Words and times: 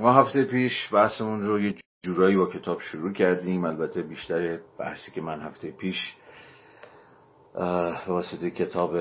ما 0.00 0.12
هفته 0.12 0.44
پیش 0.44 0.92
بحثمون 0.92 1.42
رو 1.42 1.60
یه 1.60 1.74
جورایی 2.04 2.36
با 2.36 2.46
کتاب 2.46 2.80
شروع 2.80 3.12
کردیم. 3.12 3.64
البته 3.64 4.02
بیشتر 4.02 4.58
بحثی 4.78 5.10
که 5.10 5.20
من 5.20 5.40
هفته 5.40 5.70
پیش 5.70 6.14
واسطه 8.06 8.50
کتاب 8.50 8.96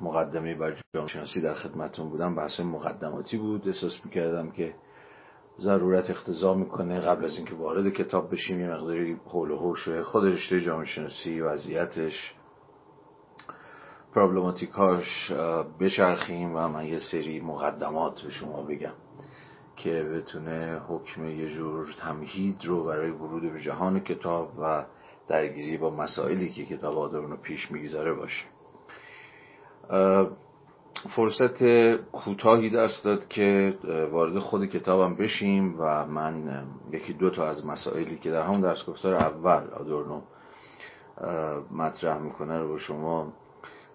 مقدمه 0.00 0.54
بر 0.54 0.76
جامعه 0.94 1.08
شناسی 1.08 1.40
در 1.40 1.54
خدمتون 1.54 2.08
بودم. 2.08 2.34
بحث 2.34 2.60
مقدماتی 2.60 3.36
بود. 3.36 3.68
احساس 3.68 4.00
می‌کردم 4.04 4.50
که 4.50 4.74
ضرورت 5.60 6.10
اختضا 6.10 6.54
می‌کنه 6.54 7.00
قبل 7.00 7.24
از 7.24 7.36
اینکه 7.36 7.54
وارد 7.54 7.88
کتاب 7.88 8.32
بشیم 8.32 8.60
یه 8.60 8.70
مقداری 8.70 9.16
حول 9.26 9.50
و 9.50 9.56
حوش 9.56 9.88
خود 9.88 10.24
رشته 10.24 10.60
جامعه 10.60 10.86
شناسی 10.86 11.40
وضعیتش 11.40 12.34
پرابلماتیکاش 14.14 15.32
بچرخیم 15.80 16.56
و 16.56 16.68
من 16.68 16.86
یه 16.86 16.98
سری 16.98 17.40
مقدمات 17.40 18.22
به 18.22 18.30
شما 18.30 18.62
بگم. 18.62 18.94
که 19.82 20.02
بتونه 20.02 20.80
حکم 20.88 21.26
یه 21.26 21.48
جور 21.48 21.86
تمهید 21.98 22.64
رو 22.64 22.84
برای 22.84 23.10
ورود 23.10 23.52
به 23.52 23.60
جهان 23.60 24.00
کتاب 24.00 24.52
و 24.58 24.84
درگیری 25.28 25.76
با 25.76 25.90
مسائلی 25.90 26.48
که 26.48 26.64
کتاب 26.64 26.98
آدم 26.98 27.36
پیش 27.36 27.70
می‌گذاره 27.70 28.14
باشه. 28.14 28.44
فرصت 31.16 31.64
کوتاهی 32.12 32.70
دست 32.70 33.04
داد 33.04 33.28
که 33.28 33.78
وارد 34.12 34.38
خود 34.38 34.66
کتابم 34.66 35.14
بشیم 35.14 35.80
و 35.80 36.06
من 36.06 36.64
یکی 36.92 37.12
دو 37.12 37.30
تا 37.30 37.48
از 37.48 37.66
مسائلی 37.66 38.18
که 38.18 38.30
در 38.30 38.42
همون 38.42 38.60
درس 38.60 38.86
گفتار 38.86 39.14
اول 39.14 39.70
آدورنو 39.70 40.20
مطرح 41.70 42.18
می‌کنه 42.18 42.58
رو 42.58 42.68
با 42.68 42.78
شما 42.78 43.32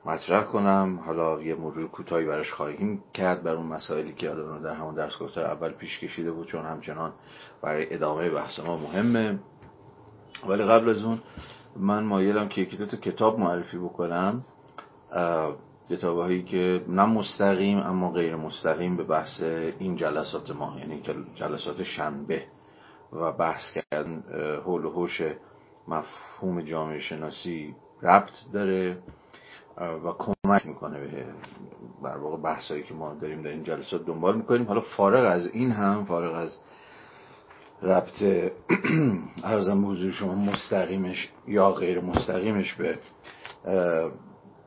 مطرح 0.05 0.43
کنم. 0.43 0.99
حالا 1.05 1.41
یه 1.41 1.55
مرور 1.55 1.87
کوتاهی 1.87 2.25
براش 2.25 2.53
خواهیم 2.53 3.03
کرد 3.13 3.43
بر 3.43 3.55
اون 3.55 3.65
مسائلی 3.65 4.13
که 4.13 4.29
آدورنو 4.29 4.63
در 4.63 4.73
همون 4.73 4.95
درس 4.95 5.19
گفتار 5.19 5.45
اول 5.45 5.71
پیش 5.71 5.99
کشیده 5.99 6.31
بود 6.31 6.47
چون 6.47 6.65
همچنان 6.65 7.13
برای 7.61 7.93
ادامه 7.93 8.29
بحث 8.29 8.59
ما 8.59 8.77
مهمه. 8.77 9.39
ولی 10.47 10.63
قبل 10.63 10.89
از 10.89 11.03
اون 11.03 11.19
من 11.75 12.03
مایلم 12.03 12.49
که 12.49 12.61
یکی 12.61 12.77
کتاب 12.97 13.39
معرفی 13.39 13.77
بکنم. 13.77 14.45
کتابهایی 15.89 16.43
که 16.43 16.83
نه 16.87 17.05
مستقیم 17.05 17.77
اما 17.77 18.11
غیر 18.11 18.35
مستقیم 18.35 18.97
به 18.97 19.03
بحث 19.03 19.41
این 19.79 19.95
جلسات 19.95 20.51
ما 20.51 20.75
یعنی 20.79 21.01
جلسات 21.35 21.83
شنبه 21.83 22.43
و 23.13 23.31
بحث 23.31 23.61
کردن 23.71 24.23
حول 24.65 24.85
و 24.85 24.89
حوش 24.89 25.21
مفهوم 25.87 26.61
جامعه 26.61 26.99
شناسی 26.99 27.75
ربط 28.01 28.31
داره. 28.53 28.97
و 29.77 30.13
کمک 30.17 30.65
می‌کنه 30.65 30.99
به 30.99 31.25
بر 32.03 32.17
واقع 32.17 32.37
بحثایی 32.37 32.83
که 32.83 32.93
ما 32.93 33.13
داریم 33.13 33.41
در 33.41 33.49
این 33.49 33.63
جلسات 33.63 34.05
دنبال 34.05 34.37
می‌کنیم. 34.37 34.67
حالا 34.67 34.81
فارغ 34.81 35.31
از 35.31 35.47
این 35.47 35.71
هم 35.71 36.05
فارغ 36.05 36.35
از 36.35 36.57
ربط 37.81 38.23
ارزم 39.43 39.89
حضور 39.89 40.11
شما 40.11 40.35
مستقیمش 40.35 41.29
یا 41.47 41.71
غیر 41.71 41.99
مستقیمش 42.01 42.73
به 42.73 42.99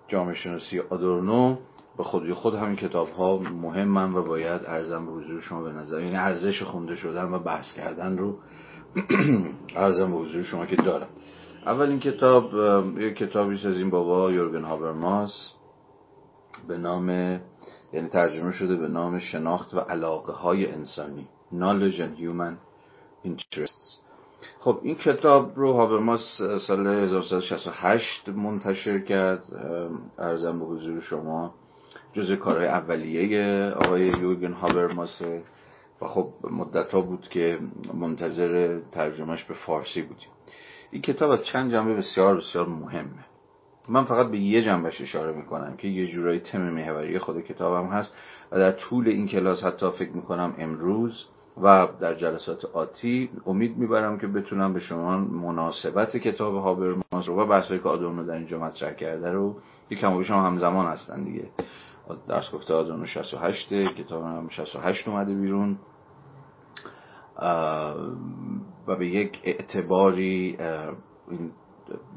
جامعه 0.08 0.34
شناسی 0.34 0.80
آدورنو 0.80 1.56
به 1.96 2.04
خودی 2.04 2.32
خود 2.32 2.54
همین 2.54 2.76
کتاب 2.76 3.08
ها 3.08 3.38
مهمن 3.38 4.14
و 4.14 4.22
باید 4.22 4.62
ارزم 4.66 5.06
به 5.06 5.12
حضور 5.12 5.40
شما 5.40 5.62
به 5.62 5.72
نظر 5.72 6.00
یعنی 6.00 6.16
ارزش 6.16 6.62
خونده 6.62 6.96
شدن 6.96 7.24
و 7.24 7.38
بحث 7.38 7.72
کردن 7.72 8.18
رو 8.18 8.36
ارزم 9.76 10.10
به 10.10 10.16
حضور 10.16 10.42
شما 10.42 10.66
که 10.66 10.76
دارم. 10.76 11.08
اول 11.66 11.88
این 11.88 12.00
کتاب 12.00 12.54
یک 12.98 13.16
کتابی 13.16 13.54
از 13.54 13.78
این 13.78 13.90
بابا 13.90 14.32
یورگن 14.32 14.64
هابرماس 14.64 15.52
به 16.68 16.78
نام 16.78 17.08
یعنی 17.92 18.08
ترجمه 18.08 18.52
شده 18.52 18.76
به 18.76 18.88
نام 18.88 19.18
شناخت 19.18 19.74
و 19.74 19.78
علاقه 19.78 20.32
های 20.32 20.72
انسانی 20.72 21.28
Knowledge 21.52 21.98
and 21.98 22.16
Human 22.20 22.54
Interests. 23.24 24.00
خب 24.58 24.80
این 24.82 24.94
کتاب 24.94 25.52
رو 25.56 25.72
هابرماس 25.72 26.40
سال 26.66 26.86
1968 26.86 28.28
منتشر 28.28 28.98
کرد. 28.98 29.44
ارزم 30.18 30.58
به 30.58 30.64
حضور 30.64 31.00
شما 31.00 31.54
جز 32.12 32.32
کارهای 32.32 32.66
اولیه 32.66 33.70
آقای 33.70 34.06
یوگن 34.06 34.52
هابرماسه 34.52 35.42
و 36.02 36.06
خب 36.06 36.32
مدت 36.50 36.94
ها 36.94 37.00
بود 37.00 37.28
که 37.28 37.58
منتظر 37.94 38.80
ترجمهش 38.92 39.44
به 39.44 39.54
فارسی 39.54 40.02
بودیم. 40.02 40.28
این 40.90 41.02
کتاب 41.02 41.30
از 41.30 41.44
چند 41.44 41.72
جنبه 41.72 41.94
بسیار 41.94 42.36
بسیار 42.36 42.68
مهمه. 42.68 43.24
من 43.88 44.04
فقط 44.04 44.30
به 44.30 44.38
یه 44.38 44.62
جنبش 44.62 45.00
اشاره 45.00 45.32
می‌کنم 45.32 45.76
که 45.76 45.88
یه 45.88 46.06
جورایی 46.06 46.40
تم 46.40 46.70
محوری 46.70 47.18
خود 47.18 47.40
کتابم 47.40 47.88
هست 47.88 48.16
و 48.52 48.58
در 48.58 48.72
طول 48.72 49.08
این 49.08 49.28
کلاس 49.28 49.64
حتی 49.64 49.90
فکر 49.90 50.10
می‌کنم 50.10 50.54
امروز 50.58 51.26
و 51.62 51.88
در 52.00 52.14
جلسات 52.14 52.64
آتی 52.64 53.30
امید 53.46 53.76
می‌برم 53.76 54.18
که 54.18 54.26
بتونم 54.26 54.72
به 54.72 54.80
شما 54.80 55.18
مناسبت 55.18 56.16
کتاب 56.16 56.54
هابرماس 56.54 57.28
رو 57.28 57.40
و 57.40 57.46
بحثایی 57.46 57.80
که 57.80 57.88
آدورنو 57.88 58.26
در 58.26 58.34
اینجا 58.34 58.58
مطرح 58.58 58.94
کرده 58.94 59.30
رو 59.30 59.56
که 59.88 59.94
کم 59.94 60.22
شما 60.22 60.42
همزمان 60.42 60.86
هستن 60.86 61.24
دیگه. 61.24 61.48
درس 62.28 62.50
گفته 62.52 62.74
آدورنو 62.74 63.06
68 63.06 63.72
کتاب 63.72 64.22
هم 64.22 64.48
68 64.48 65.08
اومده 65.08 65.34
بیرون. 65.34 65.78
و 68.86 68.96
به 68.98 69.06
یک 69.06 69.40
اعتباری 69.44 70.58
این 71.30 71.50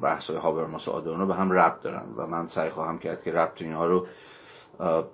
بحث 0.02 0.30
های 0.30 0.38
هابرماس 0.38 0.88
و 0.88 0.92
آدورنو 0.92 1.28
به 1.28 1.36
هم 1.36 1.52
ربط 1.52 1.82
دارن 1.82 2.06
و 2.18 2.28
من 2.28 2.48
سعی 2.48 2.70
خواهم 2.70 3.00
کرد 3.00 3.24
که 3.24 3.32
ربط 3.32 3.62
اینها 3.62 3.88
رو 3.88 4.08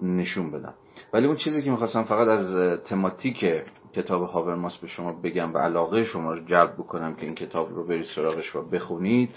نشون 0.01 0.51
بدم. 0.51 0.73
ولی 1.13 1.27
اون 1.27 1.35
چیزی 1.35 1.63
که 1.63 1.71
می‌خواستم 1.71 2.03
فقط 2.03 2.27
از 2.27 2.79
تماتیک 2.83 3.45
کتاب 3.93 4.23
هاورماس 4.23 4.77
به 4.77 4.87
شما 4.87 5.13
بگم 5.13 5.53
و 5.53 5.57
علاقه 5.57 6.03
شما 6.03 6.33
رو 6.33 6.45
جلب 6.45 6.73
بکنم 6.73 7.15
که 7.15 7.25
این 7.25 7.35
کتاب 7.35 7.75
رو 7.75 7.87
برید 7.87 8.05
سراغش 8.15 8.55
و 8.55 8.61
بخونید 8.61 9.29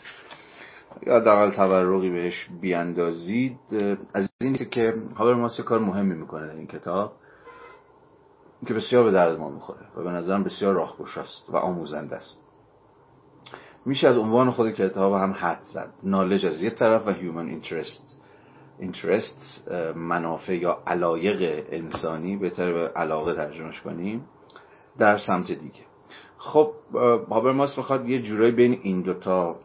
یا 1.06 1.20
دقل 1.20 1.50
تورقی 1.50 2.10
بهش 2.10 2.48
بیاندازید. 2.60 3.58
از 4.14 4.30
این 4.40 4.54
که 4.54 4.94
هاورماس 5.16 5.60
کار 5.60 5.78
مهمی 5.78 6.14
می‌کنه 6.14 6.46
در 6.46 6.56
این 6.56 6.66
کتاب. 6.66 7.12
که 8.66 8.74
بسیار 8.74 9.04
به 9.04 9.10
درد 9.10 9.38
ما 9.38 9.50
می‌خوره 9.50 9.86
و 9.96 10.02
به 10.02 10.10
نظرم 10.10 10.44
بسیار 10.44 10.74
راهگشا 10.74 11.20
است 11.20 11.50
و 11.50 11.56
آموزنده 11.56 12.16
است. 12.16 12.38
میشه 13.86 14.08
از 14.08 14.18
عنوان 14.18 14.50
خود 14.50 14.70
کتاب 14.70 15.12
هم 15.12 15.32
حد 15.32 15.62
زد. 15.62 15.92
نالج 16.02 16.46
از 16.46 16.62
یه 16.62 16.70
طرف 16.70 17.06
و 17.06 17.10
هیومن 17.10 17.48
اینترست 17.48 18.18
اینترست 18.78 19.68
منافع 19.96 20.56
یا 20.56 20.78
علایق 20.86 21.66
انسانی 21.70 22.36
بهتر 22.36 22.72
به 22.72 22.88
علاقه 22.88 23.34
ترجمهش 23.34 23.80
کنیم 23.80 24.24
در 24.98 25.18
سمت 25.18 25.52
دیگه. 25.52 25.82
خب 26.38 26.72
هابرماس 27.30 27.78
می‌خواد 27.78 28.08
یه 28.08 28.22
جورایی 28.22 28.52
بین 28.52 28.80
این 28.82 29.02
دوتا 29.02 29.56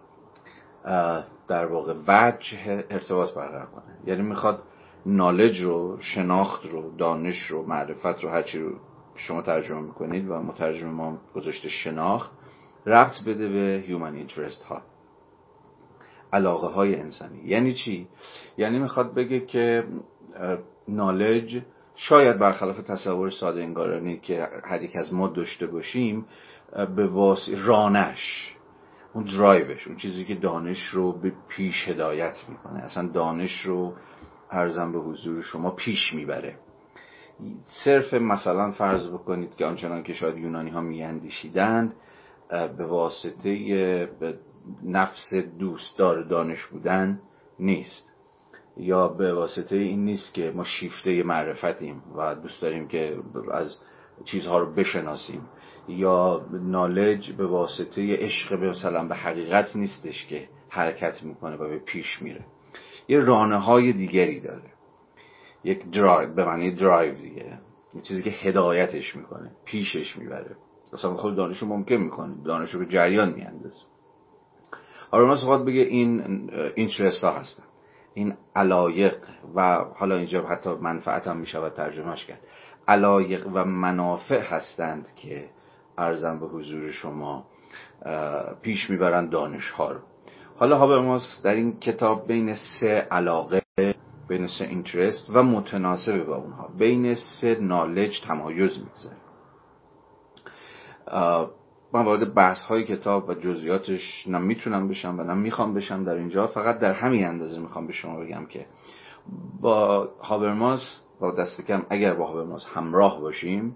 در 1.47 1.65
واقع 1.65 1.93
وجه 2.07 2.85
ارتباط 2.89 3.33
برقرار 3.33 3.65
کنه. 3.65 3.97
یعنی 4.05 4.21
می‌خواد 4.21 4.63
نالج 5.07 5.61
رو 5.61 5.97
شناخت 5.99 6.65
رو 6.65 6.97
دانش 6.97 7.43
رو 7.43 7.65
معرفت 7.65 8.23
رو 8.23 8.29
هرچی 8.29 8.59
رو 8.59 8.71
شما 9.15 9.41
ترجمه 9.41 9.81
می‌کنید 9.81 10.29
و 10.29 10.33
مترجم 10.33 10.87
ما 10.89 11.17
گذاشته 11.35 11.69
شناخت 11.69 12.31
ربط 12.85 13.23
بده 13.25 13.49
به 13.49 13.83
هیومن 13.87 14.15
اینترست 14.15 14.63
ها. 14.63 14.81
علاقه 16.33 16.67
های 16.67 16.95
انسانی. 16.95 17.41
یعنی 17.45 17.73
چی؟ 17.73 18.07
یعنی 18.57 18.79
می‌خواد 18.79 19.13
بگه 19.13 19.45
که 19.45 19.83
نالج 20.87 21.61
شاید 21.95 22.39
برخلاف 22.39 22.77
تصور 22.77 23.29
ساده 23.29 23.61
انگارانی 23.61 24.17
که 24.17 24.47
هر 24.63 24.81
یک 24.81 24.95
از 24.95 25.13
ما 25.13 25.27
داشته 25.27 25.67
باشیم 25.67 26.25
به 26.95 27.07
واس 27.07 27.49
رانش 27.65 28.55
اون 29.13 29.23
درایوش 29.23 29.87
اون 29.87 29.97
چیزی 29.97 30.25
که 30.25 30.35
دانش 30.35 30.83
رو 30.87 31.19
به 31.19 31.31
پیش 31.47 31.87
هدایت 31.87 32.35
می‌کنه. 32.49 32.79
اصلا 32.79 33.07
دانش 33.07 33.61
رو 33.61 33.93
ارزم 34.51 34.91
به 34.91 34.99
حضور 34.99 35.41
شما 35.41 35.71
پیش 35.71 36.13
می‌بره. 36.13 36.55
صرف 37.85 38.13
مثلا 38.13 38.71
فرض 38.71 39.07
بکنید 39.07 39.55
که 39.55 39.65
آنچنان 39.65 40.03
که 40.03 40.13
شاید 40.13 40.37
یونانی 40.37 40.69
ها 40.69 40.81
میاندیشیدند 40.81 41.93
به 42.49 42.85
واسطه 42.85 44.09
نفس 44.83 45.33
دوستدار 45.59 46.23
دانش 46.23 46.65
بودن 46.65 47.19
نیست. 47.59 48.13
یا 48.77 49.07
به 49.07 49.33
واسطه 49.33 49.75
این 49.75 50.05
نیست 50.05 50.33
که 50.33 50.51
ما 50.55 50.63
شیفته 50.63 51.23
معرفتیم 51.23 52.03
و 52.15 52.35
دوست 52.35 52.61
داریم 52.61 52.87
که 52.87 53.17
از 53.51 53.79
چیزها 54.25 54.59
رو 54.59 54.73
بشناسیم. 54.73 55.41
یا 55.87 56.45
knowledge 56.51 57.31
به 57.31 57.47
واسطه 57.47 58.15
عشق 58.15 58.53
مثلا 58.53 59.07
به 59.07 59.15
حقیقت 59.15 59.75
نیستش 59.75 60.27
که 60.27 60.49
حرکت 60.69 61.23
می‌کنه 61.23 61.55
و 61.55 61.69
به 61.69 61.79
پیش 61.79 62.21
میره. 62.21 62.45
یه 63.07 63.19
رانه 63.19 63.57
های 63.57 63.93
دیگری 63.93 64.39
داره. 64.39 64.71
یک 65.63 65.91
درایو 65.91 66.33
به 66.33 66.45
معنی 66.45 66.75
درایو 66.75 67.15
دیگه. 67.15 67.59
یه 67.93 68.01
چیزی 68.01 68.23
که 68.23 68.29
هدایتش 68.29 69.15
می‌کنه 69.15 69.51
پیشش 69.65 70.17
می‌بره. 70.17 70.55
اصلا 70.93 71.13
خود 71.13 71.35
دانش 71.35 71.63
ممکن 71.63 71.95
می‌کنه. 71.95 72.43
دانش 72.45 72.75
به 72.75 72.85
جریان 72.85 73.33
میاندازه. 73.33 73.85
حالا 75.11 75.35
ما 75.45 75.57
بگه 75.57 75.81
این 75.81 76.21
اینترست 76.75 77.23
ها 77.23 77.31
هستن. 77.31 77.63
این 78.13 78.37
علایق 78.55 79.17
و 79.55 79.75
حالا 79.95 80.15
اینجا 80.15 80.47
حتی 80.47 80.69
منفعت 80.69 81.27
هم 81.27 81.37
می‌شود 81.37 81.73
ترجمهش 81.73 82.25
کرد. 82.25 82.47
علایق 82.87 83.47
و 83.53 83.65
منافع 83.65 84.41
هستند 84.41 85.11
که 85.15 85.49
ارزم 85.97 86.39
به 86.39 86.45
حضور 86.45 86.91
شما 86.91 87.45
پیش 88.61 88.89
می‌برند 88.89 89.29
دانش 89.29 89.69
ها 89.69 89.91
رو. 89.91 89.99
حالا 90.59 90.77
هابرماس 90.77 91.41
در 91.43 91.53
این 91.53 91.79
کتاب 91.79 92.27
بین 92.27 92.55
سه 92.55 92.87
علاقه 92.87 93.61
بین 94.27 94.47
سه 94.47 94.65
اینترست 94.65 95.29
و 95.33 95.43
متناسب 95.43 96.25
با 96.25 96.35
اونها 96.35 96.69
بین 96.77 97.15
سه 97.15 97.57
نالج 97.61 98.21
تمایز 98.27 98.79
می‌گذاره 98.79 99.17
من 101.93 102.05
وارد 102.05 102.33
بحث 102.33 102.61
های 102.61 102.83
کتاب 102.83 103.29
و 103.29 103.33
جزئیاتش 103.33 104.27
نه 104.27 104.37
می‌تونم 104.37 104.87
بشم 104.87 105.19
و 105.19 105.23
نه 105.23 105.33
می‌خوام 105.33 105.73
بشم 105.73 106.03
در 106.03 106.15
اینجا 106.15 106.47
فقط 106.47 106.79
در 106.79 106.93
همین 106.93 107.25
اندازه 107.25 107.59
می‌خوام 107.59 107.87
به 107.87 107.93
شما 107.93 108.19
بگم 108.19 108.45
که 108.45 108.65
با 109.61 110.09
هابرماس 110.21 111.01
با 111.19 111.31
دست 111.31 111.61
کم 111.67 111.85
اگر 111.89 112.13
با 112.13 112.27
هابرماس 112.27 112.65
همراه 112.65 113.21
باشیم 113.21 113.75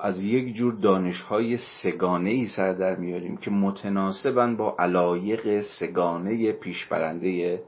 از 0.00 0.22
یک 0.22 0.54
جور 0.54 0.72
دانش 0.72 1.20
های 1.20 1.56
سگانه 1.82 2.30
ای 2.30 2.46
سر 2.46 2.72
در 2.72 2.96
میاریم 2.96 3.36
که 3.36 3.50
متناسبن 3.50 4.56
با 4.56 4.76
علایق 4.78 5.60
سگانه 5.60 6.52
پیشبرنده 6.52 7.62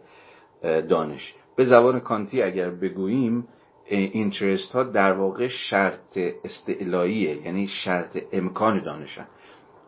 دانش. 0.62 1.34
به 1.56 1.64
زبان 1.64 2.00
کانتی 2.00 2.42
اگر 2.42 2.70
بگوییم 2.70 3.48
اینترست 3.86 4.72
ها 4.72 4.82
در 4.82 5.12
واقع 5.12 5.48
شرط 5.48 6.18
استعلاییه 6.44 7.46
یعنی 7.46 7.66
شرط 7.66 8.18
امکان 8.32 8.82
دانشن. 8.82 9.26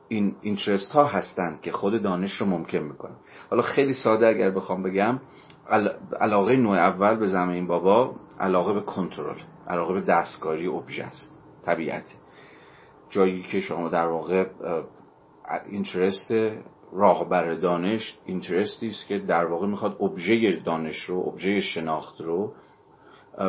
این 0.09 0.35
اینترست 0.43 0.93
ها 0.93 1.05
هستند 1.05 1.61
که 1.61 1.73
خود 1.73 2.03
دانش 2.03 2.33
رو 2.33 2.47
ممکن 2.47 2.79
می‌کنن. 2.79 3.17
حالا 3.51 3.63
خیلی 3.63 3.95
ساده 3.95 4.27
اگر 4.27 4.51
بخوام 4.51 4.83
بگم 4.83 5.21
علاقه 6.21 6.57
نوع 6.57 6.77
اول 6.77 7.17
به 7.17 7.27
زمین 7.27 7.67
بابا 7.67 8.15
علاقه 8.41 8.73
به 8.73 8.81
کنترل 8.81 9.39
علاقه 9.69 9.95
به 9.95 10.01
دستکاری 10.01 10.67
ابژه 10.67 11.05
است 11.05 11.33
طبیعت 11.65 12.15
جایی 13.11 13.43
که 13.43 13.61
شما 13.61 13.89
در 13.89 14.07
واقع 14.07 14.47
اینترست 15.71 16.33
راهبر 16.93 17.55
دانش 17.55 18.19
اینترستی 18.25 18.89
است 18.89 19.07
که 19.07 19.19
در 19.19 19.45
واقع 19.45 19.67
می‌خواد 19.67 20.03
ابژه 20.03 20.57
دانش 20.57 20.97
رو 21.05 21.19
ابژه 21.19 21.61
شناخت 21.61 22.21
رو 22.21 22.53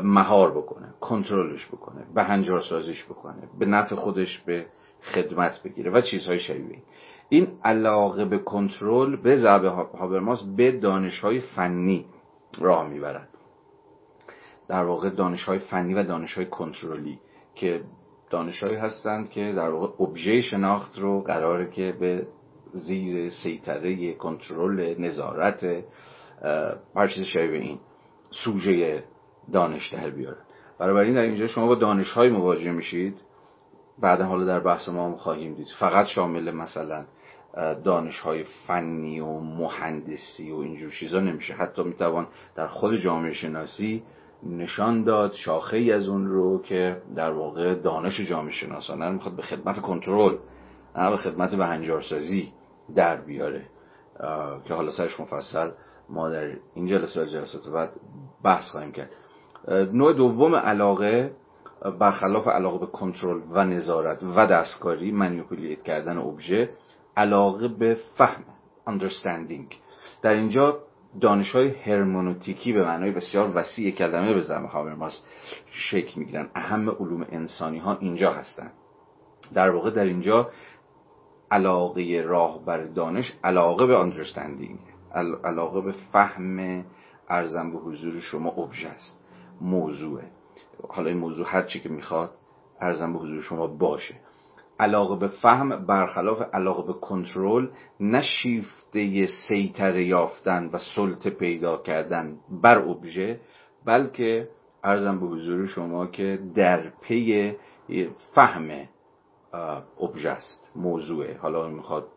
مهار 0.04 0.58
بکنه 0.58 0.94
کنترلش 1.02 1.68
بکنه 1.68 2.06
به 2.16 2.24
هنجار 2.24 2.62
سازیش 2.70 3.06
بکنه 3.06 3.50
به 3.60 3.66
نفع 3.66 3.96
خودش 3.96 4.40
به 4.40 4.66
خدمت 5.02 5.64
بگیره 5.64 5.92
و 5.92 6.02
چیزهای 6.02 6.40
شبیه 6.40 6.84
این. 7.30 7.48
علاقه 7.64 8.26
به 8.26 8.38
کنترل 8.38 9.16
به 9.16 9.36
ضرب 9.36 9.66
هابرماس 9.66 10.44
به 10.44 10.72
دانش 10.72 11.20
های 11.20 11.40
فنی 11.40 12.06
راه 12.60 12.88
می‌برد. 12.88 13.30
در 14.68 14.84
واقع 14.84 15.10
دانش 15.10 15.44
های 15.44 15.60
فنی 15.60 15.94
و 15.94 16.04
دانش 16.04 16.34
های 16.34 16.46
کنترلی 16.46 17.20
که 17.56 17.82
دانشهایی 18.30 18.76
هستند 18.76 19.30
که 19.30 19.54
در 19.56 19.70
واقع 19.70 20.04
ابژه 20.04 20.42
شناخت 20.42 21.00
رو 21.00 21.22
قراره 21.22 21.72
که 21.72 21.96
به 22.00 22.28
زیر 22.74 23.30
سیطره 23.30 24.14
کنترل 24.14 24.96
نظارت 25.00 25.84
هر 26.96 27.08
چیز 27.08 27.26
شبیه 27.26 27.62
این 27.62 27.80
سوژه 28.32 29.04
دانش 29.52 29.94
در 29.94 30.10
بیارن 30.10 30.38
این 30.80 31.14
در 31.14 31.22
اینجا 31.22 31.48
شما 31.48 31.68
با 31.68 31.76
دانش 31.76 32.12
های 32.12 32.30
مواجه 32.30 32.72
میشید. 32.72 33.18
بعدا 34.00 34.26
حالا 34.26 34.46
در 34.46 34.60
بحث 34.60 34.90
ما 34.90 35.06
هم 35.06 35.16
خواهیم 35.16 35.54
دید. 35.54 35.68
فقط 35.80 36.06
شامل 36.06 36.52
مثلا 36.52 37.06
دانش 37.84 38.20
های 38.20 38.44
فنی 38.44 39.20
و 39.20 39.40
مهندسی 39.40 40.52
و 40.52 40.56
اینجور 40.58 40.92
چیزا 40.92 41.20
نمیشه. 41.20 41.54
حتی 41.54 41.84
می‌توان 41.84 42.28
در 42.56 42.68
خود 42.68 42.96
جامعه 42.98 43.34
شناسی 43.34 44.04
نشان 44.44 45.04
داد 45.04 45.34
شاخه 45.34 45.78
ای 45.78 45.92
از 45.92 46.10
اون 46.10 46.28
رو 46.28 46.62
که 46.62 47.02
در 47.16 47.32
واقع 47.32 47.76
دانش 47.76 48.22
جامعه 48.30 48.52
شناسانه 48.52 49.10
می‌خواد 49.10 49.36
به 49.36 49.42
خدمت 49.42 49.82
کنترل 49.82 50.38
نه 50.96 51.10
به 51.10 51.18
خدمت 51.18 51.56
به 51.56 51.66
هنجارسازی 51.66 52.54
در 52.96 53.16
بیاره. 53.22 53.66
که 54.66 54.74
حالا 54.74 54.92
سرش 54.92 55.20
مفصل 55.20 55.72
ما 56.10 56.30
در 56.30 56.54
این 56.74 56.88
جلسه 56.88 57.28
جلسات 57.28 57.68
بعد 57.74 57.92
بحث 58.44 58.72
خواهیم 58.72 58.92
کرد. 58.92 59.10
نوع 59.94 60.14
دوم 60.14 60.56
علاقه 60.56 61.32
برخلاف 62.00 62.48
علاقه 62.48 62.86
به 62.86 62.92
کنترل 62.92 63.42
و 63.52 63.66
نظارت 63.66 64.24
و 64.24 64.48
دستکاری 64.48 65.12
منیپولیت 65.12 65.84
کردن 65.84 66.18
ابژه 66.18 66.70
علاقه 67.18 67.68
به 67.68 67.98
فهم 68.18 68.44
understanding. 68.88 69.76
در 70.22 70.34
اینجا 70.34 70.80
دانش 71.22 71.52
های 71.52 71.70
هرمونوتیکی 71.70 72.74
به 72.74 72.84
معنای 72.84 73.12
بسیار 73.12 73.52
وسیع 73.56 73.92
کلمه 73.92 74.34
به 74.34 74.42
زمه 74.42 74.68
هابرماس 74.68 75.22
شکل 75.72 76.20
می‌گیرن. 76.20 76.50
اهم 76.56 76.90
علوم 76.90 77.26
انسانی 77.32 77.78
ها 77.78 77.98
اینجا 78.00 78.32
هستند 78.34 78.72
در 79.54 79.70
واقع 79.70 79.90
در 79.90 80.04
اینجا 80.04 80.52
علاقه 81.52 82.24
راه 82.26 82.66
بر 82.66 82.84
دانش 82.84 83.34
علاقه 83.44 83.86
به 83.86 84.12
understanding 84.12 84.80
علاقه 85.44 85.82
به 85.82 85.92
فهم 85.92 86.86
ارزم 87.30 87.72
به 87.72 87.78
حضور 87.78 88.20
شما 88.20 88.50
ابژه 88.50 88.88
است 88.88 89.20
موضوعه. 89.62 90.32
حالا 90.90 91.10
این 91.10 91.18
موضوع 91.18 91.48
هر 91.50 91.64
چی 91.64 91.80
که 91.80 91.90
می‌خواد 91.90 92.32
ارزم 92.82 93.14
به 93.14 93.20
حضور 93.20 93.42
شما 93.42 93.68
باشه. 93.68 94.16
علاقه 94.80 95.16
به 95.16 95.28
فهم 95.28 95.86
برخلاف 95.86 96.42
علاقه 96.42 96.88
به 96.88 97.00
کنترل 97.00 97.68
نه 98.00 98.22
شیفته 98.22 99.28
سیطره 99.48 100.06
یافتن 100.06 100.70
و 100.74 100.78
سلطه 100.96 101.30
پیدا 101.30 101.78
کردن 101.78 102.38
بر 102.62 102.78
ابژه 102.78 103.40
بلکه 103.86 104.50
ارزم 104.84 105.20
به 105.20 105.26
حضور 105.26 105.66
شما 105.66 106.08
که 106.08 106.40
در 106.56 106.90
پی 107.02 107.56
فهم 108.36 108.88
ابژه 110.00 110.30
است 110.30 110.72
موضوعه 110.76 111.38
حالا 111.38 111.68
می‌خواد 111.68 112.08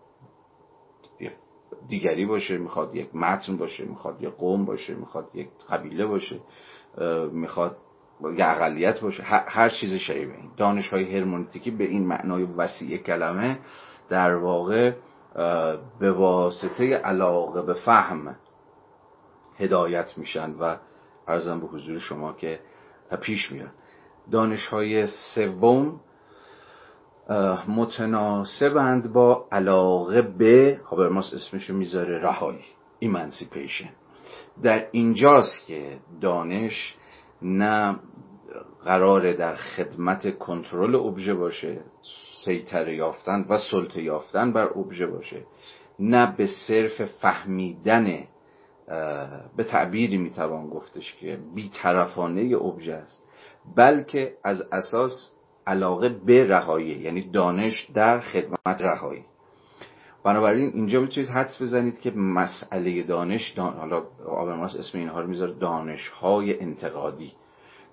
دیگری 1.88 2.26
باشه 2.26 2.58
می‌خواد 2.58 2.96
یک 2.96 3.14
متن 3.16 3.56
باشه 3.56 3.84
می‌خواد 3.84 4.22
یک 4.22 4.30
قوم 4.30 4.64
باشه 4.64 4.94
می‌خواد 4.94 5.28
یک 5.34 5.48
قبیله 5.70 6.06
باشه 6.06 6.40
می‌خواد 7.32 7.76
یا 8.37 8.46
اقلیت 8.46 9.00
باشه 9.00 9.22
هر 9.22 9.69
چیز 9.69 9.93
شبیه 9.93 10.34
دانش 10.56 10.88
های 10.88 11.17
هرمونتیکی 11.17 11.70
به 11.70 11.84
این 11.84 12.06
معنای 12.06 12.43
وسیع 12.43 12.96
کلمه 12.96 13.58
در 14.08 14.34
واقع 14.34 14.93
به 16.00 16.12
واسطه 16.12 16.94
علاقه 16.94 17.62
به 17.62 17.75
فهم 17.75 18.37
هدایت 19.58 20.19
میشن 20.19 20.50
و 20.50 20.76
ارزم 21.28 21.61
به 21.61 21.67
حضور 21.67 21.99
شما 21.99 22.32
که 22.32 22.61
پیش 23.20 23.52
میرن 23.52 23.72
دانش 24.31 24.67
های 24.67 25.06
سوم 25.06 26.00
متناسبند 27.69 29.12
با 29.12 29.46
علاقه 29.53 30.22
به 30.22 30.81
هابرماس 30.84 31.34
اسمشو 31.34 31.74
می‌ذاره 31.74 32.19
رهایی 32.19 32.65
ایمانسیپیشن. 32.98 33.91
در 34.62 34.86
اینجاست 34.93 35.67
که 35.67 35.98
دانش 36.20 36.96
نه 37.43 37.97
قرار 38.85 39.32
در 39.32 39.56
خدمت 39.56 40.39
کنترل 40.39 40.94
ابژه 40.94 41.35
باشه 41.35 41.81
سیطره 42.44 42.97
یافتن 42.97 43.47
و 43.49 43.59
سلطه 43.70 44.03
یافتن 44.03 44.53
بر 44.53 44.79
ابژه 44.79 45.06
باشه. 45.06 45.43
نه 45.99 46.37
به 46.37 46.47
صرف 46.47 47.05
فهمیدن 47.05 48.25
به 49.56 49.65
تعبیری 49.65 50.19
می‌توان 50.19 50.69
گفتش 50.69 51.15
که 51.15 51.39
بیطرفانه 51.55 52.56
ابژه 52.56 52.94
است 52.94 53.23
بلکه 53.77 54.35
از 54.44 54.63
اساس 54.73 55.32
علاقه 55.67 56.09
به 56.09 56.49
رهایی 56.49 56.99
یعنی 57.01 57.31
دانش 57.31 57.91
در 57.94 58.20
خدمت 58.20 58.82
رهایی. 58.82 59.25
بنابراین 60.24 60.70
اینجا 60.74 61.00
می‌تونید 61.00 61.31
حدس 61.31 61.62
بزنید 61.62 61.98
که 61.98 62.10
مسئله 62.10 63.03
دانش 63.03 63.50
دان... 63.50 63.74
حالا 63.74 64.03
آبرماس 64.27 64.77
اسم 64.77 64.98
اینها 64.98 65.20
رو 65.20 65.27
می‌ذاره 65.29 65.53
دانش 65.53 66.08
های 66.08 66.60
انتقادی. 66.60 67.32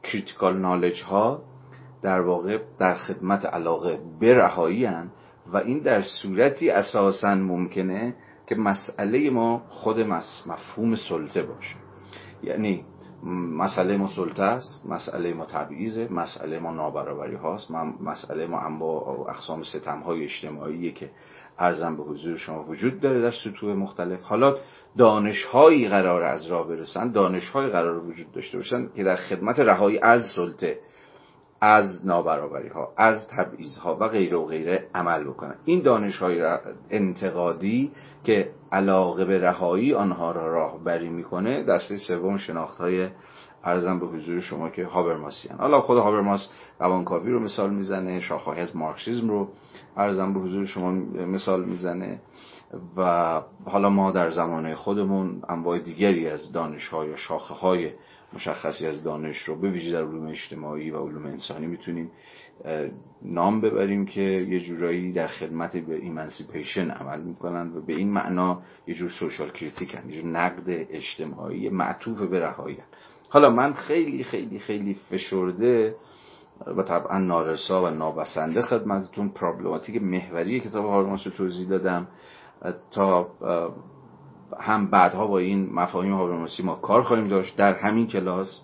کریتیکال 0.04 0.58
نالج 0.58 1.04
ها 1.04 1.44
در 2.02 2.22
واقع 2.22 2.60
در 2.80 2.96
خدمت 2.96 3.46
علاقه 3.46 4.00
به 4.20 4.34
رهایی 4.34 4.86
و 5.54 5.58
این 5.58 5.80
در 5.80 6.02
صورتی 6.02 6.70
اساسا 6.70 7.36
ممکنه 7.36 8.16
که 8.48 8.56
مسئله 8.56 9.30
ما 9.30 9.64
خود 9.70 10.00
مفهوم 10.00 10.96
سلطه 10.96 11.44
باشه. 11.44 11.76
یعنی 12.44 12.86
مسئله 13.58 13.98
ما 13.98 14.08
سلطه 14.08 14.44
است 14.44 14.86
مسئله 14.86 15.34
ما 15.34 15.46
تبعیضه 15.46 16.08
مسئله 16.12 16.60
ما 16.60 16.72
نابرابری 16.72 17.36
هاست 17.36 17.72
مسئله 18.02 18.48
ما 18.48 18.60
انواع 18.60 19.30
اقسام 19.30 19.64
ستم 19.64 20.00
های 20.00 20.24
اجتماعی 20.24 20.92
که 20.92 21.10
ارزم 21.60 21.98
به 21.98 22.04
حضور 22.04 22.38
شما 22.38 22.64
وجود 22.64 23.00
داره 23.00 23.22
در 23.22 23.32
سطوح 23.32 23.76
مختلف. 23.76 24.22
حالا 24.22 24.56
دانش 24.98 25.44
هایی 25.44 25.88
قرار 25.88 26.24
از 26.24 26.46
راه 26.46 26.68
برسن 26.68 27.12
دانش 27.12 27.50
هایی 27.50 27.70
قرار 27.70 27.98
وجود 27.98 28.32
داشته 28.32 28.58
باشن 28.58 28.88
که 28.96 29.04
در 29.04 29.16
خدمت 29.16 29.60
رهایی 29.60 30.00
از 30.00 30.22
سلطه 30.36 30.80
از 31.62 32.08
نابرابری 32.08 32.68
ها 32.68 32.94
از 32.98 33.28
تبعیض 33.28 33.78
ها 33.78 33.98
و 34.00 34.08
غیره 34.08 34.38
و 34.38 34.46
غیره 34.46 34.88
عمل 34.96 35.24
بکنن. 35.24 35.56
این 35.66 35.82
دانش 35.82 36.18
های 36.18 36.58
انتقادی 36.90 37.92
که 38.24 38.52
علاقه 38.72 39.26
به 39.26 39.40
رهایی 39.42 39.94
آنها 39.94 40.32
را 40.32 40.54
راهبری 40.54 41.10
می‌کنه 41.10 41.64
دسته 41.64 41.98
سوم 41.98 42.38
شناخت 42.38 42.78
های 42.78 43.10
ارزم 43.68 44.00
به 44.00 44.06
حضور 44.06 44.40
شما 44.40 44.70
که 44.70 44.86
هابرماسیان. 44.86 45.58
حالا 45.58 45.82
خود 45.82 45.98
هابرماس 45.98 46.50
روانکاوی 46.80 47.32
رو 47.32 47.40
مثال 47.40 47.74
می‌زنه 47.74 48.20
شاخه‌های 48.20 48.62
از 48.62 48.76
مارکسیزم 48.76 49.30
رو 49.30 49.50
ارزم 49.98 50.34
به 50.34 50.40
حضور 50.40 50.66
شما 50.66 50.92
مثال 51.26 51.66
می‌زنه 51.66 52.22
و 52.98 53.42
حالا 53.66 53.90
ما 53.90 54.12
در 54.12 54.30
زمانه 54.30 54.76
خودمون 54.76 55.42
انواع 55.50 55.80
دیگری 55.80 56.30
از 56.30 56.52
دانش 56.52 56.88
های 56.88 57.10
یا 57.10 57.16
شاخه 57.16 57.54
های 57.54 57.92
مشخصی 58.34 58.88
از 58.88 59.04
دانش 59.04 59.38
رو 59.38 59.56
به 59.56 59.72
ویژه 59.72 59.92
در 59.92 60.04
علوم 60.04 60.28
اجتماعی 60.28 60.92
و 60.92 60.98
علوم 60.98 61.26
انسانی 61.26 61.68
می‌تونیم 61.68 62.12
نام 63.22 63.62
ببریم 63.62 64.06
که 64.06 64.22
یه 64.22 64.60
جورایی 64.60 65.12
در 65.12 65.28
خدمت 65.28 65.78
به 65.78 65.96
emancipation 65.96 66.92
عمل 66.92 67.22
می‌کنن 67.22 67.72
و 67.76 67.82
به 67.82 67.94
این 67.94 68.10
معنا 68.10 68.62
یه 68.88 68.94
جور 68.94 69.10
social 69.10 69.52
critique 69.52 69.94
یه 69.94 70.22
جور 70.22 70.32
نقد 70.32 70.64
اجتماعی 70.68 71.70
معطوف 71.70 72.22
به 72.22 72.40
رهایی 72.40 72.78
حالا 73.30 73.50
من 73.50 73.74
خیلی 73.74 74.24
خیلی 74.24 74.60
خیلی 74.60 74.94
فشرده 74.94 75.96
و 76.78 76.84
طبعا 76.84 77.18
نارسا 77.18 77.84
و 77.84 77.90
نابسنده 77.90 78.62
خدمتتون 78.62 79.30
problematic 79.30 80.02
محوری 80.02 80.60
کتاب 80.60 80.86
هابرماس 80.86 81.28
رو 81.28 81.34
توضیح 81.34 81.70
دادم. 81.70 82.08
تا 82.92 83.28
هم 84.60 84.90
بعدها 84.90 85.28
با 85.28 85.38
این 85.38 85.74
مفاهیم 85.74 86.14
هابرماسی 86.14 86.64
ما 86.64 86.76
کار 86.76 87.04
خواهیم 87.04 87.28
داشت. 87.28 87.58
در 87.58 87.74
همین 87.74 88.08
کلاس 88.08 88.62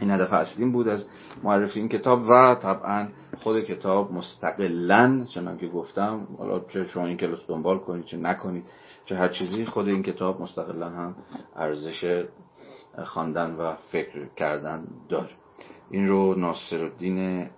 این 0.00 0.10
هدف 0.10 0.32
اصلیم 0.32 0.72
بود 0.72 0.88
از 0.88 1.04
معرفی 1.42 1.80
این 1.80 1.88
کتاب 1.88 2.22
و 2.28 2.54
طبعا 2.54 3.08
خود 3.38 3.64
کتاب 3.64 4.12
مستقلا 4.12 5.24
چنان 5.34 5.58
که 5.58 5.68
گفتم 5.68 6.28
حالا 6.38 6.60
چه 6.60 6.86
شما 6.86 7.06
این 7.06 7.16
کلاس 7.16 7.46
دنبال 7.48 7.78
کنید 7.78 8.04
چه 8.04 8.16
نکنید 8.16 8.64
چه 9.04 9.16
هر 9.16 9.28
چیزی 9.28 9.66
خود 9.66 9.88
این 9.88 10.02
کتاب 10.02 10.40
مستقلا 10.40 10.88
هم 10.88 11.16
ارزش 11.56 12.24
خواندن 13.04 13.54
و 13.54 13.74
فکر 13.74 14.26
کردن 14.36 14.84
داره. 15.08 15.30
این 15.90 16.08
رو 16.08 16.34
ناصر 16.34 16.84
الدین 16.84 17.48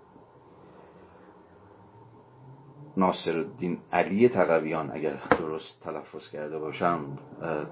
ناصر 2.97 3.39
الدین 3.39 3.79
علی 3.93 4.29
تقویان 4.29 4.91
اگر 4.95 5.15
درست 5.39 5.81
تلفظ 5.81 6.29
کرده 6.29 6.59
باشم 6.59 7.01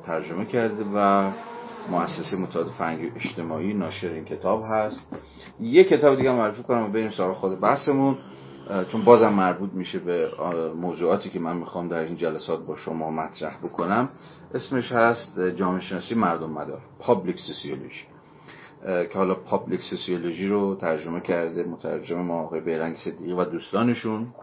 ترجمه 0.06 0.44
کرده 0.44 0.84
و 0.94 1.30
مؤسسه 1.90 2.36
مطالعات 2.36 2.70
فرهنگی 2.70 3.12
اجتماعی 3.16 3.74
ناشر 3.74 4.10
این 4.10 4.24
کتاب 4.24 4.64
هست. 4.68 5.16
یه 5.60 5.84
کتاب 5.84 6.16
دیگه 6.16 6.32
معرفی 6.32 6.62
کنم 6.62 6.82
و 6.82 6.88
بریم 6.88 7.10
سراغ 7.10 7.36
خود 7.36 7.60
بحثمون. 7.60 8.18
چون 8.88 9.04
بازم 9.04 9.32
مربوط 9.32 9.72
میشه 9.72 9.98
به 9.98 10.30
موضوعاتی 10.76 11.30
که 11.30 11.38
من 11.38 11.56
می‌خوام 11.56 11.88
در 11.88 11.98
این 11.98 12.16
جلسات 12.16 12.66
با 12.66 12.76
شما 12.76 13.10
مطرح 13.10 13.58
بکنم. 13.58 14.08
اسمش 14.54 14.92
هست 14.92 15.40
جامعه 15.40 15.80
شناسی 15.80 16.14
مردم 16.14 16.50
مدار 16.50 16.80
public 16.98 17.40
sociology 17.40 18.06
که 18.82 19.10
حالا 19.14 19.34
public 19.34 19.80
sociology 19.80 20.48
رو 20.48 20.74
ترجمه 20.74 21.20
کرده 21.20 21.64
مترجم 21.64 22.20
ما 22.20 22.40
آقای 22.42 22.60
بهرنگ 22.60 22.96
صدیقی 22.96 23.32
و 23.32 23.44
دوستانشون 23.44 24.34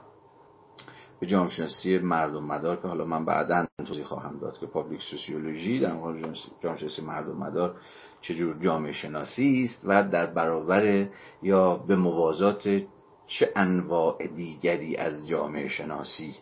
به 1.20 1.28
جامعه 1.28 1.50
شناسی 1.50 1.98
مردم 1.98 2.44
مدار 2.44 2.76
که 2.76 2.88
حالا 2.88 3.06
من 3.06 3.26
بعدا 3.26 3.66
توضیح 3.86 4.04
خواهم 4.04 4.40
داد 4.40 4.58
که 4.58 4.66
پابلیک 4.66 5.02
سوسیولوژی 5.02 5.80
در 5.80 5.94
مورد 5.94 6.36
جامعه 6.64 6.78
شناسی 6.78 7.02
مردم 7.02 7.38
مدار 7.38 7.76
چجور 8.22 8.56
جامعه 8.62 8.92
شناسی 8.92 9.62
است 9.64 9.82
و 9.86 10.04
در 10.04 10.26
برابر 10.26 11.08
یا 11.42 11.76
به 11.76 11.96
موازات 11.96 12.82
چه 13.28 13.52
انواع 13.56 14.28
دیگری 14.28 14.98
از 14.98 15.28
جامعه 15.28 15.68
شناسی 15.68 16.36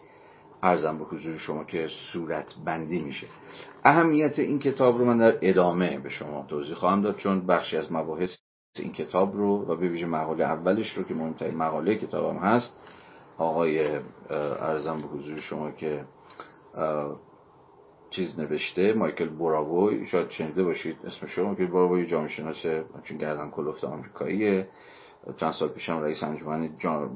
ارزم 0.63 0.97
به 0.97 1.03
حضور 1.03 1.37
شما 1.37 1.63
که 1.63 1.87
صورت 2.13 2.55
بندی 2.65 3.01
میشه. 3.01 3.27
اهمیت 3.83 4.39
این 4.39 4.59
کتاب 4.59 4.97
رو 4.97 5.05
من 5.05 5.17
در 5.17 5.37
ادامه 5.41 5.99
به 5.99 6.09
شما 6.09 6.45
توضیح 6.49 6.75
خواهم 6.75 7.01
داد 7.01 7.15
چون 7.15 7.47
بخشی 7.47 7.77
از 7.77 7.91
مباحث 7.91 8.37
این 8.79 8.93
کتاب 8.93 9.35
رو 9.35 9.65
و 9.65 9.75
به 9.75 9.87
ویژه 9.87 10.05
مقاله 10.05 10.43
اولش 10.43 10.89
رو 10.89 11.03
که 11.03 11.13
مهمترین 11.13 11.55
مقاله 11.55 11.95
کتابم 11.95 12.37
هست 12.37 12.77
آقای 13.37 13.99
ارزم 14.59 15.01
به 15.01 15.07
حضور 15.07 15.39
شما 15.39 15.71
که 15.71 16.05
چیز 18.09 18.39
نوشته 18.39 18.93
مایکل 18.93 19.29
براووی 19.29 20.07
شاید 20.07 20.29
شنیده 20.29 20.63
باشید 20.63 20.97
اسم 21.05 21.27
شما 21.27 21.45
مایکل 21.45 21.65
براووی 21.65 22.05
جامعه 22.05 22.29
شناس 22.29 22.65
چون 23.03 23.17
گردن 23.17 23.49
کلفت 23.49 23.83
آمریکاییه. 23.83 24.67
چند 25.37 25.51
سال 25.51 25.69
پیشم 25.69 26.01
رئیس 26.01 26.23
انجمن 26.23 26.69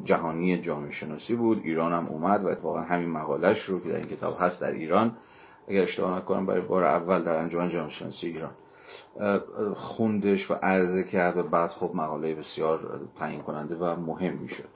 جهانی 0.04 0.62
جامعه 0.62 0.92
شناسی 0.92 1.36
بود. 1.36 1.62
ایران 1.64 1.94
هم 1.94 2.08
اومد 2.08 2.44
و 2.44 2.48
اتفاقا 2.48 2.82
همین 2.82 3.10
مقالش 3.10 3.62
رو 3.64 3.80
که 3.80 3.90
در 3.90 3.96
این 3.96 4.08
کتاب 4.08 4.36
هست 4.40 4.62
در 4.62 4.72
ایران 4.72 5.18
اگر 5.68 5.82
اشتباه 5.82 6.18
نکنم 6.18 6.46
برای 6.46 6.62
بار 6.62 6.84
اول 6.84 7.24
در 7.24 7.36
انجمن 7.38 7.70
جامعه 7.70 7.90
شناسی 7.90 8.28
ایران 8.28 8.52
خوندش 9.76 10.52
و 10.52 10.54
عرضه 10.54 11.04
کرد 11.04 11.38
و 11.38 11.44
بعد 11.44 11.70
خب 11.70 11.92
مقاله 11.94 12.36
بسیار 12.36 13.00
تعیین 13.20 13.42
کننده 13.42 13.76
و 13.76 13.96
مهم 13.96 14.34
می‌شد. 14.34 14.70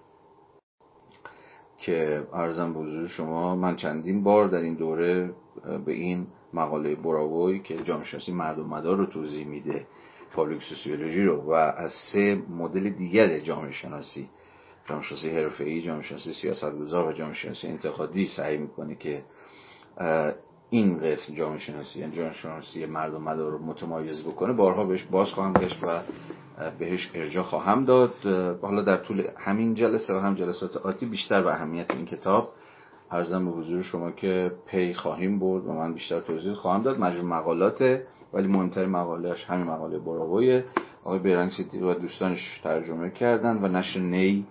که 1.77 2.27
ارزم 2.33 2.73
به 2.73 3.07
شما 3.07 3.55
من 3.55 3.75
چندین 3.75 4.23
بار 4.23 4.47
در 4.47 4.57
این 4.57 4.75
دوره 4.75 5.33
به 5.85 5.91
این 5.91 6.27
مقاله 6.53 6.95
براوی 6.95 7.59
که 7.59 7.83
جامعه 7.83 8.05
شناسی 8.05 8.31
مردم 8.31 8.65
مدار 8.65 8.97
رو 8.97 9.05
توضیح 9.05 9.47
میده. 9.47 9.88
پابلیک 10.33 10.63
سوسیولوژی 10.63 11.23
رو 11.23 11.41
و 11.41 11.51
از 11.53 11.91
سه 11.91 12.41
مدل 12.50 12.89
دیگر 12.89 13.39
جامعه 13.39 13.71
شناسی 13.71 14.29
جامعه 14.89 15.03
شناسی 15.03 15.29
حرفه‌ای، 15.29 15.81
جامعه 15.81 16.03
شناسی 16.03 16.33
سیاستگزار 16.33 17.07
و 17.07 17.11
جامعه 17.11 17.33
شناسی 17.33 17.67
انتقادی 17.67 18.27
سعی 18.27 18.57
می‌کنه 18.57 18.95
که 18.95 19.23
این 20.69 21.00
قسم 21.00 21.33
جامعه 21.33 21.59
شناسی 21.59 22.00
یعنی 22.00 22.11
جامعه 22.15 22.33
شناسی 22.33 22.85
مردم 22.85 23.21
مدار 23.21 23.51
رو 23.51 23.59
متمایز 23.59 24.21
بکنه. 24.21 24.53
بارها 24.53 24.85
بهش 24.85 25.03
باز 25.03 25.27
خواهم 25.27 25.53
گشت 25.53 25.77
و 25.83 26.01
بهش 26.79 27.11
ارجا 27.13 27.43
خواهم 27.43 27.85
داد. 27.85 28.13
حالا 28.61 28.81
در 28.81 28.97
طول 28.97 29.27
همین 29.38 29.73
جلسه 29.73 30.13
و 30.13 30.17
هم 30.17 30.35
جلسات 30.35 30.77
آتی 30.77 31.05
بیشتر 31.05 31.41
به 31.41 31.53
اهمیت 31.53 31.91
این 31.91 32.05
کتاب 32.05 32.50
ارزم 33.11 33.45
به 33.45 33.51
حضور 33.51 33.81
شما 33.81 34.11
که 34.11 34.51
پی 34.65 34.93
خواهیم 34.93 35.39
برد 35.39 35.65
و 35.65 35.73
من 35.73 35.93
بیشتر 35.93 36.19
توضیح 36.19 36.53
خواهم 36.53 36.81
داد. 36.81 37.00
مجموع 37.00 37.25
مقالات 37.25 38.01
ولی 38.33 38.47
مهمترین 38.47 38.89
مقالهش 38.89 39.45
همین 39.45 39.67
مقاله 39.67 40.00
براوی 40.00 40.63
آقای 41.03 41.19
بیرنگ 41.19 41.51
سیتی 41.51 41.79
و 41.79 41.93
دوستانش 41.93 42.59
ترجمه 42.63 43.09
کردن 43.09 43.57
و 43.57 43.67
نشر 43.67 44.00
نی 44.00 44.45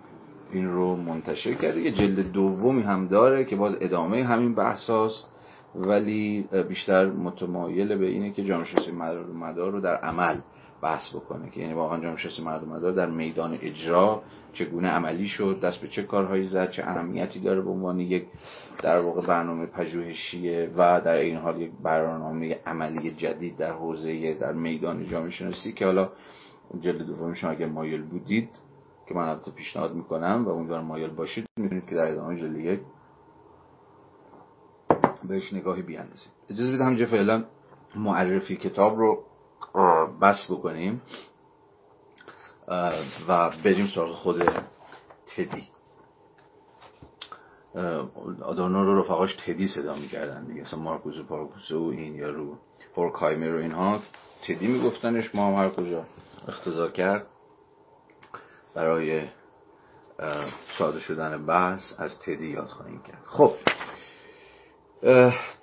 این 0.52 0.68
رو 0.68 0.96
منتشر 0.96 1.54
کرده 1.54 1.80
یه 1.80 1.92
جلد 1.92 2.32
دومی 2.32 2.82
هم 2.82 3.06
داره 3.06 3.44
که 3.44 3.56
باز 3.56 3.76
ادامه 3.80 4.24
همین 4.24 4.54
بحث 4.54 4.90
ولی 5.74 6.48
بیشتر 6.68 7.06
متمایل 7.06 7.98
به 7.98 8.06
اینه 8.06 8.30
که 8.30 8.44
جامعه 8.44 8.64
شناسی 8.64 8.92
مدار 9.34 9.72
رو 9.72 9.80
در 9.80 9.96
عمل 9.96 10.36
بحث 10.82 11.14
بکنه 11.14 11.50
که 11.50 11.60
یعنی 11.60 11.74
واقعا 11.74 12.00
جامعه 12.00 12.16
شناسی 12.16 12.42
مردم 12.42 12.90
در 12.90 13.10
میدان 13.10 13.58
اجرا 13.62 14.22
چگونه 14.52 14.88
عملی 14.88 15.26
شد 15.26 15.60
دست 15.62 15.80
به 15.80 15.88
چه 15.88 16.02
کارهایی 16.02 16.46
زد 16.46 16.70
چه 16.70 16.82
اهمیتی 16.82 17.40
داره 17.40 17.60
به 17.60 17.70
عنوان 17.70 18.00
یک 18.00 18.26
در 18.82 19.00
واقع 19.00 19.26
برنامه 19.26 19.66
پژوهشیه 19.66 20.70
و 20.76 21.00
در 21.00 21.16
این 21.16 21.36
حال 21.36 21.60
یک 21.60 21.70
برنامه 21.82 22.58
عملی 22.66 23.10
جدید 23.10 23.56
در 23.56 23.72
حوزه 23.72 24.34
در 24.34 24.52
میدان 24.52 25.06
جامعه 25.06 25.30
شناسی 25.30 25.72
که 25.72 25.84
حالا 25.84 26.08
جلد 26.80 27.02
دومش 27.02 27.44
اگر 27.44 27.66
مایل 27.66 28.02
بودید 28.02 28.48
که 29.08 29.14
من 29.14 29.28
البته 29.28 29.50
پیشنهاد 29.50 29.94
می‌کنم 29.94 30.44
و 30.46 30.48
امیدوارم 30.48 30.84
مایل 30.84 31.10
باشید 31.10 31.46
می‌تونید 31.56 31.86
که 31.86 31.94
در 31.94 32.12
ادامه 32.12 32.36
جلد 32.36 32.56
یک 32.56 32.80
بهش 35.28 35.52
نگاهی 35.52 35.82
بیاندازید. 35.82 36.32
اجازه 36.50 36.70
بدید 36.70 36.80
همینجا 36.80 37.06
فعلا 37.06 37.44
معرفی 37.96 38.56
کتاب 38.56 38.98
رو 38.98 39.24
بس 40.22 40.46
بکنیم. 40.50 41.02
و 43.28 43.50
بریم 43.64 43.86
سراغ 43.94 44.12
خود 44.12 44.42
تدی. 45.36 45.68
آدورنو 48.42 48.84
رو 48.84 49.00
رفقاش 49.00 49.36
تدی 49.36 49.68
صدا 49.68 49.94
می‌کردن 49.94 50.44
دیگه. 50.44 50.62
مثلا 50.62 50.78
مارکوس 50.78 51.20
پارکوسه 51.20 51.76
و 51.76 51.82
این 51.82 52.14
یا 52.14 52.30
رو 52.30 52.58
هورکایمر 52.96 53.54
و 53.54 53.58
اینها. 53.58 54.00
تدی 54.42 54.66
میگفتنش 54.66 55.34
ما 55.34 55.46
هم 55.46 55.54
هر 55.54 55.70
کجا 55.70 56.04
اختزا 56.48 56.88
کرد. 56.88 57.26
برای 58.74 59.28
ساده 60.78 61.00
شدن 61.00 61.46
بحث 61.46 61.92
از 61.98 62.18
تدی 62.18 62.46
یاد 62.46 62.66
خواهیم 62.66 63.02
کرد. 63.02 63.22
خب. 63.24 63.52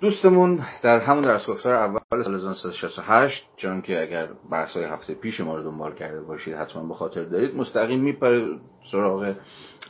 دوستمون 0.00 0.60
در 0.82 0.98
همون 0.98 1.22
درس 1.22 1.46
گفتار 1.46 1.74
اول 1.74 2.22
سال 2.22 2.34
1968 2.34 3.44
چون 3.56 3.82
که 3.82 4.02
اگر 4.02 4.28
بحث 4.50 4.76
های 4.76 4.84
هفته 4.84 5.14
پیش 5.14 5.40
ما 5.40 5.56
رو 5.56 5.62
دنبال 5.62 5.94
کرده 5.94 6.20
باشید 6.20 6.54
حتما 6.54 6.88
به 6.88 6.94
خاطر 6.94 7.24
دارید 7.24 7.56
مستقیم 7.56 8.00
میپره 8.00 8.46
سراغ 8.92 9.34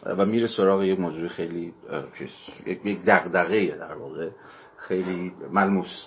و 0.07 0.26
میره 0.26 0.47
سراغ 0.47 0.83
یک 0.83 1.00
موضوع 1.00 1.28
خیلی 1.28 1.75
چیز 2.19 2.31
یک 2.67 3.05
دغدغه 3.07 3.76
در 3.76 3.95
واقع 3.95 4.28
خیلی 4.76 5.33
ملموس. 5.52 6.07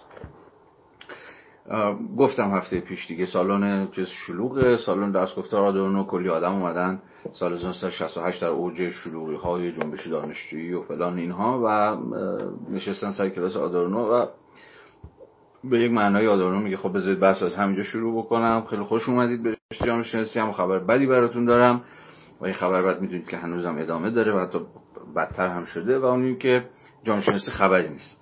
گفتم 2.18 2.50
هفته 2.50 2.80
پیش 2.80 3.08
دیگه 3.08 3.26
سالن 3.26 3.88
چیز 3.92 4.08
شلوغ 4.08 4.76
سالن 4.76 5.12
درس 5.12 5.36
گفتار 5.36 5.64
آدورنو 5.64 6.04
کلی 6.04 6.30
آدم 6.30 6.54
اومدن. 6.54 7.02
سال 7.32 7.54
1968 7.54 8.42
در 8.42 8.48
اوج 8.48 8.90
شلوغی 8.90 9.36
های 9.36 9.72
جنبش 9.72 10.08
دانشجویی 10.08 10.74
و 10.74 10.82
فلان 10.82 11.18
اینها 11.18 11.62
و 11.66 11.98
نشستن 12.70 13.12
سر 13.12 13.30
کلاس 13.30 13.56
آدورنو 13.56 14.00
و 14.00 14.26
به 15.64 15.80
یک 15.80 15.92
معنای 15.92 16.28
آدورنو 16.28 16.60
میگه 16.60 16.78
خب 16.78 16.94
بذارید 16.98 17.20
بحث 17.20 17.44
از 17.44 17.56
همینجا 17.56 17.84
شروع 17.84 18.24
بکنم. 18.24 18.66
خیلی 18.70 18.84
خوش 18.84 19.10
اومدید 19.10 19.44
به 19.44 19.58
جامعه 19.86 20.04
شناسی. 20.04 20.40
هم 20.40 20.52
خبر 20.52 20.80
بدی 20.80 21.08
براتون 21.08 21.46
دارم 21.46 21.84
و 22.42 22.46
این 22.46 22.54
خبر 22.54 22.82
بد 22.82 23.02
می‌دونید 23.02 23.30
که 23.30 23.38
هنوزم 23.38 23.78
ادامه 23.78 24.12
داره 24.12 24.34
و 24.34 24.40
حتی 24.40 24.60
بدتر 25.16 25.48
هم 25.48 25.66
شده 25.66 26.00
و 26.00 26.06
اونی 26.06 26.36
که 26.36 26.66
جامعه 27.04 27.22
شناسی 27.22 27.52
خبری 27.52 27.90
نیست. 27.90 28.21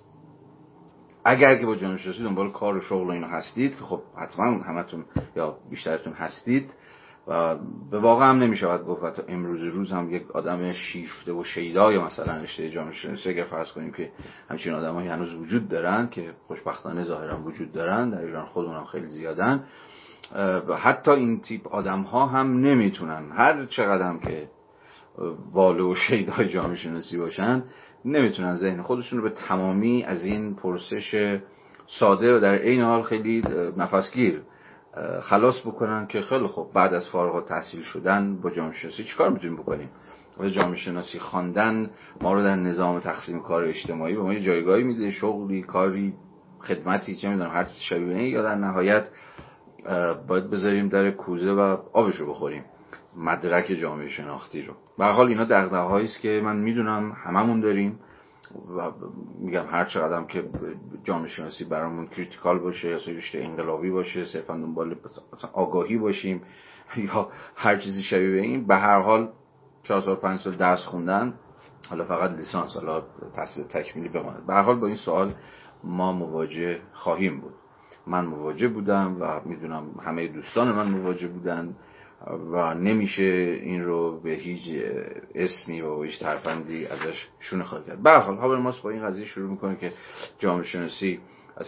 اگر 1.24 1.56
که 1.56 1.66
با 1.66 1.74
جامعه 1.74 1.96
شناسی 1.96 2.22
دنبال 2.22 2.50
کار 2.50 2.76
و 2.76 2.80
شغل 2.80 3.06
و 3.06 3.10
اینو 3.10 3.26
هستید 3.26 3.76
که 3.76 3.84
خب 3.84 4.02
حتما 4.16 4.44
همتون 4.44 5.04
یا 5.36 5.56
بیشترتون 5.70 6.12
هستید 6.12 6.74
و 7.26 7.56
به 7.90 7.98
واقع 7.98 8.24
هم 8.24 8.38
نمیشه 8.38 8.66
باید 8.66 8.82
گفت 8.82 9.24
امروز 9.28 9.62
روز 9.62 9.92
هم 9.92 10.14
یک 10.14 10.30
آدم 10.30 10.72
شیفته 10.72 11.32
و 11.32 11.44
شیدای 11.44 11.98
مثلا 11.98 12.36
رشته 12.36 12.70
جامعه 12.70 12.92
شناسی 12.92 13.28
اگر 13.28 13.44
فرض 13.44 13.72
کنیم 13.72 13.92
که 13.92 14.12
همچین 14.48 14.72
آدمایی 14.72 15.08
هنوز 15.08 15.34
وجود 15.34 15.68
دارن 15.68 16.08
که 16.08 16.34
خوشبختانه 16.46 17.04
ظاهرا 17.04 17.42
وجود 17.42 17.72
دارن 17.72 18.10
در 18.10 18.20
ایران 18.20 18.46
خودمون 18.46 18.76
هم 18.76 18.84
خیلی 18.84 19.06
زیادن 19.06 19.64
حتی 20.78 21.10
این 21.10 21.40
تیپ 21.40 21.68
آدم 21.68 22.02
ها 22.02 22.26
هم 22.26 22.60
نمی‌تونن. 22.60 23.32
هر 23.32 23.64
چقدر 23.64 24.16
که 24.18 24.48
واله 25.52 25.82
و 25.82 25.94
شیدای 25.94 26.48
جامعه 26.48 26.76
شناسی 26.76 27.18
باشن 27.18 27.62
نمی‌تونن 28.04 28.56
ذهن 28.56 28.82
خودشون 28.82 29.18
رو 29.18 29.28
به 29.28 29.34
تمامی 29.48 30.04
از 30.04 30.24
این 30.24 30.54
پرسش 30.54 31.38
ساده 31.86 32.36
و 32.36 32.40
در 32.40 32.54
عین 32.54 32.80
حال 32.80 33.02
خیلی 33.02 33.42
نفسگیر 33.76 34.42
خلاص 35.22 35.66
بکنن 35.66 36.06
که 36.06 36.20
خیلی 36.20 36.46
خوب 36.46 36.72
بعد 36.72 36.94
از 36.94 37.08
فارغ 37.08 37.44
تحصیل 37.44 37.82
شدن 37.82 38.40
با 38.40 38.50
جامعه 38.50 38.72
شناسی 38.72 39.04
چیکار 39.04 39.30
می‌تونیم 39.30 39.56
بکنیم؟ 39.56 39.88
و 40.38 40.48
جامعه 40.48 40.76
شناسی 40.76 41.18
خواندن 41.18 41.90
ما 42.20 42.34
رو 42.34 42.42
در 42.42 42.56
نظام 42.56 43.00
تقسیم 43.00 43.40
کار 43.40 43.64
اجتماعی 43.64 44.14
به 44.14 44.22
ما 44.22 44.34
یه 44.34 44.40
جایگاهی 44.40 44.82
میده 44.82 45.10
شغلی 45.10 45.62
کاری 45.62 46.14
خدمتی 46.60 47.16
چه 47.16 47.28
می‌دونم 47.28 47.50
هر 47.50 47.64
چیز 47.64 47.78
شبیه 47.88 48.28
یا 48.28 48.42
در 48.42 48.54
نهایت 48.54 49.08
باید 50.28 50.50
بذاریم 50.50 50.88
در 50.88 51.10
کوزه 51.10 51.52
و 51.52 51.76
آبشو 51.92 52.26
بخوریم. 52.26 52.64
مدرک 53.20 53.66
جامعه 53.66 54.08
شناختی 54.08 54.62
رو. 54.62 54.74
به 54.98 55.04
حال 55.04 55.28
اینا 55.28 55.44
دغدغه 55.44 56.04
است 56.04 56.20
که 56.20 56.40
من 56.44 56.56
می‌دونم 56.56 57.12
هممون 57.12 57.60
داریم 57.60 57.98
و 58.76 58.92
میگم 59.40 59.66
هر 59.66 59.84
چقدر 59.84 60.24
که 60.24 60.44
جامعه 61.04 61.28
شناسی 61.28 61.64
برامون 61.64 62.06
کریتیکال 62.06 62.58
باشه 62.58 62.88
یا 62.88 62.96
رشته 62.96 63.38
انقلابی 63.38 63.90
باشه 63.90 64.24
صرفا 64.24 64.56
دنبال 64.56 64.96
آگاهی 65.52 65.98
باشیم 65.98 66.42
یا 67.14 67.28
هر 67.56 67.76
چیزی 67.76 68.02
شبیه 68.02 68.30
به 68.30 68.40
این 68.40 68.66
به 68.66 68.76
هر 68.76 69.00
حال 69.00 69.28
چهار 69.82 70.00
سال 70.00 70.14
پنج 70.14 70.40
سال 70.40 70.52
درس 70.52 70.84
خوندن 70.84 71.34
حالا 71.90 72.04
فقط 72.04 72.30
لیسانس 72.30 72.76
حالا 72.76 73.02
تحصیل 73.36 73.64
تکمیلی 73.64 74.08
بماند 74.08 74.46
به 74.46 74.54
هر 74.54 74.62
حال 74.62 74.76
با 74.76 74.86
این 74.86 74.96
سوال 74.96 75.34
ما 75.84 76.12
مواجه 76.12 76.80
خواهیم 76.92 77.40
بود. 77.40 77.54
من 78.06 78.26
مواجه 78.26 78.68
بودم 78.68 79.16
و 79.20 79.40
می‌دونم 79.44 79.84
همه 80.02 80.28
دوستان 80.28 80.72
من 80.72 80.90
مواجه 80.90 81.28
بودن. 81.28 81.76
و 82.26 82.74
نمیشه 82.74 83.22
این 83.62 83.84
رو 83.84 84.20
به 84.20 84.30
هیچ 84.30 84.82
اسمی 85.34 85.80
و 85.80 86.02
هیچ 86.02 86.20
ترفندی 86.20 86.86
ازش 86.86 87.28
شونه 87.38 87.64
خواهد 87.64 87.86
کرد. 87.86 88.02
به 88.02 88.56
ماست 88.56 88.82
با 88.82 88.90
این 88.90 89.06
قضیه 89.06 89.26
شروع 89.26 89.50
می‌کنه 89.50 89.76
که 89.76 89.92
جامعه 90.38 90.64
شناسی 90.64 91.20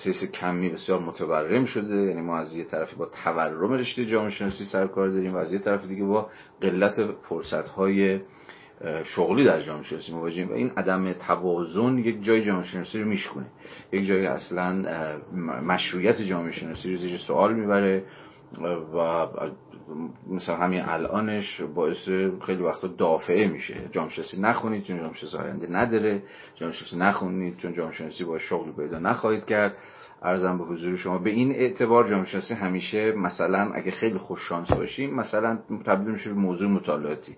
حیث 0.04 0.24
کمی 0.24 0.68
بسیار 0.68 1.00
متورم 1.00 1.64
شده. 1.64 1.96
یعنی 1.96 2.20
ما 2.20 2.38
از 2.38 2.56
یه 2.56 2.64
طرفی 2.64 2.96
با 2.96 3.06
تورم 3.24 3.72
رشته 3.72 4.04
جامعه 4.04 4.30
شناسی 4.30 4.64
سر 4.64 4.86
کار 4.86 5.08
داریم 5.08 5.34
و 5.34 5.36
از 5.36 5.52
یه 5.52 5.58
طرف 5.58 5.86
دیگه 5.86 6.04
با 6.04 6.30
قلت 6.60 7.12
فرصت 7.22 7.68
های 7.68 8.20
شغلی 9.04 9.44
در 9.44 9.62
جامعه 9.62 9.84
شناسی 9.84 10.12
مواجهیم 10.12 10.50
و 10.50 10.52
این 10.52 10.70
عدم 10.76 11.12
توازن 11.12 11.98
یک 11.98 12.22
جای 12.22 12.42
جامعه 12.42 12.64
شناسی 12.64 13.00
رو 13.00 13.08
میشکنه 13.08 13.46
یک 13.92 14.06
جای 14.06 14.26
اصلا 14.26 14.84
مشروعیت 15.62 16.22
جامعه 16.22 16.52
شناسی 16.52 16.90
رو 16.90 16.96
زیر 16.96 17.16
سوال 17.16 17.54
می‌بره 17.54 18.04
و 18.94 19.26
مثلا 20.30 20.56
همین 20.56 20.80
الانش 20.80 21.60
باعث 21.60 22.08
خیلی 22.46 22.62
وقتا 22.62 22.88
دافعه 22.88 23.48
میشه. 23.48 23.88
جامعه 23.92 24.10
شناسی 24.10 24.40
نخونید 24.40 24.82
چون 24.82 24.96
جامعه 24.98 25.14
شناسی 25.14 25.36
آینده 25.36 25.66
نداره. 25.70 26.22
جامعه 26.54 26.74
شناسی 26.74 26.96
نخونید 26.96 27.56
چون 27.56 27.72
جامعه 27.74 27.94
شناسی 27.94 28.24
با 28.24 28.38
شغل 28.38 28.72
پیدا 28.72 28.98
نخواهید 28.98 29.44
کرد. 29.44 29.76
ارزم 30.22 30.58
به 30.58 30.64
حضور 30.64 30.96
شما 30.96 31.18
به 31.18 31.30
این 31.30 31.52
اعتبار 31.52 32.08
جامعه 32.08 32.26
شناسی 32.26 32.54
همیشه 32.54 33.12
مثلا 33.12 33.72
اگه 33.74 33.90
خیلی 33.90 34.18
خوش 34.18 34.40
شانس 34.48 34.72
باشیم 34.72 35.14
مثلا 35.14 35.58
تبدیل 35.86 36.12
میشه 36.12 36.30
به 36.30 36.36
موضوع 36.36 36.70
مطالعاتی. 36.70 37.36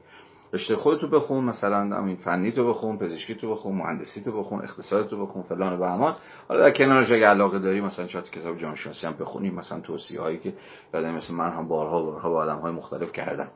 رشته 0.54 0.76
خودتو 0.76 1.08
بخون 1.08 1.44
مثلا 1.44 1.96
همین 1.96 2.16
فنی 2.16 2.52
تو 2.52 2.68
بخون 2.68 2.98
پزشکی 2.98 3.34
تو 3.34 3.50
بخون 3.50 3.76
مهندسی 3.76 4.20
تو 4.20 4.38
بخون 4.38 4.62
اقتصاد 4.62 5.08
تو 5.08 5.26
بخون 5.26 5.42
فلان 5.42 5.72
و 5.72 5.76
بهمان. 5.76 6.16
حالا 6.48 6.60
در 6.60 6.70
کنارش 6.70 7.12
اگه 7.12 7.26
علاقه 7.26 7.58
داری 7.58 7.80
مثلا 7.80 8.06
چات 8.06 8.30
کتاب 8.30 8.58
جامعه 8.58 8.76
شناسی 8.76 9.06
هم 9.06 9.12
بخونیم 9.12 9.54
مثلا 9.54 9.80
توصیه 9.80 10.20
هایی 10.20 10.38
که 10.38 10.54
یادم 10.94 11.14
مثل 11.14 11.34
من 11.34 11.50
هم 11.50 11.68
بارها 11.68 12.02
بارها 12.02 12.30
با 12.30 12.42
آدم 12.42 12.58
های 12.58 12.72
مختلف 12.72 13.12
کردم. 13.12 13.48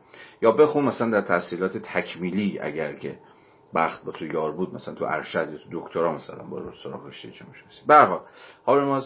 یا 0.42 0.52
بخون 0.52 0.84
مثلا 0.84 1.10
در 1.10 1.20
تحصیلات 1.20 1.78
تکمیلی 1.78 2.58
اگر 2.58 2.92
که 2.92 3.18
بخت 3.74 4.04
با 4.04 4.12
تو 4.12 4.26
یار 4.26 4.52
بود 4.52 4.74
مثلا 4.74 4.94
تو 4.94 5.04
ارشد 5.04 5.48
یا 5.52 5.58
تو 5.58 5.80
دکترا 5.80 6.12
مثلا 6.12 6.42
با 6.42 6.62
سراغ 6.82 7.06
رشته 7.06 7.30
جامعه 7.30 7.54
شناسی 7.54 7.82
به 7.86 7.94
هر 7.94 8.18
حال 8.64 9.02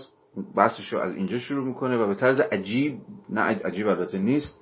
بحثش 0.57 0.93
رو 0.93 1.01
از 1.01 1.15
اینجا 1.15 1.39
شروع 1.39 1.65
می‌کنه 1.65 1.97
و 1.97 2.07
به 2.07 2.15
طرز 2.15 2.41
عجیب 2.41 3.01
نه 3.31 3.41
عجیب 3.41 3.89
البته 3.89 4.19
نیست. 4.19 4.62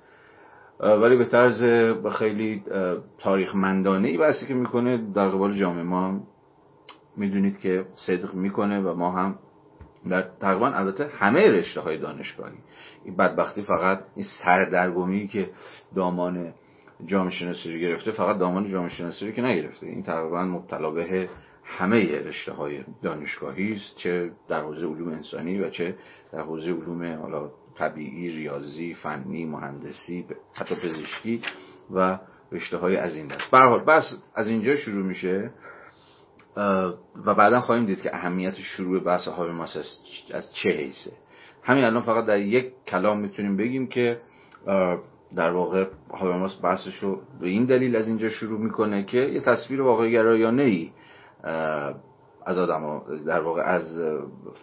ولی 0.81 1.17
به 1.17 1.25
طرز 1.25 1.63
خیلی 2.11 2.63
تاریخ 3.17 3.55
مندانه 3.55 4.07
ای 4.07 4.17
بحثی 4.17 4.45
که 4.45 4.53
می‌کنه 4.53 5.13
در 5.13 5.29
قبال 5.29 5.53
جامعه 5.53 5.83
ما 5.83 6.19
می‌دونید 7.17 7.59
که 7.59 7.85
صدق 7.95 8.33
می‌کنه 8.33 8.81
و 8.81 8.93
ما 8.93 9.11
هم 9.11 9.35
در 10.09 10.21
تقریبا 10.21 10.67
البته 10.67 11.07
همه 11.07 11.47
رشته 11.47 11.81
های 11.81 11.97
دانشگاهی. 11.97 12.57
این 13.05 13.15
بدبختی 13.15 13.61
فقط 13.61 13.99
این 14.15 14.25
سردرگمی 14.43 15.27
که 15.27 15.49
دامان 15.95 16.53
جامعه 17.05 17.31
شناسی 17.31 17.73
رو 17.73 17.79
گرفته 17.79 18.11
فقط 18.11 18.37
دامان 18.37 18.71
جامعه 18.71 18.89
شناسی 18.89 19.25
رو 19.25 19.31
که 19.31 19.41
نگرفته. 19.41 19.87
این 19.87 20.03
تقریبا 20.03 20.45
مبتلا 20.45 20.91
به 20.91 21.29
همه 21.63 22.19
رشته 22.19 22.51
های 22.51 22.83
دانشگاهی 23.03 23.73
است 23.73 23.95
چه 23.95 24.31
در 24.47 24.61
حوزه 24.61 24.87
علوم 24.87 25.07
انسانی 25.07 25.59
و 25.59 25.69
چه 25.69 25.95
در 26.33 26.41
حوزه 26.41 26.71
علوم 26.71 27.21
حالا 27.21 27.51
طبیعی 27.81 28.29
ریاضی 28.29 28.93
فنی 28.93 29.45
مهندسی 29.45 30.25
حتی 30.53 30.75
پزشکی 30.75 31.41
و 31.91 32.19
رشته 32.51 32.77
های 32.77 32.95
از 32.97 33.15
این 33.15 33.27
دست. 33.27 33.53
حال 33.53 33.83
بس 33.83 34.15
از 34.35 34.47
اینجا 34.47 34.75
شروع 34.75 35.05
میشه 35.05 35.51
و 37.25 37.33
بعدا 37.37 37.59
خواهیم 37.59 37.85
دید 37.85 38.01
که 38.01 38.15
اهمیت 38.15 38.53
شروع 38.53 39.03
بحث 39.03 39.27
هابرماس 39.27 39.77
از 40.33 40.53
چه 40.53 40.69
حیثه. 40.69 41.11
همین 41.63 41.83
الان 41.83 42.01
فقط 42.01 42.25
در 42.25 42.39
یک 42.39 42.71
کلام 42.87 43.19
می‌تونیم 43.19 43.57
بگیم 43.57 43.87
که 43.87 44.21
در 45.35 45.51
واقع 45.51 45.87
هابرماس 46.13 46.57
بحثش 46.63 46.95
رو 46.95 47.21
به 47.41 47.47
این 47.47 47.65
دلیل 47.65 47.95
از 47.95 48.07
اینجا 48.07 48.29
شروع 48.29 48.59
می‌کنه 48.59 49.03
که 49.03 49.17
یه 49.17 49.41
تصویر 49.41 49.81
واقعی 49.81 50.11
گرایانه 50.11 50.63
ای 50.63 50.91
از 52.45 52.57
آدم 52.57 53.01
در 53.25 53.39
واقع 53.39 53.61
از 53.61 54.01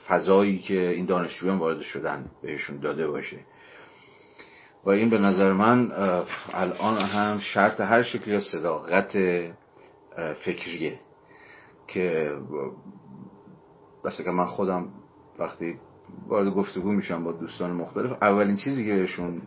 فضایی 0.08 0.58
که 0.58 0.88
این 0.88 1.06
دانشجویان 1.06 1.58
وارد 1.58 1.80
شدن 1.80 2.30
بهشون 2.42 2.80
داده 2.80 3.06
باشه. 3.06 3.36
و 4.84 4.90
این 4.90 5.10
به 5.10 5.18
نظر 5.18 5.52
من 5.52 5.92
الان 6.52 6.96
هم 6.96 7.38
شرط 7.38 7.80
هر 7.80 8.02
شکلی 8.02 8.36
از 8.36 8.42
صداقت 8.42 9.18
فکریه 10.44 11.00
که 11.86 12.32
بسه 14.04 14.24
که 14.24 14.30
من 14.30 14.46
خودم 14.46 14.88
وقتی 15.38 15.78
وارد 16.26 16.54
گفتگو 16.54 16.92
میشم 16.92 17.24
با 17.24 17.32
دوستان 17.32 17.70
مختلف 17.70 18.22
اولین 18.22 18.56
چیزی 18.56 18.84
که 18.86 18.94
بهشون 18.94 19.42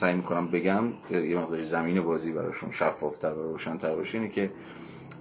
سعی 0.00 0.14
می‌کنم 0.14 0.50
بگم 0.50 0.92
که 1.08 1.16
یه 1.16 1.38
مقداری 1.38 1.64
زمین 1.64 2.00
بازی 2.00 2.32
براشون 2.32 2.70
شفافتر 2.72 3.32
و 3.32 3.52
روشنتر 3.52 3.94
باشه 3.94 4.18
اینه 4.18 4.30
که 4.30 4.50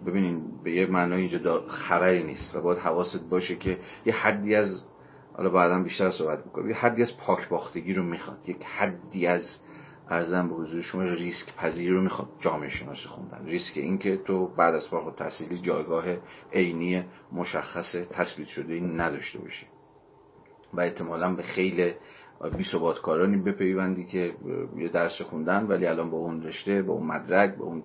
ببینین 0.06 0.64
به 0.64 0.72
یه 0.72 0.86
معنای 0.86 1.20
اینجا 1.20 1.68
خبری 1.68 2.24
نیست 2.24 2.56
و 2.56 2.62
باید 2.62 2.80
حواست 2.80 3.30
باشه 3.30 3.56
که 3.56 3.78
یه 4.06 4.14
حدی 4.14 4.56
از 4.56 4.84
حالا 5.34 5.50
بعدا 5.50 5.84
بیشتر 5.84 6.12
صحبت 6.12 6.46
می‌کنم 6.46 6.70
یه 6.70 6.76
حدی 6.76 7.02
از 7.02 7.18
پاک 7.18 7.50
باختگی 7.50 7.94
رو 7.94 8.04
می‌خواد. 8.04 8.50
یک 8.50 8.64
حدی 8.64 9.28
از 9.28 9.60
ارزم 10.10 10.50
به 10.50 10.56
حضور 10.56 10.82
شما 10.82 11.04
ریسک 11.04 11.56
پذیری 11.56 11.94
رو 11.94 12.02
می‌خواد 12.02 12.30
جامعه 12.40 12.70
شناسی 12.70 13.08
خوندن. 13.08 13.46
ریسک 13.46 13.78
اینکه 13.78 14.18
تو 14.18 14.48
بعد 14.48 14.76
از 14.76 14.88
فارغ 14.88 15.16
تحصیلی 15.16 15.60
جایگاه 15.60 16.06
عینی 16.54 17.04
مشخص 17.32 17.96
تثبیت 18.12 18.48
شده 18.48 18.74
این 18.74 19.00
نداشته 19.02 19.40
باشی. 19.40 19.66
و 20.74 20.82
احتمالا 20.82 21.36
به 21.36 21.44
خیلی 21.44 21.94
بی 22.58 22.64
ثبات 22.64 23.02
کارانی 23.02 23.38
بپیوندی 23.38 24.06
که 24.06 24.36
یه 24.78 24.90
درس 24.90 25.22
خوندن 25.22 25.68
ولی 25.68 25.88
الان 25.88 26.10
با 26.12 26.18
اون 26.18 26.44
رشته 26.44 26.82
با 26.82 26.94
اون 26.94 27.08
مدرک 27.08 27.56
با 27.56 27.66
اون 27.66 27.84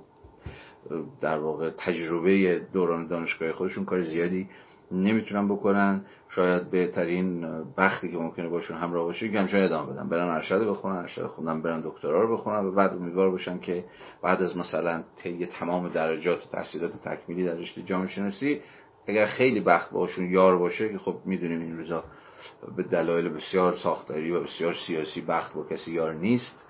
در 1.21 1.39
واقع 1.39 1.71
تجربه 1.71 2.61
دوران 2.73 3.07
دانشگاه 3.07 3.53
خودشون 3.53 3.85
کار 3.85 4.03
زیادی 4.03 4.49
نمی‌تونن 4.93 5.49
بکنن. 5.49 6.05
شاید 6.29 6.71
بهترین 6.71 7.47
بختی 7.77 8.11
که 8.11 8.17
ممکنه 8.17 8.49
باشون 8.49 8.77
همراه 8.77 9.05
باشه 9.05 9.29
که 9.29 9.39
همیشه 9.39 9.59
ادامه 9.59 9.93
بدن. 9.93 10.09
برن 10.09 10.29
ارشد 10.29 10.69
بخونن 10.71 10.97
ارشد 10.97 11.27
خوندن 11.27 11.63
برن 11.63 11.81
دکترا 11.81 12.23
رو 12.23 12.33
بخونن 12.33 12.65
و 12.65 12.75
بعد 12.75 12.93
امیدوار 12.93 13.31
باشن 13.31 13.59
که 13.59 13.85
بعد 14.23 14.43
از 14.43 14.57
مثلا 14.57 15.03
طی 15.17 15.47
تمام 15.47 15.89
درجات 15.89 16.47
و 16.47 16.51
تحصیلات 16.53 16.93
تکمیلی 17.09 17.45
در 17.45 17.55
رشته 17.55 17.83
جامعه 17.83 18.09
شناسی 18.09 18.61
اگر 19.09 19.27
خیلی 19.27 19.61
بخت 19.61 19.91
باشون 19.91 20.31
یار 20.31 20.59
باشه 20.59 20.89
که 20.89 20.99
خب 20.99 21.17
می‌دونیم 21.25 21.61
این 21.61 21.77
روزا 21.77 22.05
به 22.77 22.83
دلایل 22.83 23.29
بسیار 23.29 23.75
ساختاری 23.75 24.31
و 24.31 24.41
بسیار 24.41 24.75
سیاسی 24.87 25.21
بخت 25.21 25.55
با 25.55 25.65
کسی 25.65 25.93
یار 25.93 26.15
نیست. 26.15 26.68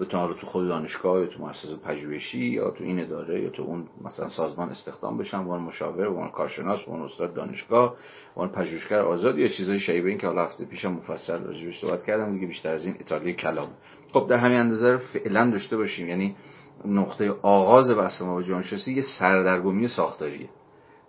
بتونن 0.00 0.28
رو 0.28 0.34
تو 0.34 0.46
خود 0.46 0.68
دانشگاه 0.68 1.20
یا 1.20 1.26
تو 1.26 1.42
مؤسسه 1.42 1.76
پژوهشی 1.76 2.38
یا 2.38 2.70
تو 2.70 2.84
این 2.84 3.00
اداره 3.00 3.42
یا 3.42 3.50
تو 3.50 3.62
اون 3.62 3.88
مثلا 4.04 4.28
سازمان 4.28 4.68
استخدام 4.68 5.18
بشن 5.18 5.38
وان 5.38 5.60
مشاور 5.60 6.06
وان 6.06 6.30
کارشناس 6.30 6.88
وان 6.88 7.02
استاد 7.02 7.34
دانشگاه 7.34 7.96
وان 8.36 8.48
پژوهشگر 8.48 8.98
آزاد 8.98 9.38
یا 9.38 9.48
چیزای 9.48 9.80
شایبه 9.80 10.08
این 10.08 10.18
که 10.18 10.26
حالا 10.26 10.44
هفته 10.44 10.64
پیشم 10.64 10.92
مفصل 10.92 11.44
راجعش 11.44 11.80
صحبت 11.80 12.04
کردم 12.04 12.34
دیگه 12.34 12.46
بیشتر 12.46 12.74
از 12.74 12.84
این 12.84 12.94
ایتالیای 12.98 13.34
کلام. 13.34 13.68
خب 14.12 14.26
در 14.28 14.36
همین 14.36 14.58
اندازه 14.58 14.90
رو 14.90 14.98
فعلا 14.98 15.50
داشته 15.50 15.76
باشیم. 15.76 16.08
یعنی 16.08 16.36
نقطه 16.84 17.30
آغاز 17.42 17.90
بحث 17.90 18.22
ما 18.22 18.34
با 18.34 18.62
یه 18.86 19.02
سردرگمی 19.18 19.88
ساختاریه. 19.88 20.48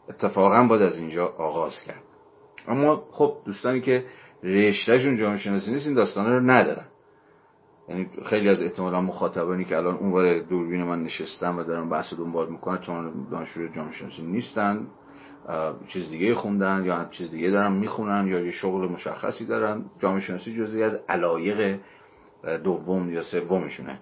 اتفاقا 0.10 0.64
باید 0.64 0.82
از 0.82 0.98
اینجا 0.98 1.28
آغاز 1.28 1.80
کرد. 1.88 2.04
اما 2.68 3.04
خب 3.12 3.38
دوستانی 3.46 3.82
که 3.82 4.06
رشتهشون 4.44 5.38
شناسی 5.38 5.72
نیست 5.72 5.86
این 5.86 5.96
داستانه 5.96 6.30
رو 6.30 6.52
ندارن. 6.52 6.86
یعنی 7.90 8.10
خیلی 8.26 8.50
از 8.50 8.62
احتمالا 8.62 9.02
مخاطبانی 9.02 9.66
که 9.66 9.78
الان 9.78 9.96
اونور 9.96 10.40
دوربین 10.40 10.84
من 10.84 11.04
نشستن 11.04 11.56
و 11.56 11.64
دارن 11.64 11.90
بحث 11.90 12.14
دنبال 12.14 12.50
می‌کنن 12.50 12.78
چون 12.78 13.28
دانشجوی 13.32 13.70
جامعه 13.76 13.92
شناسی 13.92 14.22
نیستن 14.22 14.88
چیز 15.88 16.10
دیگه 16.10 16.36
خوندن 16.36 16.86
یا 16.86 17.06
چیز 17.12 17.32
دیگه 17.32 17.50
دارن 17.50 17.72
می‌خونن 17.72 18.28
یا 18.28 18.40
یه 18.40 18.52
شغل 18.52 18.92
مشخصی 18.92 19.46
دارن 19.46 19.86
جامعه 20.00 20.20
شناسی 20.20 20.54
جزئی 20.58 20.84
از 20.84 21.00
علایق 21.10 21.80
دوم 22.64 23.14
یا 23.14 23.24
سومشونه. 23.24 24.00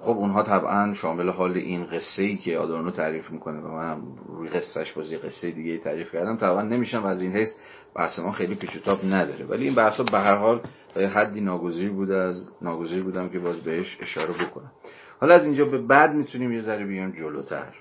خب 0.00 0.16
اونها 0.16 0.42
طبعا 0.42 0.94
شامل 0.94 1.28
حال 1.28 1.52
این 1.52 1.84
قصه 1.84 2.22
ای 2.22 2.36
که 2.36 2.58
آدورنو 2.58 2.90
تعریف 2.90 3.30
می‌کنه 3.30 3.60
و 3.60 3.68
منم 3.68 4.02
روی 4.26 4.48
قصهش 4.48 4.92
بازی 4.92 5.16
قصه 5.16 5.50
دیگه 5.50 5.78
تعریف 5.78 6.12
کردم 6.12 6.36
طبعا 6.36 6.62
نمیشم 6.62 7.02
و 7.02 7.06
از 7.06 7.22
این 7.22 7.32
حیث 7.32 7.52
بحث 7.96 8.18
ما 8.18 8.32
خیلی 8.32 8.54
پیچ 8.54 8.70
نداره. 9.04 9.44
ولی 9.44 9.64
این 9.64 9.74
بحث 9.74 10.00
به 10.00 10.18
هر 10.18 10.36
حال 10.36 10.60
حدی 10.96 11.40
ناگزیر 11.40 11.90
بوده 11.90 12.16
از 12.16 12.48
ناگزیر 12.62 13.02
بودم 13.02 13.28
که 13.28 13.38
باز 13.38 13.60
بهش 13.60 13.98
اشاره 14.00 14.34
بکنم. 14.44 14.72
حالا 15.20 15.34
از 15.34 15.44
اینجا 15.44 15.64
به 15.64 15.78
بعد 15.78 16.14
می‌تونیم 16.14 16.52
یه 16.52 16.60
ذره 16.60 16.86
بیایم 16.86 17.10
جلوتر. 17.10 17.74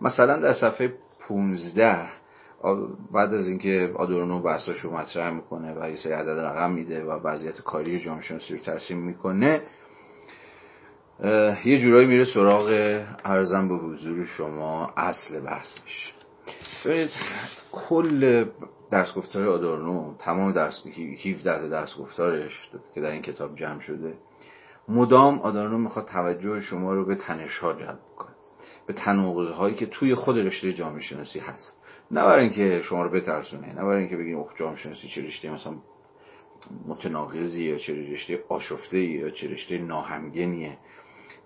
مثلا 0.00 0.36
در 0.36 0.52
صفحه 0.52 0.94
15 1.28 2.08
بعد 3.12 3.34
از 3.34 3.48
اینکه 3.48 3.92
آدورنو 3.96 4.42
بحثاشو 4.42 4.90
مطرح 4.90 5.30
می‌کنه 5.30 5.74
و 5.80 5.90
یه 5.90 5.96
سری 5.96 6.12
عدد 6.12 6.38
رقم 6.38 6.70
میده 6.70 7.04
و 7.04 7.10
وضعیت 7.10 7.60
کاری 7.60 8.00
جامعه 8.00 8.22
شناسی 8.22 8.54
رو 8.54 8.60
ترسیم 8.60 8.98
می‌کنه 8.98 9.62
یه 11.64 11.78
جورایی 11.80 12.06
میره 12.06 12.24
سراغ 12.24 12.68
ارزم 13.24 13.68
به 13.68 13.74
حضور 13.74 14.24
شما 14.24 14.92
اصل 14.96 15.40
بحث 15.40 15.78
میشه 15.84 16.10
کل 17.72 18.44
درس 18.90 19.14
گفتار 19.14 19.48
آدورنو 19.48 20.14
تمام 20.18 20.52
درس 20.52 20.86
17 21.24 21.68
درس 21.68 21.96
گفتارش 21.98 22.70
که 22.94 23.00
در 23.00 23.10
این 23.10 23.22
کتاب 23.22 23.56
جمع 23.56 23.80
شده 23.80 24.14
مدام 24.88 25.38
آدورنو 25.38 25.78
می‌خواد 25.78 26.06
توجه 26.06 26.60
شما 26.60 26.94
رو 26.94 27.04
به 27.04 27.14
تنش 27.14 27.58
ها 27.58 27.72
جلب 27.72 28.00
کنه 28.16 28.30
به 28.86 28.92
تناقض 28.92 29.50
هایی 29.50 29.74
که 29.74 29.86
توی 29.86 30.14
خود 30.14 30.38
رشته 30.38 30.72
جامعه 30.72 31.00
شناسی 31.00 31.38
هست. 31.38 31.84
نه 32.10 32.24
برای 32.24 32.44
اینکه 32.44 32.82
شما 32.82 33.02
رو 33.02 33.10
بترسونه 33.10 33.66
نه 33.66 33.84
برای 33.84 33.98
اینکه 33.98 34.16
بگیم 34.16 34.38
اوه 34.38 34.52
جامعه 34.58 34.76
شناسی 34.76 35.08
چه 35.08 35.22
رشته 35.22 35.50
مثلا 35.50 35.74
متناقضی 36.86 37.64
یا 37.64 37.78
چه 37.78 38.12
رشته 38.12 38.44
آشفته 38.48 38.98
یا 38.98 39.30
چه 39.30 39.48
رشته 39.48 39.78
ناهمگنیه 39.78 40.78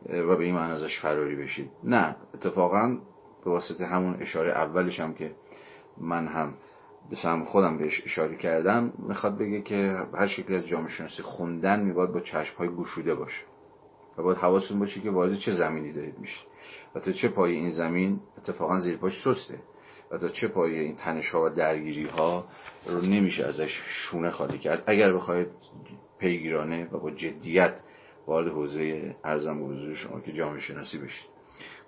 و 0.08 0.36
به 0.36 0.44
این 0.44 0.54
معنی 0.54 0.72
ازش 0.72 1.00
فراری 1.00 1.36
بشید. 1.36 1.70
نه 1.82 2.16
اتفاقا 2.34 2.98
به 3.44 3.50
واسطه 3.50 3.86
همون 3.86 4.16
اشاره 4.20 4.52
اولش 4.52 5.00
هم 5.00 5.14
که 5.14 5.34
من 5.98 6.26
هم 6.26 6.54
به 7.10 7.16
سهم 7.16 7.44
خودم 7.44 7.78
بهش 7.78 8.02
اشاره 8.04 8.36
کردم 8.36 8.92
می‌خواد 8.98 9.38
بگه 9.38 9.62
که 9.62 9.96
هر 10.14 10.26
شکلی 10.26 10.56
از 10.56 10.66
جامعه 10.66 10.90
شناسی 10.90 11.22
خوندن 11.22 11.80
میباید 11.80 12.12
با 12.12 12.20
چشم 12.20 12.56
های 12.56 12.68
گشوده 12.68 13.14
باشه 13.14 13.42
و 14.18 14.22
باید 14.22 14.38
حواستون 14.38 14.78
باشه 14.78 15.00
که 15.00 15.10
وارد 15.10 15.34
چه 15.38 15.52
زمینی 15.52 15.92
دارید 15.92 16.18
میشه 16.18 16.40
و 16.94 17.00
تا 17.00 17.12
چه 17.12 17.28
پای 17.28 17.52
این 17.52 17.70
زمین 17.70 18.20
اتفاقا 18.38 18.80
زیر 18.80 18.96
پاش 18.96 19.22
سسته 19.24 19.58
و 20.10 20.18
تا 20.18 20.28
چه 20.28 20.48
پای 20.48 20.78
این 20.78 20.96
تنش 20.96 21.30
ها 21.30 21.44
و 21.44 21.48
درگیری 21.48 22.06
ها 22.06 22.44
رو 22.86 23.00
نمیشه 23.00 23.44
ازش 23.44 23.82
شونه 23.86 24.30
خالی 24.30 24.58
کرد. 24.58 24.82
اگر 24.86 25.12
بخواید 25.12 25.48
پیگیرانه 26.18 26.88
و 26.92 26.98
با 26.98 27.10
جدیت 27.10 27.80
وارد 28.26 28.48
حوزه 28.48 29.16
ارزم 29.24 29.66
حضور 29.66 29.94
شما 29.94 30.20
که 30.20 30.32
جامعه 30.32 30.60
شناسی 30.60 30.98
بشید. 30.98 31.33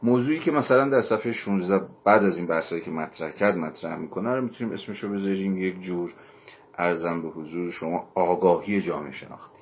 موضوعی 0.02 0.40
که 0.40 0.50
مثلا 0.50 0.88
در 0.88 1.02
صفحه 1.02 1.32
16 1.32 1.86
بعد 2.04 2.24
از 2.24 2.36
این 2.36 2.46
بحثایی 2.46 2.82
که 2.82 2.90
مطرح 2.90 3.30
کرد 3.30 3.56
مطرح 3.56 3.96
می‌کنه 3.96 4.34
رو 4.34 4.42
می‌تونیم 4.42 4.74
اسمش 4.74 5.04
رو 5.04 5.12
بذاریم 5.12 5.56
یک 5.56 5.80
جور 5.80 6.10
ارزم 6.78 7.22
به 7.22 7.28
حضور 7.28 7.70
شما 7.70 8.08
آگاهی 8.14 8.80
جامعه 8.80 9.12
شناختی. 9.12 9.58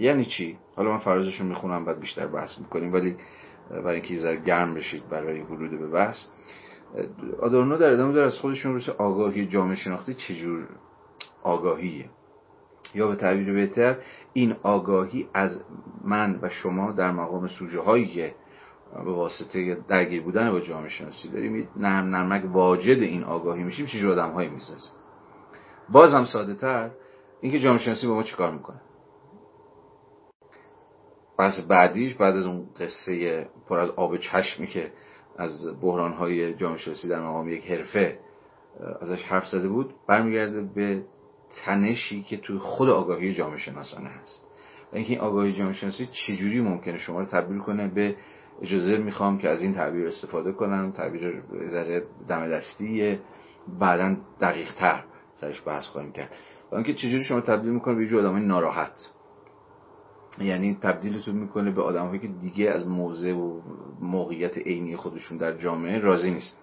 یعنی 0.00 0.24
چی؟ 0.24 0.58
حالا 0.76 0.90
من 0.90 0.98
فرازش 0.98 1.40
رو 1.40 1.46
می‌خونم 1.46 1.84
بعد 1.84 2.00
بیشتر 2.00 2.26
بحث 2.26 2.58
می‌کنیم 2.58 2.92
ولی 2.92 3.16
برای 3.70 3.94
اینکه 3.94 4.18
ذره 4.18 4.36
گرم 4.36 4.74
بشید 4.74 5.08
برای 5.08 5.40
ورود 5.40 5.70
به 5.70 5.88
بحث 5.88 6.16
آدورنو 7.40 7.78
در 7.78 7.92
ادامه 7.92 8.12
داره 8.12 8.26
از 8.26 8.38
خودشون 8.38 8.74
رسه 8.74 8.92
آگاهی 8.92 9.46
جامعه 9.46 9.74
شناختی 9.74 10.14
چجور 10.14 10.68
آگاهیه؟ 11.42 12.10
یا 12.94 13.08
به 13.08 13.16
تعبیر 13.16 13.52
بهتر 13.52 13.96
این 14.32 14.56
آگاهی 14.62 15.28
از 15.34 15.62
من 16.04 16.38
و 16.42 16.48
شما 16.48 16.92
در 16.92 17.10
مقام 17.10 17.46
سوژه 17.46 17.80
هایی 17.80 18.06
که 18.06 18.34
به 18.92 19.12
واسطه 19.12 19.74
درگیر 19.88 20.22
بودن 20.22 20.50
با 20.50 20.60
جامعه 20.60 20.88
شناسی 20.88 21.28
داریم 21.28 21.68
نرم 21.76 22.04
نرمک 22.04 22.44
واجد 22.52 23.02
این 23.02 23.24
آگاهی 23.24 23.62
میشیم 23.62 23.86
چه 23.86 24.08
آدم 24.08 24.30
هایی 24.30 24.48
می‌سازیم. 24.48 24.92
باز 25.88 26.14
هم 26.14 26.24
ساده 26.24 26.54
تر 26.54 26.90
اینکه 27.40 27.58
جامعه 27.58 27.78
شناسی 27.78 28.06
با 28.06 28.14
ما 28.14 28.22
چیکار 28.22 28.50
می‌کنه. 28.50 28.80
بحث 31.38 31.60
بعدیش 31.60 32.14
بعد 32.14 32.36
از 32.36 32.46
اون 32.46 32.66
قصه 32.80 33.46
پر 33.68 33.78
از 33.78 33.90
آب 33.90 34.16
چشمی 34.16 34.66
که 34.66 34.92
از 35.38 35.80
بحران 35.80 36.12
های 36.12 36.54
جامعه 36.54 36.78
شناسی 36.78 37.08
در 37.08 37.20
مقام 37.20 37.48
یک 37.48 37.70
حرفه 37.70 38.18
ازش 39.00 39.22
حرف 39.22 39.46
زده 39.48 39.68
بود 39.68 39.94
برمیگرده 40.08 40.62
به 40.62 41.02
تنشی 41.64 42.22
که 42.22 42.36
توی 42.36 42.58
خود 42.58 42.88
آگاهی 42.88 43.34
جامعه 43.34 43.58
شناسانه 43.58 44.08
هست. 44.08 44.42
و 44.92 44.96
اینکه 44.96 45.12
این 45.12 45.20
آگاهی 45.20 45.52
جامعه 45.52 45.72
شناسی 45.72 46.06
چجوری 46.06 46.60
ممکنه 46.60 46.98
شما 46.98 47.20
رو 47.20 47.26
تبدیل 47.26 47.58
کنه 47.58 47.88
به 47.88 48.16
اجازه 48.62 48.96
می‌خوام 48.96 49.38
که 49.38 49.48
از 49.48 49.62
این 49.62 49.74
تعبیر 49.74 50.06
استفاده 50.06 50.52
کنم. 50.52 50.92
تعبیر 50.92 51.42
ذره 51.68 52.02
دم 52.28 52.48
دستی 52.48 53.18
بعدا 53.80 54.16
دقیق 54.40 54.74
تر 54.74 55.04
سرش 55.34 55.62
بحث 55.66 55.86
خواهیم 55.86 56.12
کرد. 56.12 56.34
و 56.72 56.74
اینکه 56.74 56.94
چجوری 56.94 57.22
شما 57.22 57.40
تبدیل 57.40 57.72
می‌کنه 57.72 57.94
به 57.94 58.12
یه 58.12 58.18
آدم 58.18 58.36
ناراحت. 58.36 59.10
یعنی 60.38 60.78
تبدیلتون 60.82 61.34
می‌کنه 61.34 61.70
به 61.70 61.82
آدم 61.82 62.18
که 62.18 62.28
دیگه 62.28 62.70
از 62.70 62.88
موضع 62.88 63.32
و 63.32 63.60
موقعیت 64.00 64.58
عینی 64.58 64.96
خودشون 64.96 65.38
در 65.38 65.56
جامعه 65.56 65.98
راضی 65.98 66.30
نیست 66.30 66.58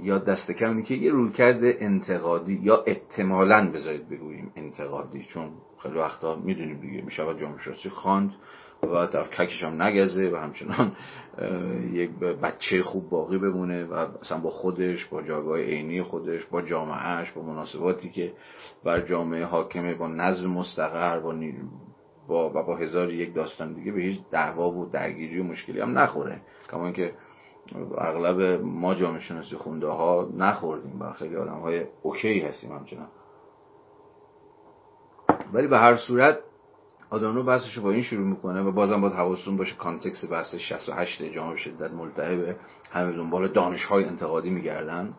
یا 0.00 0.18
دست 0.18 0.50
کم 0.50 0.82
که 0.82 0.94
یه 0.94 1.10
رویکرد 1.12 1.60
انتقادی 1.62 2.60
یا 2.62 2.84
احتمالا 2.86 3.70
بذارید 3.70 4.08
بگوییم 4.08 4.52
انتقادی 4.56 5.24
چون 5.24 5.50
خیلی 5.82 5.98
وقتا 5.98 6.36
می‌دونیم 6.36 6.80
دیگه 6.80 7.02
میشه 7.02 7.22
جامعه 7.34 7.58
شناسی 7.58 7.90
خواند. 7.90 8.30
و 8.82 9.06
در 9.06 9.24
ککش 9.24 9.64
هم 9.64 9.82
نگزه 9.82 10.30
و 10.30 10.36
همچنان 10.36 10.92
یک 11.92 12.10
بچه 12.18 12.82
خوب 12.82 13.10
باقی 13.10 13.38
بمونه 13.38 13.84
و 13.84 14.06
مثلا 14.20 14.40
با 14.40 14.50
خودش 14.50 15.04
با 15.04 15.22
جاگاه 15.22 15.58
عینی 15.58 16.02
خودش 16.02 16.46
با 16.46 16.62
جامعهش 16.62 17.30
با 17.30 17.42
مناسباتی 17.42 18.10
که 18.10 18.32
بر 18.84 19.00
جامعه 19.00 19.44
حاکمه 19.44 19.94
با 19.94 20.08
نظم 20.08 20.46
مستقر 20.46 21.20
با 21.20 21.34
با 22.28 22.50
و 22.50 22.62
با 22.62 22.76
هزار 22.76 23.12
یک 23.12 23.34
داستان 23.34 23.74
دیگه 23.74 23.92
به 23.92 24.00
هیچ 24.00 24.20
دعوا 24.30 24.70
و 24.70 24.90
درگیری 24.90 25.40
و 25.40 25.44
مشکلی 25.44 25.80
هم 25.80 25.98
نخوره. 25.98 26.40
کما 26.70 26.84
اینکه 26.84 27.14
اغلب 27.98 28.60
ما 28.62 28.94
جامعه 28.94 29.20
شناسی 29.20 29.56
خونده 29.56 29.86
ها 29.86 30.28
نخوردیم 30.36 31.00
و 31.00 31.12
خیلی 31.12 31.36
آدم 31.36 31.60
های 31.60 31.84
OK 32.02 32.40
هستیم 32.40 32.72
همچنان. 32.72 33.08
ولی 35.52 35.66
به 35.66 35.78
هر 35.78 35.96
صورت 35.96 36.38
آدورنو 37.10 37.42
بحثش 37.42 37.78
با 37.78 37.90
این 37.90 38.02
شروع 38.02 38.26
می‌کنه 38.26 38.62
و 38.62 38.72
بازم 38.72 39.00
باید 39.00 39.12
حواستون 39.14 39.56
باشه 39.56 39.76
context 39.76 40.30
بحث 40.30 40.54
68 40.54 41.22
جامعه 41.22 41.56
شدت 41.56 41.90
ملتهبه 41.90 42.56
همه 42.90 43.12
دنبال 43.12 43.48
دانش 43.48 43.84
های 43.84 44.04
انتقادی 44.04 44.50
میگردن. 44.50 45.14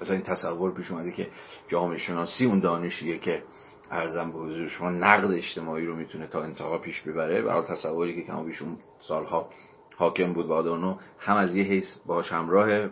مثلا 0.00 0.14
این 0.14 0.22
تصور 0.22 0.74
پیش 0.74 0.90
اومده 0.90 1.12
که 1.12 1.28
جامعه 1.68 1.98
شناسی 1.98 2.46
اون 2.46 2.60
دانشیه 2.60 3.18
که 3.18 3.42
ارزم 3.90 4.32
به 4.32 4.38
حضور 4.38 4.68
شما 4.68 4.90
نقد 4.90 5.32
اجتماعی 5.32 5.86
رو 5.86 5.96
می‌تونه 5.96 6.26
تا 6.26 6.42
انتها 6.42 6.78
پیش 6.78 7.02
ببره. 7.02 7.42
و 7.42 7.62
تصوری 7.62 8.14
که 8.14 8.22
کما 8.26 8.44
بیشون 8.44 8.76
سالها 8.98 9.48
حاکم 9.96 10.32
بود 10.32 10.46
و 10.46 10.52
آدانو 10.52 10.96
هم 11.18 11.36
از 11.36 11.54
یه 11.54 11.64
حیث 11.64 11.96
باش 12.06 12.32
همراه 12.32 12.88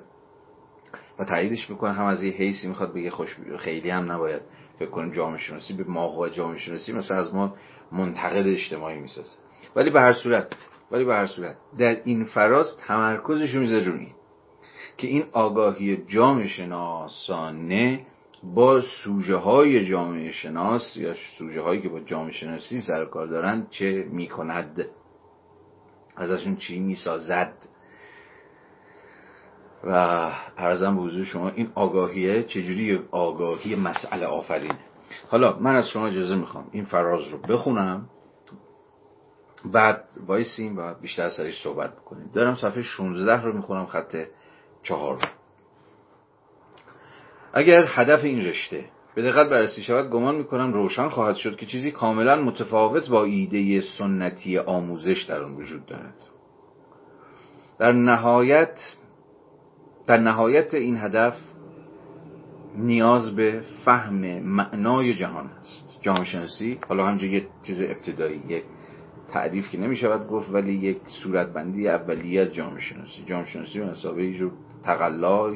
و 1.18 1.24
تاییدش 1.24 1.70
می‌کنه 1.70 1.92
هم 1.92 2.04
از 2.04 2.22
یه 2.22 2.32
حیثی 2.32 2.68
می‌خواد 2.68 2.94
بگه 2.94 3.10
خوش 3.10 3.36
خیلی 3.58 3.90
هم 3.90 4.12
نباید 4.12 4.42
فکر 4.78 4.90
کنیم 4.90 5.12
جامعه 5.12 5.38
شناسی 5.38 5.74
به 5.74 5.84
ماهو 5.84 6.28
جامعه 6.28 6.58
شناسی. 6.58 6.92
مثلا 6.92 7.16
از 7.16 7.34
ما 7.34 7.54
منتقد 7.92 8.46
اجتماعی 8.46 8.98
می‌سازه. 8.98 9.38
ولی 9.76 9.90
به 9.90 10.00
هر 10.00 10.12
صورت 10.12 10.52
ولی 10.90 11.04
به 11.04 11.14
هر 11.14 11.26
صورت 11.26 11.56
در 11.78 12.00
این 12.04 12.24
فراز 12.24 12.76
تمرکزش 12.86 13.54
می‌ذاره 13.54 13.84
روی 13.84 14.06
که 14.96 15.06
این 15.06 15.24
آگاهی 15.32 15.96
جامعه 16.06 16.46
شناسانه 16.46 18.06
با 18.42 18.80
سوژه 18.80 19.36
های 19.36 19.86
جامعه 19.86 20.32
شناس 20.32 20.96
یا 20.96 21.14
سوژه 21.38 21.60
هایی 21.60 21.82
که 21.82 21.88
با 21.88 22.00
جامعه 22.00 22.32
شناسی 22.32 22.80
سرکار 22.80 23.26
دارند 23.26 23.70
چه 23.70 24.06
می‌کند؟ 24.10 24.86
ازشون 26.16 26.56
چی 26.56 26.80
می‌سازد؟ 26.80 27.54
و 29.84 29.90
ارزم 30.56 30.96
به 30.96 31.02
حضور 31.02 31.24
شما 31.24 31.48
این 31.48 31.72
آگاهیه 31.74 32.42
چجوری؟ 32.42 33.00
آگاهی 33.10 33.74
مسئله 33.74 34.26
آفرینه. 34.26 34.87
حالا 35.28 35.58
من 35.58 35.76
از 35.76 35.88
شما 35.88 36.06
اجازه 36.06 36.34
می‌خوام 36.34 36.68
این 36.72 36.84
فراز 36.84 37.28
رو 37.28 37.38
بخونم 37.38 38.08
بعد 39.64 40.04
وایسیم 40.26 40.78
و 40.78 40.94
بیشتر 40.94 41.28
سرش 41.28 41.62
صحبت 41.62 41.96
بکنیم. 41.96 42.30
دارم 42.34 42.54
صفحه 42.54 42.82
16 42.82 43.42
رو 43.42 43.52
می‌خونم 43.52 43.86
خط 43.86 44.16
چهار 44.82 45.18
اگر 47.52 47.84
هدف 47.88 48.24
این 48.24 48.46
رشته 48.46 48.84
به 49.14 49.22
دقت 49.22 49.50
بررسی 49.50 49.82
شود 49.82 50.10
گمان 50.10 50.34
می‌کنم 50.34 50.72
روشن 50.72 51.08
خواهد 51.08 51.36
شد 51.36 51.56
که 51.56 51.66
چیزی 51.66 51.90
کاملا 51.90 52.36
متفاوت 52.42 53.08
با 53.08 53.24
ایده 53.24 53.80
سنتی 53.80 54.58
آموزش 54.58 55.22
در 55.22 55.42
آن 55.42 55.54
وجود 55.54 55.86
دارد. 55.86 56.14
در 57.78 57.92
نهایت 57.92 58.80
در 60.06 60.16
نهایت 60.16 60.74
این 60.74 60.96
هدف 60.96 61.36
نیاز 62.78 63.36
به 63.36 63.62
فهم 63.84 64.40
معنای 64.40 65.14
جهان 65.14 65.46
است. 65.46 65.98
جهان 66.02 66.24
شناسی 66.24 66.78
حالا 66.88 67.06
همجا 67.06 67.26
یک 67.26 67.46
چیز 67.62 67.82
ابتدایی 67.82 68.42
یک 68.48 68.64
تعریف 69.28 69.70
که 69.70 69.78
نمی 69.78 69.96
شود 69.96 70.28
گفت 70.28 70.50
ولی 70.50 70.72
یک 70.72 70.98
صورتبندی 71.06 71.88
اولیه 71.88 72.40
از 72.40 72.54
جامعه 72.54 72.80
شناسی 72.80 73.24
جامعه 73.26 73.46
شناسی 73.46 73.78
به 73.78 73.86
مسابقه 73.86 74.24
یه 74.24 74.50
تقلا 74.82 75.54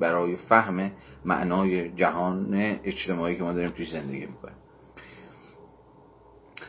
برای 0.00 0.36
فهم 0.36 0.90
معنای 1.24 1.90
جهان 1.90 2.54
اجتماعی 2.84 3.36
که 3.36 3.42
ما 3.42 3.52
داریم 3.52 3.70
توی 3.70 3.86
زندگی 3.86 4.26
می‌کنیم. 4.26 4.56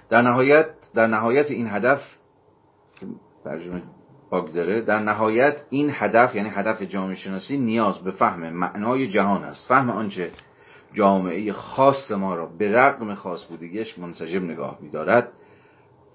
در 0.09 0.21
نهایت 0.21 0.69
در 0.95 1.07
نهایت 1.07 1.51
این 1.51 1.67
هدف 1.67 2.01
ترجمه 3.43 3.81
داره 4.31 4.81
در 4.81 4.99
نهایت 4.99 5.61
این 5.69 5.89
هدف 5.93 6.35
یعنی 6.35 6.49
هدف 6.49 6.81
جامعه 6.81 7.15
شناسی 7.15 7.57
نیاز 7.57 7.97
به 7.97 8.11
فهم 8.11 8.49
معنای 8.49 9.07
جهان 9.07 9.43
است. 9.43 9.67
فهم 9.67 9.89
آنچه 9.89 10.31
جامعه 10.93 11.51
خاص 11.51 12.11
ما 12.11 12.35
را 12.35 12.45
به 12.45 12.71
رغم 12.71 13.13
خاص 13.13 13.45
بودگیش 13.45 13.99
منسجم 13.99 14.43
نگاه 14.43 14.77
میدارد 14.81 15.31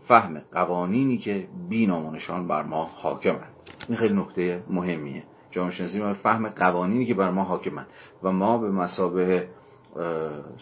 فهم 0.09 0.43
قوانینی 0.53 1.19
که 1.19 1.49
بی 1.69 1.87
نشان 1.87 2.49
بر 2.49 2.63
ما 2.63 2.85
حاکمند. 2.85 3.53
این 3.89 3.99
خیلی 3.99 4.15
نکته 4.15 4.63
مهمیه. 4.71 5.23
جامعه 5.51 5.73
شناسی 5.73 6.01
ما 6.01 6.15
فهم 6.15 6.49
قوانینی 6.49 7.07
که 7.07 7.15
بر 7.15 7.31
ما 7.31 7.45
حاکمند 7.45 7.87
و 8.23 8.33
ما 8.33 8.59
به 8.59 8.71
مسابه 8.71 9.49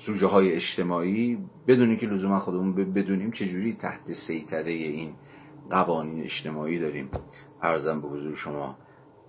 سوژه 0.06 0.26
های 0.26 0.52
اجتماعی 0.52 1.38
بدونیم 1.68 1.96
که 1.96 2.06
لزوما 2.06 2.38
خودمون 2.38 2.92
بدونیم 2.92 3.30
چجوری 3.30 3.76
تحت 3.80 4.12
سیطره 4.26 4.72
این 4.72 5.12
قوانین 5.70 6.24
اجتماعی 6.24 6.78
داریم. 6.78 7.11
ارزم 7.62 8.00
به 8.00 8.09
حضور 8.09 8.35
شما 8.35 8.76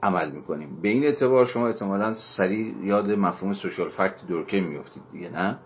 عمل 0.03 0.31
می‌کنیم. 0.31 0.81
به 0.81 0.89
این 0.89 1.03
اعتبار 1.03 1.45
شما 1.45 1.67
احتمالا 1.67 2.13
سریع 2.37 2.75
یاد 2.83 3.09
مفهوم 3.09 3.53
سوشال 3.53 3.89
فکت 3.89 4.27
دورکه 4.27 4.59
میفتید 4.59 5.03
دیگه 5.11 5.29
نه؟ 5.29 5.57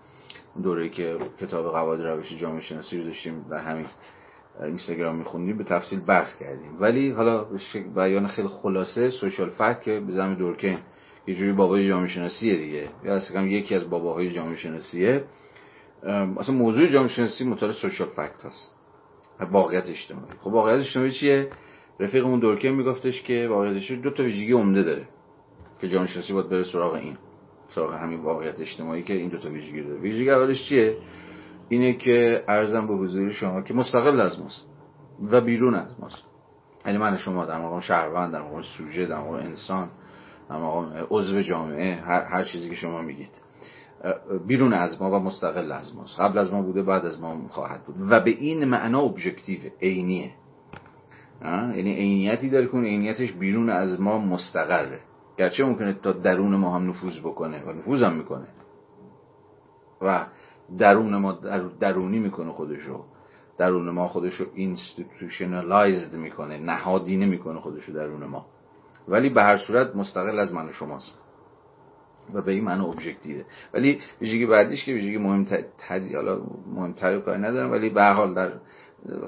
دوره 0.64 0.90
که 0.90 1.18
کتاب 1.40 1.72
قواعد 1.72 2.02
روش 2.02 2.38
جامعه 2.38 2.62
شناسی 2.62 2.98
رو 2.98 3.04
داشتیم 3.04 3.46
در 3.50 3.58
همین 3.58 3.86
اینستاگرام 4.64 5.16
میخوندیم 5.16 5.58
به 5.58 5.64
تفصیل 5.64 6.00
بحث 6.00 6.40
کردیم. 6.40 6.82
ولی 6.82 7.12
حالا 7.12 7.44
به 7.44 7.60
بیان 7.96 8.28
خیلی 8.28 8.48
خلاصه 8.48 9.10
سوشال 9.10 9.50
فکت 9.50 9.82
که 9.82 10.00
به 10.00 10.12
زمین 10.12 10.36
دورکین 10.36 10.78
یه 11.28 11.36
جوری 11.36 11.52
بابای 11.52 11.88
جامعه 11.88 12.08
شناسیه 12.08 12.58
دیگه. 12.58 12.90
یا 13.04 13.16
اصلا 13.16 13.42
یکی 13.42 13.76
از 13.76 13.90
باباهای 13.90 14.32
جامعه 14.32 14.56
شناسیه. 14.56 15.24
اصلا 16.38 16.56
موضوع 16.56 16.88
جامعه 16.88 17.10
شناسی 17.10 17.44
مطالعه 17.44 17.76
سوشال 17.76 18.08
فکت 18.08 18.46
هست 18.46 18.75
واقعیت 19.40 19.90
اجتماعی. 19.90 20.32
خب 20.42 20.48
واقعیت 20.48 20.80
اجتماعی 20.80 21.12
چیه؟ 21.12 21.50
رفیقمون 22.00 22.40
دورکین 22.40 22.72
میگفتش 22.72 23.22
که 23.22 23.48
واقعیت 23.50 23.76
اجتماعی 23.76 24.04
دو 24.04 24.10
تا 24.10 24.24
ویژگی 24.24 24.54
عمده 24.54 24.84
داره 24.84 25.08
که 25.82 25.88
جامعه 25.88 26.08
شناسی 26.08 26.34
باید 26.34 26.50
بره 26.50 26.64
سراغ 26.64 26.94
این 26.94 27.18
سراغ 27.68 27.94
همین 27.94 28.22
واقعیت 28.22 28.60
اجتماعی 28.60 29.04
که 29.04 29.14
این 29.14 29.30
دو 29.30 29.38
تا 29.38 29.50
ویژگی 29.50 29.84
داره. 29.84 30.00
ویژگی 30.00 30.30
اولش 30.30 30.70
چیه؟ 30.70 30.98
اینه 31.70 31.94
که 31.94 32.44
ارزم 32.48 32.88
به 32.88 32.94
حضور 32.94 33.32
شما 33.32 33.62
که 33.62 33.74
مستقل 33.74 34.20
از 34.20 34.40
ماست 34.40 34.68
و 35.32 35.42
بیرون 35.42 35.76
از 35.76 36.00
ماست. 36.00 36.24
یعنی 36.86 36.98
من 36.98 37.18
شما 37.18 37.46
در 37.46 37.62
مقام 37.62 37.80
شهروند 37.80 38.34
در 38.34 38.42
مقام 38.42 38.62
سوژه 38.62 39.06
در 39.06 39.20
مقام 39.20 39.34
انسان 39.34 39.90
در 40.50 40.56
مقام 40.56 41.08
عضو 41.10 41.42
جامعه 41.42 41.96
هر, 41.96 42.24
هر 42.24 42.44
چیزی 42.44 42.70
که 42.70 42.76
شما 42.76 43.02
میگید. 43.02 43.42
بیرون 44.48 44.74
از 44.74 45.02
ما 45.02 45.12
و 45.12 45.20
مستقل 45.20 45.72
از 45.72 45.96
ماست 45.96 46.20
قبل 46.20 46.38
از 46.38 46.54
ما 46.54 46.62
بوده 46.62 46.84
بعد 46.84 47.06
از 47.06 47.22
ما 47.22 47.48
خواهد 47.50 47.84
بود. 47.84 47.96
و 48.10 48.20
به 48.20 48.32
این 48.32 48.66
معنا 48.66 49.02
ابژکتیو 49.02 49.60
عینیه. 49.82 50.32
یعنی 51.44 51.94
عینیتی 51.96 52.50
داره 52.50 52.68
که 52.68 52.78
عینیتش 52.78 53.32
بیرون 53.34 53.70
از 53.70 54.02
ما 54.02 54.18
مستقره. 54.18 55.00
گرچه 55.38 55.66
ممکنه 55.66 55.94
تا 55.94 56.12
درون 56.12 56.56
ما 56.56 56.76
هم 56.76 56.90
نفوذ 56.90 57.20
بکنه 57.20 57.64
و 57.64 57.72
نفوذ 57.72 58.04
هم 58.04 58.16
می‌کنه. 58.16 58.48
و 60.02 60.26
درون 60.78 61.16
ما 61.16 61.32
درونی 61.80 62.20
می‌کنه 62.20 62.52
خودشو. 62.52 63.04
درون 63.58 63.90
ما 63.90 64.08
خودشو 64.08 64.46
institutionalized 64.56 66.16
می‌کنه 66.16 66.58
نهادینه 66.58 67.26
می‌کنه 67.26 67.60
خودشو 67.60 67.92
درون 67.92 68.26
ما. 68.26 68.46
ولی 69.08 69.30
به 69.30 69.44
هر 69.44 69.58
صورت 69.58 69.96
مستقل 69.96 70.40
از 70.40 70.54
من 70.54 70.70
و 70.70 70.72
شماست. 70.72 71.25
و 72.34 72.42
به 72.42 72.52
این 72.52 72.64
معنی 72.64 72.86
ابژکتیوه 72.86 73.44
ولی 73.74 74.00
ویژگی 74.22 74.46
بعدیش 74.46 74.86
که 74.86 74.94
ویژگی 74.94 75.18
مهمتر 75.18 75.64
حالا 76.16 76.42
مهمتر 76.76 77.20
کاری 77.20 77.42
ندارم 77.42 77.72
ولی 77.72 77.90
به 77.90 78.04
حال 78.04 78.34
در 78.34 78.52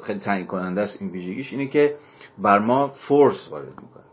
خیلی 0.04 0.20
تعیین 0.20 0.48
کننده 0.48 0.82
است 0.82 1.02
این 1.02 1.12
ویژگیش 1.12 1.54
اینه 1.54 1.68
که 1.68 1.96
بر 2.38 2.60
ما 2.60 2.88
force 2.88 3.48
وارد 3.52 3.68
می‌کنه. 3.68 4.04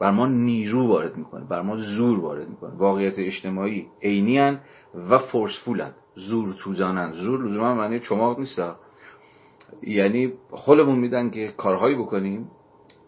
بر 0.00 0.10
ما 0.10 0.26
نیرو 0.26 0.86
وارد 0.86 1.16
می‌کنه. 1.16 1.44
بر 1.44 1.62
ما 1.62 1.76
زور 1.76 2.20
وارد 2.20 2.48
می‌کنه. 2.48 2.74
واقعیت 2.74 3.18
اجتماعی 3.18 3.86
عینی 4.02 4.58
و 5.10 5.18
فورسفولن 5.18 5.92
زور 6.14 6.54
توزانن 6.60 7.12
زور 7.12 7.44
لزوما 7.44 7.74
معنی 7.74 8.00
چماق 8.00 8.38
نیست. 8.38 8.60
یعنی 9.82 10.32
خلمون 10.50 10.98
میدن 10.98 11.30
که 11.30 11.52
کارهایی 11.56 11.96
بکنیم 11.96 12.50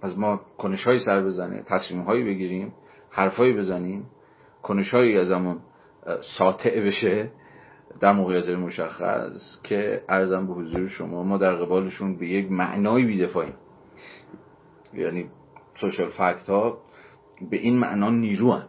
از 0.02 0.18
ما 0.18 0.40
کنشهایی 0.58 1.00
سر 1.00 1.22
بزنه 1.22 1.62
تصمیمهایی 1.66 2.24
بگیریم 2.24 2.72
حرفهایی 3.10 3.52
بزنیم 3.52 4.06
کنشهایی 4.62 5.18
از 5.18 5.30
همون 5.30 5.58
ساطع 6.38 6.80
بشه 6.80 7.30
در 8.00 8.12
موقعیت 8.12 8.48
مشخص 8.48 9.60
که 9.62 10.02
ارزم 10.08 10.46
به 10.46 10.52
حضور 10.52 10.88
شما 10.88 11.22
ما 11.22 11.38
در 11.38 11.54
قبالشون 11.54 12.16
به 12.16 12.28
یک 12.28 12.52
معنایی 12.52 13.04
بیدفاعیم. 13.04 13.54
یعنی 14.94 15.30
سوشال 15.80 16.08
فکت 16.08 16.48
ها 16.48 16.78
به 17.50 17.56
این 17.56 17.78
معنا 17.78 18.10
نیروان 18.10 18.64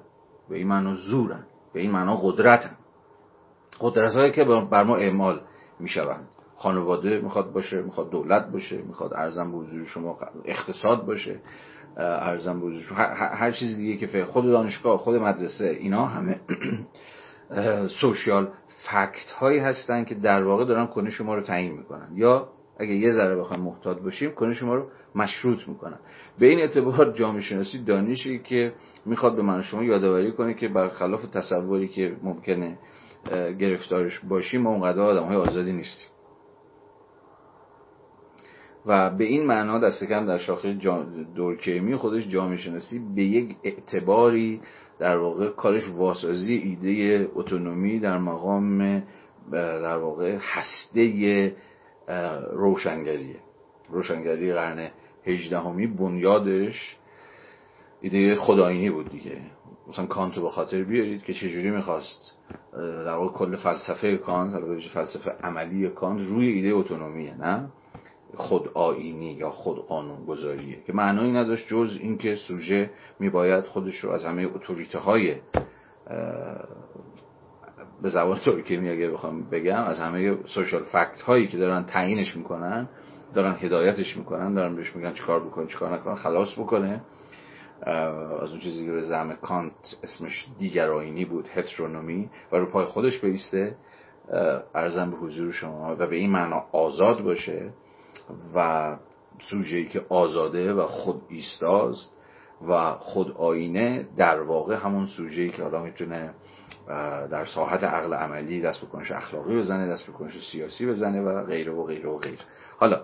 به 0.49 0.57
این 0.57 0.67
معنا 0.67 0.93
زورن 0.93 1.45
به 1.73 1.79
این 1.79 1.91
معنا 1.91 2.15
قدرتن. 2.15 2.77
قدرت 3.79 4.13
هایی 4.13 4.31
که 4.31 4.43
بر 4.43 4.83
ما 4.83 4.95
اعمال 4.95 5.41
می 5.79 5.89
شوند 5.89 6.27
خانواده 6.55 7.21
می‌خواد 7.21 7.53
باشه 7.53 7.81
می‌خواد 7.81 8.09
دولت 8.09 8.51
باشه 8.51 8.81
می‌خواد 8.81 9.13
ارزم 9.13 9.51
به 9.51 9.57
حضور 9.57 9.85
شما 9.85 10.17
اقتصاد 10.45 11.05
باشه. 11.05 11.39
ارزم 11.97 12.57
حضور 12.57 12.83
هر, 13.17 13.51
چیز 13.51 13.77
دیگه 13.77 13.97
که 13.97 14.07
فعلا 14.07 14.25
خود 14.25 14.45
دانشگاه 14.45 14.97
خود 14.97 15.15
مدرسه 15.15 15.65
اینا 15.65 16.05
همه 16.05 16.39
سوشیال 18.01 18.47
فکت 18.89 19.31
هایی 19.31 19.59
هستن 19.59 20.03
که 20.03 20.15
در 20.15 20.43
واقع 20.43 20.65
دارن 20.65 20.87
کنه 20.87 21.09
شما 21.09 21.35
رو 21.35 21.41
تعیین 21.41 21.71
می‌کنن. 21.71 22.07
یا 22.15 22.49
اگه 22.79 22.95
یه 22.95 23.13
ذره 23.13 23.35
بخوایم 23.35 23.63
محتاط 23.63 23.97
باشیم 23.97 24.31
کنه 24.31 24.53
شما 24.53 24.75
رو 24.75 24.87
مشروط 25.15 25.67
می‌کنن. 25.67 25.99
به 26.39 26.45
این 26.45 26.59
اعتبار 26.59 27.11
جامعه 27.11 27.41
شناسی 27.41 27.83
دانشی 27.83 28.39
که 28.39 28.73
می‌خواد 29.05 29.35
به 29.35 29.41
من 29.41 29.61
شما 29.61 29.83
یادآوری 29.83 30.31
کنه 30.31 30.53
که 30.53 30.67
برخلاف 30.67 31.25
تصوری 31.25 31.87
که 31.87 32.15
ممکنه 32.23 32.77
گرفتارش 33.59 34.19
باشیم 34.19 34.61
ما 34.61 34.69
اونقدر 34.69 35.01
آدم 35.01 35.23
های 35.23 35.35
آزادی 35.35 35.73
نیستیم. 35.73 36.07
و 38.85 39.09
به 39.09 39.23
این 39.23 39.45
معنا 39.45 39.79
دست 39.79 40.03
کم 40.03 40.25
در 40.25 40.37
شاخه 40.37 40.73
دورکیمی 41.35 41.95
خودش 41.95 42.27
جامعه 42.27 42.57
شناسی 42.57 42.99
به 43.15 43.23
یک 43.23 43.55
اعتباری 43.63 44.61
در 44.99 45.17
واقع 45.17 45.49
کارش 45.49 45.89
واسازی 45.89 46.53
ایده 46.53 47.27
اتونومی 47.35 47.99
در 47.99 48.17
مقام 48.17 49.03
در 49.51 49.97
واقع 49.97 50.37
هسته 50.41 51.55
روشنگریه. 52.53 53.35
روشنگری 53.89 54.53
قرن 54.53 54.91
هجدهمی 55.25 55.87
بنیادش 55.87 56.97
ایده 58.01 58.35
خداینی 58.35 58.89
بود 58.89 59.09
دیگه. 59.09 59.37
مثلا 59.89 60.05
کانت 60.05 60.37
رو 60.37 60.43
به 60.43 60.49
خاطر 60.49 60.83
بیارید 60.83 61.23
که 61.23 61.33
چجوری 61.33 61.69
می‌خواست 61.71 62.33
در 62.73 63.13
واقع 63.13 63.33
کل 63.33 63.55
فلسفه 63.55 64.17
کانت 64.17 64.79
فلسفه 64.93 65.31
عملی 65.43 65.89
کانت 65.89 66.21
روی 66.21 66.47
ایده 66.47 66.75
اتونومیه 66.75 67.37
نه؟ 67.37 67.69
خود 68.35 68.69
آینی 68.73 69.31
یا 69.31 69.49
خود 69.49 69.87
قانون 69.87 70.25
گذاریه 70.25 70.83
که 70.87 70.93
معنایی 70.93 71.31
نداشت 71.31 71.67
جز 71.67 71.97
اینکه 72.01 72.35
سوژه 72.35 72.89
میباید 73.19 73.65
خودش 73.65 73.95
رو 73.95 74.11
از 74.11 74.25
همه 74.25 74.41
اتوریته 74.55 74.99
های 74.99 75.35
به 78.01 78.09
زبان 78.09 78.37
ترکی 78.37 78.77
اگه 78.77 79.11
بخوام 79.11 79.49
بگم 79.49 79.83
از 79.83 79.99
همه 79.99 80.37
سوشال 80.45 80.83
فکت 80.83 81.21
هایی 81.21 81.47
که 81.47 81.57
دارن 81.57 81.83
تعیینش 81.83 82.37
می‌کنن 82.37 82.89
دارن 83.33 83.55
هدایتش 83.59 84.17
می‌کنن 84.17 84.53
دارن 84.53 84.75
بهش 84.75 84.95
میگن 84.95 85.13
چیکار 85.13 85.39
بکن 85.39 85.67
چیکار 85.67 85.93
نکن 85.93 86.15
خلاص 86.15 86.59
بکنه. 86.59 87.01
از 88.41 88.51
اون 88.51 88.59
چیزی 88.59 88.85
که 88.85 88.91
به 88.91 89.01
زعم 89.01 89.35
کانت 89.35 89.97
اسمش 90.03 90.47
دیگرآینی 90.59 91.25
بود 91.25 91.49
هترونومی 91.53 92.29
و 92.51 92.55
رو 92.55 92.65
پای 92.65 92.85
خودش 92.85 93.19
بیسته. 93.19 93.75
ارزم 94.75 95.11
به 95.11 95.17
حضور 95.17 95.51
شما 95.51 95.95
و 95.99 96.07
به 96.07 96.15
این 96.15 96.31
معنا 96.31 96.65
آزاد 96.71 97.23
باشه 97.23 97.73
و 98.55 98.97
سوژه‌ای 99.49 99.87
که 99.87 100.05
آزاده 100.09 100.73
و 100.73 100.85
خود 100.85 101.21
ایستاست 101.29 102.11
و 102.67 102.91
خود 102.91 103.31
آینه 103.31 104.07
در 104.17 104.41
واقع 104.41 104.75
همون 104.75 105.05
سوژه‌ای 105.05 105.49
که 105.49 105.63
حالا 105.63 105.83
می‌تونه 105.83 106.33
در 107.31 107.45
ساحت 107.45 107.83
عقل 107.83 108.13
عملی 108.13 108.61
دست 108.61 108.81
بکنش 108.81 109.11
اخلاقی 109.11 109.57
بزنه 109.57 109.87
دست 109.87 110.07
بکنش 110.07 110.51
سیاسی 110.51 110.85
بزنه 110.85 111.21
و 111.21 111.45
غیره 111.45 111.71
و 111.71 111.85
غیره 111.85 112.09
و 112.09 112.17
غیره. 112.17 112.37
حالا 112.77 113.01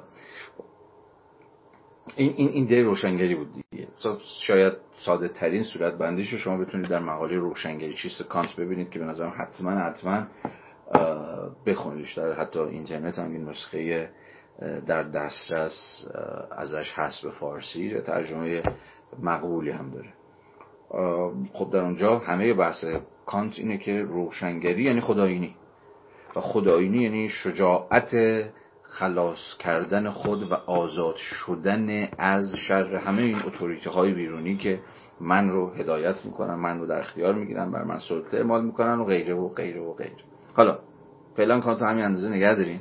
این 2.16 2.34
این 2.36 2.50
این 2.50 2.66
ده 2.66 2.84
روشنگری 2.84 3.36
بود 3.36 3.54
دیگه. 3.54 3.88
شاید 4.48 4.74
ساده 4.92 5.28
ترین 5.28 5.64
صورت 5.64 5.98
بندیش 5.98 6.34
شما 6.34 6.58
بتونید 6.58 6.90
در 6.90 7.00
مقاله 7.00 7.36
روشنگری 7.36 7.94
چیست 7.94 8.24
کانت 8.24 8.56
ببینید 8.56 8.90
که 8.90 9.00
به 9.00 9.06
نظرم 9.06 9.34
حتما 9.38 9.72
حتما 9.72 10.28
بخونیدش. 11.66 12.18
در 12.18 12.34
حتی 12.34 12.60
اینترنت 12.60 13.20
هم 13.20 13.32
این 13.32 13.50
نسخه 13.50 14.10
در 14.88 15.04
دسترس 15.04 16.08
ازش 16.58 16.94
هست 16.96 17.24
به 17.24 17.32
فارسی 17.32 18.02
ترجمه 18.02 18.64
مقبولی 19.24 19.70
هم 19.72 19.92
داره. 19.92 20.14
خب 21.54 21.72
در 21.74 21.80
اونجا 21.80 22.20
همه 22.20 22.54
بحث 22.54 22.86
کانت 23.26 23.60
اینه 23.60 23.78
که 23.78 24.02
روشنگری 24.02 24.84
یعنی 24.84 25.02
خداینی 25.02 25.56
و 26.36 26.42
خداینی 26.42 27.04
یعنی 27.04 27.30
شجاعت 27.30 28.16
خلاص 28.84 29.58
کردن 29.60 30.10
خود 30.10 30.52
و 30.52 30.54
آزاد 30.54 31.16
شدن 31.16 32.10
از 32.18 32.56
شر 32.68 32.96
همه 32.96 33.22
این 33.22 33.38
اتوریته 33.46 33.90
های 33.90 34.14
بیرونی 34.14 34.58
که 34.58 34.80
من 35.22 35.50
رو 35.50 35.70
هدایت 35.70 36.26
می‌کنن 36.26 36.56
من 36.56 36.80
رو 36.80 36.88
در 36.88 37.00
اختیار 37.00 37.34
می‌گیرن 37.34 37.72
بر 37.72 37.84
من 37.84 38.00
سلطه 38.00 38.38
اعمال 38.38 38.66
می‌کنن 38.66 39.00
و 39.00 39.06
غیره 39.06 39.34
و 39.34 39.50
غیره 39.50 39.82
و 39.82 39.94
غیره. 39.94 40.24
حالا 40.54 40.80
فعلا 41.36 41.60
کانت 41.60 41.82
همین 41.82 42.06
اندازه 42.06 42.30
نگه 42.30 42.56
دارین. 42.56 42.80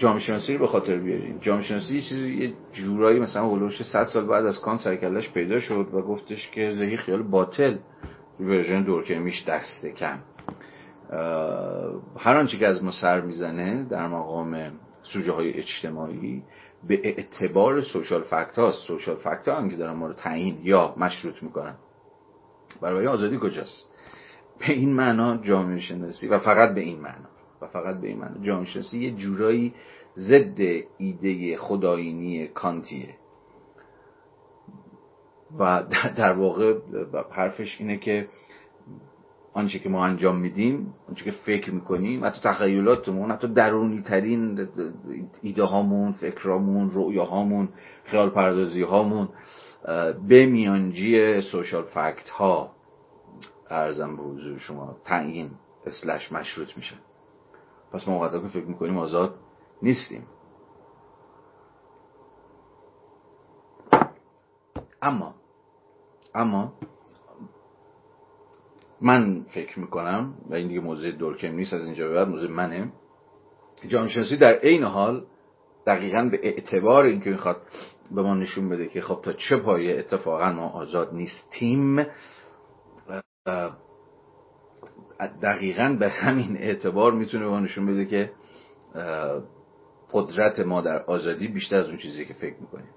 جامعه 0.00 0.20
شناسی 0.20 0.52
رو 0.52 0.58
به 0.58 0.66
خاطر 0.66 0.96
بیارین. 0.96 1.38
جامعه 1.40 1.62
شناسی 1.62 1.94
یه 1.94 2.02
چیزی 2.02 2.34
یه 2.34 2.52
جورایی 2.72 3.20
مثلا 3.20 3.42
هولوش 3.42 3.82
100 3.82 4.04
سال 4.04 4.26
بعد 4.26 4.46
از 4.46 4.60
کانت 4.60 4.80
سرکلش 4.80 5.32
پیدا 5.32 5.60
شد 5.60 5.88
و 5.92 6.02
گفتش 6.02 6.50
که 6.50 6.70
زهی 6.70 6.96
خیال 6.96 7.22
باطل 7.22 7.76
ورژن 8.40 8.82
دورکمیش 8.82 9.44
دسته 9.44 9.92
کم. 9.92 10.18
هر 12.18 12.36
آنچه 12.36 12.58
که 12.58 12.66
از 12.66 12.84
ما 12.84 12.90
سر 12.90 13.20
می‌زنه 13.20 13.86
در 13.90 14.08
مقام 14.08 14.72
سوژه 15.02 15.32
های 15.32 15.52
اجتماعی 15.52 16.42
به 16.88 17.00
اعتبار 17.04 17.80
سوشال 17.80 18.22
فکت 18.22 18.58
هاست 18.58 18.86
سوشال 18.86 19.16
فکت 19.16 19.48
ها 19.48 19.56
هم 19.56 19.70
که 19.70 19.76
دارن 19.76 19.92
ما 19.92 20.06
رو 20.06 20.12
تعیین 20.12 20.58
یا 20.62 20.94
مشروط 20.96 21.42
می‌کنن. 21.42 21.74
برای 22.82 23.06
آزادی 23.06 23.38
کجاست؟ 23.42 23.84
به 24.58 24.72
این 24.72 24.92
معنا 24.92 25.36
جامعه 25.36 25.78
شناسی 25.78 26.28
و 26.28 26.38
فقط 26.38 26.74
به 26.74 26.80
این 26.80 27.00
معنا. 27.00 27.29
و 27.62 27.66
فقط 27.66 28.00
به 28.00 28.08
این 28.08 28.18
معنا 28.18 28.42
جامعه 28.42 28.94
یه 28.94 29.10
جورایی 29.10 29.74
ضد 30.16 30.60
ایده 30.98 31.56
خداینی 31.56 32.46
کانتیه. 32.46 33.14
و 35.58 35.82
در 36.16 36.32
واقع 36.32 36.78
حرفش 37.30 37.76
اینه 37.80 37.96
که 37.96 38.28
آنچه 39.52 39.78
که 39.78 39.88
ما 39.88 40.06
انجام 40.06 40.36
میدیم 40.40 40.94
آنچه 41.08 41.24
که 41.24 41.30
فکر 41.30 41.70
می‌کنیم 41.70 42.24
حتی 42.24 42.40
تخیلاتمون 42.42 43.30
حتی 43.30 43.48
درونی 43.48 44.02
ترین 44.02 44.68
ایده 45.42 45.64
هامون 45.64 46.12
فکرامون 46.12 46.90
رؤیاهامون 46.90 47.68
خیال 48.04 48.30
پردازی 48.30 48.82
هامون 48.82 49.28
به 50.28 50.46
میانجی 50.46 51.40
سوشال 51.40 51.82
فکت 51.82 52.28
ها 52.28 52.70
ارزم 53.70 54.16
به 54.16 54.22
حضور 54.22 54.58
شما 54.58 54.96
تعیین 55.04 55.50
اسلش 55.86 56.32
مشروط 56.32 56.76
میشن 56.76 56.96
پس 57.92 58.08
ما 58.08 58.20
وقتا 58.20 58.40
که 58.40 58.48
فکر 58.48 58.64
می‌کنیم 58.64 58.98
آزاد 58.98 59.34
نیستیم. 59.82 60.26
اما 65.02 65.34
اما 66.34 66.72
من 69.00 69.42
فکر 69.54 69.78
می‌کنم 69.80 70.34
و 70.50 70.54
این 70.54 70.68
دیگه 70.68 70.80
موضوع 70.80 71.10
دورکم 71.10 71.52
نیست 71.52 71.72
از 71.72 71.84
اینجا 71.84 72.08
به 72.08 72.14
بعد 72.14 72.28
موضوع 72.28 72.50
منه. 72.50 72.92
جامعه 73.88 74.36
در 74.36 74.52
عین 74.52 74.84
حال 74.84 75.26
دقیقا 75.86 76.28
به 76.30 76.40
اعتبار 76.42 77.04
اینکه 77.04 77.30
می‌خواد 77.30 77.62
به 78.10 78.22
ما 78.22 78.34
نشون 78.34 78.68
بده 78.68 78.88
که 78.88 79.00
خب 79.00 79.20
تا 79.22 79.32
چه 79.32 79.56
پایه 79.56 79.98
اتفاقا 79.98 80.52
ما 80.52 80.68
آزاد 80.68 81.14
نیستیم 81.14 82.06
دقیقا 85.42 85.96
به 86.00 86.08
همین 86.08 86.56
اعتبار 86.56 87.12
می‌تونه 87.12 87.48
به 87.48 87.60
نشون 87.60 87.86
بده 87.86 88.06
که 88.06 88.30
قدرت 90.12 90.60
ما 90.60 90.80
در 90.80 91.02
آزادی 91.02 91.48
بیشتر 91.48 91.76
از 91.76 91.86
اون 91.88 91.96
چیزی 91.96 92.24
که 92.24 92.34
فکر 92.34 92.56
می‌کنیم. 92.60 92.88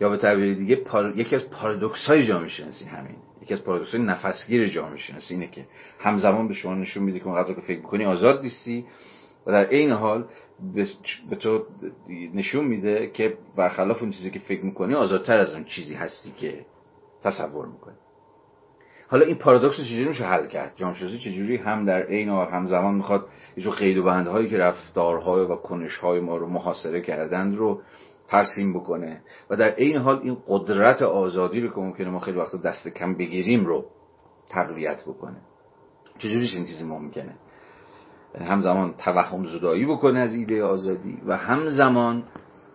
یا 0.00 0.08
به 0.08 0.16
تعبیر 0.16 0.54
دیگه 0.54 0.82
یکی 1.16 1.36
از 1.36 1.50
پارادوکس 1.50 2.06
های 2.06 2.26
جامعه 2.26 2.48
شناسی 2.48 2.84
همین 2.84 3.16
یکی 3.42 3.54
از 3.54 3.64
پارادوکس 3.64 3.94
های 3.94 4.02
نفسگیر 4.02 4.68
جامعه 4.68 4.96
شناسی 4.96 5.34
اینه 5.34 5.50
که 5.50 5.66
همزمان 5.98 6.48
به 6.48 6.54
شما 6.54 6.74
نشون 6.74 7.02
میده 7.02 7.18
که 7.18 7.26
اونقدر 7.26 7.54
که 7.54 7.60
فکر 7.60 7.78
می‌کنی 7.78 8.04
آزاد 8.04 8.42
نیستی 8.42 8.86
و 9.46 9.52
در 9.52 9.64
عین 9.64 9.90
حال 9.90 10.28
به 11.30 11.36
تو 11.36 11.66
نشون 12.34 12.64
میده 12.64 13.10
که 13.14 13.38
برخلاف 13.56 14.02
اون 14.02 14.10
چیزی 14.10 14.30
که 14.30 14.38
فکر 14.38 14.64
می‌کنی 14.64 14.94
آزادتر 14.94 15.36
از 15.36 15.54
اون 15.54 15.64
چیزی 15.64 15.94
هستی 15.94 16.30
که 16.30 16.66
تصور 17.22 17.66
می‌کنی. 17.66 17.96
حالا 19.08 19.26
این 19.26 19.36
پارادوکس 19.36 19.76
چجوری 19.76 20.08
میشه 20.08 20.24
حل 20.24 20.46
کرد؟ 20.46 20.72
شناسی 20.76 21.18
چجوری 21.18 21.56
هم 21.56 21.84
در 21.84 22.02
عین 22.02 22.28
حال 22.28 22.48
همزمان 22.48 22.94
می‌خواد 22.94 23.28
یه 23.56 23.70
قید 23.70 23.98
و 23.98 24.02
بندهایی 24.02 24.48
که 24.48 24.58
رفتارهای 24.58 25.44
و 25.44 25.56
کنشهای 25.56 26.20
ما 26.20 26.36
رو 26.36 26.48
محاصره 26.48 27.00
کردند 27.00 27.56
رو 27.56 27.82
ترسیم 28.28 28.72
بکنه 28.72 29.20
و 29.50 29.56
در 29.56 29.76
این 29.76 29.96
حال 29.96 30.20
این 30.22 30.36
قدرت 30.48 31.02
آزادی 31.02 31.60
رو 31.60 31.68
که 31.68 31.80
ممکنه 31.80 32.10
ما 32.10 32.20
خیلی 32.20 32.38
وقت 32.38 32.62
دست 32.62 32.88
کم 32.88 33.14
بگیریم 33.14 33.66
رو 33.66 33.84
تقویت 34.50 35.02
بکنه. 35.06 35.36
چجوریش 36.18 36.54
این 36.54 36.64
چیزی 36.64 36.84
ممکنه؟ 36.84 37.34
همزمان 38.40 38.94
توهم 38.98 39.46
زدایی 39.46 39.86
بکنه 39.86 40.20
از 40.20 40.34
ایده 40.34 40.64
آزادی 40.64 41.18
و 41.26 41.36
همزمان 41.36 42.24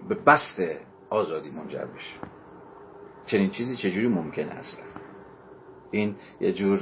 به 0.10 0.16
بست 0.16 0.62
آزادی 1.10 1.50
منجر 1.50 1.86
بشه. 1.86 2.16
چنین 3.26 3.50
چیزی 3.50 3.76
چجوری 3.76 4.08
ممکنه 4.08 4.52
اصلا 4.52 4.84
این 5.92 6.16
یه 6.40 6.54
جور 6.54 6.80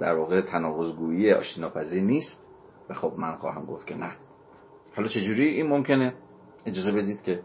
در 0.00 0.14
واقع 0.14 0.40
تناقضگویی 0.40 1.32
آشتیناپذیر 1.32 2.02
نیست. 2.02 2.48
و 2.90 2.94
خب 2.94 3.12
من 3.16 3.36
خواهم 3.36 3.64
گفت 3.66 3.86
که 3.86 3.94
نه. 3.94 4.12
حالا 4.96 5.08
چجوری؟ 5.08 5.48
این 5.48 5.66
ممکنه. 5.66 6.14
اجازه 6.66 6.92
بدید 6.92 7.22
که 7.22 7.40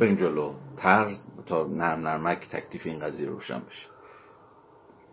بریم 0.00 0.14
جلو. 0.16 0.52
تر 0.76 1.14
تا 1.46 1.66
نرم 1.66 2.08
نرمک 2.08 2.48
تکلیف 2.48 2.86
این 2.86 2.98
قضیه 2.98 3.28
روشن 3.28 3.58
بشه. 3.58 3.86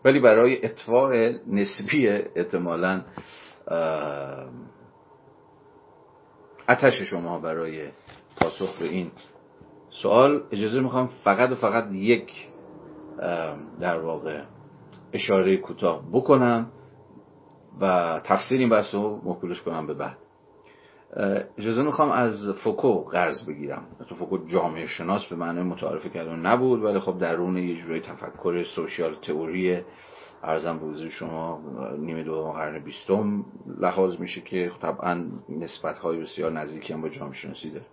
ولی 0.06 0.20
برای 0.20 0.66
اتفاق 0.66 1.12
نسبی 1.48 2.08
احتمالا 2.08 3.02
اتش 6.70 7.02
شما 7.02 7.40
برای 7.40 7.90
پاسخ 8.42 8.80
به 8.80 8.90
این 8.90 9.12
سوال 9.90 10.44
اجازه 10.52 10.82
می‌خوام 10.82 11.08
فقط 11.08 11.52
و 11.52 11.56
فقط 11.56 11.92
یک 11.92 12.48
در 13.80 14.00
واقع 14.00 14.44
اشاره 15.14 15.58
کوتاه 15.58 16.04
بکنم 16.12 16.72
و 17.82 18.20
تفسیر 18.24 18.60
این 18.60 18.70
بحث 18.70 18.96
رو 18.96 19.22
مکولش 19.24 19.62
کنم 19.62 19.88
به 19.88 19.94
بعد. 19.94 20.18
اجازه 21.58 21.82
می‌خوام 21.82 22.12
از 22.12 22.34
فوکو 22.64 23.04
قرض 23.04 23.46
بگیرم. 23.46 23.84
تو 24.10 24.16
فوکو 24.16 24.38
جامعه 24.38 24.86
شناس 24.86 25.26
به 25.26 25.36
معنی 25.36 25.62
متعارف 25.62 26.14
کردن 26.14 26.40
نبود 26.40 26.84
ولی 26.84 27.00
خب 27.00 27.18
درون 27.18 27.58
یه 27.58 27.76
جوری 27.76 28.02
تفکر 28.02 28.64
سوشیال 28.64 29.16
تئوری 29.16 29.82
ارزم 30.44 30.80
به 30.80 31.10
شما 31.10 31.62
نیمه 31.98 32.24
دوم 32.24 32.52
قرن 32.52 32.84
بیستم 32.84 33.46
لحاظ 33.80 34.20
میشه 34.20 34.42
که 34.42 34.72
طبعا 34.82 35.26
نسبت 35.50 36.00
های 36.00 36.22
بسیار 36.22 36.52
نزدیکی 36.52 36.94
هم 36.94 37.02
با 37.02 37.10
جامعه 37.10 37.34
شناسی 37.34 37.70
داره. 37.70 37.86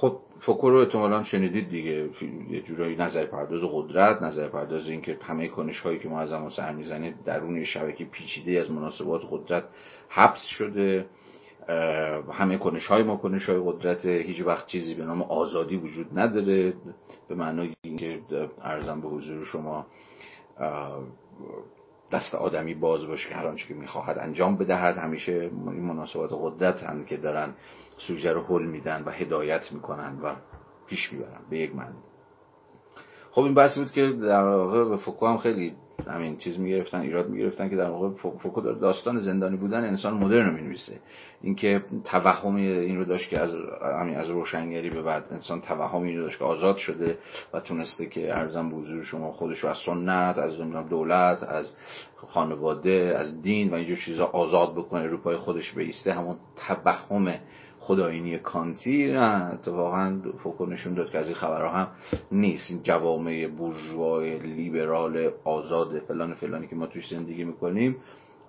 خب 0.00 0.18
فوکو 0.40 0.70
رو 0.70 0.78
احتمالا 0.78 1.24
شنیدید 1.24 1.68
دیگه. 1.68 2.10
یه 2.50 2.62
جورایی 2.62 2.96
نظر 2.96 3.26
پرداز 3.26 3.60
قدرت 3.72 4.22
نظر 4.22 4.48
پرداز 4.48 4.88
این 4.88 5.00
که 5.00 5.18
همه 5.22 5.48
کنش 5.48 5.80
هایی 5.80 5.98
که 5.98 6.08
ما 6.08 6.20
از 6.20 6.32
ما 6.32 6.50
سر 6.50 6.72
می‌زنه 6.72 7.14
درون 7.24 7.64
شبکه 7.64 8.04
پیچیده 8.04 8.60
از 8.60 8.70
مناسبات 8.70 9.22
قدرت 9.30 9.64
حبس 10.08 10.44
شده. 10.46 11.06
همه 12.32 12.58
کنش 12.58 12.86
های 12.86 13.02
ما 13.02 13.16
کنش 13.16 13.48
های 13.48 13.60
قدرت 13.64 14.06
هیچ 14.06 14.46
وقت 14.46 14.66
چیزی 14.66 14.94
به 14.94 15.04
نام 15.04 15.22
آزادی 15.22 15.76
وجود 15.76 16.18
نداره. 16.18 16.74
به 17.28 17.34
معنای 17.34 17.74
اینکه 17.82 18.20
ارزم 18.62 19.00
به 19.00 19.08
حضور 19.08 19.44
شما 19.44 19.86
دست 22.12 22.34
آدمی 22.34 22.74
باز 22.74 23.06
باشه 23.06 23.28
که 23.28 23.34
هر 23.34 23.46
آنچه 23.46 23.68
که 23.68 23.74
می‌خواهد 23.74 24.18
انجام 24.18 24.56
بدهد. 24.56 24.98
همیشه 24.98 25.32
این 25.66 25.84
مناسبات 25.84 26.30
قدرت 26.32 26.82
هم 26.82 27.04
که 27.04 27.16
دارن 27.16 27.54
سوژه 28.06 28.32
رو 28.32 28.42
حل 28.42 28.66
میدن 28.66 29.02
و 29.06 29.10
هدایت 29.10 29.72
می‌کنن 29.72 30.18
و 30.22 30.34
پیش 30.88 31.12
می‌برن 31.12 31.40
به 31.50 31.58
یک 31.58 31.76
معنی. 31.76 31.98
خب 33.30 33.42
این 33.42 33.54
بحثی 33.54 33.80
بود 33.80 33.90
که 33.90 34.12
در 34.22 34.42
واقع 34.42 34.96
فوکو 34.96 35.26
هم 35.26 35.38
خیلی 35.38 35.74
همین 36.06 36.36
چیز 36.36 36.58
می‌گرفتن 36.58 37.00
ایراد 37.00 37.28
می‌گرفتن 37.28 37.68
که 37.68 37.76
در 37.76 37.90
واقع 37.90 38.08
فوکو 38.16 38.60
داستان 38.60 39.18
زندانی 39.18 39.56
بودن 39.56 39.84
انسان 39.84 40.14
مدرن 40.14 40.46
رو 40.46 40.52
می‌نویسه. 40.52 41.00
اینکه 41.42 41.84
توهم 42.04 42.54
این 42.54 42.98
رو 42.98 43.04
داشت 43.04 43.30
که 43.30 43.40
از 43.40 43.54
همین 44.00 44.16
از 44.16 44.28
روشنگری 44.28 44.90
به 44.90 45.02
بعد 45.02 45.24
انسان 45.30 45.60
توهم 45.60 46.02
این 46.02 46.16
رو 46.16 46.22
داشت 46.22 46.38
که 46.38 46.44
آزاد 46.44 46.76
شده 46.76 47.18
و 47.52 47.60
تونسته 47.60 48.06
که 48.06 48.36
ارزم 48.36 48.70
به 48.70 48.76
حضور 48.76 49.02
شما 49.02 49.32
خودش 49.32 49.58
رو 49.58 49.70
از 49.70 49.76
سنت 49.86 50.38
از 50.38 50.58
دولت 50.88 51.42
از 51.42 51.76
خانواده 52.16 53.16
از 53.18 53.42
دین 53.42 53.70
و 53.70 53.74
اینجور 53.74 53.96
چیزا 53.96 54.24
آزاد 54.24 54.72
بکنه 54.72 55.06
رو 55.06 55.16
پای 55.16 55.36
خودش 55.36 55.72
بیسته. 55.72 56.14
همون 56.14 56.36
توهم 56.68 57.34
خودآیینی 57.82 58.38
کانتی 58.38 59.12
نه 59.12 59.52
اتفاقا 59.52 60.20
فوکو 60.38 60.66
نشون 60.66 60.94
داد 60.94 61.10
که 61.10 61.18
از 61.18 61.26
این 61.26 61.36
خبرها 61.36 61.70
هم 61.70 61.88
نیست. 62.32 62.70
این 62.70 62.82
جوامع 62.82 63.46
بورژوای 63.46 64.38
لیبرال 64.38 65.30
آزاد 65.44 65.98
فلان 65.98 66.34
فلانی 66.34 66.66
که 66.66 66.76
ما 66.76 66.86
توش 66.86 67.08
زندگی 67.08 67.44
می‌کنیم 67.44 67.96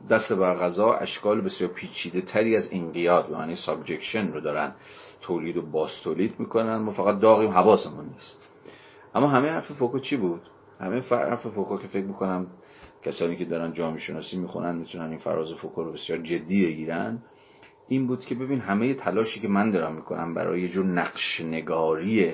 دست 0.09 0.33
بر 0.33 0.55
قضا 0.55 0.93
اشکال 0.93 1.41
بسیار 1.41 1.71
پیچیده 1.71 2.21
تری 2.21 2.55
از 2.55 2.69
انقیاد 2.71 3.29
یعنی 3.31 3.55
subjection 3.55 4.33
رو 4.33 4.41
دارن 4.41 4.71
تولید 5.21 5.57
و 5.57 5.61
باز 5.61 5.91
تولید 6.03 6.39
می‌کنن. 6.39 6.75
ما 6.75 6.91
فقط 6.91 7.19
داغیم 7.19 7.51
حواسمون 7.51 8.05
نیست. 8.05 8.39
اما 9.15 9.27
همه 9.27 9.49
حرف 9.49 9.71
فوکو 9.71 9.99
چی 9.99 10.17
بود؟ 10.17 10.41
همه 10.79 11.01
حرف 11.09 11.47
فوکو 11.47 11.77
که 11.77 11.87
فکر 11.87 12.05
می‌کنم 12.05 12.47
کسانی 13.03 13.37
که 13.37 13.45
دارن 13.45 13.73
جامعه 13.73 13.99
شناسی 13.99 14.37
می‌خونن 14.37 14.75
می‌تونن 14.75 15.09
این 15.09 15.17
فراز 15.17 15.53
فوکو 15.53 15.83
رو 15.83 15.91
بسیار 15.91 16.19
جدی 16.19 16.65
بگیرن. 16.65 17.23
این 17.91 18.07
بود 18.07 18.25
که 18.25 18.35
ببین 18.35 18.59
همه 18.59 18.93
تلاشی 18.93 19.39
که 19.39 19.47
من 19.47 19.71
دارم 19.71 19.95
می‌کنم 19.95 20.33
برای 20.33 20.61
یه 20.61 20.69
جور 20.69 20.85
نقش 20.85 21.41
نگاری 21.41 22.33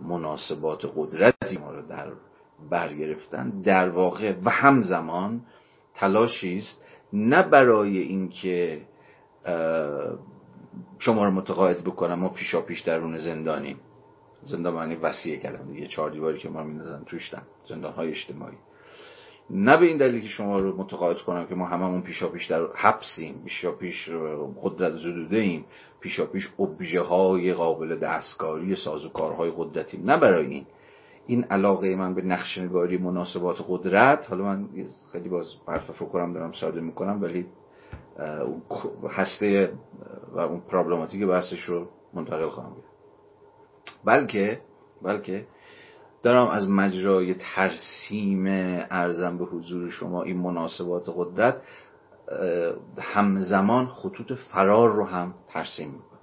مناسبات 0.00 0.92
قدرتی 0.96 1.58
ما 1.58 1.70
رو 1.70 1.82
در 1.88 2.12
برگرفتن 2.70 3.62
در 3.62 3.88
واقع 3.88 4.34
و 4.44 4.50
همزمان 4.50 5.40
تلاشی 5.94 6.58
است 6.58 6.84
نه 7.12 7.42
برای 7.42 7.98
اینکه 7.98 8.82
شما 10.98 11.24
رو 11.24 11.30
متقاعد 11.30 11.84
بکنم 11.84 12.14
ما 12.14 12.28
پیشا 12.28 12.60
پیش 12.60 12.80
درون 12.80 13.18
زندانیم. 13.18 13.76
زندان 14.44 14.74
معنی 14.74 14.94
وسیع 14.94 15.38
کردم 15.38 15.72
دیگه. 15.72 15.86
چهار 15.86 16.10
دیواری 16.10 16.38
که 16.38 16.48
ما 16.48 16.62
میندازن 16.62 17.04
توشتم 17.04 17.42
زندان 17.68 17.92
های 17.92 18.08
اجتماعی. 18.08 18.56
نه 19.54 19.76
به 19.76 19.86
این 19.86 19.96
دلیل 19.96 20.22
که 20.22 20.28
شما 20.28 20.58
رو 20.58 20.76
متقاعد 20.76 21.18
کنم 21.18 21.46
که 21.46 21.54
ما 21.54 21.66
هممون 21.66 22.02
پیشا 22.02 22.28
پیش 22.28 22.46
در 22.46 22.66
حبسیم 22.74 23.42
پیشا 23.44 23.72
پیش 23.72 24.08
قدرت 24.62 24.92
زدوده 24.92 25.36
ایم. 25.36 25.64
پیشا 26.00 26.26
پیش 26.26 26.48
ابژه 26.58 27.00
های 27.00 27.52
قابل 27.52 27.98
دستکاری 27.98 28.76
سازوکارهای 28.76 29.52
قدرتیم. 29.56 30.10
نه 30.10 30.18
برای 30.18 30.46
این. 30.46 30.66
این 31.26 31.44
علاقه 31.44 31.96
من 31.96 32.14
به 32.14 32.22
نقش 32.22 32.58
نگاری 32.58 32.98
مناسبات 32.98 33.64
قدرت 33.68 34.30
حالا 34.30 34.44
من 34.44 34.68
خیلی 35.12 35.28
باز 35.28 35.46
حرف 35.68 35.90
فکرم 35.90 36.32
دارم 36.32 36.52
ساده 36.52 36.80
می‌کنم 36.80 37.22
ولی 37.22 37.46
هسته 39.10 39.72
و 40.32 40.40
اون 40.40 40.60
پرابلماتیک 40.60 41.26
بحثش 41.26 41.60
رو 41.60 41.88
منتقل 42.14 42.48
خواهم 42.48 42.74
کرد. 42.74 42.84
بلکه 44.04 44.60
بلکه 45.02 45.46
دارم 46.22 46.48
از 46.48 46.68
مجرای 46.68 47.34
ترسیم 47.34 48.46
ارزم 48.90 49.38
به 49.38 49.44
حضور 49.44 49.90
شما 49.90 50.22
این 50.22 50.36
مناسبات 50.36 51.12
قدرت 51.16 51.62
همزمان 52.98 53.86
خطوط 53.86 54.32
فرار 54.32 54.92
رو 54.92 55.04
هم 55.04 55.34
ترسیم 55.48 55.88
می‌کنم. 55.88 56.18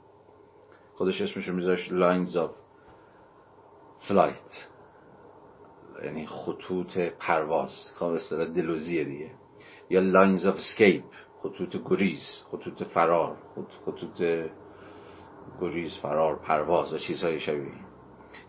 خودش 0.96 1.22
اسمش 1.22 1.48
رو 1.48 1.56
میذاش 1.56 1.90
lines 1.90 2.36
of 2.36 2.50
flight. 4.08 4.70
یعنی 6.04 6.28
خطوط 6.28 6.98
پرواز. 6.98 7.72
خب 7.96 8.06
اصطلاح 8.06 8.48
دلوزیه 8.48 9.04
دیگه. 9.04 9.32
یا 9.90 10.02
lines 10.02 10.42
of 10.42 10.56
escape. 10.56 11.04
خطوط 11.44 11.78
گریز 11.86 12.44
خطوط 12.52 12.84
فرار 12.84 13.38
خطوط 13.86 14.48
گریز 15.62 15.98
فرار 15.98 16.36
پرواز 16.36 16.94
و 16.94 16.98
چیزهای 16.98 17.40
شبیه 17.40 17.72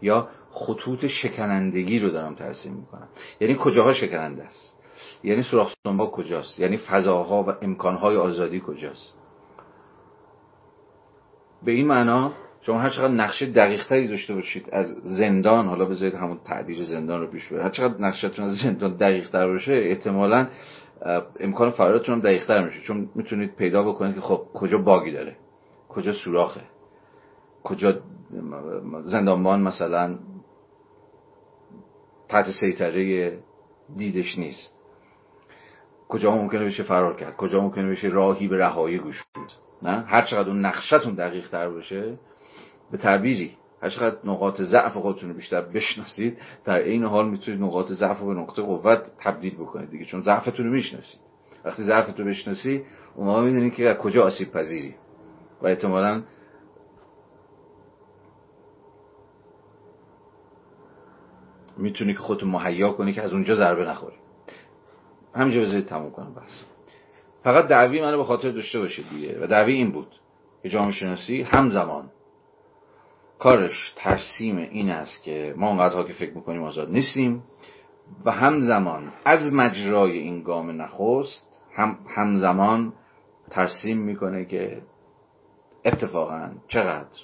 یا 0.02 0.28
خطوط 0.50 1.06
شکنندگی 1.06 1.98
رو 1.98 2.10
دارم 2.10 2.34
ترسیم 2.34 2.74
می‌کنم. 2.74 3.08
یعنی 3.40 3.56
کجاها 3.60 3.92
شکننده 3.92 4.42
است؟ 4.42 4.76
یعنی 5.24 5.42
سوراخ 5.42 5.74
کجاست؟ 6.12 6.60
یعنی 6.60 6.76
فضاها 6.76 7.42
و 7.42 7.52
امکانهای 7.62 8.16
آزادی 8.16 8.62
کجاست؟ 8.66 9.18
به 11.64 11.72
این 11.72 11.86
معنا 11.86 12.32
شما 12.60 12.78
هر 12.78 12.90
چقدر 12.90 13.14
نقشه 13.14 13.46
دقیق 13.46 13.86
تری 13.86 14.08
داشته 14.08 14.34
باشید 14.34 14.68
از 14.72 14.86
زندان 15.04 15.66
حالا 15.66 15.84
بذارید 15.84 16.14
همون 16.14 16.38
تعبیر 16.44 16.84
زندان 16.84 17.20
رو 17.20 17.26
پیش 17.26 17.46
برید 17.46 17.62
هر 17.62 17.70
چقدر 17.70 18.00
نقشتون 18.00 18.44
از 18.44 18.56
زندان 18.56 18.96
دقیق 18.96 19.30
تر 19.30 19.46
باشه 19.46 19.72
احتمالا 19.72 20.46
امکان 21.40 21.70
فرارتون 21.70 22.14
هم 22.14 22.20
دقیق 22.20 22.46
تر 22.46 22.64
میشه. 22.64 22.80
چون 22.80 23.08
می‌تونید 23.14 23.56
پیدا 23.56 23.82
بکنید 23.82 24.14
که 24.14 24.20
خب 24.20 24.46
کجا 24.54 24.78
باگی 24.78 25.12
داره 25.12 25.36
کجا 25.88 26.12
سوراخه 26.12 26.60
کجا 27.64 27.98
زندانبان 29.04 29.62
مثلا 29.62 30.18
تحت 32.30 32.50
سیطره 32.50 33.32
دیدش 33.96 34.38
نیست. 34.38 34.74
کجا 36.08 36.30
ممکنه 36.30 36.64
بشه 36.64 36.82
فرار 36.82 37.16
کرد 37.16 37.36
کجا 37.36 37.60
ممکنه 37.60 37.90
بشه 37.90 38.08
راهی 38.08 38.48
به 38.48 38.56
رهایی 38.58 38.98
گوش 38.98 39.24
بود 39.34 39.52
نه؟ 39.82 40.04
هر 40.06 40.22
چقدر 40.22 40.48
اون 40.48 40.66
نقشتون 40.66 41.14
دقیق 41.14 41.48
تر 41.48 41.68
باشه 41.68 42.18
به 42.90 42.98
تعبیری. 42.98 43.56
هر 43.82 43.88
چقدر 43.88 44.16
نقاط 44.24 44.60
ضعف 44.60 44.92
خودتون 44.92 45.28
رو 45.28 45.34
بیشتر 45.34 45.60
بشناسید 45.60 46.38
در 46.64 46.78
این 46.78 47.04
حال 47.04 47.28
می‌تونید 47.28 47.62
نقاط 47.62 47.92
ضعف 47.92 48.18
رو 48.20 48.26
به 48.26 48.34
نقطه 48.34 48.62
قوت 48.62 49.10
تبدیل 49.18 49.54
بکنید 49.54 49.90
دیگه 49.90 50.04
چون 50.04 50.20
ضعفتون 50.20 50.66
رو 50.66 50.72
می‌شناسید. 50.72 51.20
وقتی 51.64 51.82
ضعفتون 51.82 52.24
رو 52.24 52.30
بشناسی 52.30 52.82
اون 53.14 53.44
می‌دونید 53.44 53.74
که 53.74 53.94
کجا 53.94 54.24
آسیب 54.24 54.52
پذیری. 54.52 54.94
و 55.62 55.66
احتمالاً 55.66 56.22
می‌تونی 61.80 62.12
که 62.12 62.18
خودتو 62.18 62.46
مهیا 62.46 62.92
کنی 62.92 63.12
که 63.12 63.22
از 63.22 63.32
اونجا 63.32 63.54
ضربه 63.54 63.84
نخوری. 63.84 64.16
همینجا 65.34 65.60
بذارید 65.60 65.86
تموم 65.86 66.10
کنم 66.10 66.34
بس 66.34 66.64
فقط 67.44 67.66
دعوی 67.66 68.00
منو 68.00 68.16
به 68.16 68.24
خاطر 68.24 68.50
داشته 68.50 68.78
باشید 68.78 69.04
دیگه. 69.10 69.38
و 69.42 69.46
دعوی 69.46 69.72
این 69.72 69.92
بود 69.92 70.08
که 70.62 70.68
جامعه 70.68 70.92
شناسی 70.92 71.42
همزمان 71.42 72.10
کارش 73.38 73.92
ترسیم 73.96 74.56
این 74.56 74.90
است 74.90 75.22
که 75.22 75.54
ما 75.56 75.68
اونقدرها 75.68 76.04
که 76.04 76.12
فکر 76.12 76.34
می‌کنیم 76.34 76.62
آزاد 76.62 76.90
نیستیم 76.90 77.42
و 78.24 78.30
همزمان 78.30 79.12
از 79.24 79.52
مجرای 79.52 80.18
این 80.18 80.42
گام 80.42 80.82
نخست 80.82 81.62
هم 81.74 81.98
همزمان 82.16 82.92
ترسیم 83.50 83.98
می‌کنه 83.98 84.44
که 84.44 84.82
اتفاقا 85.84 86.50
چقدر 86.68 87.18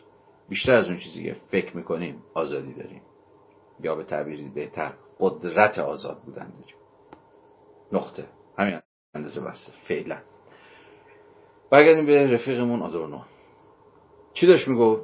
بیشتر 0.49 0.75
از 0.75 0.89
اون 0.89 0.99
چیزی 0.99 1.25
که 1.25 1.37
فکر 1.51 1.77
می‌کنیم 1.77 2.23
آزادی 2.35 2.75
داریم. 2.75 3.03
یا 3.81 3.95
به 3.95 4.05
تعبیری 4.05 4.49
بهتر 4.55 4.93
قدرت 5.20 5.79
آزاد 5.79 6.18
بودن 6.22 6.49
داریم 6.49 6.77
نقطه. 7.93 8.24
همین 8.59 8.81
اندازه 9.14 9.41
بسته. 9.41 9.72
فعلا. 9.89 10.18
برگردیم 11.70 12.07
به 12.07 12.35
رفیقمون 12.35 12.83
آدورنو. 12.83 13.20
چی 14.35 14.47
داشت 14.47 14.68
می‌گفت؟ 14.68 15.03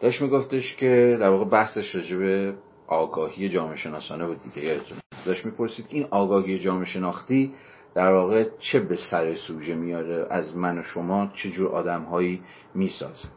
داشت 0.00 0.22
میگفتش 0.22 0.76
که 0.76 1.16
در 1.20 1.28
واقع 1.28 1.44
بحثش 1.44 1.94
راجع 1.94 2.16
به 2.16 2.54
آگاهی 2.86 3.48
جامعه 3.48 3.76
شناسانه 3.76 4.26
بود 4.26 4.42
دیگه. 4.42 4.80
داشت 5.26 5.44
می‌پرسید 5.46 5.86
این 5.88 6.06
آگاهی 6.10 6.58
جامعه 6.58 6.84
شناختی 6.84 7.54
در 7.94 8.12
واقع 8.12 8.48
چه 8.58 8.80
به 8.80 8.96
سر 9.10 9.34
سوژه 9.34 9.74
میاره؟ 9.74 10.26
از 10.30 10.56
من 10.56 10.78
و 10.78 10.82
شما 10.82 11.30
چه 11.34 11.50
جور 11.50 11.68
آدمهایی 11.68 12.42
می‌سازه؟ 12.74 13.28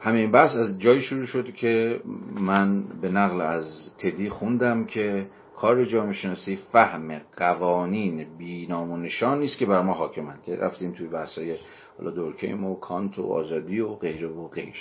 همین 0.00 0.30
بحث 0.30 0.56
از 0.56 0.78
جایی 0.78 1.00
شروع 1.00 1.26
شد 1.26 1.54
که 1.54 2.00
من 2.40 2.82
به 3.00 3.08
نقل 3.08 3.40
از 3.40 3.92
تدی 3.98 4.28
خوندم 4.28 4.84
که 4.84 5.26
کار 5.56 5.84
جامعه 5.84 6.12
شناسی 6.12 6.56
فهم 6.56 7.20
قوانین 7.36 8.26
بینام 8.38 8.90
و 8.90 8.96
نشان 8.96 9.38
نیست 9.38 9.58
که 9.58 9.66
بر 9.66 9.82
ما 9.82 9.92
حاکمند. 9.92 10.42
که 10.42 10.56
رفتیم 10.56 10.92
توی 10.92 11.06
بحثای 11.06 11.56
حالا 11.98 12.10
دورکیم 12.10 12.64
و 12.64 12.74
کانت 12.74 13.18
و 13.18 13.22
آزادی 13.22 13.80
و 13.80 13.94
غیره 13.94 14.28
و 14.28 14.48
غیره. 14.48 14.72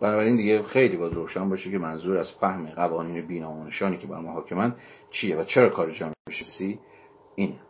بنابراین 0.00 0.36
دیگه 0.36 0.62
خیلی 0.62 0.96
باید 0.96 1.14
روشن 1.14 1.48
باشه 1.48 1.70
که 1.70 1.78
منظور 1.78 2.16
از 2.16 2.32
فهم 2.40 2.66
قوانین 2.66 3.26
بینام 3.26 3.58
و 3.58 3.64
نشانی 3.64 3.98
که 3.98 4.06
بر 4.06 4.18
ما 4.18 4.32
حاکمند 4.32 4.76
چیه 5.10 5.36
و 5.36 5.44
چرا 5.44 5.68
کار 5.68 5.90
جامعه 5.90 6.14
شناسی 6.30 6.78
اینه. 7.36 7.60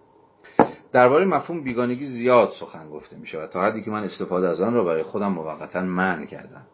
درباره 0.95 1.25
مفهوم 1.25 1.65
بیگانگی 1.65 2.05
زیاد 2.05 2.51
سخن 2.61 2.91
گفته 2.91 3.17
میشه 3.17 3.39
و 3.39 3.47
تا 3.47 3.63
حدی 3.63 3.83
که 3.83 3.91
من 3.91 4.05
استفاده 4.05 4.49
از 4.49 4.61
آن 4.61 4.75
را 4.75 4.85
برای 4.85 5.03
خودم 5.03 5.33
موقتا 5.33 5.81
منع 5.81 6.25
کردم. 6.25 6.67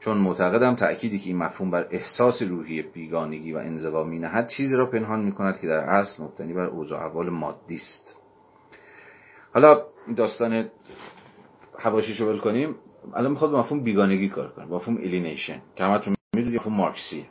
چون 0.00 0.18
معتقدم 0.18 0.74
تأکیدی 0.74 1.18
که 1.18 1.26
این 1.26 1.36
مفهوم 1.36 1.70
بر 1.70 1.86
احساس 1.90 2.42
روحی 2.42 2.82
بیگانگی 2.82 3.52
و 3.52 3.56
انزوا 3.56 4.04
نهد 4.04 4.48
چیزی 4.48 4.76
را 4.76 4.86
پنهان 4.86 5.20
می 5.20 5.32
کند 5.32 5.60
که 5.60 5.66
در 5.66 5.78
اصل 5.78 6.22
مبتنی 6.22 6.54
بر 6.54 6.66
اوضاع 6.66 7.06
احوال 7.06 7.30
مادی 7.30 7.74
است. 7.74 8.18
حالا 9.54 9.82
داستان 10.16 10.68
حواشیشو 11.78 12.26
ول 12.26 12.38
کنیم. 12.38 12.74
الان 13.14 13.30
می‌خواد 13.30 13.50
مفهوم 13.50 13.80
بیگانگی 13.80 14.28
کار 14.28 14.48
کنه 14.48 14.64
مفهوم 14.64 14.96
الینیشن 14.96 15.62
که 15.76 15.84
همتون 15.84 16.14
می‌دونید 16.34 16.60
مفهوم 16.60 16.76
مارکسیه. 16.76 17.26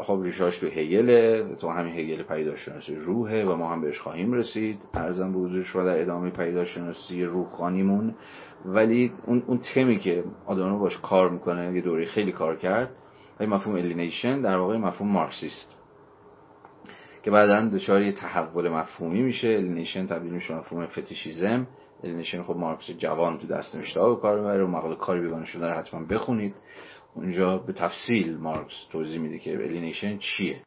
خب 0.00 0.20
ریشاش 0.22 0.58
تو 0.58 0.66
هیله 0.66 1.46
تو 1.60 1.68
همین 1.68 1.94
هیل 1.94 2.22
پیداشناسی 2.22 2.94
روحه 2.94 3.44
و 3.44 3.56
ما 3.56 3.72
هم 3.72 3.80
بهش 3.80 4.00
خواهیم 4.00 4.32
رسید. 4.32 4.80
ارزم 4.94 5.32
به 5.32 5.38
حضورش 5.38 5.76
و 5.76 5.84
در 5.84 6.02
ادامه 6.02 6.30
پیداشناسی 6.30 7.24
روحانیمون. 7.24 8.14
ولی 8.64 9.12
اون, 9.26 9.42
اون 9.46 9.58
تمی 9.74 9.98
که 9.98 10.24
آدورنو 10.46 10.78
باش 10.78 10.98
کار 11.00 11.30
می‌کنه 11.30 11.74
یه 11.74 11.80
دوره 11.80 12.06
خیلی 12.06 12.32
کار 12.32 12.56
کرد 12.56 12.90
این 13.40 13.48
مفهوم 13.48 13.76
alienation 13.76 14.40
در 14.40 14.56
واقع 14.56 14.76
مفهوم 14.76 15.12
مارکسیسته. 15.12 15.74
که 17.22 17.30
بعدا 17.30 17.68
دچار 17.68 18.02
یه 18.02 18.12
تحول 18.12 18.68
مفهومی 18.68 19.22
میشه. 19.22 19.48
alienation 19.48 20.06
تبدیل 20.06 20.32
میشه 20.32 20.54
مفهوم 20.54 20.86
fetishism. 20.86 21.66
alienation 22.04 22.42
خب 22.42 22.56
مارکس 22.56 22.90
جوان 22.90 23.38
تو 23.38 23.46
دست 23.46 23.76
نوشته 23.76 24.00
کار 24.00 24.38
می‌بره 24.38 24.64
و 24.64 24.66
مقاله 24.66 24.96
کاری 24.96 25.20
بیگانه 25.20 25.44
شده 25.44 25.66
حتما 25.66 26.04
بخونید. 26.04 26.54
اونجا 27.18 27.58
به 27.58 27.72
تفصیل 27.72 28.36
مارکس 28.36 28.86
توضیح 28.90 29.20
میده 29.20 29.38
که 29.38 29.52
alienation 29.52 30.18
چیه. 30.18 30.60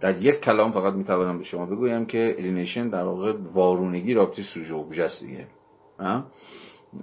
در 0.00 0.22
یک 0.22 0.40
کلام 0.40 0.72
فقط 0.72 0.94
می‌توانم 0.94 1.38
به 1.38 1.44
شما 1.44 1.66
بگویم 1.66 2.06
که 2.06 2.34
alienation 2.38 2.88
در 2.88 3.02
واقع 3.02 3.32
وارونگی 3.52 4.14
رابطه 4.14 4.42
سوژه 4.42 4.74
اوبژه 4.74 5.02
است 5.02 5.24
دیگه. 5.24 5.46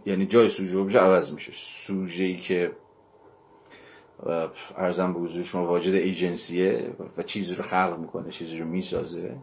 یعنی 0.05 0.25
جای 0.25 0.49
سوژه 0.49 0.77
اوبژه 0.77 0.99
عوض 0.99 1.33
میشه. 1.33 1.51
سوژه 1.87 2.23
ای 2.23 2.37
که 2.37 2.71
ارزم 4.77 5.13
به 5.13 5.19
حضور 5.19 5.43
شما 5.43 5.67
واجد 5.67 5.93
ایجنسیه 5.93 6.95
و 7.17 7.23
چیزی 7.23 7.55
رو 7.55 7.63
خلق 7.63 7.97
می‌کنه 7.99 8.31
چیزی 8.31 8.59
رو 8.59 8.65
می‌سازه 8.65 9.35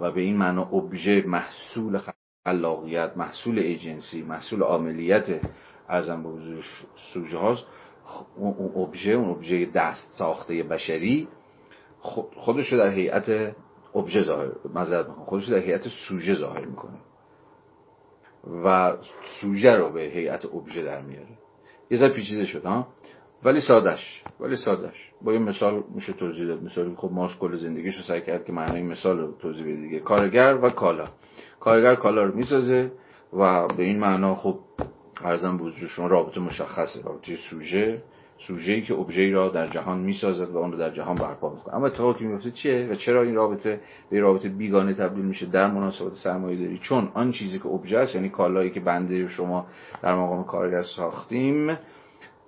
و 0.00 0.12
به 0.12 0.20
این 0.20 0.36
معنا 0.36 0.62
ابژه 0.62 1.24
محصول 1.26 2.00
خلاقیت 2.46 3.16
محصول 3.16 3.58
ایجنسی 3.58 4.22
محصول 4.22 4.62
عاملیت 4.62 5.40
ارزم 5.88 6.22
به 6.22 6.28
حضور 6.28 6.64
سوژه 7.12 7.38
هاست 7.38 7.64
اون 8.36 8.72
ابژه 8.76 9.12
اون 9.12 9.30
ابژه 9.30 9.66
دست 9.66 10.06
ساخته 10.10 10.62
بشری 10.62 11.28
خودش 12.36 12.72
رو 12.72 12.78
در 12.78 12.90
هیئت 12.90 13.54
ابژه 13.94 14.22
ظاهر 14.22 14.50
معذرت 14.74 15.06
خودش 15.06 15.48
رو 15.48 15.54
در 15.54 15.62
هیئت 15.62 15.88
سوژه 15.88 16.34
ظاهر 16.34 16.64
می‌کنه. 16.64 16.98
و 18.64 18.96
سوژه 19.40 19.76
رو 19.76 19.92
به 19.92 20.00
هیئت 20.00 20.44
ابژه 20.44 20.82
در 20.82 21.00
میاره. 21.00 21.38
یه 21.90 21.98
ذره 21.98 22.12
پیچیده 22.12 22.44
شد 22.44 22.64
ها؟ 22.64 22.86
ولی 23.44 23.60
سادش 23.60 24.22
ولی 24.40 24.56
سادش 24.56 25.10
با 25.22 25.32
یه 25.32 25.38
مثال 25.38 25.84
میشه 25.94 26.12
توضیح 26.12 26.46
داد. 26.46 26.62
مثالی 26.62 26.94
خب 26.96 27.10
ماش 27.12 27.36
کل 27.38 27.56
زندگیش 27.56 27.96
رو 27.96 28.02
سعی 28.02 28.20
کرد 28.20 28.44
که 28.44 28.52
معنای 28.52 28.82
مثال 28.82 29.18
رو 29.18 29.32
توضیح 29.32 29.64
بده 29.64 29.76
دیگه. 29.76 30.00
کارگر 30.00 30.58
و 30.62 30.70
کالا. 30.70 31.08
کارگر 31.60 31.94
کالا 31.94 32.22
رو 32.22 32.36
می‌سازه 32.36 32.92
و 33.32 33.68
به 33.68 33.82
این 33.82 33.98
معنا 33.98 34.34
خب 34.34 34.58
ارزم 35.22 35.56
بزرگ 35.58 35.86
شما 35.86 36.06
رابطه 36.06 36.40
مشخصه 36.40 37.02
رابطه 37.02 37.36
سوژه 37.36 38.02
سوژه‌ای 38.38 38.82
که 38.82 38.94
ابژه‌ای 38.94 39.30
را 39.30 39.48
در 39.48 39.66
جهان 39.66 39.98
می‌سازد 39.98 40.50
و 40.50 40.58
اون 40.58 40.72
رو 40.72 40.78
در 40.78 40.90
جهان 40.90 41.16
برپا 41.16 41.54
می‌کنه. 41.54 41.74
اما 41.74 41.86
اتفاقی 41.86 42.18
که 42.18 42.24
میفته 42.24 42.50
چیه 42.50 42.88
و 42.90 42.94
چرا 42.94 43.22
این 43.22 43.34
رابطه 43.34 43.80
به 44.10 44.20
رابطه 44.20 44.48
بیگانه 44.48 44.94
تبدیل 44.94 45.24
میشه 45.24 45.46
در 45.46 45.66
مناسبات 45.66 46.14
سرمایه 46.14 46.58
داری؟ 46.58 46.78
چون 46.78 47.08
آن 47.14 47.30
چیزی 47.30 47.58
که 47.58 47.66
ابژه 47.66 47.98
است 47.98 48.14
یعنی 48.14 48.28
کالایی 48.28 48.70
که 48.70 48.80
بنده 48.80 49.28
شما 49.28 49.66
در 50.02 50.14
مقام 50.14 50.44
کارگر 50.44 50.82
ساختیم 50.82 51.78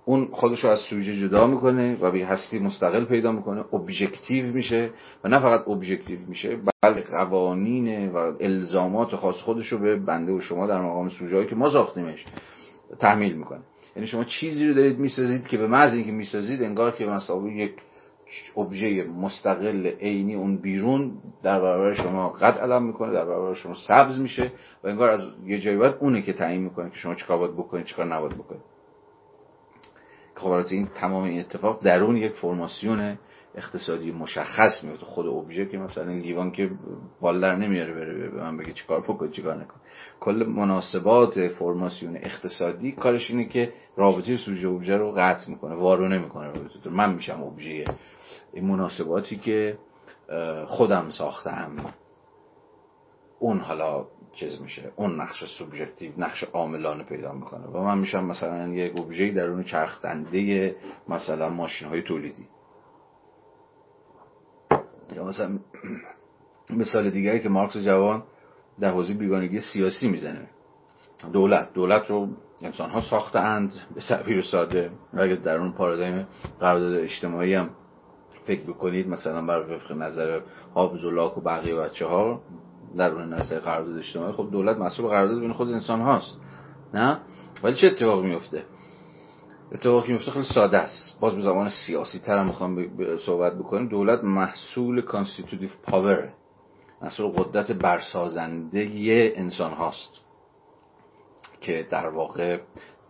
اون 0.05 0.27
خودش 0.31 0.63
رو 0.63 0.69
از 0.69 0.79
سوژه 0.79 1.19
جدا 1.19 1.47
می‌کنه 1.47 1.97
و 2.01 2.11
به 2.11 2.25
هستی 2.25 2.59
مستقل 2.59 3.05
پیدا 3.05 3.31
می‌کنه 3.31 3.65
ابژکتیو 3.73 4.45
میشه 4.45 4.89
و 5.23 5.27
نه 5.27 5.39
فقط 5.39 5.67
ابژکتیو 5.67 6.19
میشه 6.27 6.57
بلکه 6.81 7.07
قوانین 7.07 8.11
و 8.11 8.33
الزامات 8.39 9.15
خاص 9.15 9.35
خودش 9.35 9.67
رو 9.67 9.77
به 9.77 9.95
بنده 9.95 10.31
و 10.31 10.41
شما 10.41 10.67
در 10.67 10.81
مقام 10.81 11.09
سوژه 11.09 11.45
که 11.45 11.55
ما 11.55 11.69
ساختیمش 11.69 12.25
تحمیل 12.99 13.33
می‌کنه. 13.33 13.59
یعنی 13.95 14.07
شما 14.07 14.23
چیزی 14.23 14.67
رو 14.67 14.73
دارید 14.73 14.99
می‌سازید 14.99 15.47
که 15.47 15.57
به 15.57 15.67
محض 15.67 15.93
اینکه 15.93 16.11
می‌سازید 16.11 16.63
انگار 16.63 16.91
که 16.91 17.05
مثلا 17.05 17.47
یک 17.47 17.71
ابژه 18.57 19.03
مستقل 19.03 19.87
عینی 19.87 20.35
اون 20.35 20.57
بیرون 20.57 21.11
در 21.43 21.59
برابر 21.61 21.93
شما 21.93 22.29
قد 22.29 22.57
علم 22.57 22.83
می‌کنه 22.83 23.13
در 23.13 23.25
برابر 23.25 23.53
شما 23.53 23.73
سبز 23.87 24.19
میشه 24.19 24.51
و 24.83 24.87
انگار 24.87 25.09
از 25.09 25.21
یه 25.45 25.59
جایی 25.59 25.77
باید 25.77 25.95
اونه 25.99 26.21
که 26.21 26.33
تعیین 26.33 26.63
می‌کنه 26.63 26.89
که 26.89 26.95
شما 26.95 27.15
چیکار 27.15 27.37
باید 27.37 27.53
بکنید 27.53 27.85
چیکار 27.85 28.05
نباید 28.05 28.33
بکنید. 28.33 28.61
خب 30.35 30.51
این 30.51 30.87
تمام 30.95 31.23
این 31.23 31.39
اتفاق 31.39 31.83
درون 31.83 32.17
یک 32.17 32.31
فرماسیون 32.31 33.17
اقتصادی 33.57 34.11
مشخص 34.11 34.83
میفته. 34.83 35.05
خود 35.05 35.27
ابژه 35.27 35.65
که 35.65 35.77
مثلا 35.77 36.11
لیوان 36.11 36.51
که 36.51 36.69
بال 37.21 37.41
در 37.41 37.55
نمیاره 37.55 37.93
بره 37.93 38.29
به 38.29 38.41
من 38.41 38.57
بگه 38.57 38.73
چیکار 38.73 39.01
بکن 39.01 39.31
چیکار 39.31 39.55
نکن 39.55 39.75
کل 40.19 40.45
مناسبات 40.49 41.47
فرماسیون 41.47 42.15
اقتصادی 42.15 42.91
کارش 42.91 43.31
اینه 43.31 43.45
که 43.45 43.73
رابطه 43.95 44.37
سوژه 44.37 44.67
ابژه 44.67 44.97
رو 44.97 45.11
قطع 45.17 45.49
می‌کنه 45.49 45.75
وارونه 45.75 46.17
می‌کنه. 46.17 46.47
رابطه 46.47 46.89
من 46.89 47.13
میشم 47.13 47.43
ابژه 47.43 47.85
این 48.53 48.65
مناسباتی 48.65 49.35
که 49.35 49.77
خودم 50.65 51.09
ساختم. 51.09 51.75
اون 53.39 53.59
حالا 53.59 54.05
چیز 54.33 54.61
میشه. 54.61 54.91
اون 54.95 55.21
نقش 55.21 55.43
سوبژکتیو 55.57 56.11
نقش 56.17 56.43
عاملانه 56.43 57.03
پیدا 57.03 57.31
می‌کنه. 57.31 57.67
و 57.67 57.83
من 57.83 57.97
میشم 57.97 58.25
مثلا 58.25 58.67
یک 58.67 58.97
ابژه 58.97 59.31
درون 59.31 59.63
چرخ 59.63 60.01
دنده 60.01 60.75
مثلا 61.09 61.49
ماشین 61.49 61.87
های 61.87 62.01
تولیدی. 62.01 62.45
یا 65.15 65.23
مثلا 65.23 65.59
مثال 66.69 67.09
دیگری 67.09 67.39
که 67.39 67.49
مارکس 67.49 67.77
جوان 67.77 68.23
در 68.79 68.91
حوزه 68.91 69.13
بیگانگی 69.13 69.59
سیاسی 69.59 70.07
می‌زنه. 70.07 70.49
دولت. 71.33 71.73
دولت 71.73 72.09
رو 72.09 72.27
انسان 72.61 72.89
ها 72.89 73.01
ساخته 73.01 73.39
اند 73.39 73.73
به 73.95 74.01
سبیر 74.01 74.41
ساده. 74.41 74.91
اگر 75.13 75.35
در 75.35 75.57
اون 75.57 75.71
پارادایم 75.71 76.27
قرارداد 76.59 76.93
اجتماعی 76.93 77.53
هم 77.53 77.69
فکر 78.45 78.61
بکنید 78.61 79.07
مثلا 79.07 79.45
بر 79.45 79.73
وفق 79.73 79.91
نظر 79.91 80.39
هابز 80.75 81.03
و 81.03 81.11
لاک 81.11 81.37
و 81.37 81.41
بقیه 81.41 81.75
بچه 81.75 82.05
ها 82.05 82.41
در 82.97 83.11
اون 83.11 83.33
نظر 83.33 83.59
قرارداد 83.59 83.97
اجتماعی 83.97 84.33
خب 84.33 84.49
دولت 84.51 84.77
مسئول 84.77 85.07
قرارداد 85.07 85.39
بین 85.39 85.53
خود 85.53 85.69
انسان 85.71 86.01
هاست 86.01 86.39
نه؟ 86.93 87.19
ولی 87.63 87.75
چه 87.75 87.87
اتفاقی 87.87 88.27
میفته 88.27 88.63
اتفاقی 89.71 90.11
میفته 90.11 90.31
خیلی 90.31 90.45
ساده 90.45 90.77
است. 90.77 91.19
باز 91.19 91.35
به 91.35 91.41
زمان 91.41 91.69
سیاسی 91.69 92.19
تر 92.19 92.43
می‌خوام 92.43 92.87
صحبت 93.17 93.53
بکنیم. 93.57 93.87
دولت 93.87 94.23
محصول 94.23 95.01
constitutive 95.01 95.69
power 95.83 96.33
محصول 97.01 97.31
قدرت 97.31 97.71
برسازنده 97.71 98.89
انسان 99.35 99.71
هاست 99.71 100.21
که 101.61 101.87
در 101.89 102.07
واقع 102.07 102.59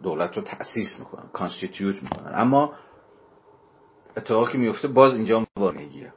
دولت 0.03 0.37
رو 0.37 0.43
تأسیس 0.43 0.99
می‌کنن 0.99 1.29
کانستیتیوت 1.33 2.03
می‌کنن 2.03 2.31
اما 2.35 2.73
اتفاقی 4.17 4.57
میفته 4.57 4.87
باز 4.87 5.13
اینجا 5.13 5.45
می‌گیره 5.75 6.13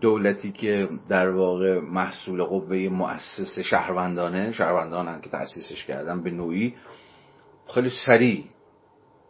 دولتی 0.00 0.52
که 0.52 0.88
در 1.08 1.30
واقع 1.30 1.80
محصول 1.80 2.44
قوه 2.44 2.76
مؤسس 2.76 3.58
شهروندانه 3.58 4.52
شهروندانن 4.52 5.20
که 5.20 5.30
تأسیسش 5.30 5.84
کردن 5.86 6.22
به 6.22 6.30
نوعی 6.30 6.74
خیلی 7.74 7.90
سریع 8.06 8.44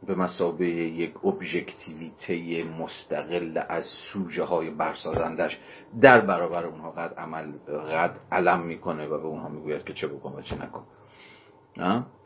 به 0.07 0.14
مسابه 0.14 0.66
یک 0.68 1.24
ابژکتیویته 1.24 2.64
مستقل 2.64 3.62
از 3.68 3.84
سوژه 3.84 4.44
های 4.44 4.70
برسازندش 4.70 5.59
در 6.00 6.20
برابر 6.20 6.66
اونها 6.66 6.90
قد 6.90 7.14
عمل 7.14 7.53
قد 7.92 8.16
علم 8.32 8.61
می‌کنه 8.61 9.07
و 9.07 9.18
به 9.18 9.26
اونها 9.26 9.48
می‌گوید 9.48 9.84
که 9.84 9.92
چه 9.92 10.07
بکن 10.07 10.32
و 10.32 10.42
چه 10.42 10.62
نکن. 10.62 10.84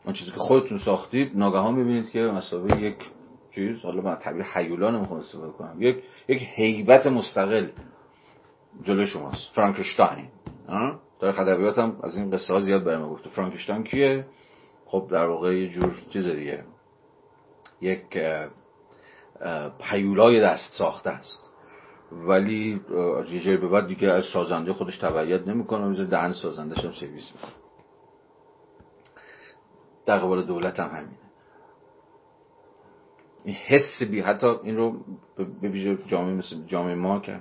اون 0.05 0.13
چیزی 0.13 0.31
که 0.31 0.37
خودتون 0.37 0.77
ساختید 0.77 1.37
ناگهان 1.37 1.75
می‌بینید 1.75 2.09
که 2.09 2.19
مسابه 2.19 2.81
یک 2.81 2.97
چیز 3.55 3.81
حالا 3.81 4.01
من 4.01 4.15
تعبیر 4.15 4.43
حیولا 4.43 4.91
نمی‌خوام 4.91 5.19
استفاده 5.19 5.51
کنم 5.51 5.81
یک 5.81 6.03
یک 6.27 6.41
حیبت 6.41 7.07
مستقل 7.07 7.67
جلو 8.83 9.05
شماست. 9.05 9.51
فرانکشتاین. 9.53 10.29
در 11.21 11.31
خدبیات 11.31 11.79
هم 11.79 11.99
از 12.03 12.17
این 12.17 12.31
قصه 12.31 12.53
ها 12.53 12.59
زیاد 12.59 12.83
برای 12.83 13.03
گفته. 13.03 13.29
فرانکشتاین 13.29 13.83
کیه؟ 13.83 14.25
خب 14.85 15.07
در 15.11 15.25
واقع 15.25 15.57
یه 15.57 15.67
جور 15.67 15.93
چیز 16.09 16.27
دیگه. 16.27 16.63
یک 17.81 18.19
پیولای 19.79 20.41
دست 20.41 20.73
ساخته 20.73 21.09
است. 21.09 21.53
ولی 22.11 22.81
از 23.19 23.31
یه 23.31 23.57
به 23.57 23.67
بعد 23.67 23.87
دیگه 23.87 24.11
از 24.11 24.25
سازنده 24.25 24.73
خودش 24.73 24.97
تبعیت 24.97 25.47
نمی‌کنه 25.47 25.85
و 25.85 26.05
دهن 26.05 26.33
سازندش 26.33 26.85
هم 26.85 26.91
سرویس 26.91 27.31
می‌کنه. 27.35 27.51
در 30.05 30.17
قبال 30.17 30.43
دولت 30.43 30.79
هم 30.79 30.97
همینه. 30.97 31.17
این 33.43 33.55
حس 33.55 34.03
بی 34.11 34.21
حتی 34.21 34.47
این 34.47 34.77
رو 34.77 34.95
به 35.61 35.69
ویژه 35.69 35.97
جامعه 36.07 36.33
مثل 36.33 36.65
جامعه 36.65 36.95
ما 36.95 37.19
که 37.19 37.39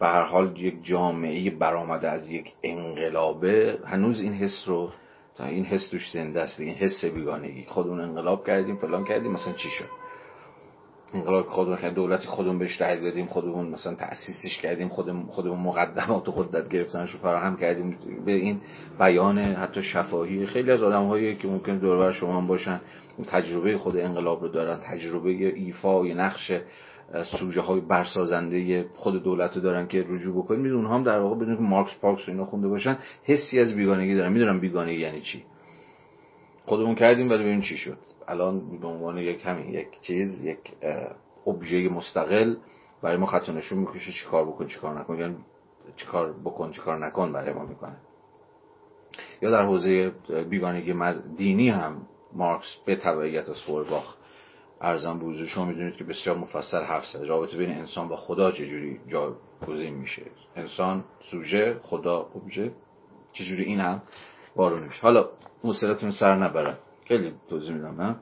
به 0.00 0.06
هر 0.06 0.22
حال 0.22 0.60
یک 0.60 0.84
جامعه 0.84 1.50
برآمده 1.50 2.10
از 2.10 2.30
یک 2.30 2.52
انقلابه 2.62 3.78
هنوز 3.84 4.20
این 4.20 4.32
حس 4.32 4.64
رو 4.66 4.90
این 5.40 5.64
حس 5.64 5.88
توش 5.88 6.10
زنده 6.10 6.40
است 6.40 6.60
این 6.60 6.74
حس 6.74 7.04
بیگانگی. 7.04 7.64
خودمون 7.68 8.00
انقلاب 8.00 8.46
کردیم 8.46 8.76
فلان 8.76 9.04
کردیم 9.04 9.32
مثلا 9.32 9.52
چی 9.52 9.68
شد؟ 9.70 9.88
انقلاب 11.14 11.46
خودمون 11.46 11.76
کردیم 11.76 11.94
دولتی 11.94 12.26
خودمون 12.26 12.58
بهش 12.58 12.80
رأی 12.80 13.00
دادیم 13.00 13.26
خودمون 13.26 13.68
مثلا 13.68 13.94
تأسیسش 13.94 14.58
کردیم 14.58 14.88
خودمون 14.88 15.26
خودمون 15.26 15.60
مقدمات 15.60 16.28
و 16.28 16.32
قدرت 16.32 16.68
گرفتنش 16.68 17.10
رو 17.10 17.18
فراهم 17.18 17.56
کردیم. 17.56 17.98
به 18.24 18.32
این 18.32 18.60
بیان 18.98 19.38
حتی 19.38 19.82
شفاهی 19.82 20.46
خیلی 20.46 20.70
از 20.70 20.82
آدم‌هایی 20.82 21.36
که 21.36 21.48
ممکن 21.48 21.78
دور 21.78 22.12
شما 22.12 22.36
هم 22.36 22.46
باشن 22.46 22.80
تجربه 23.28 23.78
خود 23.78 23.96
انقلاب 23.96 24.42
رو 24.42 24.48
دارن 24.48 24.80
تجربه 24.80 25.30
ایفای 25.30 26.14
نقش 26.14 26.52
سوژه 27.38 27.60
های 27.60 27.80
برسازنده 27.80 28.86
خود 28.96 29.22
دولت 29.22 29.56
رو 29.56 29.62
دارن 29.62 29.88
که 29.88 30.04
رجوع 30.08 30.36
بکنید 30.36 30.60
میدون 30.60 30.86
هم 30.86 31.04
در 31.04 31.18
واقع 31.18 31.34
بدون 31.34 31.56
که 31.56 31.62
مارکس 31.62 31.94
پارکس 32.00 32.28
و 32.28 32.30
اینا 32.30 32.44
خونده 32.44 32.68
باشن 32.68 32.98
حسی 33.24 33.60
از 33.60 33.76
بیگانگی 33.76 34.14
دارن. 34.14 34.32
می‌دونم 34.32 34.60
بیگانگی 34.60 35.00
یعنی 35.00 35.20
چی؟ 35.20 35.44
خودمون 36.64 36.94
کردیم 36.94 37.30
ولی 37.30 37.44
ببین 37.44 37.60
چی 37.60 37.76
شد. 37.76 37.98
الان 38.28 38.78
به 38.80 38.86
عنوان 38.86 39.18
یک 39.18 39.46
همین 39.46 39.68
یک 39.68 40.00
چیز 40.00 40.44
یک 40.44 40.58
ابژه 41.46 41.88
مستقل 41.88 42.56
برای 43.02 43.16
ما 43.16 43.26
خط 43.26 43.48
نشون 43.48 43.78
می‌کشه 43.78 44.12
چیکار 44.12 44.44
بکن 44.44 44.66
چیکار 44.66 45.00
نکن. 45.00 45.18
یعنی 45.18 45.36
چیکار 45.96 46.32
بکن 46.44 46.70
چیکار 46.70 47.06
نکن 47.06 47.32
برای 47.32 47.52
ما 47.52 47.64
می‌کنه. 47.64 47.96
یا 49.42 49.50
در 49.50 49.62
حوزه 49.62 50.12
بیگانگی 50.50 50.94
دینی 51.36 51.68
هم 51.68 51.96
مارکس 52.32 52.78
به 52.86 52.96
تبعیت 52.96 53.48
از 53.48 53.62
فورباخ 53.66 54.16
ارزان 54.80 55.18
بوزو 55.18 55.46
شما 55.46 55.64
می‌دونید 55.64 55.96
که 55.96 56.04
بسیار 56.04 56.36
مفصل 56.36 56.82
حرف 56.82 57.06
زده 57.06 57.26
رابطه 57.26 57.56
بین 57.56 57.70
انسان 57.70 58.08
با 58.08 58.16
خدا 58.16 58.52
چجوری 58.52 59.00
جایگزین 59.08 59.94
میشه؟ 59.94 60.22
انسان 60.56 61.04
سوژه 61.20 61.80
خدا 61.82 62.26
ابژه. 62.34 62.72
چجوری 63.32 63.64
این 63.64 63.80
هم 63.80 64.02
بارون 64.56 64.82
میشه؟ 64.82 65.02
حالا 65.02 65.28
موسیقیتون 65.64 66.10
سر 66.10 66.36
نبرم 66.36 66.78
خیلی 67.04 67.32
توضیح 67.48 67.74
میدم 67.74 68.02
نه 68.02 68.16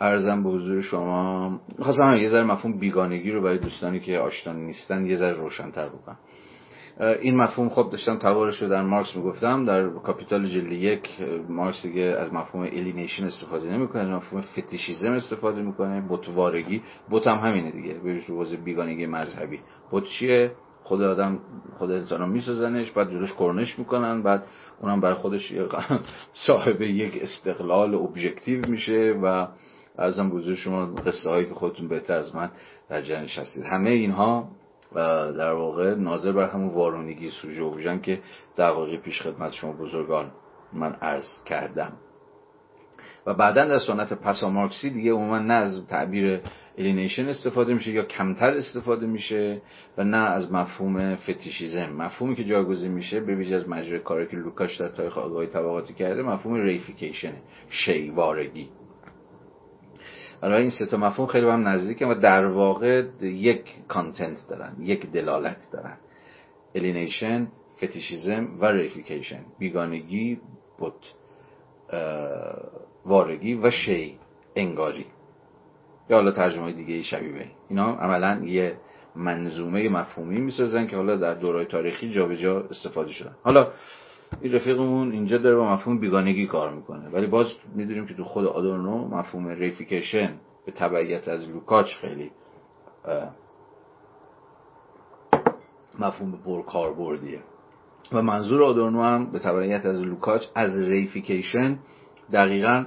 ارزم 0.00 0.42
به 0.42 0.50
حضور 0.50 0.82
شما. 0.82 1.60
خواستم 1.82 2.14
یه 2.14 2.28
ذره 2.28 2.44
مفهوم 2.44 2.78
بیگانگی 2.78 3.30
رو 3.30 3.42
برای 3.42 3.58
دوستانی 3.58 4.00
که 4.00 4.18
آشنا 4.18 4.52
نیستن 4.52 5.06
یه 5.06 5.16
ذره 5.16 5.32
روشنتر 5.32 5.88
بکنم 5.88 6.18
این 7.00 7.36
مفهوم 7.36 7.68
خب 7.68 7.88
داشتم 7.90 8.18
توارش 8.18 8.62
رو 8.62 8.68
در 8.68 8.82
مارکس 8.82 9.16
می‌گفتم. 9.16 9.64
در 9.64 9.88
کاپیتال 9.88 10.46
جلد 10.46 10.72
یک 10.72 11.08
مارکس 11.48 11.82
دیگه 11.82 12.02
از 12.02 12.32
مفهوم 12.34 12.62
الینیشن 12.62 13.24
استفاده 13.24 13.72
نمی‌کنه 13.72 14.02
از 14.02 14.08
مفهوم 14.08 14.42
فتیشیزم 14.42 15.12
استفاده 15.12 15.62
می‌کنه. 15.62 16.04
بتوارگی 16.08 16.82
بت 17.10 17.26
هم 17.26 17.38
همینه 17.38 17.70
دیگه 17.70 17.94
به 17.94 18.20
روز 18.28 18.54
بیگانگی 18.54 19.06
مذهبی. 19.06 19.60
بت 19.92 20.04
چیه؟ 20.04 20.52
خود 20.82 21.02
آدم 21.02 21.38
خود 21.76 21.90
انسان 21.90 22.28
میسازنش 22.28 22.90
بعد 22.90 23.10
جلوش 23.10 23.34
کرنش 23.34 23.78
می‌کنن 23.78 24.22
بعد 24.22 24.44
اونم 24.80 25.00
بر 25.00 25.14
خودش 25.14 25.54
صاحب 26.46 26.82
یک 26.82 27.18
استقلال 27.22 27.94
ابژکتیو 27.94 28.68
میشه 28.68 29.20
و 29.22 29.46
ارزم 29.98 30.30
بزرگ 30.30 30.56
شما 30.56 30.86
قصه 30.86 31.30
هایی 31.30 31.46
که 31.46 31.54
خودتون 31.54 31.88
بهتر 31.88 32.18
از 32.18 32.34
من 32.34 32.50
در 32.88 33.02
جنش 33.02 33.38
هستید. 33.38 33.64
همه 33.64 33.90
اینها 33.90 34.48
در 34.94 35.52
واقع 35.52 35.94
ناظر 35.94 36.32
بر 36.32 36.48
همون 36.48 36.74
وارونگی 36.74 37.30
سوژه 37.30 37.62
اوبژن 37.62 38.00
که 38.00 38.20
دقایقی 38.58 38.96
پیش 38.96 39.22
خدمت 39.22 39.52
شما 39.52 39.72
بزرگان 39.72 40.30
من 40.72 40.92
عرض 40.92 41.44
کردم. 41.46 41.92
و 43.26 43.34
بعدا 43.34 43.64
در 43.64 43.78
سنت 43.78 44.12
پسا 44.12 44.50
مارکسی 44.50 44.90
دیگه 44.90 45.12
عموما 45.12 45.38
نه 45.38 45.54
از 45.54 45.86
تعبیر 45.86 46.40
alienation 46.78 47.28
استفاده 47.28 47.74
میشه 47.74 47.90
یا 47.90 48.02
کمتر 48.02 48.50
استفاده 48.50 49.06
میشه 49.06 49.62
و 49.98 50.04
نه 50.04 50.16
از 50.16 50.52
مفهوم 50.52 51.14
fetishism 51.16 51.92
مفهومی 51.92 52.36
که 52.36 52.44
جایگزین 52.44 52.92
میشه 52.92 53.20
به 53.20 53.34
ویژه 53.34 53.54
از 53.54 53.68
مجرای 53.68 53.98
کاری 53.98 54.26
که 54.26 54.36
لوکاچ 54.36 54.80
در 54.80 54.88
تاریخ 54.88 55.18
آگاهی 55.18 55.46
طبقاتی 55.46 55.94
کرده 55.94 56.22
مفهوم 56.22 56.54
reification 56.54 57.32
شی‌وارگی. 57.68 58.68
برای 60.40 60.62
این 60.62 60.70
سه 60.70 60.86
تا 60.86 60.96
مفهوم 60.96 61.26
خیلی 61.26 61.46
به 61.46 61.52
هم 61.52 61.68
نزدیکه 61.68 62.06
و 62.06 62.14
در 62.14 62.46
واقع 62.46 63.04
یک 63.22 63.64
content 63.88 64.38
دارن 64.48 64.76
یک 64.80 65.06
دلالت 65.06 65.68
دارن. 65.72 65.96
alienation 66.74 67.48
fetishism 67.76 68.48
و 68.60 68.66
reification 68.66 69.40
بیگانگی 69.58 70.40
بت 70.78 71.06
وارگی 73.04 73.54
و 73.54 73.70
شی 73.70 74.18
انگاری. 74.56 75.06
یا 76.10 76.16
حالا 76.16 76.30
ترجمه 76.30 76.72
دیگه 76.72 77.02
شبیه 77.02 77.32
به 77.32 77.44
اینا 77.68 77.94
عملا 77.94 78.44
یه 78.44 78.76
منظومه 79.16 79.88
مفهومی 79.88 80.40
می‌سازن 80.40 80.86
که 80.86 80.96
حالا 80.96 81.16
در 81.16 81.34
دورای 81.34 81.66
تاریخی 81.66 82.10
جابجا 82.10 82.60
جا 82.60 82.68
استفاده 82.70 83.12
شدن. 83.12 83.34
حالا 83.42 83.72
این 84.42 84.52
رفیقمون 84.52 85.12
اینجا 85.12 85.38
داره 85.38 85.56
با 85.56 85.72
مفهوم 85.74 85.98
بیگانگی 85.98 86.46
کار 86.46 86.74
می‌کنه. 86.74 87.08
ولی 87.08 87.26
باز 87.26 87.46
می‌دونیم 87.74 88.06
که 88.06 88.14
تو 88.14 88.24
خود 88.24 88.46
آدورنو 88.46 89.08
مفهوم 89.08 89.48
reification 89.48 90.34
به 90.66 90.72
تبعیت 90.72 91.28
از 91.28 91.50
لوکاچ 91.50 91.94
خیلی 91.94 92.30
مفهوم 95.98 96.32
پر 96.44 96.62
کاربردیه 96.62 97.40
و 98.12 98.22
منظور 98.22 98.62
آدورنو 98.62 99.02
هم 99.02 99.32
به 99.32 99.38
تبعیت 99.38 99.86
از 99.86 100.02
لوکاچ 100.02 100.44
از 100.54 100.78
reification 100.78 101.78
دقیقا 102.32 102.86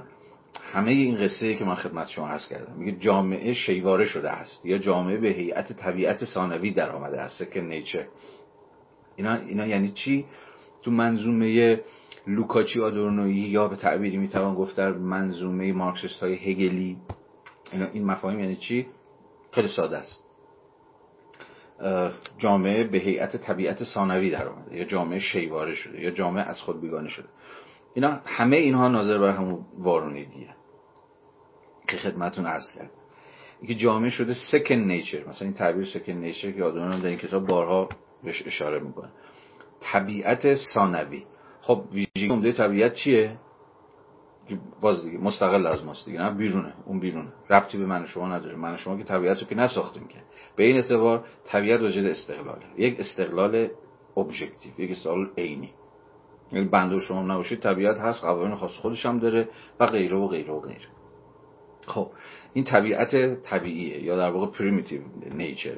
همه 0.72 0.90
این 0.90 1.16
قصه 1.16 1.54
که 1.54 1.64
من 1.64 1.74
خدمت 1.74 2.08
شما 2.08 2.28
عرض 2.28 2.48
کردم. 2.48 2.74
میگه 2.76 2.98
جامعه 2.98 3.52
شی‌واره 3.52 4.04
شده 4.04 4.30
است 4.30 4.66
یا 4.66 4.78
جامعه 4.78 5.18
به 5.18 5.28
هیئت 5.28 5.72
طبیعت 5.72 6.24
ثانوی 6.24 6.70
در 6.70 6.90
آمده 6.90 7.20
است 7.20 7.44
second 7.44 7.60
nature 7.60 8.06
اینا, 9.16 9.34
اینا 9.34 9.66
یعنی 9.66 9.88
چی؟ 9.88 10.26
تو 10.82 10.90
منظومه 10.90 11.80
لوکاچی 12.26 12.80
آدورنویی 12.80 13.48
یا 13.48 13.68
به 13.68 13.76
تعبیری 13.76 14.16
می‌توان 14.16 14.54
گفت 14.54 14.76
در 14.76 14.92
منظومه 14.92 15.72
مارکسیست 15.72 16.20
های 16.22 16.34
هگلی 16.34 16.96
این 17.72 18.04
مفاهیم 18.04 18.40
یعنی 18.40 18.56
چی؟ 18.56 18.86
خیلی 19.52 19.68
ساده 19.68 19.96
است. 19.96 20.24
جامعه 22.38 22.84
به 22.84 22.98
هیئت 22.98 23.36
طبیعت 23.36 23.84
ثانوی 23.84 24.30
در 24.30 24.48
آمده 24.48 24.76
یا 24.76 24.84
جامعه 24.84 25.18
شیواره 25.18 25.74
شده 25.74 26.00
یا 26.00 26.10
جامعه 26.10 26.42
از 26.44 26.60
خود 26.60 26.80
بیگانه 26.80 27.08
شده. 27.08 27.28
اینا 27.94 28.20
همه 28.24 28.56
اینها 28.56 28.88
ناظر 28.88 29.18
بر 29.18 29.30
همون 29.30 29.66
وارونگیه 29.78 30.54
که 31.88 31.96
خدمتون 31.96 32.46
عرض 32.46 32.72
کرد 32.74 32.90
که 33.66 33.74
جامعه 33.74 34.10
شده 34.10 34.34
سکن 34.52 34.74
نیچر 34.74 35.28
مثلا 35.28 35.48
این 35.48 35.56
تعبیر 35.56 35.84
سکن 35.84 36.12
نیچر 36.12 36.50
که 36.50 36.64
آدم 36.64 37.00
در 37.00 37.08
این 37.08 37.18
کتاب 37.18 37.46
بارها 37.46 37.88
بهش 38.24 38.46
اشاره 38.46 38.80
می‌کنه. 38.80 39.08
طبیعت 39.92 40.54
ثانوی. 40.54 41.24
خب 41.60 41.84
ویژگی 41.92 42.28
عمده 42.28 42.52
طبیعت 42.52 42.94
چیه؟ 42.94 43.36
باز 44.80 45.04
دیگه 45.04 45.18
مستقل 45.18 45.66
از 45.66 45.84
ماست 45.84 46.06
دیگه 46.06 46.18
نه؟ 46.22 46.30
بیرونه 46.30 46.74
اون 46.86 47.00
بیرونه. 47.00 47.32
ربطی 47.50 47.78
به 47.78 47.86
من 47.86 48.06
شما 48.06 48.28
نداره. 48.28 48.56
من 48.56 48.76
شما 48.76 48.96
که 48.96 49.04
طبیعت 49.04 49.38
رو 49.40 49.46
که 49.46 49.54
نساختیم 49.54 50.06
که. 50.08 50.18
به 50.56 50.64
این 50.64 50.76
اعتبار 50.76 51.24
طبیعت 51.44 51.80
واجد 51.80 52.06
استقلاله. 52.06 52.64
یک 52.76 53.00
استقلال 53.00 53.68
objective 54.16 54.72
یک 54.78 54.90
استقلال 54.90 55.30
عینی. 55.38 55.70
یعنی 56.52 56.68
بنده 56.68 57.00
شما 57.00 57.22
نباشید 57.22 57.60
طبیعت 57.60 57.98
هست 57.98 58.24
قوانین 58.24 58.56
خاص 58.56 58.70
خودش 58.70 59.06
هم 59.06 59.18
داره 59.18 59.48
و 59.80 59.86
غیره 59.86 60.16
و 60.16 60.26
غیره 60.26 60.52
و 60.52 60.60
غیره. 60.60 60.88
خب 61.86 62.10
این 62.52 62.64
طبیعت 62.64 63.42
طبیعیه 63.42 64.02
یا 64.02 64.16
در 64.16 64.30
واقع 64.30 64.46
primitive 64.46 65.00
nature 65.34 65.74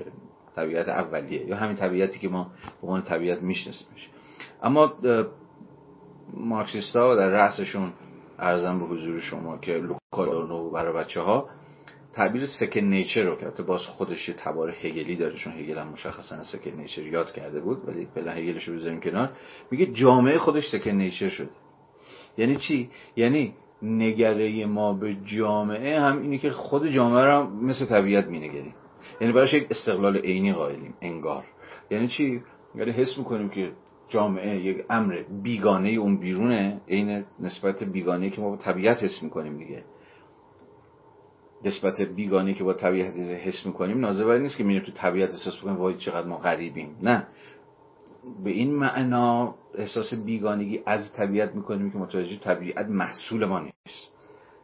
طبیعت 0.57 0.89
اولیه 0.89 1.47
یا 1.47 1.57
همین 1.57 1.77
طبیعتی 1.77 2.19
که 2.19 2.29
ما 2.29 2.51
به 2.81 2.87
عنوان 2.87 3.03
طبیعت 3.03 3.43
میشناسیمش. 3.43 4.11
اما 4.63 4.93
مارکسیستا 6.35 7.15
در 7.15 7.29
رأسشون 7.29 7.93
عرضم 8.39 8.79
به 8.79 8.85
حضور 8.85 9.21
شما 9.21 9.59
که 9.59 9.73
لوکاچ 9.73 10.22
آدورنو 10.22 10.71
برای 10.71 10.93
بچه 10.93 11.21
ها 11.21 11.49
تعبیر 12.13 12.47
سکن 12.47 12.81
نیچر 12.81 13.23
رو 13.23 13.37
که 13.37 13.63
باز 13.63 13.81
خودش 13.81 14.31
تبار 14.39 14.71
هگلی 14.71 15.17
داره 15.17 15.37
چون 15.37 15.53
هگل 15.53 15.79
هم 15.79 15.89
مشخصا 15.89 16.43
سکن 16.43 16.71
نیچر 16.71 17.03
یاد 17.03 17.33
کرده 17.33 17.61
بود 17.61 17.89
ولی 17.89 18.09
فعلا 18.15 18.33
هگلش 18.33 18.69
رو 18.69 18.75
بذاریم 18.75 19.01
کنار. 19.01 19.31
میگه 19.71 19.87
جامعه 19.87 20.39
خودش 20.39 20.71
سکن 20.73 20.91
نیچر 20.91 21.29
شده. 21.29 21.51
یعنی 22.39 22.57
چی؟ 22.57 22.91
یعنی 23.17 23.55
نگره 23.83 24.67
ما 24.67 24.93
به 24.93 25.17
جامعه 25.25 26.01
هم 26.01 26.23
اینه 26.23 26.39
که 26.39 26.51
خود 26.51 26.89
جامعه 26.89 27.25
رو 27.25 27.51
مثل 27.51 27.87
طبیعت 27.87 28.27
مینگریم. 28.27 28.75
یعنی 29.21 29.33
براش 29.33 29.55
یک 29.55 29.67
استقلال 29.71 30.17
عینی 30.17 30.53
قائلیم 30.53 30.95
انگار. 31.01 31.45
یعنی 31.91 32.09
چی؟ 32.09 32.43
یعنی 32.75 32.91
حس 32.91 33.19
می‌کنیم 33.19 33.49
که 33.49 33.73
جامعه 34.09 34.61
یک 34.61 34.85
امر 34.91 35.23
بیگانه 35.43 35.89
اون 35.89 36.17
بیرونه 36.17 36.81
عین 36.89 37.25
نسبت 37.41 37.85
بیگانه 37.85 38.31
که 38.31 38.41
ما 38.41 38.51
با 38.51 38.57
طبیعت 38.57 39.03
حس 39.03 39.23
می‌کنیم 39.23 39.59
دیگه. 39.59 39.85
نسبت 41.65 42.01
بیگانه 42.01 42.55
که 42.55 42.65
با 42.65 42.73
طبیعت 42.73 43.15
حس 43.17 43.67
می‌کنیم 43.67 44.01
ناظر 44.01 44.39
نیست 44.39 44.57
که 44.57 44.65
میریم 44.65 44.83
تو 44.83 44.93
طبیعت 44.93 45.31
احساس 45.31 45.59
بکنیم 45.59 45.77
وای 45.77 45.95
چقدر 45.95 46.27
ما 46.27 46.37
غریبیم. 46.37 46.97
نه. 47.03 47.27
به 48.45 48.51
این 48.51 48.75
معنا 48.75 49.55
احساس 49.75 50.15
بیگانگی 50.15 50.81
از 50.87 51.13
طبیعت 51.13 51.55
می‌کنیم 51.55 51.91
که 51.91 51.99
متوجه 51.99 52.37
طبیعت 52.37 52.87
محصول 52.87 53.45
ما 53.45 53.59
نیست. 53.59 54.11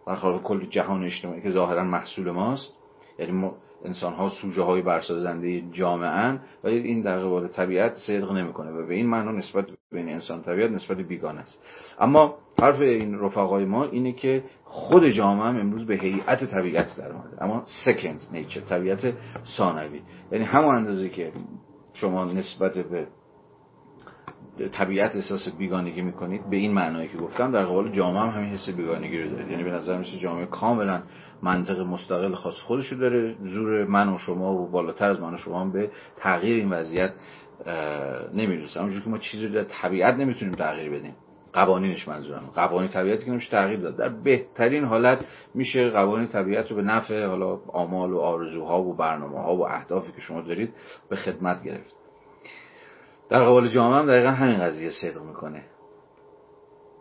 برخلاف 0.07 0.43
کل 0.43 0.65
جهان 0.65 1.05
اجتماعی 1.05 1.43
که 1.43 1.51
ظاهرا 1.51 1.85
محصول 1.85 2.31
ماست. 2.31 2.75
یعنی 3.19 3.33
ما 3.33 3.57
انسان 3.85 4.13
ها 4.13 4.29
سوژه 4.29 4.63
های 4.63 4.83
برسازنده 4.83 5.61
جامعه 5.73 6.41
ولی 6.65 6.77
این 6.77 7.03
در 7.03 7.19
قبال 7.19 7.49
طبیعت 7.49 7.95
صدق 7.95 8.33
نمی‌کنه 8.33 8.71
و 8.71 8.87
به 8.87 8.95
این 8.95 9.07
معنا 9.07 9.33
نسبت 9.33 9.67
بین 9.93 10.09
انسان 10.09 10.43
طبیعت 10.43 10.71
نسبت 10.71 10.97
بیگانه 10.97 11.41
است. 11.41 11.63
اما 12.01 12.35
حرف 12.59 12.81
این 12.81 13.19
رفقای 13.19 13.65
ما 13.65 13.85
اینه 13.85 14.13
که 14.13 14.45
خود 14.65 15.09
جامعه 15.09 15.47
هم 15.47 15.57
امروز 15.57 15.87
به 15.87 15.95
هیئت 15.95 16.45
طبیعت 16.45 16.97
در 16.99 17.13
اومده. 17.13 17.43
اما 17.43 17.63
سکند 17.85 18.27
نیچر 18.33 18.61
طبیعت 18.61 19.13
ثانوی. 19.57 20.01
یعنی 20.33 20.45
همون 20.45 20.75
اندازه 20.75 21.09
که 21.09 21.33
شما 21.93 22.25
نسبت 22.25 22.79
به 22.79 23.07
طبیعت 24.73 25.17
احساس 25.17 25.49
بیگانگی 25.59 26.03
می‌کنید 26.03 26.51
به 26.51 26.57
این 26.57 26.73
معنایی 26.73 27.09
که 27.09 27.19
گفتم 27.19 27.53
در 27.53 27.65
قبال 27.65 27.93
جامعه 27.93 28.23
هم 28.23 28.29
همین 28.29 28.51
حس 28.51 28.71
بیگانگی 28.71 29.23
رو 29.23 29.31
دارید. 29.31 29.51
یعنی 29.51 29.65
به 29.65 29.71
نظر 29.71 29.99
میشه 29.99 30.19
جامعه 30.19 30.47
کاملا 30.47 31.03
منطق 31.43 31.81
مستقل 31.81 32.35
خاص 32.35 32.61
خودشو 32.61 32.97
داره. 32.97 33.37
زور 33.41 33.85
من 33.85 34.09
و 34.15 34.19
شما 34.19 34.55
و 34.55 34.71
بالاتر 34.71 35.09
از 35.09 35.21
من 35.21 35.35
و 35.35 35.37
شما 35.37 35.65
به 35.65 35.91
تغییر 36.17 36.57
این 36.57 36.73
وضعیت 36.73 37.13
نمی‌رسه. 38.35 38.81
همونجور 38.81 39.03
که 39.03 39.11
ما 39.11 39.19
چیزی 39.19 39.49
در 39.49 39.65
طبیعت 39.65 40.15
نمی‌تونیم 40.15 40.55
تغییر 40.55 40.91
بدیم. 40.91 41.15
قوانینش 41.53 42.09
منظورم. 42.09 42.51
قوانین 42.55 42.89
طبیعتی 42.89 43.25
که 43.25 43.31
نمیشه 43.31 43.51
تغییر 43.51 43.81
داد. 43.81 43.97
در 43.97 44.09
بهترین 44.09 44.85
حالت 44.85 45.25
میشه 45.55 45.91
قوانین 45.91 46.29
طبیعت 46.29 46.71
رو 46.71 46.77
به 46.77 46.83
نفع 46.83 47.27
حالا 47.27 47.59
آمال 47.69 48.13
و 48.13 48.19
آرزوها 48.19 48.83
و 48.83 48.97
برنامه 48.97 49.43
ها 49.43 49.57
و 49.57 49.69
اهدافی 49.69 50.13
که 50.13 50.21
شما 50.21 50.41
دارید 50.41 50.75
به 51.09 51.17
خدمت 51.17 51.63
گرفت. 51.63 51.95
در 53.29 53.43
قبال 53.43 53.69
جامعه 53.69 53.99
هم 53.99 54.07
دقیقا 54.07 54.31
همین 54.31 54.59
قضیه 54.59 54.91
صدق 54.91 55.23
می‌کنه. 55.23 55.65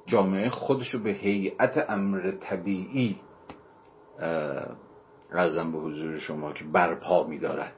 جامعه 0.05 0.49
خودشو 0.49 1.03
به 1.03 1.09
هیئت 1.09 1.85
امر 1.89 2.31
طبیعی 2.31 3.15
رزم 5.31 5.71
به 5.71 5.77
حضور 5.77 6.17
شما 6.17 6.53
که 6.53 6.63
برپا 6.63 7.23
میدارد. 7.23 7.75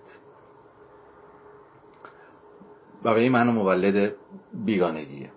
و 3.04 3.14
به 3.14 3.20
این 3.20 3.32
معنی 3.32 3.52
مولد 3.52 4.16
بیگانگیه. 4.54 5.32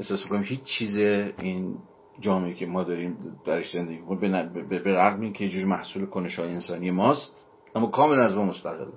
احساس 0.00 0.22
می‌کنیم 0.22 0.42
هیچ 0.42 0.62
چیز 0.62 0.96
این 0.96 1.78
جامعه 2.20 2.54
که 2.54 2.66
ما 2.66 2.84
داریم 2.84 3.18
درش 3.46 3.72
زندگی 3.72 4.00
کنیم 4.00 4.52
به 4.68 4.78
رغم 4.84 5.20
اینکه 5.20 5.44
یه 5.44 5.50
جوری 5.50 5.64
محصول 5.64 6.06
کنش 6.06 6.38
های 6.38 6.48
انسانی 6.48 6.90
ماست 6.90 7.36
اما 7.74 7.86
کامل 7.86 8.20
از 8.20 8.34
ما 8.34 8.44
مستقله. 8.44 8.92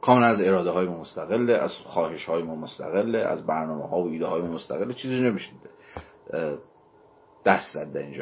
کاملا 0.00 0.26
از 0.26 0.40
اراده 0.40 0.70
های 0.70 0.86
ما 0.86 1.00
مستقله 1.00 1.52
از 1.52 1.72
خواهش 1.84 2.24
های 2.24 2.42
ما 2.42 2.54
مستقله 2.54 3.18
از 3.18 3.46
برنامه 3.46 3.88
ها 3.88 3.96
و 3.96 4.08
ایده 4.08 4.26
های 4.26 4.42
ما 4.42 4.54
مستقله. 4.54 4.94
چیزی 4.94 5.20
نمیشه 5.20 5.50
دست 7.44 7.74
زد 7.74 7.92
در 7.92 8.00
این 8.00 8.12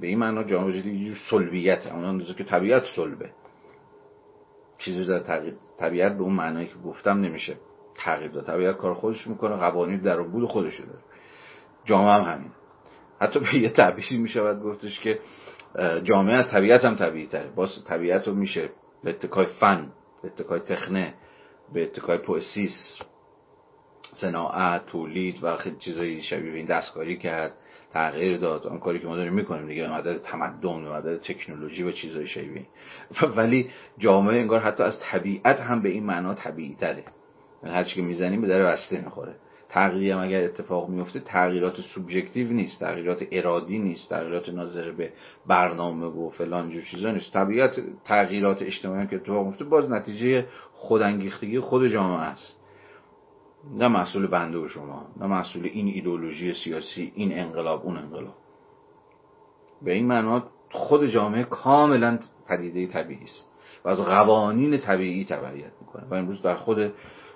به 0.00 0.06
این 0.06 0.18
معنا 0.18 0.44
جامعه 0.44 0.72
جدید 0.72 0.94
یه 0.94 1.14
سلبیت 1.30 1.86
اون 1.86 2.04
اندازه 2.04 2.34
که 2.34 2.44
طبیعت 2.44 2.82
سلبه. 2.96 3.30
چیزی 4.78 5.04
در 5.04 5.50
طبیعت 5.78 6.16
به 6.16 6.22
اون 6.22 6.34
معنایی 6.34 6.66
که 6.66 6.74
گفتم 6.84 7.20
نمیشه. 7.20 7.56
تغییر 7.94 8.30
داد. 8.30 8.46
طبیعت 8.46 8.76
کار 8.76 8.94
خودش 8.94 9.26
می‌کنه 9.26 9.56
قوانین 9.56 10.00
در 10.00 10.22
بود 10.22 10.48
خودش 10.48 10.80
داره. 10.80 10.98
جامعه 11.84 12.12
هم 12.12 12.32
همین 12.32 12.50
حتی 13.20 13.40
به 13.40 13.54
یه 13.54 13.70
تعبیری 13.70 14.18
می‌شود 14.18 14.62
گفتش 14.62 15.00
که 15.00 15.20
جامعه 16.02 16.34
از 16.34 16.50
طبیعت 16.50 16.84
هم 16.84 16.96
طبیعی 16.96 17.26
تره 17.26 17.50
باز 17.50 17.84
طبیعت 17.84 18.28
رو 18.28 18.34
میشه 18.34 18.70
به 19.04 19.10
اتکای 19.10 19.46
فن 19.46 19.92
به 20.22 20.28
اتکای 20.28 20.60
تخنه 20.60 21.14
به 21.74 21.82
اتکای 21.82 22.18
پوسیس 22.18 22.98
صناعت 24.12 24.86
تولید 24.86 25.44
و 25.44 25.56
خیلی 25.56 25.76
چیزایی 25.76 26.22
شبیه 26.22 26.52
این 26.52 26.66
دستکاری 26.66 27.16
کرد. 27.16 27.52
تغییر 27.92 28.38
داد. 28.38 28.66
آن 28.66 28.78
کاری 28.78 28.98
که 28.98 29.06
ما 29.06 29.16
داریم 29.16 29.32
می‌کنیم 29.32 29.66
دیگه 29.66 29.92
مدد 29.92 30.18
تمدن 30.18 30.88
مدد 30.88 31.20
تکنولوژی 31.20 31.82
و 31.82 31.92
چیزای 31.92 32.26
شبیه. 32.26 32.66
ولی 33.36 33.70
جامعه 33.98 34.40
انگار 34.40 34.60
حتی 34.60 34.82
از 34.82 35.00
طبیعت 35.00 35.60
هم 35.60 35.82
به 35.82 35.88
این 35.88 36.04
معنا 36.04 36.34
طبیعی 36.34 36.74
تره 36.74 37.04
یعنی 37.62 37.76
هر 37.76 37.84
چی 37.84 37.94
که 37.94 38.02
می‌زنیم 38.02 38.40
به 38.40 38.48
در 38.48 38.64
بسته 38.64 39.00
می‌خوره. 39.00 39.34
تغییری 39.68 40.10
هم 40.10 40.18
اگر 40.18 40.44
اتفاق 40.44 40.88
میفته 40.88 41.20
تغییرات 41.20 41.80
سوبژکتیو 41.80 42.52
نیست 42.52 42.80
تغییرات 42.80 43.26
ارادی 43.32 43.78
نیست 43.78 44.10
تغییرات 44.10 44.48
ناظر 44.48 44.90
به 44.90 45.12
برنامه 45.46 46.06
و 46.06 46.30
فلان 46.30 46.70
جور 46.70 46.82
چیزا 46.82 47.10
نیست. 47.10 47.32
طبیعت 47.32 47.80
تغییرات 48.04 48.62
اجتماعی 48.62 49.06
که 49.06 49.16
اتفاق 49.16 49.46
میفته 49.46 49.64
باز 49.64 49.90
نتیجه 49.90 50.46
خودانگیختگی 50.72 51.60
خود 51.60 51.86
جامعه 51.86 52.20
است. 52.20 52.57
نه 53.64 53.88
مسئول 53.88 54.26
بنده 54.26 54.58
و 54.58 54.68
شما 54.68 55.06
نه 55.16 55.26
مسئول 55.26 55.64
این 55.64 55.86
ایدولوژی 55.86 56.54
سیاسی 56.54 57.12
این 57.14 57.38
انقلاب 57.38 57.82
اون 57.84 57.96
انقلاب. 57.96 58.34
به 59.82 59.92
این 59.92 60.06
معنا 60.06 60.44
خود 60.70 61.06
جامعه 61.06 61.44
کاملا 61.44 62.18
پدیده 62.48 62.86
طبیعی 62.86 63.24
است 63.24 63.54
و 63.84 63.88
از 63.88 64.00
قوانین 64.00 64.78
طبیعی 64.78 65.24
تبعیت 65.24 65.72
می‌کنه. 65.80 66.04
و 66.10 66.14
امروز 66.14 66.42
در 66.42 66.54
خود 66.54 66.92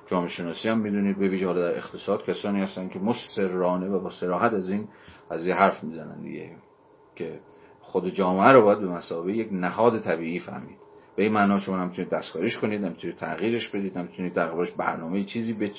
جامعه 0.07 0.29
شناسی 0.29 0.69
هم 0.69 0.79
می‌دونید 0.79 1.19
به 1.19 1.29
ویژه 1.29 1.47
در 1.47 1.77
اقتصاد 1.77 2.25
کسانی 2.25 2.61
هستن 2.61 2.89
که 2.89 2.99
مسترانه 2.99 3.89
و 3.89 4.01
با 4.01 4.11
سراحت 4.11 4.53
از 4.53 4.71
این 4.71 4.89
از 5.31 5.47
این 5.47 5.57
حرف 5.57 5.85
می‌زنن 5.85 6.23
دیگه 6.23 6.57
که 7.17 7.41
خود 7.81 8.09
جامعه 8.09 8.53
رو 8.53 8.63
باید 8.63 8.79
به 8.79 8.89
مسابقه 8.89 9.33
یک 9.33 9.49
نهاد 9.53 10.01
طبیعی 10.01 10.39
فهمید. 10.39 10.82
به 11.17 11.23
این 11.23 11.33
معنا 11.33 11.59
شما 11.59 11.85
نمی‌تونید 11.85 12.11
دستکاریش 12.11 12.59
کنید 12.59 12.85
نمی‌تونید 12.85 13.17
تغییرش 13.17 13.69
بدید 13.69 13.99
نمی‌تونید 13.99 14.35
در 14.35 14.47
قبالش 14.47 14.71
برنامه 14.71 15.25
چیزی 15.25 15.73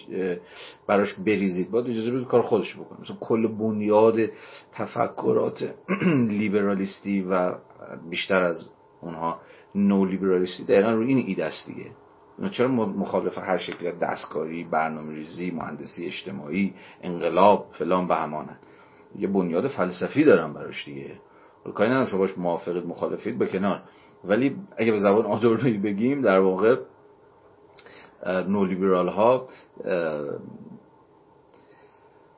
براش 0.88 1.13
بریزید. 1.13 1.71
باید 1.71 1.89
اجازه 1.89 2.11
بدید 2.11 2.27
کار 2.27 2.41
خودش 2.41 2.75
بکنه. 2.75 3.01
مثلا 3.01 3.15
کل 3.19 3.47
بنیاد 3.47 4.19
تفکرات 4.73 5.73
لیبرالیستی 6.39 7.21
و 7.21 7.55
بیشتر 8.09 8.43
از 8.43 8.69
اونها 9.01 9.39
نو 9.75 10.05
لیبرالیستی 10.05 10.63
دقیقا 10.63 10.91
رو 10.91 11.01
این 11.01 11.23
ایده 11.27 11.45
است 11.45 11.67
دیگه. 11.67 11.91
چرا 12.51 12.67
مخالف 12.67 13.38
هر 13.38 13.57
شکل 13.57 13.91
دستکاری 13.91 14.63
برنامه 14.63 15.13
ریزی 15.13 15.51
مهندسی 15.51 16.05
اجتماعی 16.05 16.73
انقلاب 17.01 17.67
فلان 17.71 18.07
به 18.07 18.15
همانن 18.15 18.57
یه 19.19 19.27
بنیاد 19.27 19.67
فلسفی 19.67 20.23
دارم 20.23 20.53
براش 20.53 20.86
دیگه. 20.86 21.11
کاری 21.72 21.89
ندارم 21.89 22.07
شما 22.07 22.20
باش 22.20 22.38
موافقید 22.38 22.86
مخالفید 22.86 23.38
به 23.38 23.47
کنار. 23.47 23.82
ولی 24.24 24.55
اگه 24.78 24.91
به 24.91 24.99
زبان 24.99 25.26
آدورنوی 25.26 25.78
بگیم 25.78 26.22
در 26.22 26.39
واقع 26.39 26.76
نولیبرال 28.28 29.07
ها 29.07 29.47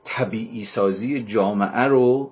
طبیعی 0.04 0.66
سازی 0.66 1.24
جامعه 1.24 1.88
رو 1.88 2.32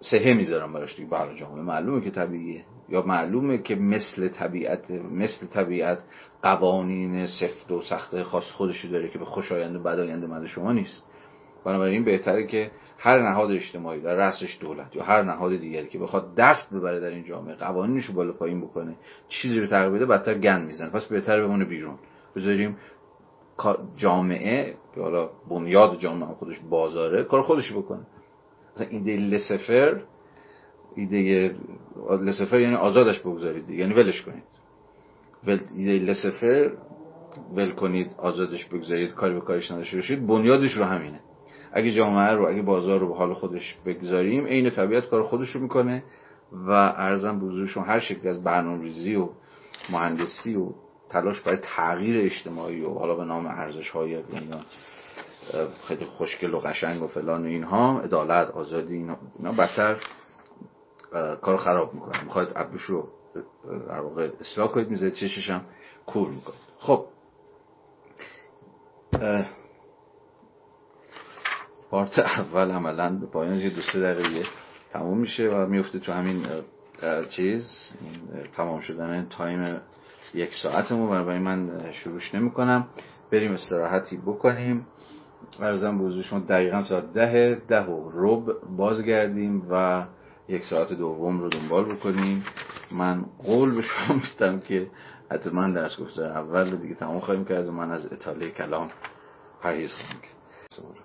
سهه 0.00 0.34
می‌ذارم 0.34 0.72
براش 0.72 0.96
دیگه. 0.96 1.08
برای 1.08 1.36
جامعه 1.36 1.62
معلومه 1.62 2.00
که 2.00 2.10
طبیعیه. 2.10 2.64
یا 2.88 3.02
معلومه 3.02 3.58
که 3.58 3.74
مثل 3.74 4.28
طبیعت 4.28 4.90
مثل 4.90 5.46
طبیعت 5.46 6.04
قوانین 6.42 7.26
سفت 7.26 7.72
و 7.72 7.80
سخته 7.80 8.24
خاص 8.24 8.44
خودشو 8.44 8.88
داره 8.88 9.08
که 9.08 9.18
به 9.18 9.24
خوشایند 9.24 9.76
و 9.76 9.82
بدایند 9.82 10.24
مد 10.24 10.46
شما 10.46 10.72
نیست. 10.72 11.06
بنابراین 11.64 12.04
بهتره 12.04 12.46
که 12.46 12.70
هر 12.98 13.22
نهاد 13.22 13.50
اجتماعی 13.50 14.00
در 14.00 14.14
رأسش 14.14 14.58
دولت 14.60 14.96
یا 14.96 15.02
هر 15.02 15.22
نهاد 15.22 15.56
دیگری 15.56 15.88
که 15.88 15.98
بخواد 15.98 16.34
دست 16.34 16.74
ببره 16.74 17.00
در 17.00 17.06
این 17.06 17.24
جامعه 17.24 17.54
قوانینش 17.54 18.04
رو 18.04 18.14
بالا 18.14 18.32
پایین 18.32 18.60
بکنه 18.60 18.94
چیزی 19.28 19.60
رو 19.60 19.66
تغییر 19.66 19.90
بده 19.90 20.06
بدتر 20.06 20.34
گند 20.34 20.66
می‌زنه. 20.66 20.90
پس 20.90 21.06
بهتر 21.06 21.46
بمونه 21.46 21.64
بیرون. 21.64 21.98
بذاریم 22.36 22.76
جامعه 23.96 24.74
که 24.94 25.00
حالا 25.00 25.30
بنیاد 25.50 25.98
جامعه 25.98 26.28
خودش 26.28 26.60
بازاره 26.70 27.24
کار 27.24 27.42
خودش 27.42 27.72
بکنه. 27.72 28.06
مثلا 28.76 28.86
ایده 28.90 29.16
لسفر 29.16 30.02
ایده 30.96 31.54
لسفر 32.22 32.60
یعنی 32.60 32.74
آزادش 32.74 33.20
بگذارید 33.20 33.70
یعنی 33.70 33.94
ولش 33.94 34.22
کنید. 34.22 34.42
ول 35.46 35.58
ایده 35.76 36.04
لسفر 36.04 36.72
ول 37.54 37.70
کنید 37.70 38.10
آزادش 38.18 38.64
بگذارید 38.64 39.14
کاری 39.14 39.34
به 39.34 39.40
کارش 39.40 39.70
نداشته 39.70 39.96
باشید. 39.96 40.26
بنیادش 40.26 40.72
رو 40.72 40.84
همینه. 40.84 41.20
اگه 41.72 41.92
جامعه 41.92 42.30
رو 42.30 42.48
اگه 42.48 42.62
بازار 42.62 43.00
رو 43.00 43.08
به 43.08 43.14
حال 43.14 43.34
خودش 43.34 43.76
بگذاریم 43.86 44.46
عین 44.46 44.70
طبیعت 44.70 45.08
کار 45.08 45.22
خودش 45.22 45.48
رو 45.48 45.60
می‌کنه 45.60 46.02
و 46.52 46.70
ارزم 46.70 47.38
بزرگشون 47.38 47.84
هر 47.84 48.00
شکل 48.00 48.28
از 48.28 48.44
برنامه‌ریزی 48.44 49.14
و 49.14 49.28
مهندسی 49.90 50.54
و 50.54 50.70
تلاش 51.10 51.40
برای 51.40 51.58
تغییر 51.76 52.24
اجتماعی 52.24 52.80
و 52.80 52.90
حالا 52.94 53.14
به 53.14 53.24
نام 53.24 53.46
ارزش 53.46 53.90
های 53.90 54.22
خیلی 55.88 56.04
خوشگل 56.04 56.54
و 56.54 56.58
قشنگ 56.58 57.02
و 57.02 57.06
فلان 57.06 57.42
و 57.42 57.46
اینها 57.46 58.00
عدالت 58.00 58.50
آزادی 58.50 58.94
اینا, 58.94 59.16
اینا 59.38 59.52
بدتر 59.52 59.96
کار 61.42 61.56
خراب 61.56 61.94
می‌کنه. 61.94 62.24
می‌خواید 62.24 62.48
ابروش 62.56 62.82
رو 62.82 63.08
در 63.88 64.00
واقع 64.00 64.30
اصلاح 64.40 64.72
کنید 64.72 64.90
میزه 64.90 65.10
چشش 65.10 65.50
هم 65.50 65.60
کور 66.06 66.28
می‌کنید 66.28 66.58
خب. 66.78 67.06
پارت 71.96 72.18
اول 72.18 72.70
عملا 72.70 73.18
به 73.18 73.26
پایان 73.26 73.58
یه 73.58 73.70
دو 73.70 73.82
سه 73.92 74.00
دقیقه 74.00 74.48
تموم 74.90 75.18
میشه 75.18 75.48
و 75.48 75.66
میفته 75.66 75.98
تو 75.98 76.12
همین 76.12 76.46
چیز. 77.30 77.92
تمام 78.56 78.80
شدن 78.80 79.26
تایم 79.30 79.80
یک 80.34 80.54
ساعتمون 80.62 81.10
برای 81.10 81.38
من 81.38 81.92
شروعش 81.92 82.34
نمی 82.34 82.50
کنم 82.50 82.88
بریم 83.32 83.52
استراحتی 83.52 84.16
بکنیم. 84.16 84.86
ارزم 85.60 85.98
به 85.98 86.22
شما 86.22 86.38
دقیقا 86.38 86.82
ساعت 86.82 87.12
ده 87.12 87.62
ده 87.68 87.82
و 87.82 88.10
رب 88.14 88.56
بازگردیم 88.76 89.66
و 89.70 90.04
یک 90.48 90.64
ساعت 90.64 90.92
دوم 90.92 91.40
رو 91.40 91.48
دنبال 91.48 91.94
بکنیم. 91.94 92.44
من 92.92 93.24
قول 93.42 93.74
به 93.74 93.82
شما 93.82 94.16
میدم 94.16 94.60
که 94.60 94.86
حتما 95.30 95.70
درس 95.70 96.00
گفتار 96.00 96.30
اول 96.30 96.76
دیگه 96.76 96.94
تمام 96.94 97.20
خواهیم 97.20 97.44
کرد 97.44 97.68
و 97.68 97.72
من 97.72 97.90
از 97.90 98.12
اطاله 98.12 98.50
کلام 98.50 98.90
پرهیز 99.62 99.92
خواهم 99.92 100.20
کرد. 100.20 100.35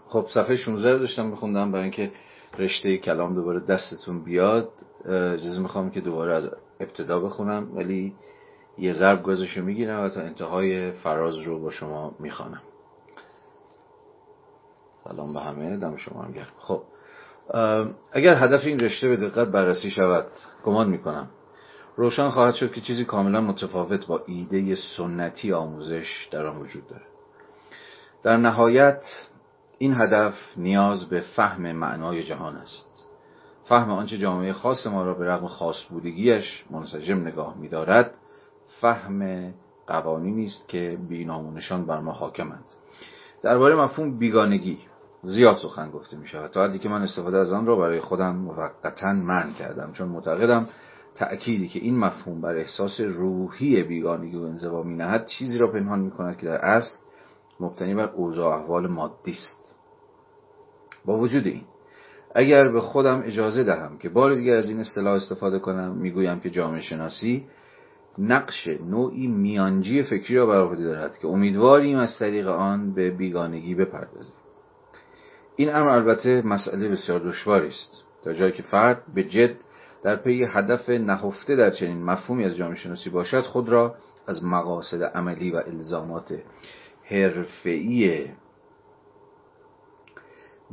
خب 0.07 0.25
صفحه 0.33 0.55
16 0.55 0.91
رو 0.91 0.99
داشتم 0.99 1.25
میخوندم 1.25 1.71
برای 1.71 1.83
اینکه 1.83 2.11
رشته 2.59 2.97
کلام 2.97 3.35
دوباره 3.35 3.59
دستتون 3.59 4.23
بیاد. 4.23 4.69
اجازه 5.05 5.61
می‌خوام 5.61 5.91
که 5.91 6.01
دوباره 6.01 6.33
از 6.33 6.49
ابتدا 6.79 7.19
بخونم 7.19 7.75
ولی 7.75 8.15
یه 8.77 8.93
ضرب 8.93 9.23
گذاشو 9.23 9.61
می‌گیرم 9.61 10.03
و 10.03 10.09
تا 10.09 10.21
انتهای 10.21 10.91
فراز 10.91 11.37
رو 11.37 11.59
با 11.59 11.69
شما 11.69 12.15
می‌خوانم. 12.19 12.61
سلام 15.03 15.33
به 15.33 15.39
همه 15.39 15.77
دم 15.77 15.95
شما 15.95 16.21
هم 16.21 16.31
گرم. 16.31 16.51
خب 16.59 16.83
اگر 18.11 18.33
هدف 18.33 18.65
این 18.65 18.79
رشته 18.79 19.07
به 19.07 19.15
دقت 19.15 19.47
بررسی 19.47 19.91
شود 19.91 20.27
گمان 20.65 20.89
می‌کنم. 20.89 21.29
روشن 21.95 22.29
خواهد 22.29 22.53
شد 22.53 22.71
که 22.71 22.81
چیزی 22.81 23.05
کاملا 23.05 23.41
متفاوت 23.41 24.07
با 24.07 24.23
ایده 24.25 24.75
سنتی 24.97 25.53
آموزش 25.53 26.27
در 26.31 26.45
آن 26.45 26.57
وجود 26.57 26.87
دارد. 26.87 27.07
در 28.23 28.37
نهایت 28.37 29.03
این 29.81 29.93
هدف 29.93 30.33
نیاز 30.57 31.05
به 31.09 31.21
فهم 31.21 31.71
معنای 31.71 32.23
جهان 32.23 32.55
است. 32.55 33.07
فهم 33.63 33.91
آنچه 33.91 34.17
جامعه 34.17 34.53
خاص 34.53 34.87
ما 34.87 35.03
را 35.03 35.13
به 35.13 35.25
رغم 35.25 35.47
خاص 35.47 35.75
بودگیش 35.89 36.65
منسجم 36.69 37.17
نگاه 37.17 37.57
می‌دارد 37.57 38.15
فهم 38.81 39.53
قوانینی 39.87 40.45
است 40.45 40.67
که 40.67 40.97
بینامونشان 41.09 41.85
بر 41.85 41.99
ما 41.99 42.11
حاکمند. 42.11 42.65
درباره 43.43 43.75
مفهوم 43.75 44.17
بیگانگی 44.17 44.77
زیاد 45.23 45.57
سخن 45.57 45.91
گفته 45.91 46.17
می 46.17 46.27
شود 46.27 46.51
تا 46.51 46.63
حدی 46.63 46.79
که 46.79 46.89
من 46.89 47.01
استفاده 47.01 47.37
از 47.37 47.51
آن 47.51 47.65
را 47.65 47.75
برای 47.75 47.99
خودم 47.99 48.35
موقتا 48.35 49.13
منع 49.13 49.53
کردم 49.53 49.91
چون 49.91 50.07
معتقدم 50.07 50.69
تأکیدی 51.15 51.67
که 51.67 51.79
این 51.79 51.99
مفهوم 51.99 52.41
بر 52.41 52.57
احساس 52.57 52.99
روحی 52.99 53.83
بیگانگی 53.83 54.37
و 54.37 54.41
انزوا 54.41 54.83
می 54.83 54.95
نهد 54.95 55.25
چیزی 55.25 55.57
را 55.57 55.67
پنهان 55.71 55.99
می 55.99 56.11
کند 56.11 56.37
که 56.37 56.45
در 56.45 56.65
اصل 56.65 56.97
مبتنی 57.59 57.95
بر 57.95 58.09
اوضاع 58.09 58.59
احوال 58.59 58.87
مادی 58.87 59.31
است. 59.31 59.60
با 61.05 61.17
وجود 61.17 61.47
این 61.47 61.63
اگر 62.35 62.69
به 62.69 62.81
خودم 62.81 63.23
اجازه 63.25 63.63
دهم 63.63 63.97
که 63.97 64.09
بار 64.09 64.35
دیگر 64.35 64.55
از 64.55 64.69
این 64.69 64.79
اصطلاح 64.79 65.13
استفاده 65.13 65.59
کنم 65.59 65.91
می‌گویم 65.91 66.39
که 66.39 66.49
جامعه 66.49 66.81
شناسی 66.81 67.45
نقش 68.17 68.67
نوعی 68.67 69.27
میانجی 69.27 70.03
فکری 70.03 70.35
را 70.35 70.45
بر 70.45 70.61
عهده 70.61 70.83
دارد 70.83 71.17
که 71.17 71.27
امیدواریم 71.27 71.97
از 71.97 72.19
طریق 72.19 72.47
آن 72.47 72.93
به 72.93 73.11
بیگانگی 73.11 73.75
بپردازیم. 73.75 74.37
این 75.55 75.75
امر 75.75 75.89
البته 75.89 76.41
مسئله 76.41 76.89
بسیار 76.89 77.19
دشواری 77.19 77.67
است 77.67 78.03
تا 78.23 78.33
جایی 78.33 78.51
که 78.51 78.63
فرد 78.63 79.03
به 79.15 79.23
جد 79.23 79.55
در 80.03 80.15
پی 80.15 80.43
هدف 80.43 80.89
نهفته 80.89 81.55
در 81.55 81.69
چنین 81.69 82.03
مفهومی 82.03 82.45
از 82.45 82.55
جامعه 82.55 82.75
شناسی 82.75 83.09
باشد 83.09 83.41
خود 83.41 83.69
را 83.69 83.95
از 84.27 84.43
مقاصد 84.43 85.03
عملی 85.03 85.51
و 85.51 85.55
الزامات 85.55 86.33
حرفه‌ای 87.03 88.25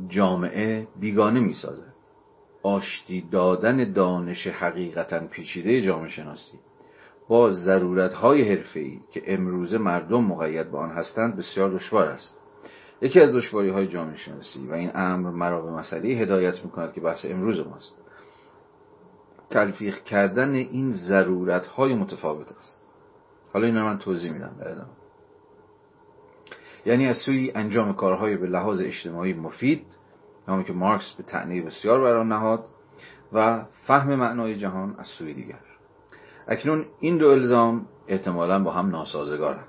جامعه 0.07 0.87
بیگانه 0.99 1.39
می 1.39 1.53
سازد 1.53 1.93
آشتی 2.63 3.21
دادن 3.31 3.91
دانش 3.91 4.47
حقیقتا 4.47 5.27
پیچیده 5.27 5.81
جامعه 5.81 6.09
شناسی 6.09 6.59
با 7.27 7.51
ضرورت 7.51 8.13
های 8.13 8.49
حرفه‌ای 8.55 8.99
که 9.11 9.33
امروزه 9.33 9.77
مردم 9.77 10.23
مقید 10.23 10.71
به 10.71 10.77
آن 10.77 10.89
هستند 10.89 11.35
بسیار 11.35 11.69
دشوار 11.69 12.07
است. 12.07 12.37
یکی 13.01 13.19
از 13.19 13.33
دشواری 13.33 13.69
های 13.69 13.87
جامعه 13.87 14.17
شناسی 14.17 14.67
و 14.67 14.73
این 14.73 14.91
امر 14.95 15.29
مرا 15.29 15.61
به 15.61 15.71
مسئله 15.71 16.09
هدایت 16.09 16.65
می 16.65 16.71
کند 16.71 16.93
که 16.93 17.01
بحث 17.01 17.25
امروز 17.25 17.67
ماست. 17.67 17.95
تلفیق 19.49 20.03
کردن 20.03 20.53
این 20.53 20.91
ضرورت 20.91 21.67
های 21.67 21.95
متفاوت 21.95 22.51
است. 22.51 22.81
حالا 23.53 23.65
این 23.65 23.81
من 23.81 23.97
توضیح 23.97 24.31
میدم. 24.31 24.55
بعدا 24.59 24.85
یعنی 26.85 27.07
از 27.07 27.15
سوی 27.25 27.51
انجام 27.55 27.93
کارهای 27.93 28.37
به 28.37 28.47
لحاظ 28.47 28.81
اجتماعی 28.81 29.33
مفید 29.33 29.85
نامی 30.47 30.63
که 30.63 30.73
مارکس 30.73 31.13
به 31.17 31.23
تعنی 31.23 31.61
بسیار 31.61 32.01
بر 32.01 32.23
نهاد 32.23 32.65
و 33.33 33.65
فهم 33.87 34.15
معنای 34.15 34.55
جهان 34.55 34.95
از 34.99 35.07
سوی 35.07 35.33
دیگر. 35.33 35.59
اکنون 36.47 36.85
این 36.99 37.17
دو 37.17 37.27
الزام 37.27 37.85
احتمالا 38.07 38.63
با 38.63 38.71
هم 38.71 38.89
ناسازگارند. 38.89 39.67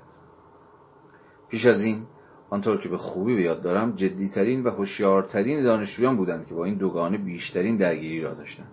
پیش 1.49 1.65
از 1.65 1.81
این 1.81 2.03
آنطور 2.49 2.81
که 2.81 2.89
به 2.89 2.97
خوبی 2.97 3.35
به 3.35 3.41
یاد 3.41 3.61
دارم 3.61 3.95
جدیترین 3.95 4.63
و 4.63 4.69
هوشیارترین 4.69 5.63
دانشجویان 5.63 6.17
بودند 6.17 6.47
که 6.47 6.55
با 6.55 6.65
این 6.65 6.75
دوگانه 6.75 7.17
بیشترین 7.17 7.77
درگیری 7.77 8.21
را 8.21 8.33
داشتند. 8.33 8.71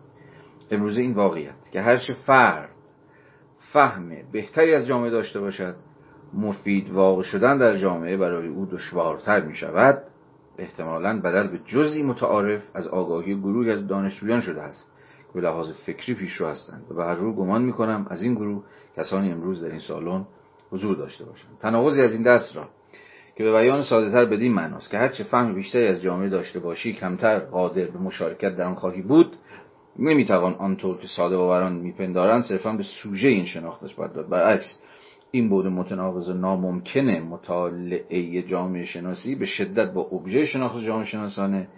امروزه 0.71 1.01
این 1.01 1.15
واقعیت 1.15 1.71
که 1.73 1.81
هرچه 1.81 2.15
فرد 2.15 2.75
فهم 3.73 4.09
بهتری 4.33 4.75
از 4.75 4.87
جامعه 4.87 5.11
داشته 5.11 5.41
باشد 5.41 5.77
مفید 6.35 6.91
واقع 6.91 7.23
شدن 7.23 7.59
در 7.59 7.77
جامعه 7.77 8.17
برای 8.17 8.49
او 8.49 8.67
دشوارتر 8.67 9.41
می 9.41 9.55
شود 9.55 10.03
احتمالا 10.59 11.21
بدل 11.21 11.47
به 11.47 11.59
جزی 11.67 12.03
متعارف 12.03 12.63
از 12.75 12.89
آگاهی 12.89 13.35
گروهی 13.35 13.71
از 13.71 13.87
دانشجویان 13.87 14.41
شده 14.41 14.63
است 14.63 14.93
که 15.27 15.33
به 15.35 15.41
لحاظ 15.41 15.73
فکری 15.87 16.15
پیشرو 16.15 16.47
هستند 16.47 16.85
و 16.91 16.95
به 16.95 17.05
هر 17.05 17.15
رو 17.15 17.33
گمان 17.33 17.63
می 17.63 17.73
کنم 17.73 18.07
از 18.11 18.23
این 18.23 18.35
گروه 18.35 18.65
کسانی 18.97 19.33
امروز 19.33 19.63
در 19.63 19.71
این 19.71 19.81
سالن 19.81 20.27
حضور 20.71 20.97
داشته 20.97 21.25
باشند. 21.25 21.59
تناقضی 21.61 22.03
از 22.03 22.13
این 22.13 22.23
دست 22.23 22.57
را 22.57 22.69
که 23.37 23.45
به 23.45 23.53
بیان 23.53 23.83
ساده 23.83 24.11
تر 24.11 24.25
بدین 24.25 24.53
معناست 24.53 24.91
که 24.91 24.99
هرچه 24.99 25.25
فهم 25.25 25.55
بیشتری 25.55 25.87
از 25.87 26.03
جامعه 26.03 26.29
داشته 26.29 26.61
باشی 26.61 26.93
کمتر 26.93 27.39
قادر 27.39 27.85
به 27.85 27.99
مشارکت 27.99 28.57
در 28.57 28.65
آن 28.65 28.75
خواهی 28.75 29.03
بود 29.03 29.37
نمی‌توان 29.99 30.55
آنطور 30.55 30.99
که 30.99 31.07
ساده 31.07 31.37
باوران 31.37 31.73
میپندارند 31.73 32.43
صرفا 32.43 32.73
به 32.73 32.83
سوژه 33.03 33.29
این 33.29 33.45
شناخت 33.45 33.83
نسبت 33.83 34.15
داد 34.15 34.29
برعکس 34.29 34.79
این 35.31 35.49
بود 35.49 35.67
متناقض 35.67 36.31
ناممکنه 36.31 37.21
مطالعه 37.21 38.43
جامعه 38.43 38.85
شناسی 38.85 39.35
به 39.35 39.47
شدت 39.47 39.93
با 39.93 40.01
ابژه 40.01 40.45
شناخت 40.45 40.81
جامعه 40.81 41.05
شناسانه 41.05 41.69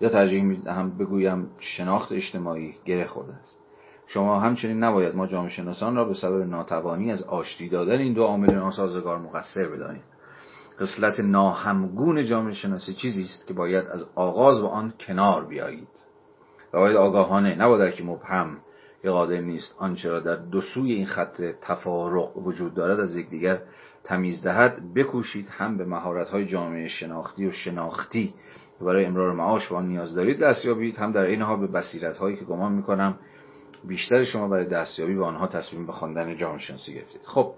یا 0.00 0.08
ترجیح 0.08 0.42
هم 0.66 0.98
بگویم 0.98 1.50
شناخت 1.58 2.12
اجتماعی 2.12 2.74
گره 2.84 3.06
خورده 3.06 3.34
است. 3.34 3.58
شما 4.06 4.40
همچنین 4.40 4.84
نباید 4.84 5.14
ما 5.14 5.26
جامعه 5.26 5.50
شناسان 5.50 5.96
را 5.96 6.04
به 6.04 6.14
سبب 6.14 6.42
ناتوانی 6.42 7.12
از 7.12 7.22
آشتی 7.22 7.68
دادن 7.68 7.98
این 7.98 8.12
دو 8.12 8.22
عامل 8.22 8.54
ناسازگار 8.54 9.18
مقصر 9.18 9.68
بدانید. 9.68 10.04
قسلت 10.80 11.20
ناهمگون 11.20 12.24
جامعه 12.24 12.54
شناسی 12.54 12.94
چیزی 12.94 13.22
است 13.22 13.46
که 13.46 13.54
باید 13.54 13.86
از 13.86 14.10
آغاز 14.14 14.60
با 14.60 14.68
آن 14.68 14.92
کنار 15.06 15.44
بیایید. 15.44 15.88
و 16.72 16.78
باید 16.78 16.96
آگاهانه 16.96 17.54
نباید 17.54 17.94
که 17.94 18.04
مبهم 18.04 18.56
قادر 19.10 19.40
نیست. 19.40 19.76
آنچه 19.78 20.10
را 20.10 20.20
در 20.20 20.36
دو 20.36 20.60
سوی 20.60 20.92
این 20.92 21.06
خط 21.06 21.42
تفارق 21.60 22.36
وجود 22.36 22.74
دارد 22.74 23.00
از 23.00 23.16
یکدیگر 23.16 23.62
تمیز 24.04 24.42
دهد. 24.42 24.94
بکوشید 24.94 25.48
هم 25.48 25.76
به 25.76 25.96
های 26.24 26.46
جامعه 26.46 26.88
شناختی 26.88 27.46
و 27.46 27.50
شناختی. 27.50 28.34
برای 28.80 29.04
امرار 29.04 29.32
معاش 29.32 29.72
و 29.72 29.74
آن 29.74 29.86
نیاز 29.86 30.14
دارید 30.14 30.40
دستیابید. 30.40 30.96
هم 30.96 31.12
در 31.12 31.20
این 31.20 31.42
حال 31.42 31.60
به 31.60 31.66
بصیرت 31.66 32.16
هایی 32.16 32.36
که 32.36 32.44
گمان 32.44 32.72
می‌کنم 32.72 33.18
بیشتر 33.84 34.24
شما 34.24 34.48
برای 34.48 34.66
دستیابی 34.66 35.14
به 35.14 35.24
آنها 35.24 35.46
تصمیم 35.46 35.86
به 35.86 35.92
خواندن 35.92 36.36
جامعه 36.36 36.58
شناسی 36.58 36.94
گرفتید. 36.94 37.22
خب 37.24 37.54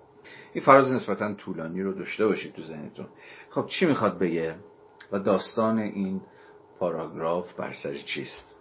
این 0.52 0.64
فراز 0.64 0.92
نسبتا 0.92 1.34
طولانی 1.34 1.82
رو 1.82 1.92
داشته 1.92 2.26
باشید 2.26 2.54
تو 2.54 2.62
ذهنتون. 2.62 3.06
خب 3.50 3.66
چی 3.66 3.86
می‌خواد 3.86 4.18
بگه 4.18 4.54
و 5.12 5.18
داستان 5.18 5.78
این 5.78 6.20
پاراگراف 6.78 7.52
بر 7.52 7.74
سر 7.82 7.94
چیست؟ 7.94 8.56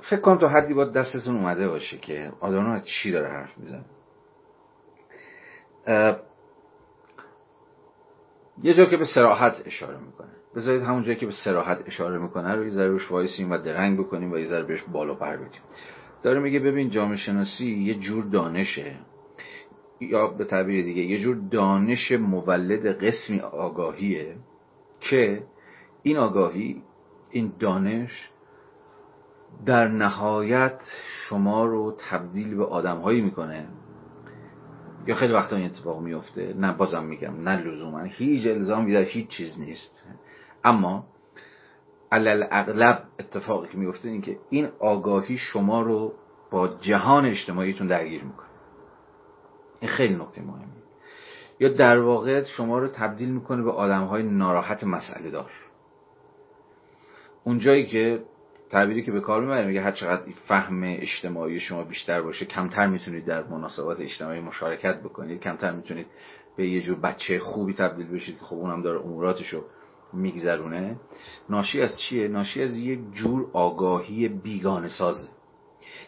فکر 0.00 0.20
کنم 0.20 0.38
تا 0.38 0.48
حدی 0.48 0.74
با 0.74 0.84
دستتون 0.84 1.36
اومده 1.36 1.68
باشه 1.68 1.98
که 1.98 2.32
آدانو 2.40 2.70
از 2.70 2.86
چی 2.86 3.12
داره 3.12 3.28
حرف 3.28 3.58
میزن 3.58 3.84
یه 8.62 8.74
جا 8.74 8.86
که 8.86 8.96
به 8.96 9.04
سراحت 9.04 9.62
اشاره 9.66 9.98
می‌کنه. 9.98 10.28
بذارید 10.56 10.82
همون 10.82 11.02
جایی 11.02 11.18
که 11.18 11.26
به 11.26 11.32
سراحت 11.44 11.82
اشاره 11.86 12.18
می‌کنه 12.18 12.54
رو 12.54 12.64
یه 12.64 12.70
ذره 12.70 12.88
روش 12.88 13.10
وایسیم 13.10 13.50
و 13.50 13.58
درنگ 13.58 13.98
بکنیم 13.98 14.32
و 14.32 14.38
یه 14.38 14.44
ذره 14.44 14.62
بهش 14.62 14.82
بالا 14.82 15.14
پر 15.14 15.36
بدیم. 15.36 15.60
داره 16.22 16.40
میگه 16.40 16.58
ببین 16.58 16.90
جامعه 16.90 17.16
شناسی 17.16 17.70
یه 17.70 17.94
جور 17.94 18.24
دانشه. 18.24 18.96
یا 20.00 20.26
به 20.26 20.44
تعبیر 20.44 20.84
دیگه 20.84 21.02
یه 21.02 21.18
جور 21.18 21.36
دانش 21.50 22.12
مولد 22.12 23.04
قسمی 23.04 23.40
آگاهیه 23.40 24.36
که 25.00 25.42
این 26.02 26.16
آگاهی 26.16 26.82
این 27.30 27.52
دانش 27.58 28.30
در 29.66 29.88
نهایت 29.88 30.80
شما 31.06 31.64
رو 31.64 31.96
تبدیل 32.10 32.56
به 32.56 32.64
آدمهایی 32.64 33.20
می‌کنه. 33.20 33.68
یا 35.06 35.14
خیلی 35.14 35.32
وقتا 35.32 35.56
این 35.56 35.66
اتفاق 35.66 36.00
میفته 36.00 36.54
نه 36.54 36.72
بازم 36.72 37.04
میگم 37.04 37.48
نه 37.48 37.56
لزوما. 37.56 38.02
هیچ 38.02 38.46
الزامی 38.46 38.92
در 38.92 39.02
هیچ 39.02 39.28
چیز 39.28 39.60
نیست. 39.60 40.02
اما 40.64 41.04
علل 42.12 42.46
اغلب 42.50 43.02
اتفاقی 43.20 43.68
که 43.68 43.78
میفته 43.78 44.08
این 44.08 44.22
که 44.22 44.38
این 44.50 44.68
آگاهی 44.78 45.36
شما 45.38 45.82
رو 45.82 46.12
با 46.50 46.68
جهان 46.68 47.26
اجتماعیتون 47.26 47.86
درگیر 47.86 48.24
می‌کنه. 48.24 48.48
این 49.80 49.90
خیلی 49.90 50.14
نکته 50.14 50.42
مهمه 50.42 50.64
یا 51.60 51.68
در 51.68 51.98
واقع 51.98 52.44
شما 52.44 52.78
رو 52.78 52.88
تبدیل 52.88 53.28
می‌کنه 53.28 53.62
به 53.62 53.70
آدم 53.70 54.04
های 54.04 54.22
ناراحت 54.22 54.84
مسئله 54.84 55.30
دار 55.30 55.50
اونجایی 57.44 57.86
که 57.86 58.22
تعبیری 58.70 59.02
که 59.02 59.12
به 59.12 59.20
کار 59.20 59.40
می‌بریم 59.40 59.66
میگه 59.66 59.82
هر 59.82 59.92
چقدر 59.92 60.22
فهم 60.48 60.82
اجتماعی 60.82 61.60
شما 61.60 61.84
بیشتر 61.84 62.22
باشه 62.22 62.44
کمتر 62.44 62.86
می‌تونید 62.86 63.24
در 63.24 63.44
مناسبات 63.44 64.00
اجتماعی 64.00 64.40
مشارکت 64.40 65.00
بکنید 65.00 65.40
کمتر 65.40 65.72
می‌تونید 65.72 66.06
به 66.56 66.68
یه 66.68 66.80
جور 66.80 67.00
بچه 67.00 67.38
خوبی 67.38 67.74
تبدیل 67.74 68.06
بشید 68.06 68.38
که 68.38 68.44
خب 68.44 68.56
اونم 68.56 68.82
داره 68.82 69.00
اموراتشو 69.00 69.64
میگذرونه. 70.12 70.96
ناشی 71.50 71.82
از 71.82 72.00
چیه؟ 72.00 72.28
ناشی 72.28 72.62
از 72.62 72.76
یک 72.76 72.98
جور 73.12 73.50
آگاهی 73.52 74.28
بیگانه 74.28 74.88
سازه 74.88 75.28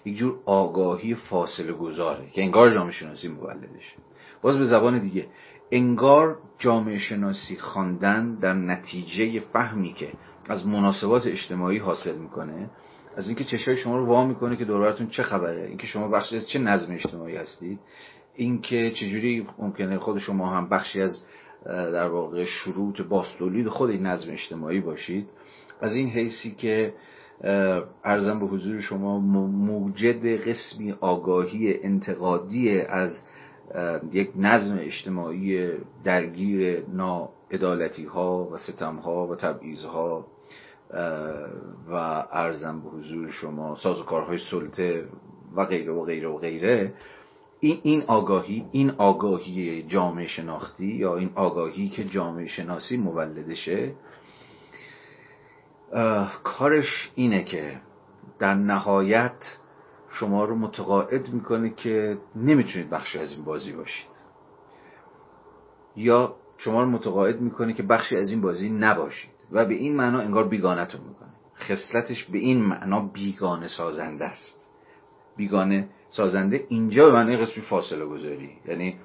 یک 0.05 0.17
جور 0.17 0.39
آگاهی 0.47 1.15
فاصله 1.15 1.73
گذاره 1.73 2.27
که 2.33 2.43
انگار 2.43 2.71
جامعه 2.71 2.93
شناسی 2.93 3.29
مولدشه 3.29 3.97
باز 4.43 4.59
به 4.59 4.65
زبان 4.65 4.99
دیگه 4.99 5.27
انگار 5.73 6.39
جامعه 6.59 6.99
شناسی 6.99 7.57
خواندن 7.57 8.35
در 8.35 8.53
نتیجه 8.53 9.41
فهمی 9.41 9.95
که 9.95 10.09
از 10.49 10.67
مناسبات 10.67 11.27
اجتماعی 11.27 11.79
حاصل 11.79 12.19
می‌کنه 12.19 12.71
از 13.17 13.27
اینکه 13.27 13.45
چشای 13.45 13.77
شما 13.77 13.97
رو 13.97 14.07
وا 14.07 14.25
می‌کنه 14.25 14.57
که 14.57 14.65
دوربرتون 14.65 15.07
چه 15.09 15.23
خبره 15.23 15.67
اینکه 15.67 15.87
شما 15.87 16.09
بخشی 16.09 16.37
از 16.37 16.49
چه 16.49 16.59
نظم 16.59 16.95
اجتماعی 16.95 17.37
هستید 17.37 17.79
اینکه 18.35 18.91
چجوری 18.91 19.47
ممکنه 19.59 19.99
خود 19.99 20.19
شما 20.19 20.51
هم 20.51 20.69
بخشی 20.69 21.03
از 21.03 21.25
در 21.67 22.09
واقع 22.09 22.45
شروط 22.45 23.01
باستولید 23.01 23.69
خود 23.69 23.91
این 23.91 24.07
نظم 24.07 24.33
اجتماعی 24.33 24.81
باشید. 24.81 25.27
از 25.81 25.95
این 25.95 26.11
حیثی 26.11 26.51
که 26.51 26.95
ارزم 28.05 28.41
به 28.41 28.47
حضور 28.47 28.81
شما 28.81 29.19
موجد 29.49 30.49
قسمی 30.49 30.93
آگاهی 31.01 31.75
انتقادی 31.83 32.81
از 32.81 33.25
یک 34.13 34.31
نظم 34.37 34.79
اجتماعی 34.81 35.71
درگیر 36.05 36.83
ناعدالتی 37.51 38.05
ها 38.05 38.49
و 38.53 38.57
ستم 38.57 38.97
ها 38.97 39.27
و 39.27 39.37
تبعیض 39.37 39.85
ها 39.85 40.27
و 41.91 41.95
ارزم 42.33 42.81
به 42.81 42.89
حضور 42.89 43.31
شما 43.31 43.75
سازوکارهای 43.75 44.39
سلطه 44.51 45.09
و 45.57 45.65
غیره 45.65 45.93
و 45.93 46.05
غیره 46.05 46.29
و 46.29 46.39
غیره 46.39 46.95
این 47.61 47.81
این 47.83 48.03
آگاهی 48.07 48.67
این 48.73 48.91
آگاهی 48.91 49.83
جامعه 49.83 50.27
شناختی 50.27 50.87
یا 50.87 51.17
این 51.17 51.31
آگاهی 51.35 51.89
که 51.89 52.05
جامعه 52.05 52.47
شناسی 52.47 52.97
مولدشه 52.97 53.95
کارش 56.45 57.11
اینه 57.15 57.45
که 57.45 57.81
در 58.39 58.55
نهایت 58.55 59.59
شما 60.09 60.45
رو 60.45 60.57
متقاعد 60.57 61.29
می‌کنه 61.33 61.71
که 61.71 62.19
نمی‌تونید 62.37 62.91
بخشی 62.91 63.19
از 63.19 63.33
این 63.33 63.45
بازی 63.45 63.73
باشید. 63.73 64.11
یا 65.97 66.37
شما 66.65 66.83
رو 66.83 66.91
متقاعد 66.91 67.41
می‌کنه 67.41 67.73
که 67.73 67.83
بخشی 67.83 68.17
از 68.17 68.31
این 68.31 68.41
بازی 68.41 68.71
نباشید. 68.71 69.31
و 69.53 69.65
به 69.65 69.75
این 69.75 69.97
معنا 69.97 70.21
انگار 70.21 70.49
بیگانتون 70.49 71.01
می‌کنه. 71.09 71.31
خصلتش 71.59 72.25
به 72.25 72.39
این 72.39 72.63
معنا 72.63 73.01
بیگانه 73.01 73.69
سازنده 73.69 74.25
است. 74.25 74.71
بیگانه 75.37 75.89
سازنده 76.11 76.67
اینجا 76.69 77.07
به 77.07 77.13
معنی 77.13 77.37
قسمی 77.37 77.63
فاصله 77.63 78.07
گذاری. 78.07 78.51
یعنی 78.69 78.97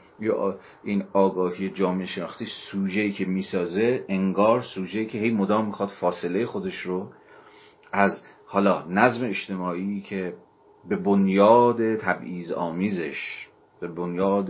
این 0.84 1.04
آگاهی 1.14 1.70
جامعه 1.70 2.06
شناختی 2.06 2.46
سوژه‌ای 2.72 3.12
که 3.12 3.26
می‌سازه 3.26 4.06
انگار 4.10 4.62
سوژه‌ای 4.62 5.06
که 5.06 5.18
هی 5.18 5.32
مدام 5.32 5.66
می‌خواد 5.66 5.90
فاصله 5.90 6.46
خودش 6.46 6.80
رو 6.80 7.12
از 7.92 8.24
حالا 8.46 8.86
نظم 8.90 9.26
اجتماعی 9.26 10.02
که 10.02 10.34
به 10.90 10.96
بنیاد 10.96 11.96
تبعیض 11.96 12.52
آمیزش 12.52 13.48
به 13.82 13.88
بنیاد 13.88 14.50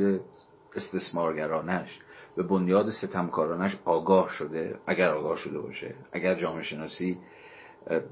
استثمارگرانش 0.76 1.99
به 2.36 2.43
بنیاد 2.43 2.89
ستمکارانش 2.89 3.77
آگاه 3.86 4.29
شده 4.29 4.79
اگر 4.88 5.09
آگاه 5.09 5.38
شده 5.38 5.59
باشه 5.59 5.95
اگر 6.11 6.36
جامعه 6.36 6.63
شناسی 6.63 7.17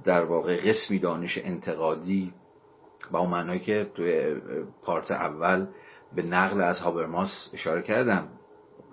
در 0.03 0.23
واقع 0.25 0.57
قسمی 0.57 0.99
دانش 0.99 1.37
انتقادی 1.37 2.33
با 3.11 3.19
اون 3.19 3.29
معنایی 3.29 3.59
که 3.59 3.91
توی 3.95 4.35
پارت 4.83 5.11
اول 5.11 5.67
به 6.15 6.21
نقل 6.21 6.61
از 6.61 6.79
هابرماس 6.79 7.49
اشاره 7.53 7.81
کردم 7.81 8.27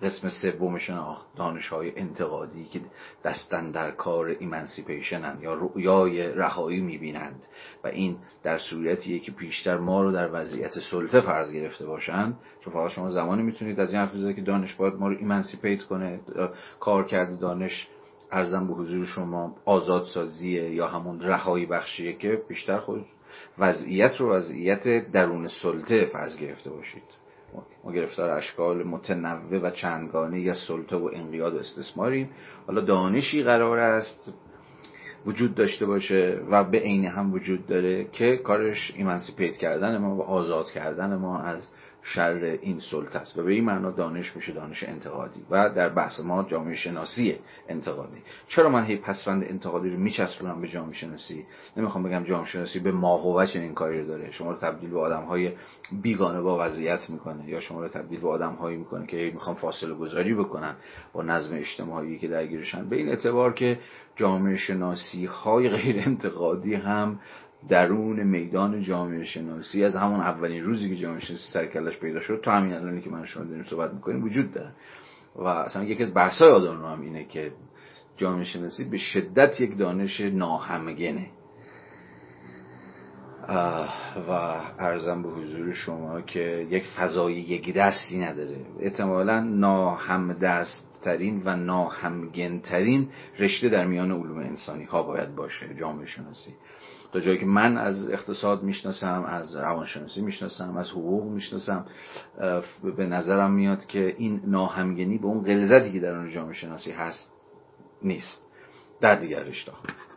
قسم 0.02 0.28
سوم 0.28 0.78
شناخت 0.78 1.26
دانش 1.36 1.68
های 1.68 1.98
انتقادی 1.98 2.64
که 2.64 2.80
دست 3.24 3.70
اندر 3.70 3.90
کار 3.90 4.26
emancipation 4.26 5.30
ان 5.30 5.38
یا 5.42 5.54
رؤیای 5.54 6.32
رهایی 6.32 6.80
می‌بینند 6.80 7.46
و 7.84 7.88
این 7.88 8.16
در 8.42 8.58
صورتیه 8.58 9.18
که 9.18 9.32
پیشتر 9.32 9.78
ما 9.78 10.02
رو 10.02 10.12
در 10.12 10.30
وضعیت 10.32 10.78
سلطه 10.90 11.20
فرض 11.20 11.52
گرفته 11.52 11.86
باشند. 11.86 12.38
چون 12.60 12.72
فقط 12.72 12.90
شما 12.90 13.10
زمانی 13.10 13.42
می‌تونید 13.42 13.80
از 13.80 13.92
این 13.92 14.02
حرف 14.02 14.36
که 14.36 14.42
دانش 14.42 14.74
باید 14.74 14.94
ما 14.94 15.08
رو 15.08 15.16
emancipate 15.18 15.82
کنه 15.82 16.20
کارکرد 16.80 17.36
دانش 17.36 17.88
عرضم 18.32 18.66
به 18.66 18.74
حضور 18.74 19.06
شما 19.06 19.56
آزادسازیه 19.64 20.74
یا 20.74 20.86
همون 20.86 21.20
رهایی 21.20 21.66
بخشیه 21.66 22.12
که 22.12 22.42
بیشتر 22.48 22.78
خود 22.78 23.06
وضعیت 23.58 24.16
رو 24.16 24.32
وضعیت 24.32 25.10
درون 25.12 25.48
سلطه 25.48 26.06
فرض 26.12 26.36
گرفته 26.36 26.70
باشید. 26.70 27.19
ما 27.84 27.92
گرفتار 27.92 28.30
اشکال 28.30 28.82
متنوع 28.82 29.58
و 29.62 29.70
چندگانه 29.70 30.50
از 30.50 30.58
سلطه 30.68 30.96
و 30.96 31.10
انقیاد 31.14 31.54
و 31.54 31.58
استثماریم. 31.58 32.30
حالا 32.66 32.80
دانشی 32.80 33.42
قرار 33.42 33.78
است 33.78 34.34
وجود 35.26 35.54
داشته 35.54 35.86
باشه 35.86 36.40
و 36.50 36.64
به 36.64 36.78
عین 36.78 37.04
هم 37.04 37.32
وجود 37.32 37.66
داره 37.66 38.04
که 38.04 38.36
کارش 38.36 38.92
ایمانسیپیت 38.96 39.56
کردن 39.56 39.98
ما 39.98 40.16
و 40.16 40.22
آزاد 40.22 40.70
کردن 40.70 41.16
ما 41.16 41.40
از 41.40 41.68
شر 42.14 42.58
این 42.62 42.80
سلطه 42.80 43.18
است. 43.18 43.38
و 43.38 43.42
به 43.42 43.52
این 43.52 43.64
معنا 43.64 43.90
دانش 43.90 44.36
میشه 44.36 44.52
دانش 44.52 44.82
انتقادی. 44.82 45.40
و 45.50 45.70
در 45.70 45.88
بحث 45.88 46.20
ما 46.20 46.42
جامعه 46.42 46.74
شناسی 46.74 47.38
انتقادی. 47.68 48.22
چرا 48.48 48.68
من 48.68 48.84
هی 48.84 48.96
پسوند 48.96 49.44
انتقادی 49.44 49.90
رو 49.90 49.98
میچسبونم 49.98 50.60
به 50.60 50.68
جامعه 50.68 50.94
شناسی؟ 50.94 51.46
نمی‌خوام 51.76 52.04
بگم 52.04 52.24
جامعه 52.24 52.46
شناسی 52.46 52.80
به 52.80 52.92
ماهوت 52.92 53.48
چنین 53.48 53.74
کاری 53.74 54.00
رو 54.00 54.06
داره. 54.06 54.32
شما 54.32 54.50
رو 54.50 54.56
تبدیل 54.56 54.90
به 54.90 55.00
آدم 55.00 55.22
های 55.22 55.52
بیگانه 56.02 56.40
با 56.40 56.64
وضعیت 56.64 57.10
می‌کنه. 57.10 57.48
یا 57.48 57.60
شما 57.60 57.82
رو 57.82 57.88
تبدیل 57.88 58.20
به 58.20 58.28
آدم 58.28 58.52
هایی 58.52 58.76
می‌کنه 58.76 59.06
که 59.06 59.30
می‌خوام 59.34 59.56
فاصله 59.56 59.94
گذاری 59.94 60.34
بکنن 60.34 60.74
با 61.12 61.22
نظم 61.22 61.56
اجتماعی 61.56 62.18
که 62.18 62.28
درگیرشن. 62.28 62.88
به 62.88 62.96
این 62.96 63.08
اعتبار 63.08 63.54
که 63.54 63.78
جامعه 64.16 64.56
شناسی 64.56 65.24
های 65.24 65.68
غیر 65.68 66.02
انتقادی 66.06 66.74
هم 66.74 67.20
درون 67.68 68.22
میدان 68.22 68.80
جامعه 68.80 69.24
شناسی 69.24 69.84
از 69.84 69.96
همون 69.96 70.20
اولین 70.20 70.64
روزی 70.64 70.88
که 70.88 70.96
جامعه 70.96 71.20
شناسی 71.20 71.52
سرکلش 71.52 71.98
پیدا 71.98 72.20
شد 72.20 72.40
تا 72.44 72.52
همین 72.52 72.72
الانی 72.72 73.00
که 73.00 73.10
من 73.10 73.24
شما 73.24 73.44
داریم 73.44 73.64
صحبت 73.64 73.92
می‌کنیم 73.92 74.24
وجود 74.24 74.52
داره. 74.52 74.72
و 75.36 75.42
اصلا 75.42 75.84
یکی 75.84 76.04
از 76.04 76.14
بحث‌های 76.14 76.50
آدم 76.50 76.84
هم 76.84 77.00
اینه 77.00 77.24
که 77.24 77.52
جامعه 78.16 78.44
شناسی 78.44 78.84
به 78.84 78.98
شدت 78.98 79.60
یک 79.60 79.78
دانش 79.78 80.20
ناهمگنه. 80.20 81.26
و 84.28 84.30
ارزم 84.78 85.22
به 85.22 85.28
حضور 85.28 85.72
شما 85.72 86.20
که 86.20 86.66
یک 86.70 86.86
فضای 86.86 87.34
یک 87.34 87.74
دستی 87.74 88.18
نداره. 88.18 88.56
احتمالا 88.80 89.40
ناهم 89.40 90.32
دست 90.32 91.00
ترین 91.04 91.42
و 91.44 91.56
ناهمگن 91.56 92.58
ترین 92.58 93.08
رشته 93.38 93.68
در 93.68 93.86
میان 93.86 94.12
علوم 94.12 94.38
انسانی 94.38 94.84
ها 94.84 95.02
باید 95.02 95.34
باشه 95.34 95.74
جامعه 95.74 96.06
شناسی. 96.06 96.54
تا 97.12 97.20
جایی 97.20 97.38
که 97.38 97.46
من 97.46 97.76
از 97.76 98.10
اقتصاد 98.10 98.62
می‌شناسم 98.62 99.24
از 99.26 99.56
روانشناسی 99.56 100.20
می‌شناسم 100.20 100.76
از 100.76 100.90
حقوق 100.90 101.24
می‌شناسم 101.24 101.86
به 102.96 103.06
نظرم 103.06 103.52
میاد 103.52 103.86
که 103.86 104.14
این 104.18 104.42
ناهمگنی 104.44 105.18
به 105.18 105.26
اون 105.26 105.44
غلظتی 105.44 105.92
که 105.92 106.00
در 106.00 106.16
اون 106.16 106.28
جامعه 106.28 106.54
شناسی 106.54 106.90
هست 106.90 107.32
نیست. 108.02 108.42
در 109.00 109.14
دیگر 109.14 109.42
رشته. 109.42 109.72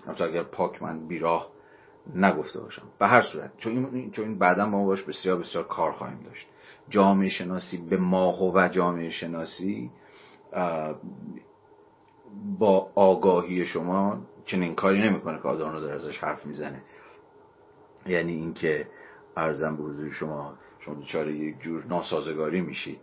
حتی 0.08 0.24
اگر 0.24 0.44
پاک 0.44 0.84
من 0.84 1.08
بیراه 1.08 1.50
نگفته 2.16 2.60
باشم. 2.60 2.84
به 3.00 3.08
هر 3.08 3.22
صورت 3.22 3.58
چون 3.58 3.78
این, 3.96 4.14
این 4.18 4.38
بعدا 4.40 4.66
ما 4.66 4.86
باش 4.86 5.04
بسیار 5.04 5.40
بسیار 5.40 5.68
کار 5.68 5.92
خواهیم 5.92 6.20
داشت. 6.26 6.48
جامعه 6.90 7.30
شناسی 7.30 7.78
به 7.78 7.98
ماهو 7.98 8.52
و 8.56 8.68
جامعه 8.68 9.10
شناسی 9.10 9.92
با 12.60 12.92
آگاهی 12.96 13.66
شما 13.66 14.18
چنین 14.46 14.76
کاری 14.76 15.10
نمی‌کنه 15.10 15.38
که 15.42 15.48
آدانو 15.48 15.80
داره 15.80 15.96
ازش 15.96 16.18
حرف 16.18 16.46
می‌زنه. 16.46 16.82
یعنی 18.06 18.34
اینکه 18.34 18.88
ارزم 19.38 19.76
به 19.76 19.84
حضور 19.84 20.12
شما 20.12 20.54
شما 20.80 20.96
دچار 20.96 21.30
یک 21.30 21.60
جور 21.60 21.86
ناسازگاری 21.90 22.62
میشید 22.62 23.02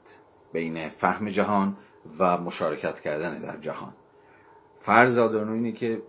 بین 0.52 0.88
فهم 0.88 1.28
جهان 1.28 1.76
و 2.18 2.38
مشارکت 2.38 3.00
کردن 3.00 3.38
در 3.38 3.56
جهان. 3.60 3.92
فرض 4.80 5.18
آدانو 5.18 5.52
اینه 5.52 5.72
که 5.72 6.02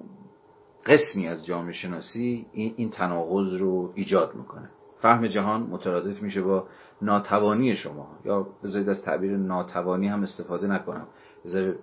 قسمی 0.86 1.28
از 1.28 1.46
جامعه 1.46 1.74
شناسی 1.74 2.46
این, 2.54 2.74
این 2.78 2.90
تناقض 2.90 3.54
رو 3.54 3.92
ایجاد 3.96 4.36
می‌کنه. 4.36 4.70
فهم 5.00 5.28
جهان 5.28 5.62
مترادف 5.62 6.22
میشه 6.22 6.42
با 6.42 6.68
ناتوانی 7.02 7.76
شما. 7.76 8.08
یا 8.26 8.48
بذارید 8.64 8.90
از 8.90 9.02
تعبیر 9.02 9.38
ناتوانی 9.38 10.08
هم 10.08 10.24
استفاده 10.24 10.68
نکنم. 10.68 11.08
بذارید 11.46 11.76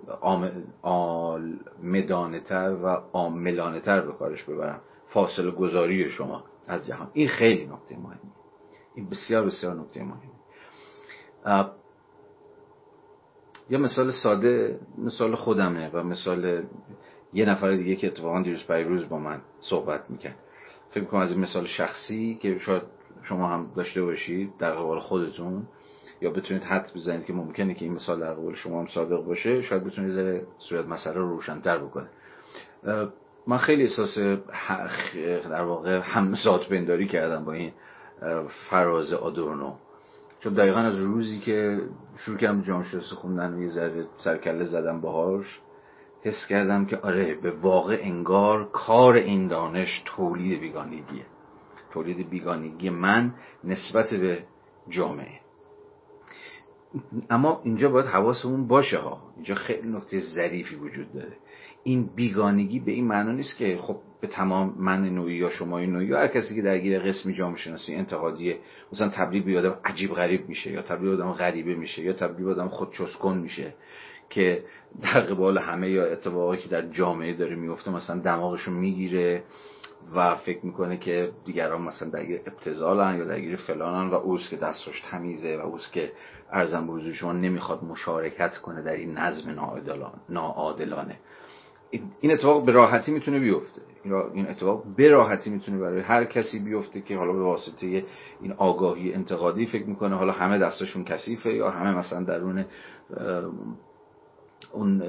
مدانه 1.83 2.41
تر 2.41 2.77
و 2.83 2.87
عاملانه 3.13 3.81
تر 3.81 4.01
به 4.01 4.13
کارش 4.13 4.45
ببرم. 4.45 4.81
فاصله 5.07 5.51
گذاری 5.51 6.11
شما 6.11 6.45
از 6.69 6.87
جهان. 6.87 7.11
این 7.13 7.29
خیلی 7.29 7.67
نکته 7.67 7.97
مهمه 7.97 8.19
این 8.95 9.09
بسیار 9.09 9.45
بسیار 9.45 9.75
نکته 9.75 10.05
مهمه 10.05 11.71
یه 13.71 13.79
مثال 13.79 14.11
ساده 14.11 14.81
مثال 14.99 15.35
خودمه 15.35 15.91
و 15.91 16.03
مثال 16.03 16.65
یه 17.33 17.45
نفر 17.45 17.75
دیگه 17.75 17.97
که 17.97 18.07
اتفاقا 18.07 18.43
دیروز 18.43 18.65
پیروز 18.67 19.09
با 19.09 19.19
من 19.19 19.41
صحبت 19.61 20.11
می‌کرد. 20.11 20.37
فکر 20.91 21.05
کنم 21.05 21.21
از 21.21 21.31
این 21.31 21.41
مثال 21.41 21.67
شخصی 21.67 22.39
که 22.43 22.59
شاید 22.59 22.83
شما 23.23 23.49
هم 23.49 23.73
داشته 23.77 24.03
باشید 24.03 24.57
در 24.57 24.73
قبال 24.73 25.01
خودتون. 25.01 25.67
یا 26.21 26.31
بتونید 26.31 26.63
حد 26.63 26.91
بزنید 26.97 27.25
که 27.25 27.33
ممکنه 27.33 27.75
که 27.75 27.85
این 27.85 27.95
مثال 27.95 28.21
در 28.21 28.35
قبال 28.35 28.55
شما 28.55 28.81
هم 28.81 28.87
صادق 28.87 29.25
باشه 29.25 29.63
شاید 29.63 29.85
بتونید 29.85 30.11
ذره 30.11 30.47
صورت 30.59 30.87
مسئله 30.87 31.15
رو 31.15 31.29
روشنتر 31.29 31.79
بکنه 31.79 32.09
من 33.47 33.59
خیلی 33.59 33.83
احساس 33.83 34.19
در 35.51 35.63
واقع 35.63 36.01
همزاد 36.01 36.69
بنداری 36.71 37.09
کردم 37.09 37.45
با 37.45 37.53
این 37.53 37.73
فراز 38.71 39.13
آدورنو. 39.13 39.75
چون 40.41 40.55
دقیقا 40.55 40.81
از 40.81 40.99
روزی 40.99 41.39
که 41.39 41.81
شروع 42.17 42.39
کردم 42.39 42.63
شناسی 42.63 43.15
خوندن 43.15 43.55
و 43.55 43.63
یه 43.63 43.69
ذره 43.69 44.07
سرکله 44.17 44.65
زدم 44.65 45.01
باهاش 45.01 45.61
حس 46.23 46.47
کردم 46.49 46.87
که 46.87 46.97
آره 46.97 47.35
به 47.35 47.51
واقع 47.51 47.99
انگار 48.03 48.69
کار 48.73 49.15
این 49.15 49.49
دانش 49.49 50.03
تولید 50.07 50.61
بیگانگیه. 50.61 51.27
تولید 51.93 52.31
بیگانگی 52.31 52.91
من 52.91 53.35
نسبت 53.65 54.15
به 54.15 54.45
جامعه. 54.89 55.48
اما 57.31 57.61
اینجا 57.65 57.89
باید 57.89 58.07
حواسمون 58.07 58.69
باشه 58.69 58.99
ها. 58.99 59.21
اینجا 59.37 59.55
خیلی 59.55 59.89
نکته 59.89 60.19
ظریفی 60.19 60.77
وجود 60.77 61.13
داره. 61.13 61.33
این 61.85 62.11
بیگانگی 62.15 62.81
به 62.81 62.93
این 62.93 63.07
معنا 63.07 63.33
نیست 63.33 63.57
که 63.57 63.79
خب 63.83 63.97
به 64.21 64.27
تمام 64.27 64.75
من 64.79 65.09
نوعی 65.09 65.37
یا 65.37 65.49
شما 65.51 65.81
نوعی 65.81 66.07
یا 66.07 66.19
هر 66.19 66.29
کسی 66.29 66.55
که 66.55 66.63
درگیر 66.63 66.99
قسمی 66.99 67.35
جامعه 67.35 67.57
شناسی 67.57 67.95
انتقادیه 67.95 68.59
مثلا 68.93 69.09
تبدیل 69.09 69.43
به 69.43 69.59
آدم 69.59 69.79
عجیب 69.85 70.11
غریب 70.11 70.49
میشه 70.49 70.73
یا 70.73 70.83
تبدیل 70.83 71.09
به 71.09 71.23
آدم 71.23 71.33
غریبه 71.33 71.75
میشه 71.75 72.03
یا 72.03 72.13
تبدیل 72.13 72.45
به 72.45 72.51
آدم 72.51 72.69
خودچسکن 72.69 73.39
میشه 73.39 73.75
که 74.31 74.65
در 75.03 75.21
قبال 75.21 75.59
همه 75.59 75.91
یا 75.91 76.07
اتفاقی 76.07 76.57
که 76.57 76.69
در 76.69 76.83
جامعه 76.91 77.33
داره 77.33 77.57
میفته 77.57 77.91
مثلا 77.91 78.19
دماغشو 78.19 78.71
می‌گیره. 78.71 79.43
و 80.15 80.37
فکر 80.37 80.67
می‌کنه 80.67 80.97
که 80.97 81.33
دیگران 81.45 81.83
مثلا 81.83 82.09
درگیر 82.09 82.41
ابتزالن 82.47 83.19
یا 83.19 83.25
درگیر 83.25 83.57
فلانن 83.57 84.11
و 84.11 84.15
اوست 84.15 84.51
که 84.51 84.57
دستش 84.57 85.03
تمیزه 85.11 85.57
و 85.57 85.61
اوست 85.61 85.93
که 85.93 86.13
ارزم 86.53 86.87
به 86.87 87.13
شما 87.13 87.33
نمی‌خواد 87.33 87.85
مشارکت 87.85 88.57
کنه 88.59 88.83
در 88.83 88.93
این 88.93 89.19
نظم 89.19 89.51
ناعادلانه. 90.29 91.19
این 92.21 92.33
اتفاق 92.33 92.65
به 92.65 92.73
راحتی 92.73 93.13
می‌تونه 93.13 93.39
بیفته. 93.39 93.83
این 94.35 94.49
اتفاق 94.49 94.85
به 94.97 95.09
راحتی 95.09 95.51
می‌تونه 95.51 95.79
برای 95.79 96.01
هر 96.01 96.25
کسی 96.25 96.59
بیفته 96.59 97.01
که 97.01 97.17
حالا 97.17 97.33
به 97.33 97.43
واسطه 97.43 98.05
این 98.41 98.53
آگاهی 98.53 99.13
انتقادی 99.13 99.67
فکر 99.67 99.87
می‌کنه. 99.87 100.17
حالا 100.17 100.33
همه 100.33 100.59
دستشون 100.59 101.05
کثیفه 101.05 101.55
یا 101.55 101.71
همه 101.71 101.99
مثلا 101.99 102.25
درون 102.25 102.65
اون 104.73 105.03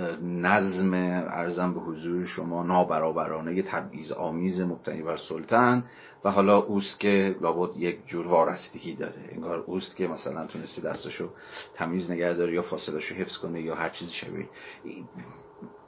نظم 0.45 0.93
ارزم 0.93 1.73
به 1.73 1.79
حضور 1.79 2.25
شما 2.25 2.63
نابرابرانه 2.63 3.61
تبعیض 3.61 4.11
آمیز 4.11 4.61
مبتنی 4.61 5.01
بر 5.01 5.17
سلطن 5.17 5.83
و 6.23 6.31
حالا 6.31 6.57
اوست 6.57 6.99
که 6.99 7.35
لابد 7.41 7.77
یک 7.77 8.07
جور 8.07 8.27
وارستگی 8.27 8.95
داره. 8.95 9.29
انگار 9.31 9.57
اوست 9.57 9.95
که 9.95 10.07
مثلا 10.07 10.47
تونستی 10.47 10.81
دستشو 10.81 11.29
تمیز 11.73 12.11
نگه 12.11 12.33
داره 12.33 12.53
یا 12.53 12.61
فاصلشو 12.61 13.15
حفظ 13.15 13.37
کنه 13.37 13.61
یا 13.61 13.75
هر 13.75 13.89
چیزی 13.89 14.13
شبیه. 14.13 14.49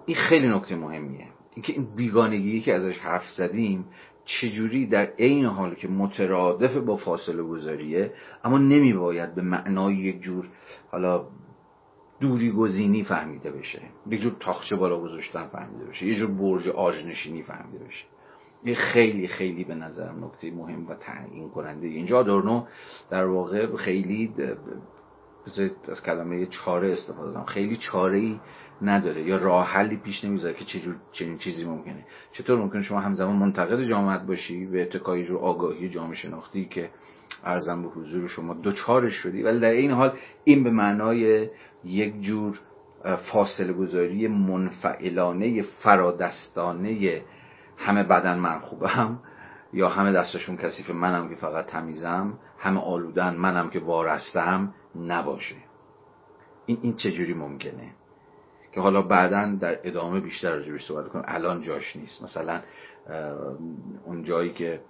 این 0.05 0.17
خیلی 0.17 0.47
نکته 0.47 0.75
مهمیه. 0.75 1.27
اینکه 1.55 1.73
این 1.73 1.95
بیگانگی 1.95 2.61
که 2.61 2.73
ازش 2.73 2.97
حرف 2.97 3.29
زدیم 3.29 3.85
چجوری 4.25 4.87
در 4.87 5.05
عین 5.05 5.45
حال 5.45 5.75
که 5.75 5.87
مترادف 5.87 6.77
با 6.77 6.97
فاصله 6.97 7.43
گذاریه 7.43 8.13
اما 8.43 8.57
نمی 8.57 8.93
باید 8.93 9.35
به 9.35 9.41
معنای 9.41 9.95
یک 9.95 10.21
جور 10.21 10.47
حالا 10.91 11.25
دوری 12.21 12.51
گزینی 12.51 13.03
فهمیده 13.03 13.51
بشه. 13.51 13.81
یک 14.09 14.21
جور 14.21 14.35
تاخچه 14.39 14.75
بالا 14.75 14.99
گذاشتن 14.99 15.47
فهمیده 15.47 15.85
بشه. 15.85 16.05
یه 16.05 16.13
جور 16.13 16.31
برج 16.31 16.69
آجنشینی 16.69 17.43
فهمیده 17.43 17.85
بشه. 17.85 18.05
این 18.63 18.75
خیلی 18.75 19.27
خیلی 19.27 19.63
به 19.63 19.75
نظرم 19.75 20.25
نکته 20.25 20.51
مهم 20.51 20.87
و 20.87 20.95
تعیین 20.95 21.49
کننده. 21.49 21.87
اینجا 21.87 22.23
دورنو 22.23 22.65
در 23.09 23.25
واقع 23.25 23.75
خیلی 23.75 24.33
از 25.89 26.03
کلمه 26.03 26.45
چاره 26.45 26.91
استفاده 26.91 27.33
کنم. 27.33 27.45
خیلی 27.45 27.75
چاره 27.75 28.17
ای 28.17 28.39
نداره 28.81 29.23
یا 29.23 29.37
راه 29.37 29.67
حلی 29.67 29.97
پیش 29.97 30.23
نمی‌ذاره 30.23 30.53
که 30.53 30.65
چجور 30.65 30.95
چنین 31.11 31.37
چیزی 31.37 31.65
ممکنه. 31.65 32.05
چطور 32.31 32.59
ممکنه 32.59 32.81
شما 32.81 32.99
همزمان 32.99 33.35
منتقد 33.35 33.83
جامعت 33.83 34.25
باشی 34.25 34.65
به 34.65 34.81
اتکای 34.81 35.25
جور 35.25 35.39
آگاهی 35.39 35.89
جامعه 35.89 36.15
شناختی 36.15 36.65
که 36.65 36.89
ارزم 37.43 37.81
به 37.81 37.87
حضور 37.87 38.27
شما 38.27 38.53
دوچارش 38.53 39.13
شدی؟ 39.13 39.43
ولی 39.43 39.59
در 39.59 39.71
این 39.71 39.91
حال 39.91 40.17
این 40.43 40.63
به 40.63 40.71
معنای 40.71 41.49
یک 41.83 42.21
جور 42.21 42.59
فاصله 43.31 43.73
گذاری 43.73 44.27
منفعلانه 44.27 45.61
فرادستانه 45.61 47.21
همه 47.77 48.03
بدن 48.03 48.39
من 48.39 48.59
خوبم 48.59 49.19
یا 49.73 49.89
همه 49.89 50.11
دستشون 50.11 50.57
کثیف 50.57 50.89
منم 50.89 51.29
که 51.29 51.35
فقط 51.35 51.65
تمیزم 51.65 52.39
همه 52.59 52.79
آلودن 52.79 53.35
منم 53.35 53.69
که 53.69 53.79
وارستم 53.79 54.73
نباشه. 54.95 55.55
این 56.65 56.77
این 56.81 56.95
چجوری 56.95 57.33
ممکنه؟ 57.33 58.00
که 58.71 58.81
حالا 58.81 59.01
بعدا 59.01 59.57
در 59.61 59.79
ادامه 59.83 60.19
بیشتر 60.19 60.55
راجبش 60.55 60.87
صحبت 60.87 61.07
کنم 61.07 61.23
الان 61.27 61.61
جاش 61.61 61.95
نیست. 61.95 62.23
مثلا 62.23 62.61
اون 64.05 64.23
جایی 64.23 64.53
که 64.53 64.81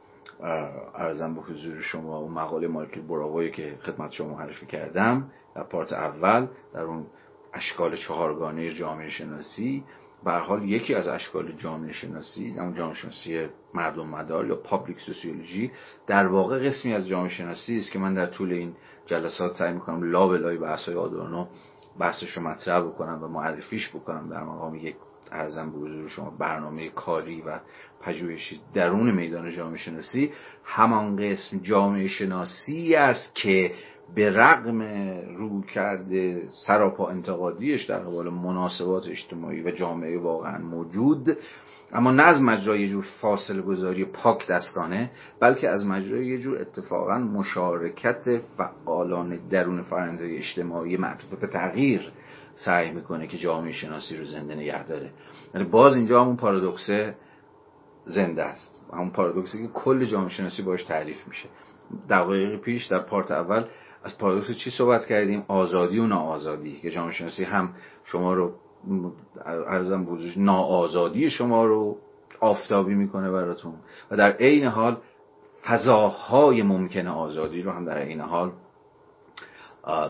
ارزم 0.95 1.35
به 1.35 1.41
حضور 1.41 1.81
شما 1.81 2.17
اون 2.17 2.31
مقاله 2.31 2.67
مایکل 2.67 3.01
براوایی 3.01 3.51
که 3.51 3.77
خدمت 3.83 4.11
شما 4.11 4.37
معرفی 4.37 4.65
کردم 4.65 5.31
در 5.55 5.63
پارت 5.63 5.93
اول 5.93 6.47
در 6.73 6.81
اون 6.81 7.05
اشکال 7.53 7.95
چهارگانه 7.95 8.73
جامعه 8.73 9.09
شناسی 9.09 9.83
به 10.23 10.31
حال 10.31 10.69
یکی 10.69 10.95
از 10.95 11.07
اشکال 11.07 11.51
جامعه 11.51 11.91
شناسی 11.91 12.55
اون 12.59 12.75
جامعه 12.75 12.95
شناسی 12.95 13.47
مردم 13.73 14.07
مدار 14.07 14.47
یا 14.47 14.55
پابلیک 14.55 14.99
سوسیولوژی 14.99 15.71
در 16.07 16.27
واقع 16.27 16.59
قسمی 16.59 16.93
از 16.93 17.07
جامعه 17.07 17.29
شناسی 17.29 17.77
است 17.77 17.91
که 17.91 17.99
من 17.99 18.13
در 18.13 18.25
طول 18.25 18.51
این 18.51 18.75
جلسات 19.05 19.51
سعی 19.51 19.73
می‌کنم 19.73 20.11
لا 20.11 20.27
بلای 20.27 20.57
بحث‌های 20.57 20.95
آدورنو 20.95 21.47
بحثش 21.99 22.37
رو 22.37 22.43
مطرح 22.43 22.81
بکنم 22.81 23.23
و 23.23 23.27
معرفیش 23.27 23.89
بکنم. 23.89 24.29
در 24.29 24.43
مقام 24.43 24.75
یک 24.75 24.95
ارزم 25.31 25.71
به 25.71 25.77
حضور 25.77 26.07
شما 26.07 26.29
برنامه 26.29 26.89
کاری 26.89 27.41
و 27.41 27.59
پژوهشی 28.01 28.61
درون 28.73 29.11
میدان 29.11 29.51
جامعه 29.51 29.77
شناسی 29.77 30.31
همان 30.63 31.15
قسم 31.15 31.57
جامعه 31.57 32.07
شناسی 32.07 32.95
است 32.95 33.35
که 33.35 33.71
به 34.15 34.37
رغم 34.37 34.81
رو 35.37 35.61
کرده 35.61 36.47
سراپا 36.67 37.09
انتقادیش 37.09 37.85
در 37.85 37.99
قبال 37.99 38.29
مناسبات 38.29 39.07
اجتماعی 39.07 39.61
و 39.61 39.71
جامعه 39.71 40.19
واقعا 40.19 40.57
موجود. 40.57 41.37
اما 41.93 42.11
نه 42.11 42.23
از 42.23 42.41
مجرای 42.41 42.81
یه 42.81 42.87
جور 42.87 43.05
فاصله 43.21 43.61
گذاری 43.61 44.05
پاک 44.05 44.47
دستانه 44.47 45.11
بلکه 45.39 45.69
از 45.69 45.87
مجرای 45.87 46.27
یه 46.27 46.37
جور 46.37 46.61
اتفاقا 46.61 47.17
مشارکت 47.17 48.41
فعالان 48.57 49.39
درون 49.49 49.81
فرهنگ 49.81 50.19
اجتماعی 50.21 50.97
معطوف 50.97 51.33
به 51.33 51.47
تغییر 51.47 52.11
سعی 52.55 52.91
می‌کنه 52.91 53.27
که 53.27 53.37
جامعه 53.37 53.71
شناسی 53.71 54.17
رو 54.17 54.25
زنده 54.25 54.55
نگه 54.55 54.85
داره. 54.85 55.11
یعنی 55.53 55.67
باز 55.67 55.95
اینجا 55.95 56.21
همون 56.21 56.35
پارادوکسه 56.35 57.15
زنده 58.05 58.43
است. 58.43 58.85
همون 58.93 59.09
پارادوکسی 59.09 59.67
که 59.67 59.73
کل 59.73 60.05
جامعه 60.05 60.29
شناسی 60.29 60.61
باش 60.61 60.83
تعریف 60.83 61.27
میشه. 61.27 61.49
دقایق 62.09 62.59
پیش 62.61 62.85
در 62.85 62.99
پارت 62.99 63.31
اول 63.31 63.65
از 64.03 64.17
پارادوکس 64.17 64.51
چی 64.51 64.69
صحبت 64.69 65.05
کردیم؟ 65.05 65.43
آزادی 65.47 65.99
و 65.99 66.07
ناآزادی. 66.07 66.79
که 66.81 66.91
جامعه 66.91 67.11
شناسی 67.11 67.43
هم 67.43 67.73
شما 68.03 68.33
رو 68.33 68.53
ارزم 69.45 70.05
بزرگ 70.05 70.33
ناآزادی 70.39 71.29
شما 71.29 71.65
رو 71.65 71.97
آفتابی 72.39 72.95
می‌کنه 72.95 73.31
براتون. 73.31 73.73
و 74.11 74.17
در 74.17 74.31
عین 74.31 74.63
حال 74.63 74.97
فضاهای 75.65 76.63
ممکن 76.63 77.07
آزادی 77.07 77.61
رو 77.61 77.71
هم 77.71 77.85
در 77.85 77.97
عین 77.97 78.21
حال 78.21 78.51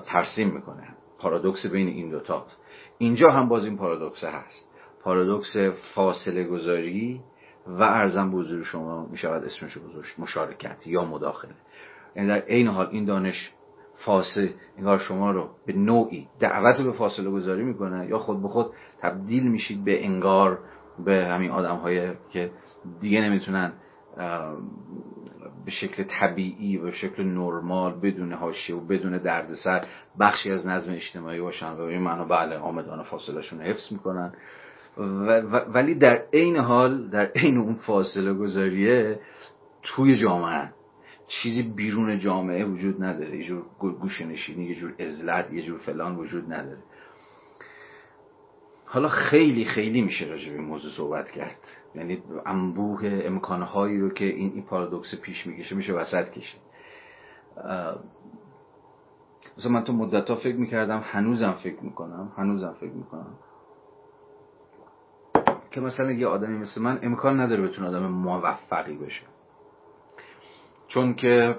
ترسیم 0.06 0.50
می‌کنه. 0.50 0.88
پارادوکس 1.20 1.66
بین 1.66 1.88
این 1.88 2.10
دوتا 2.10 2.46
اینجا 2.98 3.30
هم 3.30 3.50
باز 3.50 3.66
این 3.66 3.78
پارادوکس 3.78 4.24
هست. 4.24 4.70
پارادوکس 5.04 5.58
فاصله 5.96 6.44
گذاری 6.44 7.22
و 7.68 7.84
ارزم 7.84 8.32
بزرگ 8.32 8.64
شما 8.64 9.06
می‌شود 9.06 9.44
اسمش 9.44 9.78
گذاشت. 9.78 10.20
مشارکت 10.20 10.88
یا 10.88 11.06
مداخله. 11.06 11.56
یعنی 12.16 12.28
در 12.28 12.40
عین 12.40 12.68
حال 12.68 12.88
این 12.92 13.06
دانش 13.06 13.54
فاصله 14.06 14.54
انگار 14.78 14.98
شما 14.98 15.32
رو 15.32 15.50
به 15.66 15.74
نوعی 15.74 16.28
دعوت 16.40 16.82
به 16.82 16.92
فاصله 16.92 17.30
گذاری 17.30 17.64
می‌کنه 17.64 18.08
یا 18.08 18.18
خود 18.18 18.42
به 18.42 18.48
خود 18.48 18.72
تبدیل 19.02 19.52
میشید 19.52 19.84
به 19.84 20.06
انگار 20.06 20.60
به 21.06 21.26
همین 21.26 21.52
آدم 21.52 21.76
های 21.76 22.12
که 22.30 22.52
دیگه 23.02 23.22
نمی‌تونن 23.22 23.74
به 25.66 25.72
شکل 25.72 26.04
طبیعی 26.04 26.78
و 26.78 26.82
به 26.82 26.92
شکل 26.92 27.24
نرمال 27.24 28.00
بدون 28.00 28.34
حاشیه 28.34 28.76
و 28.76 28.80
بدون 28.80 29.18
دردسر 29.18 29.86
بخشی 30.20 30.52
از 30.52 30.68
نظم 30.68 30.94
اجتماعی 30.94 31.42
باشن 31.42 31.72
و 31.72 31.82
این 31.82 32.02
معنا 32.02 32.26
بله 32.26 32.58
آمدان 32.58 33.04
فاصلهشون 33.04 33.62
حفظ 33.62 33.92
می‌کنن. 33.92 34.34
ولی 35.74 35.96
در 35.96 36.24
عین 36.34 36.58
حال 36.58 37.10
در 37.10 37.26
عین 37.26 37.58
اون 37.58 37.76
فاصله 37.76 38.34
گذاریه 38.34 39.20
توی 39.84 40.16
جامعه 40.16 40.70
چیزی 41.32 41.64
بیرون 41.64 42.20
جامعه 42.20 42.66
وجود 42.66 43.04
نداره. 43.04 43.38
یه 43.38 43.44
جور 43.44 43.66
گوشه 43.80 44.26
نشینی 44.26 44.66
یه 44.66 44.76
جور 44.76 44.94
ازلت 45.00 45.54
یه 45.54 45.62
جور 45.62 45.80
فلان 45.80 46.16
وجود 46.16 46.54
نداره. 46.54 46.84
حالا 48.86 49.08
خیلی 49.08 49.66
خیلی 49.66 50.02
میشه 50.02 50.26
راجع 50.26 50.54
به 50.54 50.62
موضوع 50.62 50.92
صحبت 50.92 51.32
کرد. 51.32 51.60
یعنی 51.96 52.24
انبوه 52.46 53.22
امکانهایی 53.26 54.00
رو 54.00 54.10
که 54.10 54.26
این 54.26 54.52
این 54.54 54.64
پارادوکس 54.64 55.16
پیش 55.22 55.48
می‌کشه 55.48 55.76
میشه 55.76 55.94
وسط 55.94 56.30
کشید. 56.30 56.62
مثلا 59.58 59.72
من 59.72 59.84
تو 59.84 59.94
مدت 59.94 60.30
ها 60.30 60.36
فکر 60.36 60.56
می‌کردم 60.56 61.02
هنوزم 61.04 61.52
فکر 61.52 61.82
می‌کنم 61.82 62.32
هنوزم 62.38 62.76
فکر 62.80 62.92
می‌کنم 62.92 63.38
که 65.72 65.82
مثلا 65.82 66.12
یه 66.12 66.28
آدمی 66.28 66.58
مثل 66.58 66.82
من 66.82 67.00
امکان 67.02 67.40
نداره 67.40 67.62
بتونه 67.62 67.88
آدم 67.88 68.08
موفقی 68.08 68.96
بشه 68.96 69.24
چون 70.94 71.14
که 71.14 71.56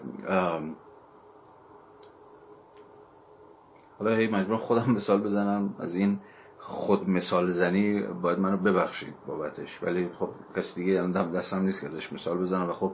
حالا 3.99 4.17
هی 4.17 4.27
مجبور 4.27 4.57
خودم 4.57 4.91
مثال 4.91 5.23
بزنم 5.23 5.75
از 5.79 5.95
این 5.95 6.19
خود 6.59 7.09
مثال 7.09 7.51
زنی 7.51 8.03
باید 8.03 8.39
منو 8.39 8.57
ببخشید 8.57 9.15
بابتش. 9.27 9.83
ولی 9.83 10.09
خب 10.09 10.29
کسی 10.57 10.75
دیگه 10.75 11.03
دستم 11.35 11.63
نیست 11.63 11.81
که 11.81 11.87
ازش 11.87 12.13
مثال 12.13 12.39
بزنم 12.39 12.71
و 12.71 12.73
خب 12.73 12.93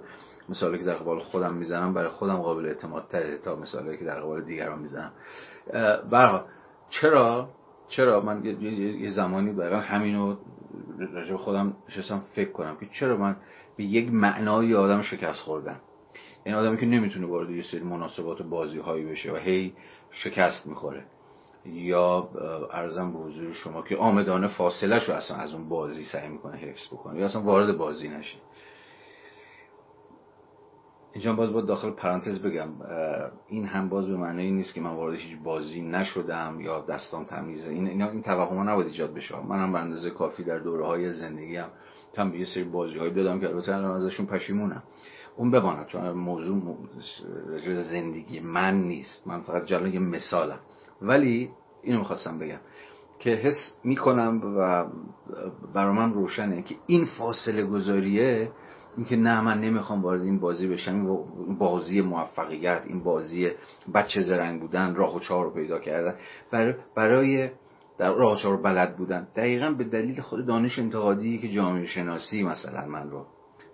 مثالی 0.48 0.78
که 0.78 0.84
در 0.84 0.94
قبال 0.94 1.18
خودم 1.18 1.54
می‌زنم 1.54 1.94
برای 1.94 2.08
خودم 2.08 2.36
قابل 2.36 2.66
اعتماد 2.66 3.06
تره 3.08 3.38
تا 3.38 3.56
مثالی 3.56 3.96
که 3.96 4.04
در 4.04 4.20
قبال 4.20 4.40
دیگران 4.40 4.78
می‌زنم. 4.78 5.12
برای 6.10 6.40
چرا؟ 6.90 7.48
چرا؟ 7.88 8.20
من 8.20 8.44
یه 8.44 9.10
زمانی 9.10 9.52
دقیقا 9.52 9.76
همینو 9.76 10.36
راجع 11.12 11.36
خودم 11.36 11.76
نشستم 11.88 12.22
فکر 12.34 12.52
کنم 12.52 12.76
که 12.76 12.86
چرا 12.92 13.16
من 13.16 13.36
به 13.76 13.84
یک 13.84 14.12
معنای 14.12 14.74
آدم 14.74 15.02
شکست 15.02 15.40
خوردم؟ 15.40 15.80
این 16.48 16.56
آدمی 16.56 16.76
که 16.76 16.86
نمی‌تونه 16.86 17.26
وارد 17.26 17.50
یه 17.50 17.62
سری 17.62 17.80
مناسبات 17.80 18.42
بازی 18.42 18.78
هایی 18.78 19.04
بشه 19.04 19.32
و 19.32 19.36
هی 19.36 19.72
شکست 20.10 20.66
می‌خوره. 20.66 21.04
یا 21.64 22.28
ارزم 22.72 23.12
به 23.12 23.18
حضور 23.18 23.52
شما 23.52 23.82
که 23.82 23.96
آمدانه 23.96 24.48
فاصله 24.48 25.00
شو 25.00 25.12
اصلا 25.12 25.36
از 25.36 25.54
اون 25.54 25.68
بازی 25.68 26.04
سعی 26.04 26.28
می‌کنه 26.28 26.56
حفظ 26.56 26.86
بکنه 26.86 27.18
یا 27.18 27.24
اصلا 27.24 27.42
وارد 27.42 27.76
بازی 27.76 28.08
نشه. 28.08 28.38
اینجا 31.12 31.32
باز 31.32 31.52
با 31.52 31.60
داخل 31.60 31.90
پرانتز 31.90 32.42
بگم 32.42 32.68
این 33.48 33.64
هم 33.64 33.88
باز 33.88 34.06
به 34.06 34.16
معنی 34.16 34.50
نیست 34.50 34.74
که 34.74 34.80
من 34.80 34.94
وارد 34.94 35.14
هیچ 35.18 35.38
بازی 35.44 35.80
نشدم 35.82 36.60
یا 36.60 36.80
دستان 36.80 37.24
تمیزه 37.24 37.70
این 37.70 37.88
اینا 37.88 38.10
این 38.10 38.22
توهم 38.22 38.68
نباید 38.68 38.86
ایجاد 38.86 39.14
بشه. 39.14 39.36
منم 39.48 39.72
به 39.72 39.78
اندازه 39.78 40.10
کافی 40.10 40.44
در 40.44 40.58
دوره 40.58 40.86
های 40.86 41.12
زندگیم 41.12 41.66
تم 42.12 42.30
به 42.30 42.38
یه 42.38 42.44
سری 42.44 42.64
بازی 42.64 42.98
های 42.98 43.10
دادم 43.10 43.40
که 43.40 43.48
البته 43.48 43.72
ازشون 43.72 44.26
پشیمونم. 44.26 44.82
اون 45.38 45.50
بماند 45.50 45.86
چون 45.86 46.10
موضوع 46.10 46.62
زندگی 47.74 48.40
من 48.40 48.82
نیست. 48.82 49.26
من 49.26 49.40
فقط 49.40 49.64
جلوی 49.64 49.98
مثالم. 49.98 50.58
ولی 51.02 51.50
اینو 51.82 51.98
می‌خواستم 51.98 52.38
بگم 52.38 52.58
که 53.18 53.30
حس 53.30 53.76
می‌کنم 53.84 54.40
و 54.58 54.84
برای 55.74 55.96
من 55.96 56.12
روشنه 56.12 56.62
که 56.62 56.74
این 56.86 57.04
فاصله 57.04 57.64
گذاریه 57.64 58.50
اینکه 58.96 59.16
نه 59.16 59.40
من 59.40 59.60
نمی‌خوام 59.60 60.02
وارد 60.02 60.22
این 60.22 60.40
بازی 60.40 60.68
بشم. 60.68 61.06
این 61.46 61.58
بازی 61.58 62.00
موفقیت 62.00 62.84
این 62.86 63.02
بازی 63.02 63.50
بچه 63.94 64.22
زرنگ 64.22 64.60
بودن 64.60 64.94
راه 64.94 65.16
و 65.16 65.20
چهار 65.20 65.44
رو 65.44 65.50
پیدا 65.50 65.78
کردن. 65.78 66.14
برای 66.96 67.50
در 67.98 68.12
راه 68.14 68.38
چهار 68.42 68.56
بلد 68.56 68.96
بودن. 68.96 69.28
دقیقا 69.36 69.70
به 69.70 69.84
دلیل 69.84 70.20
خود 70.20 70.46
دانش 70.46 70.78
انتقادی 70.78 71.38
که 71.38 71.48
جامعه 71.48 71.86
شناسی 71.86 72.42
مثلا 72.42 72.86
من 72.86 73.10
رو 73.10 73.26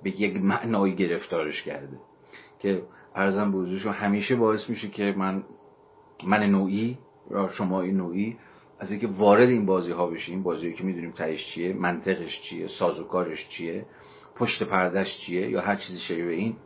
به 0.05 0.21
یک 0.21 0.37
معنایی 0.37 0.95
گرفتارش 0.95 1.63
کرده. 1.63 1.99
که 2.59 2.83
ارزم 3.15 3.53
به 3.53 3.93
همیشه 3.93 4.37
باعث 4.37 4.71
میشه 4.71 4.89
که 4.89 5.15
من 5.17 5.45
من 6.27 6.43
نوعی 6.43 6.99
یا 7.31 7.49
شما 7.49 7.83
این 7.83 7.97
نوعی 7.97 8.37
از 8.79 8.91
اینکه 8.91 9.07
وارد 9.07 9.49
این 9.49 9.67
بازی 9.67 9.93
ها 9.93 10.07
بشیم. 10.07 10.43
بازی 10.43 10.73
که 10.73 10.85
می‌دونیم 10.85 11.11
تهش 11.11 11.47
چیه 11.47 11.73
منطقش 11.73 12.43
چیه 12.43 12.69
سازوکارش 12.69 13.49
چیه 13.49 13.87
پشت 14.37 14.63
پردش 14.63 15.19
چیه 15.21 15.51
یا 15.51 15.61
هر 15.61 15.77
چیزی 15.77 15.99
شبیه 15.99 16.27
این 16.27 16.57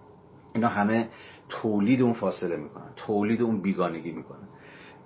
اینا 0.55 0.69
همه 0.69 1.09
تولید 1.49 2.03
اون 2.03 2.13
فاصله 2.13 2.57
می‌کنن 2.57 2.93
تولید 2.97 3.43
اون 3.43 3.61
بیگانگی 3.61 4.13
می‌کنن. 4.13 4.49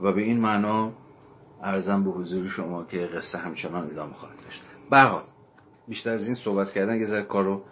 و 0.00 0.12
به 0.12 0.22
این 0.22 0.40
معنا 0.40 0.92
ارزم 1.62 2.04
به 2.04 2.10
حضور 2.10 2.48
شما 2.48 2.84
که 2.84 2.98
قصه 2.98 3.38
همچنان 3.38 3.90
ادامه 3.90 4.12
خواهد 4.12 4.36
داشت. 4.44 4.62
برحال 4.90 5.22
بیشتر 5.88 6.10
از 6.10 6.24
این 6.24 6.34
صحبت 6.34 6.72
کردن 6.72 6.96
یه 6.96 7.04
ذره 7.04 7.22
کارو 7.22 7.62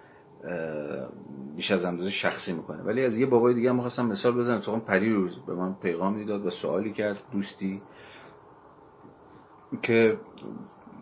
بیش 1.56 1.70
از 1.70 1.84
اندازه 1.84 2.10
شخصی 2.10 2.52
می‌کنه. 2.52 2.82
ولی 2.82 3.04
از 3.04 3.16
یه 3.16 3.26
بابای 3.26 3.54
دیگه 3.54 3.70
هم 3.70 3.80
خواستم 3.80 4.06
مثال 4.06 4.32
بزنم. 4.32 4.60
تو 4.60 4.80
پری 4.80 5.12
روز 5.12 5.36
به 5.46 5.54
من 5.54 5.74
پیغامی 5.74 6.24
داد 6.24 6.46
و 6.46 6.50
سوالی 6.50 6.92
کرد 6.92 7.18
دوستی 7.32 7.82
که 9.82 10.18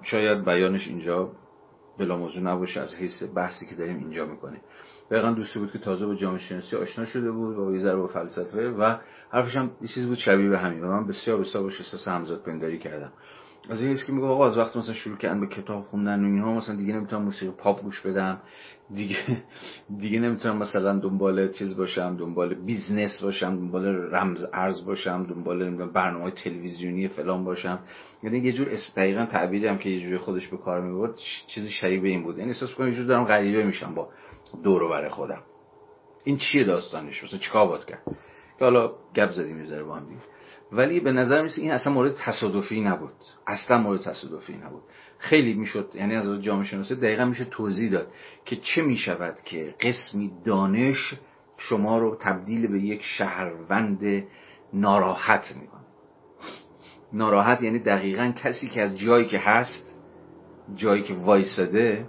شاید 0.02 0.44
بیانش 0.44 0.89
اینجا 0.89 1.32
بلا 1.98 2.16
موضوع 2.16 2.43
نباشه 2.43 2.81
از 2.81 2.94
حیث 2.94 3.23
بحثی 3.35 3.66
که 3.66 3.74
داریم 3.74 3.98
اینجا 3.98 4.27
می‌کنه 4.27 4.60
دقیقا 5.10 5.31
دوستی 5.31 5.59
بود 5.59 5.73
که 5.73 5.78
تازه 5.78 6.06
با 6.06 6.15
جامعه 6.15 6.39
شناسی 6.39 6.77
آشنا 6.77 7.05
شده 7.05 7.31
بود 7.31 7.59
و 7.59 7.74
یه 7.74 7.81
ذره 7.81 7.97
با 7.97 8.06
فلسفه 8.06 8.70
و 8.70 8.97
حرفش 9.31 9.56
هم 9.56 9.70
یه 9.81 9.89
چیز 9.94 10.06
بود 10.06 10.16
شبیه 10.16 10.48
به 10.48 10.59
همین. 10.59 10.85
و 10.85 10.86
من 10.86 11.06
بسیار 11.06 11.40
بسیار 11.40 11.65
باش 11.65 11.81
احساس 11.81 12.09
همذات 12.09 12.43
پنداری 12.43 12.78
کردم. 12.78 13.12
از 13.70 13.82
این 13.82 13.97
که 14.06 14.12
میگه 14.12 14.26
آقا 14.26 14.47
از 14.47 14.59
وقت 14.59 14.76
مثلا 14.76 14.94
شروع 14.94 15.16
کردن 15.16 15.40
به 15.40 15.47
کتاب 15.47 15.85
خوندن 15.85 16.24
و 16.24 16.26
اینها 16.26 16.55
مثلا 16.55 16.76
دیگه 16.76 16.93
نمی‌تونم 16.94 17.22
موسیقی 17.22 17.52
پاپ 17.59 17.82
گوش 17.82 18.01
بدم. 18.01 18.40
دیگه 18.94 19.16
دیگه 19.98 20.18
نمی‌تونم 20.18 20.56
مثلا 20.56 20.98
دنبال 20.98 21.52
چیز 21.52 21.76
باشم 21.76 22.16
دنبال 22.16 22.55
business 22.55 23.23
باشم 23.22 23.56
دنبال 23.56 23.86
رمز 23.86 24.47
ارز 24.52 24.85
باشم 24.85 25.26
دنبال 25.26 25.86
برنامه 25.86 26.30
تلویزیونی 26.30 27.09
فلان 27.09 27.44
باشم. 27.44 27.78
یعنی 28.22 28.39
یه 28.39 28.52
جور 28.52 28.68
دقیقا 28.97 29.26
تعبیری 29.26 29.66
هم 29.66 29.78
که 29.78 29.89
یه 29.89 30.01
جوری 30.01 30.18
خودش 30.18 30.48
به 30.48 30.56
کار 30.56 30.80
می‌برد 30.80 31.14
چیزی 31.47 31.70
شبیه 31.70 32.02
این 32.02 32.22
بود. 32.22 32.39
یعنی 32.39 32.51
احساس 32.51 32.74
کنم 32.74 32.89
یه 32.89 32.94
جور 32.94 33.06
دارم 33.06 33.24
غریبه 33.24 33.62
میشم 33.62 33.94
با 33.94 34.09
دور 34.62 34.89
بر 34.89 35.09
خودم. 35.09 35.43
این 36.24 36.36
چیه 36.36 36.64
داستانش؟ 36.64 37.24
مثلا 37.24 37.39
چیکار 37.39 37.68
باید 37.68 37.85
کرد؟ 37.85 38.02
که 38.59 38.64
حالا 38.64 38.93
گپ 39.14 39.30
زدیم 39.32 39.56
می‌ذاره 39.56 39.82
با 39.82 40.01
ولی 40.73 41.01
به 41.01 41.12
نظر 41.12 41.43
میسه 41.43 41.62
این 41.62 41.70
اصلا 41.70 41.93
مورد 41.93 42.15
تصادفی 42.15 42.81
نبود. 42.81 43.12
اصلا 43.47 43.78
مورد 43.78 44.01
تصادفی 44.01 44.57
نبود. 44.57 44.82
خیلی 45.19 45.55
می‌شد 45.55 45.90
یعنی 45.95 46.15
از 46.15 46.43
جامعه 46.43 46.65
شناسی 46.65 46.95
دقیقا 46.95 47.24
میشه 47.24 47.45
توضیح 47.45 47.90
داد 47.90 48.07
که 48.45 48.57
چه 48.57 48.82
می‌شود 48.82 49.35
که 49.45 49.74
قسمی 49.81 50.32
دانش 50.45 51.15
شما 51.59 51.99
رو 51.99 52.16
تبدیل 52.20 52.66
به 52.66 52.81
یک 52.81 53.03
شهروند 53.03 54.24
ناراحت 54.73 55.57
می‌کنه. 55.61 55.81
ناراحت 57.12 57.62
یعنی 57.62 57.78
دقیقا 57.78 58.32
کسی 58.36 58.69
که 58.69 58.82
از 58.82 58.99
جایی 58.99 59.27
که 59.27 59.39
هست 59.39 59.99
جایی 60.74 61.03
که 61.03 61.15
وایساده 61.15 62.07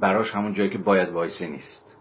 براش 0.00 0.30
همون 0.30 0.54
جایی 0.54 0.70
که 0.70 0.78
باید 0.78 1.08
وایسه 1.08 1.46
نیست. 1.46 1.95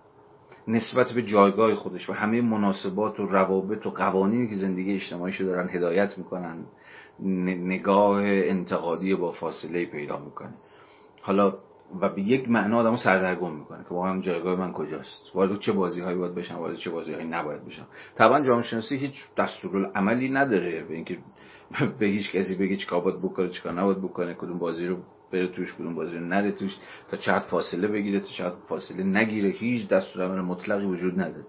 نسبت 0.68 1.12
به 1.12 1.22
جایگاه 1.22 1.76
خودش 1.76 2.10
و 2.10 2.14
همه 2.14 2.42
مناسبات 2.42 3.20
و 3.20 3.26
روابط 3.26 3.86
و 3.86 3.90
قوانینی 3.90 4.50
که 4.50 4.56
زندگی 4.56 4.94
اجتماعیشو 4.94 5.44
دارن 5.44 5.70
هدایت 5.70 6.18
می‌کنن 6.18 6.66
نگاه 7.46 8.22
انتقادی 8.26 9.16
با 9.16 9.32
فاصله 9.32 9.86
پیدا 9.86 10.20
می‌کنه. 10.20 10.54
حالا 11.22 11.54
و 12.02 12.10
به 12.10 12.22
یک 12.22 12.50
معنا 12.50 12.78
آدمو 12.78 12.98
سردرگم 12.98 13.56
می‌کنه 13.56 13.84
که 13.84 13.90
واقعا 13.90 14.22
جایگاه 14.22 14.60
من 14.60 14.72
کجاست؟ 14.74 15.32
وارد 15.34 15.60
چه 15.60 15.72
بازی 15.72 16.02
هایی 16.02 16.18
باید 16.18 16.36
بشم 16.36 16.56
وارد 16.56 16.76
چه 16.76 16.90
بازی 16.90 17.14
هایی 17.14 17.28
نباید 17.28 17.66
بشم؟ 17.66 17.88
طبعا 18.16 18.42
جامعه 18.42 18.64
شناسی 18.64 18.98
هیچ 18.98 19.14
دستورالعملی 19.38 20.30
نداره 20.30 20.84
به 20.84 20.96
اینکه 20.96 21.18
به 22.00 22.06
هیچ 22.06 22.32
کسی 22.32 22.56
بگه 22.56 22.76
چیکار 22.76 23.02
باید 23.02 23.22
بکنه 23.22 23.50
چیکار 23.50 23.74
نباید 23.74 24.02
بکنه 24.02 24.34
کدوم 24.34 24.60
بازی 24.60 24.88
رو 24.88 24.98
بره 25.36 25.48
توش 25.48 25.74
کدوم 25.74 25.96
بازی 25.96 26.20
نره 26.20 26.52
توش 26.52 26.78
تا 27.10 27.18
چقدر 27.18 27.46
فاصله 27.46 27.88
بگیره 27.88 28.20
تا 28.20 28.28
چقدر 28.28 28.56
فاصله 28.70 29.04
نگیره. 29.04 29.50
هیچ 29.50 29.88
دستور 29.88 30.42
مطلقی 30.42 30.86
وجود 30.86 31.22
نداره. 31.22 31.46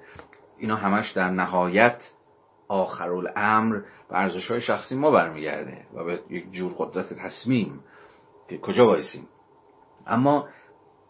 اینا 0.58 0.76
همش 0.76 1.12
در 1.12 1.30
نهایت 1.30 2.10
آخر 2.68 3.10
الامر 3.10 3.76
به 4.08 4.18
ارزش 4.18 4.50
های 4.50 4.60
شخصی 4.60 4.94
ما 4.94 5.10
برمیگرده 5.10 5.86
و 5.94 6.04
به 6.04 6.20
یک 6.30 6.52
جور 6.52 6.72
قدرت 6.78 7.14
تصمیم 7.14 7.80
که 8.48 8.58
کجا 8.58 8.86
وایسیم. 8.86 9.28
اما 10.06 10.48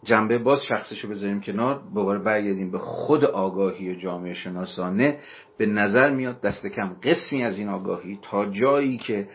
جنبه 0.03 0.37
باز 0.37 0.63
شخصش 0.63 0.99
رو 1.03 1.09
بذاریم 1.09 1.41
کنار. 1.41 1.81
دوباره 1.95 2.19
برگردیم 2.19 2.71
به 2.71 2.77
خود 2.77 3.25
آگاهی 3.25 3.95
جامعه 3.95 4.33
شناسانه. 4.33 5.19
به 5.57 5.65
نظر 5.65 6.09
میاد 6.09 6.41
دست 6.41 6.67
کم 6.67 6.95
قسمی 7.03 7.43
از 7.43 7.57
این 7.57 7.69
آگاهی 7.69 8.19
تا 8.21 8.45
جایی 8.45 8.97
که 8.97 9.29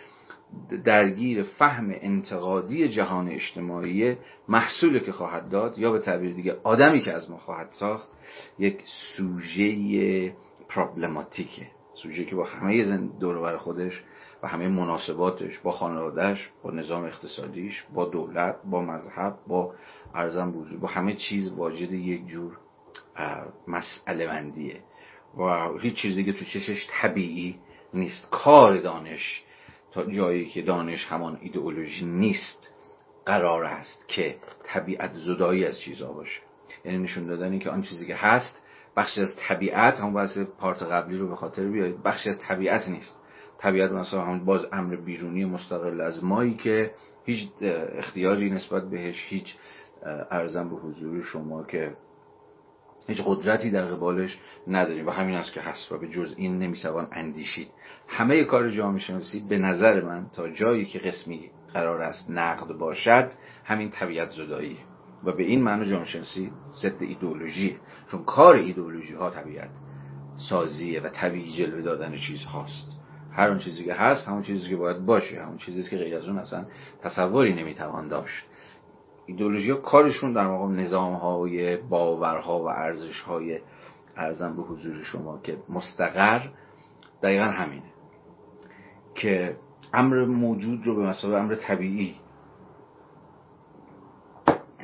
درگیر 0.84 1.42
فهم 1.42 1.88
انتقادی 1.90 2.88
جهان 2.88 3.28
اجتماعی 3.28 4.16
محصولی 4.48 5.00
که 5.00 5.12
خواهد 5.12 5.48
داد 5.48 5.78
یا 5.78 5.92
به 5.92 5.98
تعبیر 5.98 6.34
دیگه 6.34 6.56
آدمی 6.64 7.00
که 7.00 7.12
از 7.12 7.30
ما 7.30 7.38
خواهد 7.38 7.68
ساخت 7.70 8.08
یک 8.58 8.82
سوژه 9.16 10.34
پرابلماتیکه 10.68 11.66
سوژه 11.94 12.24
که 12.24 12.36
با 12.36 12.44
همه 12.44 12.96
دورور 13.20 13.56
خودش 13.56 14.04
و 14.42 14.48
همه 14.48 14.68
مناسباتش 14.68 15.58
با 15.58 15.72
خانوادهش 15.72 16.50
با 16.62 16.70
نظام 16.70 17.04
اقتصادیش 17.04 17.84
با 17.94 18.04
دولت 18.04 18.56
با 18.70 18.82
مذهب 18.82 19.38
با 19.46 19.74
ارزم 20.14 20.50
بوزور 20.50 20.78
با 20.78 20.88
همه 20.88 21.14
چیز 21.14 21.52
واجد 21.52 21.92
یک 21.92 22.26
جور 22.26 22.58
مسئله 23.68 24.26
مندیه 24.26 24.80
و 25.38 25.68
هیچ 25.78 25.94
چیز 25.94 26.16
دیگه 26.16 26.32
تو 26.32 26.44
چشش 26.44 26.86
طبیعی 26.90 27.58
نیست. 27.94 28.30
کار 28.30 28.80
دانش 28.80 29.44
تا 29.92 30.04
جایی 30.04 30.48
که 30.48 30.62
دانش 30.62 31.04
همان 31.04 31.38
ایدئولوژی 31.40 32.04
نیست 32.04 32.74
قرار 33.26 33.64
است 33.64 34.08
که 34.08 34.36
طبیعت 34.64 35.12
زدایی 35.12 35.64
از 35.64 35.80
چیزها 35.80 36.12
باشه. 36.12 36.40
یعنی 36.84 36.98
نشون 36.98 37.26
دادن 37.26 37.58
که 37.58 37.70
آن 37.70 37.82
چیزی 37.82 38.06
که 38.06 38.14
هست 38.14 38.62
بخشی 38.96 39.20
از 39.20 39.36
طبیعت 39.36 40.00
همون 40.00 40.14
بحث 40.14 40.38
پارت 40.38 40.82
قبلی 40.82 41.18
رو 41.18 41.28
به 41.28 41.36
خاطر 41.36 41.68
بیارید 41.68 42.02
بخشی 42.02 42.28
از 42.28 42.38
طبیعت 42.38 42.88
نیست. 42.88 43.22
طبیعت 43.58 43.92
مثلا 43.92 44.22
همون 44.22 44.44
باز 44.44 44.66
امر 44.72 44.96
بیرونی 44.96 45.44
مستقل 45.44 46.00
از 46.00 46.24
مایی 46.24 46.54
که 46.54 46.90
هیچ 47.24 47.48
اختیاری 47.98 48.50
نسبت 48.50 48.90
بهش 48.90 49.26
هیچ 49.28 49.54
ارزم 50.30 50.68
به 50.68 50.76
حضور 50.76 51.22
شما 51.22 51.64
که 51.64 51.96
هیچ 53.08 53.22
قدرتی 53.26 53.70
در 53.70 53.84
قبالش 53.84 54.38
نداریم 54.68 55.06
و 55.06 55.10
همین 55.10 55.34
است 55.34 55.52
که 55.52 55.60
هست 55.60 55.92
و 55.92 55.98
به 55.98 56.08
جز 56.08 56.34
این 56.36 56.58
نمی‌توان 56.58 57.08
اندیشید. 57.12 57.68
همه 58.08 58.44
کار 58.44 58.70
جامعه 58.70 59.00
شناسی 59.00 59.40
به 59.40 59.58
نظر 59.58 60.04
من 60.04 60.26
تا 60.32 60.48
جایی 60.48 60.84
که 60.84 60.98
قسمی 60.98 61.50
قرار 61.74 62.02
است 62.02 62.30
نقد 62.30 62.72
باشد 62.72 63.32
همین 63.64 63.90
طبیعت 63.90 64.30
زدایی. 64.30 64.78
و 65.24 65.32
به 65.32 65.42
این 65.42 65.62
معنی 65.62 65.84
جامعه 65.84 66.06
شناسی 66.06 66.52
ضد 66.82 67.02
ایدئولوژی 67.02 67.76
چون 68.10 68.24
کار 68.24 68.54
ایدئولوژی 68.54 69.14
ها 69.14 69.30
طبیعت 69.30 69.70
سازیه 70.48 71.00
و 71.00 71.08
طبیعی 71.08 71.52
جلوه 71.52 71.82
دادن 71.82 72.16
چیز 72.16 72.44
هاست 72.44 72.98
هر 73.32 73.48
اون 73.48 73.58
چیزی 73.58 73.84
که 73.84 73.94
هست 73.94 74.28
همون 74.28 74.42
چیزی 74.42 74.68
که 74.68 74.76
باید 74.76 75.06
باشه 75.06 75.42
همون 75.42 75.56
چیزی 75.56 75.90
که 75.90 75.96
غیر 75.96 76.16
از 76.16 76.28
اون 76.28 76.38
اصلا 76.38 76.66
تصوری 77.02 77.54
نمی‌توان 77.54 78.08
داشت. 78.08 78.44
ایدولوژی 79.26 79.70
ها 79.70 79.76
کارشون 79.76 80.32
در 80.32 80.46
مقام 80.46 80.80
نظام 80.80 81.14
های 81.14 81.76
باورها 81.76 82.60
و 82.60 82.68
ارزش 82.68 83.20
های 83.20 83.60
ارزم 84.16 84.56
به 84.56 84.62
حضور 84.62 85.02
شما 85.02 85.38
که 85.38 85.56
مستقر 85.68 86.48
دقیقا 87.22 87.44
همینه 87.44 87.92
که 89.14 89.56
امر 89.94 90.24
موجود 90.24 90.86
رو 90.86 90.96
به 90.96 91.02
مسابقه 91.02 91.38
امر 91.38 91.54
طبیعی 91.54 92.14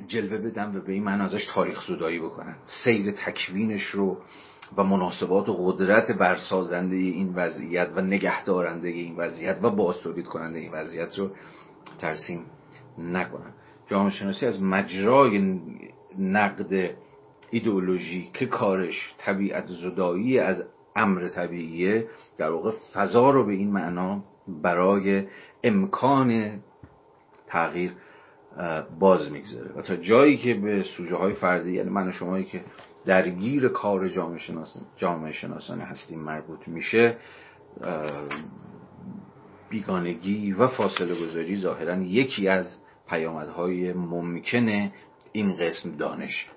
جلوه 0.06 0.38
بدن 0.38 0.76
و 0.76 0.80
به 0.80 0.92
این 0.92 1.04
معنی 1.04 1.22
ازش 1.22 1.46
تاریخ 1.54 1.86
زدایی 1.88 2.18
بکنن. 2.18 2.56
سیر 2.84 3.10
تکوینش 3.10 3.82
رو 3.82 4.18
و 4.76 4.84
مناسبات 4.84 5.48
و 5.48 5.54
قدرت 5.54 6.10
برسازنده 6.10 6.96
این 6.96 7.34
وضعیت 7.34 7.90
و 7.94 8.00
نگهدارنده 8.00 8.88
این 8.88 9.16
وضعیت 9.16 9.58
و 9.62 9.70
بازتولید 9.70 10.26
کننده 10.26 10.58
این 10.58 10.72
وضعیت 10.72 11.18
رو 11.18 11.30
ترسیم 11.98 12.44
نکنن. 12.98 13.52
جامعه 13.88 14.10
شناسی 14.10 14.46
از 14.46 14.62
مجرای 14.62 15.60
نقد 16.18 16.90
ایدئولوژی 17.50 18.30
که 18.34 18.46
کارش 18.46 19.14
طبیعت 19.18 19.66
زدایی 19.66 20.38
از 20.38 20.64
امر 20.96 21.28
طبیعیه 21.28 22.06
در 22.38 22.50
واقع 22.50 22.72
فضا 22.94 23.30
رو 23.30 23.44
به 23.44 23.52
این 23.52 23.70
معنا 23.70 24.24
برای 24.62 25.26
امکان 25.64 26.60
تغییر 27.46 27.92
باز 28.98 29.32
می‌گذاره. 29.32 29.72
و 29.76 29.82
تا 29.82 29.96
جایی 29.96 30.36
که 30.36 30.54
به 30.54 30.84
سوژه 30.96 31.16
های 31.16 31.32
فردی 31.32 31.72
یعنی 31.72 31.90
من 31.90 32.08
و 32.08 32.12
شمایی 32.12 32.44
که 32.44 32.64
درگیر 33.06 33.68
کار 33.68 34.08
جامعه 34.08 34.38
شناسان 34.38 34.82
جامعه 34.96 35.32
شناسانه 35.32 35.84
هستیم 35.84 36.20
مربوط 36.20 36.68
میشه 36.68 37.16
بیگانگی 39.70 40.52
و 40.52 40.66
فاصله 40.66 41.14
گذاری 41.26 41.56
ظاهرا 41.56 41.96
یکی 41.96 42.48
از 42.48 42.78
پیامدهای 43.08 43.92
ممکن 43.92 44.92
این 45.32 45.56
قسم 45.56 45.96
دانش. 45.96 46.50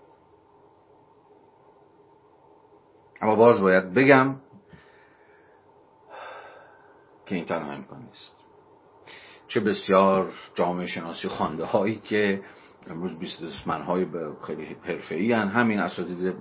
اما 3.22 3.36
باز 3.36 3.60
باید 3.60 3.94
بگم 3.94 4.36
که 7.26 7.36
این 7.36 7.46
تنها 7.46 7.72
امکان 7.72 8.02
نیست. 8.02 8.36
چه 9.48 9.60
بسیار 9.60 10.28
جامعه 10.54 10.88
شناسی 10.88 11.28
خانده 11.28 11.66
هایی 11.66 11.96
که 12.00 12.44
امروز 12.88 13.20
بیزنسمن 13.20 13.82
های 13.82 14.06
خیلی 14.42 14.78
حرفه‌ای 14.84 15.32
همین 15.32 15.80
اساتید 15.80 16.36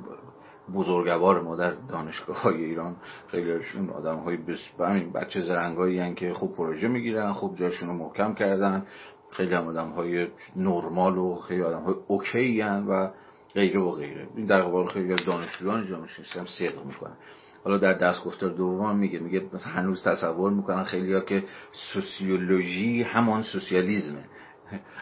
بزرگوار 0.74 1.42
ما 1.42 1.56
در 1.56 1.70
دانشگاه 1.70 2.42
های 2.42 2.64
ایران. 2.64 2.96
خیلیشون 3.28 3.90
آدم 3.90 4.16
های 4.16 4.36
بس... 4.36 4.70
بچه 5.14 5.40
زرنگایی 5.40 6.14
که 6.14 6.34
خوب 6.34 6.56
پروژه 6.56 6.88
می‌گیرن 6.88 7.32
خوب 7.32 7.54
جاشون 7.54 7.88
رو 7.88 7.94
محکم 7.94 8.34
کردن. 8.34 8.86
خیلی 9.30 9.54
هم 9.54 9.66
آدم 9.66 9.88
های 9.88 10.28
نرمال 10.56 11.18
و 11.18 11.34
خیلی 11.34 11.62
آدم 11.62 11.82
های 11.82 11.94
اوکی 12.06 12.62
و 12.62 13.10
غیره 13.54 13.80
و 13.80 13.90
غیره. 13.90 14.28
این 14.36 14.46
در 14.46 14.62
قبال 14.62 14.86
خیلی 14.86 15.12
از 15.12 15.24
دانشجویان 15.26 15.84
جامعه 15.84 16.06
شناسی 16.06 16.38
هم 16.38 16.46
صدق 16.46 16.84
می‌کنن. 16.86 17.16
حالا 17.64 17.78
در 17.78 17.92
دست 17.92 18.24
گفتار 18.24 18.50
دوم 18.50 18.96
میگه 18.96 19.18
میگه 19.18 19.42
مثلا 19.52 19.72
هنوز 19.72 20.04
تصور 20.04 20.50
می‌کنن 20.52 20.84
خیلی 20.84 21.14
ها 21.14 21.20
که 21.20 21.44
سوسیولوژی 21.92 23.02
همان 23.02 23.42
سوسیالیزمه. 23.42 24.24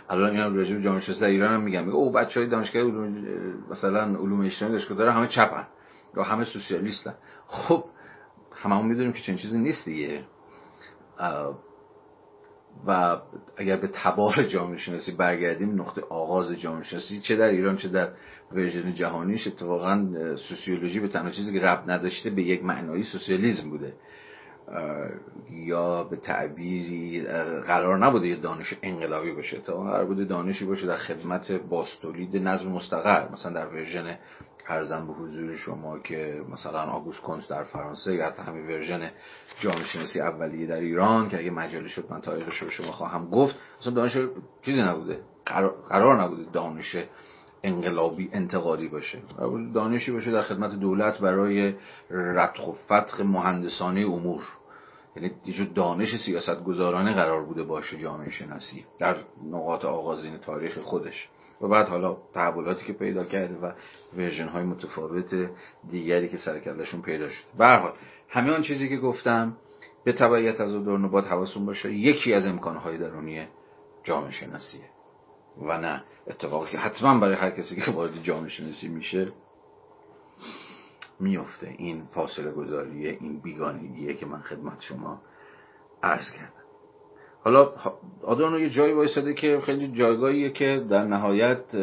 الان 0.09 0.31
اینا 0.31 0.49
راجع 0.49 0.75
به 0.75 0.83
جامعه 0.83 1.01
شناسی 1.01 1.21
در 1.21 1.27
ایران 1.27 1.55
هم 1.55 1.61
میگم 1.61 1.85
میگه 1.85 1.95
او 1.95 2.13
بچهای 2.13 2.47
دانشگاه 2.47 2.83
علوم 2.83 3.25
مثلا 3.71 4.03
علوم 4.03 4.41
اجتماعی 4.41 4.73
دانشگاه 4.73 4.99
داره 4.99 5.13
همه 5.13 5.27
چپن 5.27 5.67
یا 6.17 6.23
همه 6.23 6.45
سوسیالیستن. 6.45 7.15
خب 7.47 7.85
هممون 8.55 8.87
می‌دونیم 8.87 9.13
که 9.13 9.23
چنین 9.23 9.39
چیزی 9.39 9.59
نیست 9.59 9.85
دیگه. 9.85 10.25
و 12.87 13.17
اگر 13.57 13.77
به 13.77 13.89
تبار 13.93 14.43
جامعه 14.43 14.79
شناسی 14.79 15.13
برگردیم 15.13 15.81
نقطه 15.81 16.03
آغاز 16.11 16.53
جامعه 16.53 16.85
شناسی 16.85 17.21
چه 17.21 17.37
در 17.37 17.49
ایران 17.49 17.77
چه 17.77 17.89
در 17.89 18.09
version 18.53 18.93
جهانیش 18.93 19.47
اتفاقا 19.47 20.07
sociology 20.37 21.01
به 21.01 21.09
تنها 21.09 21.31
چیزی 21.31 21.53
که 21.53 21.61
ربط 21.61 21.89
نداشته 21.89 22.31
به 22.31 22.43
یک 22.43 22.65
معنایی 22.65 23.03
سوسیالیسم 23.03 23.71
بوده. 23.71 23.93
یا 25.51 26.05
به 26.05 26.17
تعبیری 26.17 27.23
قرار 27.67 27.99
نبوده 27.99 28.29
یه 28.29 28.37
دانش 28.37 28.75
انقلابی 28.83 29.33
باشه. 29.33 29.61
تازه 29.61 29.83
قرار 29.83 30.05
بوده 30.05 30.25
دانشی 30.25 30.65
باشه 30.65 30.87
در 30.87 30.97
خدمت 30.97 31.53
بازتولید 31.53 32.37
نظم 32.37 32.69
مستقر. 32.69 33.29
مثلا 33.33 33.53
در 33.53 33.67
version 33.67 34.19
ارزم 34.69 35.07
به 35.07 35.13
حضور 35.13 35.57
شما 35.57 35.99
که 35.99 36.43
مثلا 36.53 36.83
آگوست 36.83 37.21
کنت 37.21 37.49
در 37.49 37.63
فرانسه 37.63 38.15
یا 38.15 38.27
حتی 38.27 38.43
همین 38.43 38.67
ورژن 38.67 39.11
جامعه 39.61 39.85
شناسی 39.85 40.21
اولیه 40.21 40.67
در 40.67 40.81
ایران 40.81 41.29
که 41.29 41.39
اگه 41.39 41.51
مجالی 41.51 41.89
شد 41.89 42.05
من 42.11 42.21
تاریخش 42.21 42.57
رو 42.57 42.71
شما 42.71 42.93
خواهم 42.93 43.31
گفت 43.31 43.57
مثلا 43.81 43.93
دانش 43.93 44.17
چیزی 44.63 44.83
نبوده. 44.83 45.21
قرار 45.89 46.23
نبوده 46.23 46.43
دانش 46.53 46.97
انقلابی 47.63 48.31
انتقادی 48.33 48.89
باشه. 48.89 49.19
دانشی 49.75 50.13
باشه 50.13 50.31
در 50.31 50.43
خدمت 50.43 50.75
دولت 50.75 51.19
برای 51.19 51.75
رتخ 52.11 52.69
و 52.69 52.73
فتق 52.73 53.21
مهندسانه 53.21 54.01
امور. 54.01 54.43
یعنی 55.23 55.35
یه 55.47 55.65
دانش 55.75 56.17
سیاست 56.17 56.65
گذارانه 56.65 57.15
قرار 57.15 57.45
بوده 57.45 57.63
باشه 57.63 57.99
جامعه 57.99 58.31
شناسی 58.31 58.85
در 58.99 59.17
نقاط 59.51 59.85
آغازین 59.85 60.39
تاریخ 60.39 60.79
خودش. 60.79 61.29
و 61.61 61.69
بعد 61.69 61.89
حالا 61.89 62.17
تحولاتی 62.35 62.87
که 62.87 62.93
پیدا 62.93 63.25
کرده 63.25 63.55
و 63.55 63.73
ورژن 64.17 64.49
های 64.49 64.63
متفاوت 64.63 65.35
دیگری 65.91 66.29
که 66.29 66.37
سرکلشون 66.37 67.03
پیدا 67.03 67.29
شد 67.29 67.45
به 67.59 67.67
حال 67.67 67.93
همه 68.29 68.53
آن 68.53 68.63
چیزی 68.63 68.89
که 68.89 68.97
گفتم 68.97 69.57
به 70.05 70.13
تبعیت 70.13 70.61
از 70.61 70.73
دورن 70.73 71.09
باید 71.09 71.25
حواستون 71.25 71.67
باشه 71.67 71.93
یکی 71.93 72.35
از 72.35 72.47
امکانهای 72.47 72.99
درونی 72.99 73.47
جامعه 74.05 74.31
شناسیه. 74.31 74.91
و 75.63 75.79
نه 75.79 76.05
اتفاقی 76.27 76.71
که 76.71 76.79
حتما 76.79 77.21
برای 77.21 77.35
هر 77.35 77.51
کسی 77.51 77.77
که 77.77 77.91
وارد 77.91 78.23
جامعه 78.23 78.49
شناسی 78.49 78.89
میشه 78.89 79.33
میفته 81.21 81.75
این 81.79 82.05
فاصله 82.11 82.51
گذاریه 82.51 83.19
این 83.21 83.41
بیگانگیه 83.41 84.15
که 84.15 84.27
من 84.27 84.41
خدمت 84.41 84.81
شما 84.81 85.21
عرض 86.03 86.31
کردم. 86.31 86.53
حالا 87.41 87.73
آدورنو 88.23 88.61
یه 88.61 88.71
جایی 88.71 88.93
وایساده 88.93 89.35
که 89.35 89.61
خیلی 89.61 89.89
جایگاهیه 89.89 90.51
که 90.51 90.87
در 90.91 91.05
نهایت 91.05 91.77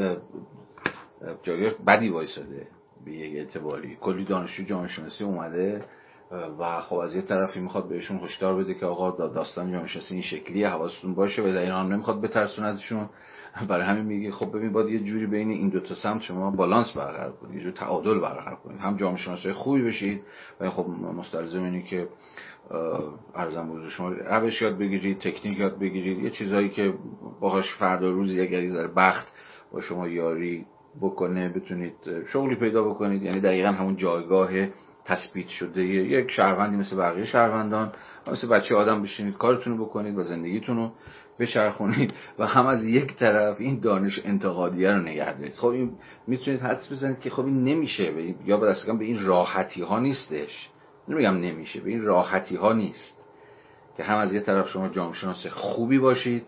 جایگاه 1.44 1.86
بدی 1.88 2.10
وایساده. 2.10 2.68
به 3.06 3.12
یک 3.12 3.36
اعتباری 3.36 3.98
کلی 4.02 4.26
دانشجو 4.26 4.64
جامعه 4.64 4.88
شناسی 4.88 5.24
اومده. 5.24 5.86
و 6.32 6.82
خب 6.82 6.96
از 6.96 7.16
یه 7.16 7.22
طرفی 7.22 7.60
می‌خواد 7.60 7.90
بهشون 7.90 8.18
هشدار 8.18 8.56
بده 8.56 8.74
که 8.74 8.86
آقا 8.86 9.28
داستان 9.28 9.72
جامعه 9.72 9.88
شناسی 9.88 10.14
این 10.14 10.24
شکلیه 10.24 10.70
حواستون 10.70 11.16
باشه 11.16 11.42
و 11.42 11.46
در 11.46 11.62
این 11.62 11.72
حال 11.72 11.86
نمی‌خواد 11.86 12.22
بترسوندشون 12.22 13.10
برای 13.70 13.86
همین 13.86 14.06
میگه 14.06 14.32
خب 14.32 14.58
ببین 14.58 14.72
باید 14.72 14.90
یه 14.90 15.00
جوری 15.00 15.28
بین 15.28 15.50
این 15.50 15.70
دو 15.70 15.80
تا 15.80 15.96
سمت 15.96 16.22
شما 16.22 16.52
بالانس 16.52 16.92
برقرار 16.92 17.32
کنید 17.32 17.56
یه 17.56 17.62
جور 17.62 17.72
تعادل 17.72 18.20
برقرار 18.20 18.56
کنید. 18.56 18.80
هم 18.80 18.98
جامعه 18.98 19.18
شناسای 19.18 19.54
خوبی 19.54 19.82
بشید 19.82 20.22
و 20.60 20.70
خب 20.70 20.88
مستلزم 20.90 21.64
اینه 21.64 21.82
که 21.84 22.08
ارزم 23.36 23.70
بزرگ 23.70 23.90
شما 23.90 24.10
روش 24.10 24.62
یاد 24.62 24.78
بگیرید 24.78 25.20
تکنیک 25.20 25.60
یاد 25.60 25.80
بگیرید 25.80 26.24
یه 26.24 26.30
چیزایی 26.30 26.70
که 26.70 26.94
باهاش 27.40 27.74
فردا 27.80 28.10
روزی 28.10 28.42
اگر 28.42 28.64
یه 28.64 28.88
بخت 28.88 29.28
با 29.72 29.82
شما 29.82 30.08
یاری 30.08 30.66
بکنه 31.02 31.50
بتونید 31.50 31.94
شغلی 32.28 32.56
پیدا 32.56 32.84
بکنید. 32.84 33.24
یعنی 33.24 33.40
دقیقا 33.40 33.70
همون 33.70 33.96
جایگاه 33.96 34.50
تثبیت 35.06 35.48
شده. 35.48 35.84
یک 35.86 36.32
شهروندی 36.32 36.78
مثل 36.78 36.98
بقیه 36.98 37.26
شهروندان 37.26 37.92
مثل 38.28 38.48
بچه 38.48 38.76
آدم 38.76 39.02
بشینید 39.02 39.38
کارتون 39.38 39.78
رو 39.78 39.86
بکنید 39.86 40.18
و 40.18 40.24
زندگیتون 40.24 40.78
رو 40.78 40.92
بچرخونید 41.40 42.14
و 42.40 42.48
هم 42.48 42.68
از 42.68 42.86
یک 42.86 43.16
طرف 43.16 43.62
این 43.62 43.80
دانش 43.80 44.20
انتقادیه 44.24 44.92
رو 44.92 45.02
نگه 45.02 45.38
دارید. 45.38 45.56
خب 45.56 45.68
این 45.68 45.98
می‌تونید 46.28 46.62
حدس 46.62 46.92
بزنید 46.92 47.20
که 47.20 47.30
خب 47.30 47.46
این 47.46 47.64
نمیشه 47.64 48.14
یا 48.46 48.58
به 48.58 48.76
به 49.00 49.06
این 49.06 49.26
راحتی 49.26 49.82
ها 49.82 50.00
نیستش. 50.00 50.70
نمیگم 51.08 51.34
نمیشه 51.34 51.80
به 51.80 51.90
این 51.90 52.02
راحتی 52.02 52.56
ها 52.56 52.74
نیست. 52.74 53.26
که 53.98 54.04
هم 54.04 54.18
از 54.18 54.34
یه 54.34 54.40
طرف 54.40 54.70
شما 54.70 54.90
جامعه 54.90 55.50
خوبی 55.50 56.00
باشید 56.00 56.46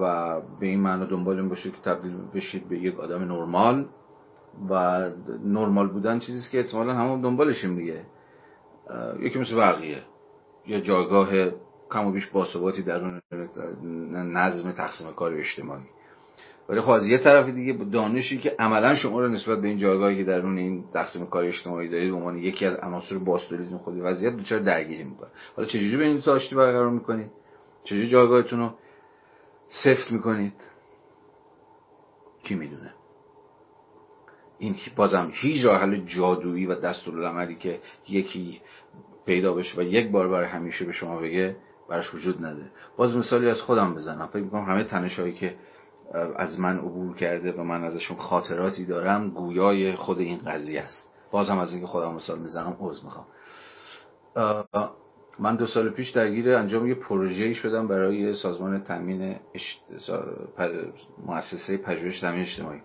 و 0.00 0.40
به 0.60 0.66
این 0.66 0.80
معنی 0.80 1.06
دنبال 1.06 1.36
این 1.36 1.48
باشید 1.48 1.72
که 1.72 1.80
تبدیل 1.80 2.16
بشید 2.34 2.68
به 2.68 2.78
یک 2.78 3.00
آدم 3.00 3.24
نرمال. 3.24 3.86
و 4.70 5.00
نرمال 5.44 5.88
بودن 5.88 6.18
چیزیست 6.18 6.50
که 6.50 6.58
احتمالا 6.58 6.94
همون 6.94 7.20
دنبالشیم 7.20 7.76
دیگه. 7.76 8.02
یکی 9.20 9.38
مثل 9.38 9.56
بقیه. 9.56 10.02
یا 10.66 10.78
جایگاه 10.78 11.28
کم 11.90 12.06
و 12.06 12.12
بیش 12.12 12.26
باثباتی 12.26 12.82
در 12.82 13.20
نظم 14.12 14.72
تقسیم 14.72 15.12
کار 15.12 15.34
اجتماعی. 15.34 15.82
ولی 16.68 16.80
خب 16.80 16.90
از 16.90 17.06
یه 17.06 17.18
طرف 17.18 17.48
دیگه 17.48 17.72
دانشی 17.72 18.38
که 18.38 18.54
عملا 18.58 18.94
شما 18.94 19.20
رو 19.20 19.28
نسبت 19.28 19.60
به 19.60 19.68
این 19.68 19.78
جایگاهی 19.78 20.16
که 20.16 20.24
درون 20.24 20.58
این 20.58 20.84
تقسیم 20.92 21.26
کار 21.26 21.44
اجتماعی 21.44 21.88
دارید 21.88 22.10
به 22.10 22.16
عنوان 22.16 22.38
یکی 22.38 22.66
از 22.66 22.76
عناصر 22.76 23.18
باستولیتون 23.18 23.78
خودی 23.78 24.00
وضعیت 24.00 24.36
دچار 24.36 24.58
درگیری 24.58 25.04
می‌کنه. 25.04 25.28
حالا 25.56 25.68
چجوری 25.68 25.96
به 25.96 26.04
این 26.04 26.22
آشتی 26.26 26.54
برقرار 26.54 26.90
می‌کنید؟ 26.90 27.30
چجوری 27.84 28.08
جایگاهتون 28.08 28.58
رو 28.58 28.70
سفت 29.84 30.12
می‌کنید؟ 30.12 30.70
کی 32.42 32.54
می‌دونه؟ 32.54 32.94
این 34.58 34.76
بازم 34.96 35.30
هیچ 35.32 35.64
راه 35.64 35.80
حل 35.80 35.96
جادویی 35.96 36.66
و 36.66 36.74
دستورالعملی 36.74 37.54
که 37.54 37.80
یکی 38.08 38.60
پیدا 39.26 39.54
بشه 39.54 39.80
و 39.80 39.82
یک 39.82 40.10
بار 40.10 40.28
برای 40.28 40.46
همیشه 40.46 40.84
به 40.84 40.92
شما 40.92 41.20
بگه 41.20 41.56
براش 41.88 42.14
وجود 42.14 42.44
نده. 42.44 42.70
باز 42.96 43.16
مثالی 43.16 43.50
از 43.50 43.60
خودم 43.60 43.94
بزنم. 43.94 44.26
فکر 44.26 44.42
می‌کنم 44.42 44.64
همه 44.64 44.84
تنشایی 44.84 45.32
که 45.32 45.54
از 46.36 46.60
من 46.60 46.78
عبور 46.78 47.16
کرده 47.16 47.52
و 47.52 47.62
من 47.62 47.84
ازشون 47.84 48.16
خاطراتی 48.16 48.84
دارم 48.84 49.30
گویای 49.30 49.94
خود 49.94 50.18
این 50.18 50.38
قضیه 50.38 50.80
است. 50.80 51.10
بازم 51.30 51.58
از 51.58 51.72
اینکه 51.72 51.86
خودم 51.86 52.14
مثال 52.14 52.38
می‌زنم 52.38 52.76
عذر 52.80 53.04
می‌خوام. 53.04 53.26
من 55.38 55.56
دو 55.56 55.66
سال 55.66 55.90
پیش 55.90 56.10
درگیر 56.10 56.54
انجام 56.54 56.86
یه 56.86 56.94
پروژه‌ای 56.94 57.54
شدم 57.54 57.88
برای 57.88 58.34
سازمان 58.34 58.84
تامین 58.84 59.36
اشت... 59.54 59.82
مؤسسه 61.26 61.76
پژوهش 61.76 62.20
تامین 62.20 62.40
اجتماعی. 62.40 62.80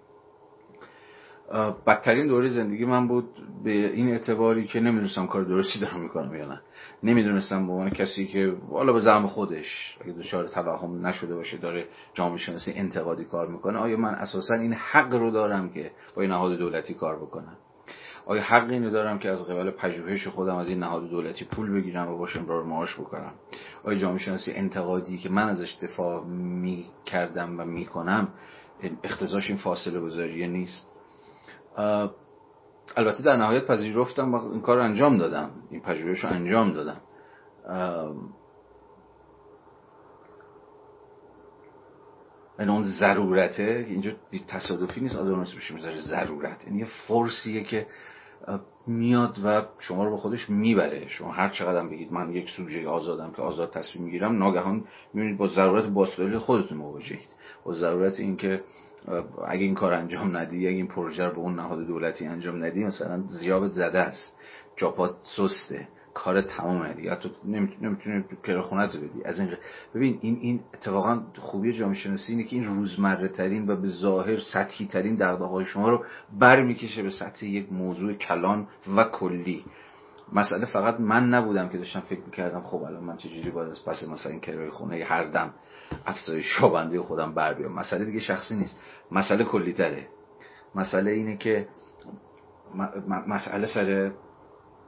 بدترین 1.88 2.28
دوره 2.28 2.50
زندگی 2.50 2.86
من 2.86 3.08
بود 3.08 3.30
به 3.64 3.72
این 3.72 4.10
اعتباری 4.10 4.68
که 4.68 4.80
نمی‌دونستم 4.80 5.28
کار 5.28 5.44
درستی 5.44 5.80
دارم 5.80 6.00
می‌کنم 6.00 6.36
یا 6.36 6.46
نه. 6.46 6.62
نمی‌دونستم 7.04 7.68
به 7.68 7.74
عنوان 7.74 7.90
کسی 7.90 8.28
که 8.28 8.54
حالا 8.72 8.94
به 8.94 9.00
زعم 9.00 9.28
خودش 9.28 9.98
اگه 10.02 10.14
دچار 10.14 10.48
توهم 10.48 11.08
نشده 11.08 11.36
باشه 11.36 11.58
داره 11.58 11.86
جامعه 12.14 12.38
شناسی 12.38 12.72
انتقادی 12.76 13.26
کار 13.26 13.48
می‌کنه 13.48 13.80
آیا 13.80 13.98
من 13.98 14.14
اساسا 14.14 14.56
این 14.56 14.74
حق 14.74 15.14
رو 15.14 15.32
دارم 15.32 15.70
که 15.70 15.92
با 16.16 16.22
این 16.22 16.32
نهاد 16.32 16.58
دولتی 16.58 16.94
کار 16.94 17.16
بکنم؟ 17.16 17.58
آیا 18.26 18.42
حق 18.42 18.70
اینو 18.70 18.90
دارم 18.90 19.20
که 19.20 19.30
از 19.30 19.48
قبل 19.48 19.72
پژوهش 19.72 20.28
خودم 20.28 20.56
از 20.56 20.70
این 20.70 20.80
نهاد 20.80 21.10
دولتی 21.10 21.46
پول 21.46 21.74
بگیرم 21.74 22.10
و 22.10 22.18
باش 22.18 22.38
امرار 22.38 22.64
معاش 22.64 23.00
بکنم؟ 23.00 23.32
آیا 23.84 23.98
جامعه 24.00 24.20
شناسی 24.20 24.52
انتقادی 24.52 25.18
که 25.18 25.30
من 25.30 25.50
ازش 25.50 25.78
دفاع 25.82 26.26
می‌کردم 26.26 27.60
و 27.60 27.66
می‌کنم 27.66 28.28
اختزاش 29.04 29.50
این 29.50 29.58
فاصله 29.58 30.00
گذاری 30.00 30.48
نیست؟ 30.48 30.93
البته 32.98 33.24
در 33.24 33.38
نهایت 33.38 33.66
پذیرفتم 33.66 34.34
و 34.34 34.52
این 34.52 34.62
کار 34.62 34.78
رو 34.78 34.84
انجام 34.84 35.18
دادم. 35.18 35.50
این 35.70 35.82
پژوهش 35.82 36.24
رو 36.24 36.30
انجام 36.30 36.74
دادم. 36.74 37.02
این 42.60 42.70
اون 42.70 42.84
ضرورته 42.84 43.86
اینجا 43.88 44.12
تصادفی 44.48 45.02
نیست 45.02 45.16
نصف 45.16 45.56
بشه 45.56 45.74
می‌ذاره 45.74 46.02
ضرورت. 46.02 46.66
این 46.68 46.80
یه 46.80 46.88
فرسیه 47.08 47.64
که 47.64 47.88
میاد 48.88 49.40
و 49.46 49.62
شما 49.80 50.04
رو 50.04 50.12
به 50.12 50.18
خودش 50.18 50.50
می‌بره. 50.50 51.08
شما 51.08 51.32
هر 51.32 51.50
چقدر 51.50 51.88
بگید 51.88 52.14
من 52.14 52.32
یک 52.32 52.50
سوژه 52.50 52.88
آزادم 52.88 53.32
که 53.32 53.42
آزاد 53.42 53.72
تصمیم 53.72 54.06
می‌گیرم 54.06 54.38
ناگهان 54.38 54.86
می‌بینید 55.14 55.38
با 55.38 55.48
ضرورت 55.48 55.86
باستوری 55.86 56.38
خودتون 56.38 56.78
مواجهید. 56.78 57.30
با 57.66 57.74
ضرورت 57.74 58.20
اینکه 58.20 58.64
اگه 59.48 59.64
این 59.64 59.76
کار 59.76 59.94
انجام 59.94 60.38
ندی 60.38 60.68
اگه 60.68 60.76
این 60.76 60.88
پروژه 60.88 61.24
رو 61.24 61.32
به 61.32 61.38
اون 61.38 61.56
نهاد 61.56 61.88
دولتی 61.88 62.26
انجام 62.26 62.64
ندی 62.64 62.84
مثلا 62.84 63.24
زیابت 63.28 63.72
زده 63.72 64.00
است. 64.00 64.38
جاپات 64.76 65.16
سسته. 65.38 65.88
کار 66.14 66.42
تمامه 66.42 66.94
دیگه. 66.94 67.16
تو 67.16 67.30
نمی‌تونی 67.46 68.24
تو 68.44 69.00
بدی. 69.00 69.24
از 69.26 69.40
این 69.40 69.50
ببین 69.96 70.20
این 70.22 70.38
این 70.42 70.60
اتفاقا 70.74 71.22
خوبی 71.40 71.74
جامعه 71.74 71.96
شناسی 71.96 72.32
اینه 72.32 72.44
که 72.44 72.56
این 72.56 72.66
روزمره 72.66 73.28
ترین 73.28 73.70
و 73.70 73.82
به 73.82 73.88
ظاهر 73.88 74.40
سطحی 74.40 74.86
ترین 74.86 75.16
دغدغه‌های 75.16 75.66
شما 75.66 75.90
رو 75.90 76.06
برمیکشه 76.40 77.04
به 77.04 77.10
سطح 77.10 77.46
یک 77.46 77.72
موضوع 77.72 78.14
کلان 78.14 78.68
و 78.96 79.04
کلی. 79.04 79.66
مسئله 80.34 80.66
فقط 80.66 81.00
من 81.00 81.30
نبودم 81.30 81.70
که 81.70 81.78
داشتم 81.78 82.00
فکر 82.00 82.22
می‌کردم 82.26 82.62
خب 82.62 82.84
الان 82.84 83.04
من 83.04 83.18
چجوری 83.18 83.52
باید 83.52 83.70
از 83.70 83.86
پس 83.86 84.04
مثلا 84.04 84.32
این 84.32 84.42
کرایه 84.42 84.72
خونه 84.72 85.04
هر 85.04 85.24
دم 85.24 85.54
افزایش 86.06 86.46
شابنده 86.46 87.02
خودم 87.02 87.34
بر 87.34 87.54
بیام. 87.54 87.72
مسئله 87.72 88.06
دیگه 88.06 88.20
شخصی 88.20 88.56
نیست. 88.56 88.80
مسئله 89.12 89.44
کلی 89.44 89.74
تره 89.74 90.08
مسئله 90.76 91.12
اینه 91.12 91.38
که 91.38 91.68
مسئله 93.28 93.68
سر 93.68 94.12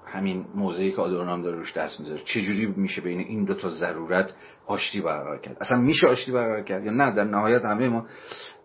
همین 0.08 0.46
موضعی 0.56 0.92
که 0.92 1.02
آدورنام 1.02 1.42
داره 1.42 1.58
روش 1.58 1.78
دست 1.78 2.00
می‌ذاره. 2.00 2.22
چجوری 2.26 2.66
میشه 2.66 3.02
بین 3.02 3.20
این 3.20 3.44
دو 3.44 3.54
تا 3.54 3.70
ضرورت 3.70 4.36
آشتی 4.66 5.02
برقرار 5.02 5.40
کرد؟ 5.42 5.58
اصلا 5.62 5.78
میشه 5.78 6.08
آشتی 6.08 6.32
برقرار 6.32 6.64
کرد 6.64 6.86
یا 6.86 6.92
نه؟ 6.92 7.16
در 7.16 7.24
نهایت 7.24 7.66
همه 7.66 7.90
ما 7.90 8.06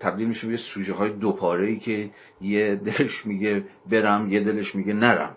تبدیل 0.01 0.29
میشه 0.29 0.49
به 0.49 0.57
سوژه 0.57 0.95
های 0.95 1.13
دو 1.13 1.33
پاره 1.33 1.67
ای 1.67 1.79
که 1.79 2.11
یه 2.41 2.77
دلش 2.77 3.27
میگه 3.27 3.65
برم 3.91 4.33
یه 4.33 4.41
دلش 4.41 4.75
میگه 4.75 4.93
نرم. 4.93 5.37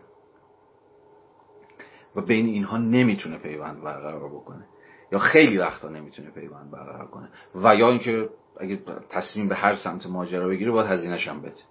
و 2.15 2.21
بین 2.21 2.45
اینها 2.45 2.77
نمی‌تونه 2.77 3.37
پیوند 3.37 3.83
برقرار 3.83 4.29
بکنه. 4.29 4.65
یا 5.13 5.19
خیلی 5.19 5.57
وقتا 5.57 5.89
نمی‌تونه 5.89 6.29
پیوند 6.29 6.71
برقرار 6.71 7.07
کنه. 7.07 7.29
و 7.55 7.75
یا 7.75 7.89
اینکه 7.89 8.29
اگه 8.59 8.79
تصمیم 9.09 9.47
به 9.47 9.55
هر 9.55 9.75
سمت 9.75 10.05
ماجرا 10.05 10.47
بگیره 10.47 10.71
باید 10.71 10.91
هزینه‌ش 10.91 11.27
هم 11.27 11.41
بده. 11.41 11.61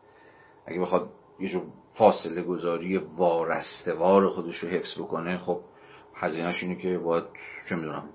اگه 0.66 0.80
بخواد 0.80 1.10
یه 1.40 1.48
جور 1.48 1.62
فاصله 1.92 2.42
گذاری 2.42 2.98
وارستوار 2.98 4.28
خودش 4.28 4.58
رو 4.58 4.68
حفظ 4.68 4.98
بکنه 4.98 5.38
خب 5.38 5.60
هزینهش 6.14 6.62
اینه 6.62 6.76
که 6.76 6.98
باید 6.98 7.24
چه 7.68 7.76
می‌دونم 7.76 8.08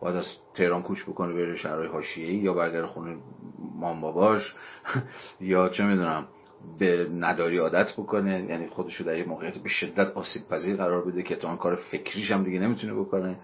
باید 0.00 0.16
از 0.16 0.26
تهران 0.54 0.82
کوچ 0.82 1.02
بکنه 1.02 1.34
بره 1.34 1.56
شهرهای 1.56 1.88
حاشیه‌ای 1.88 2.34
یا 2.34 2.54
برگرد 2.54 2.86
خونه 2.86 3.16
مام 3.74 4.00
باباش 4.00 4.54
یا 5.40 5.68
چه 5.68 5.84
می‌دونم 5.84 6.28
به 6.78 7.08
نداری 7.18 7.58
عادت 7.58 7.92
بکنه. 7.98 8.44
یعنی 8.48 8.68
خودش 8.68 8.96
رو 8.96 9.06
در 9.06 9.16
یه 9.16 9.24
موقعیت 9.24 9.58
به 9.58 9.68
شدت 9.68 10.12
آسیب 10.12 10.48
پذیر 10.48 10.76
قرار 10.76 11.04
بده 11.04 11.22
که 11.22 11.36
تا 11.36 11.56
کار 11.56 11.74
فکریش 11.74 12.30
هم 12.30 12.44
دیگه 12.44 12.58
نمی‌تونه 12.58 12.94
بکنه. 12.94 13.36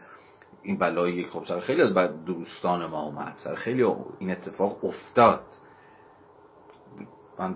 این 0.67 0.79
بلایی 0.79 1.27
خب 1.27 1.45
سر 1.45 1.61
خیلی 1.61 1.83
از 1.83 1.95
بعد 1.95 2.25
دوستان 2.25 2.87
ما 2.87 3.03
اومد. 3.03 3.35
سر 3.37 3.55
خیلی 3.55 3.83
این 4.19 4.31
اتفاق 4.31 4.85
افتاد. 4.85 5.41
من 7.39 7.55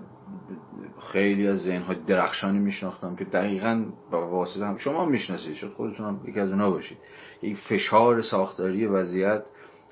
خیلی 0.99 1.47
از 1.47 1.57
ذهن 1.63 1.81
های 1.81 1.95
درخشانی 2.07 2.59
میشناختم 2.59 3.15
که 3.15 3.25
دقیقا 3.25 3.85
با 4.11 4.27
واسطه 4.27 4.65
هم 4.65 4.77
شما 4.77 5.05
می‌شناسید. 5.05 5.53
شد 5.53 5.73
خودتون 5.73 6.05
هم 6.05 6.29
یکی 6.29 6.39
از 6.39 6.51
اونا 6.51 6.69
باشید. 6.69 6.97
یک 7.41 7.57
فشار 7.57 8.21
ساختاری 8.21 8.85
وضعیت 8.85 9.43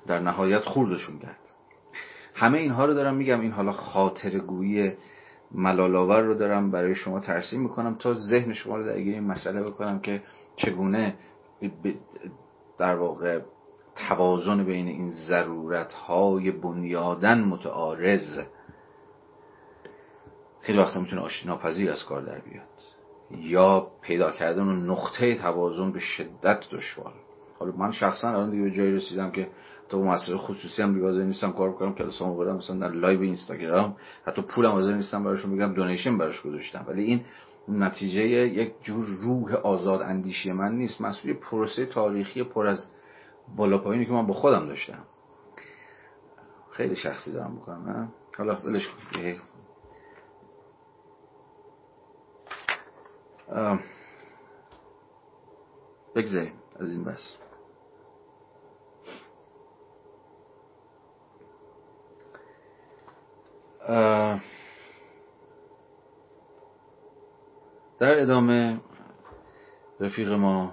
در 0.06 0.20
نهایت 0.20 0.64
خوردشون 0.64 1.18
کرد. 1.18 1.38
همه 2.34 2.58
اینها 2.58 2.84
رو 2.84 2.94
دارم 2.94 3.14
میگم. 3.14 3.40
این 3.40 3.52
حالا 3.52 3.72
خاطر 3.72 4.38
گویی 4.38 4.92
ملالاور 5.52 6.20
رو 6.20 6.34
دارم 6.34 6.70
برای 6.70 6.94
شما 6.94 7.20
ترسیم 7.20 7.60
می‌کنم 7.60 7.94
تا 7.94 8.14
ذهن 8.14 8.52
شما 8.52 8.76
رو 8.76 8.84
درگیر 8.84 9.14
این 9.14 9.26
مسئله 9.26 9.62
بکنم 9.62 10.00
که 10.00 10.22
چگونه 10.56 11.14
در 12.80 12.94
واقع 12.94 13.40
توازن 14.08 14.64
بین 14.64 14.88
این 14.88 15.10
ضرورت 15.10 15.92
های 15.92 16.50
بنیادن 16.50 17.44
متعارض. 17.44 18.38
خیلی 20.60 20.78
وقتا 20.78 21.00
می‌تونه 21.00 21.22
آشتی 21.22 21.48
ناپذیر 21.48 21.90
از 21.90 22.04
کار 22.04 22.22
در 22.22 22.38
بیاد. 22.38 22.66
یا 23.30 23.86
پیدا 24.02 24.30
کردن 24.30 24.62
و 24.62 24.72
نقطه 24.72 25.34
توازن 25.34 25.92
به 25.92 25.98
شدت 25.98 26.64
دشوار. 26.72 27.12
حالا 27.58 27.72
من 27.72 27.92
شخصا 27.92 28.28
الان 28.28 28.50
دیگه 28.50 28.62
به 28.62 28.70
جایی 28.70 28.92
رسیدم 28.92 29.30
که 29.30 29.48
تو 29.88 30.02
مسئله 30.04 30.36
خصوصی 30.36 30.82
هم 30.82 30.94
دیگه 30.94 31.24
نیستم 31.24 31.52
کار 31.52 31.72
کنم 31.72 31.94
که 31.94 32.02
کلاسامو 32.02 32.36
بردم 32.36 32.56
مثلا 32.56 32.76
در 32.76 32.94
live 32.94 33.20
اینستاگرام 33.20 33.96
حتی 34.26 34.42
پولم 34.42 34.70
حاضر 34.70 34.94
نیستم 34.94 35.24
براشون 35.24 35.56
بگم 35.56 35.74
donation 35.74 36.18
براش 36.18 36.42
گذاشتم. 36.42 36.84
ولی 36.88 37.04
این 37.04 37.24
نتیجه 37.68 38.22
یک 38.22 38.82
جور 38.82 39.04
روح 39.22 39.54
آزاد 39.54 40.02
اندیشی 40.02 40.52
من 40.52 40.72
نیست. 40.72 41.00
محصول 41.00 41.32
پروسه 41.32 41.86
تاریخی 41.86 42.42
پر 42.42 42.66
از 42.66 42.86
بالا 43.56 43.78
پایینی 43.78 44.06
که 44.06 44.12
من 44.12 44.26
با 44.26 44.32
خودم 44.34 44.66
داشتم. 44.66 45.04
خیلی 46.70 46.96
شخصی 46.96 47.32
دارم 47.32 47.56
می‌کنم 47.56 48.12
حالا 48.38 48.54
ولش 48.54 48.88
بگذاریم 56.14 56.52
از 56.80 56.92
این 56.92 57.04
بس. 57.04 57.36
در 68.00 68.20
ادامه 68.22 68.80
رفیق 70.00 70.32
ما 70.32 70.72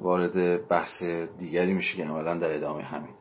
وارد 0.00 0.68
بحث 0.68 1.02
دیگری 1.38 1.72
میشه 1.72 1.96
که 1.96 2.04
عملا 2.04 2.38
در 2.38 2.54
ادامه 2.54 2.82
همین. 2.82 3.14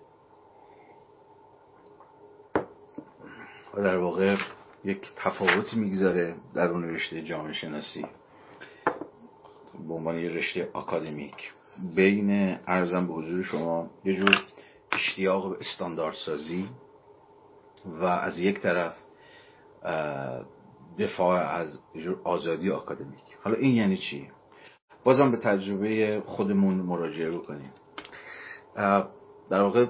و 3.74 3.84
در 3.84 3.98
واقع 3.98 4.36
یک 4.84 5.02
تفاوتی 5.16 5.80
می‌گذاره 5.80 6.36
در 6.54 6.68
اون 6.68 6.84
رشته 6.84 7.22
جامعه 7.24 7.54
شناسی. 7.54 8.06
به 9.88 9.94
عنوان 9.94 10.18
یه 10.18 10.30
رشته 10.30 10.70
اکادمیک 10.76 11.54
بین 11.96 12.58
ارزم 12.68 13.08
به 13.08 13.14
حضور 13.14 13.44
شما 13.44 13.90
یه 14.06 14.16
جور 14.16 14.44
اشتیاق 14.92 15.50
به 15.50 15.58
استانداردسازی 15.60 16.70
و 17.86 18.06
از 18.06 18.40
یک 18.40 18.60
طرف 18.60 18.96
دفاع 21.00 21.40
از 21.40 21.80
آزادی 22.24 22.72
آکادمیک. 22.72 23.38
حالا 23.44 23.58
این 23.58 23.76
یعنی 23.76 23.98
چی؟ 23.98 24.30
بازم 25.04 25.32
به 25.32 25.38
تجربه 25.38 26.24
خودمون 26.26 26.74
مراجعه 26.74 27.32
بکنیم. 27.32 27.72
در 29.50 29.62
واقع 29.62 29.86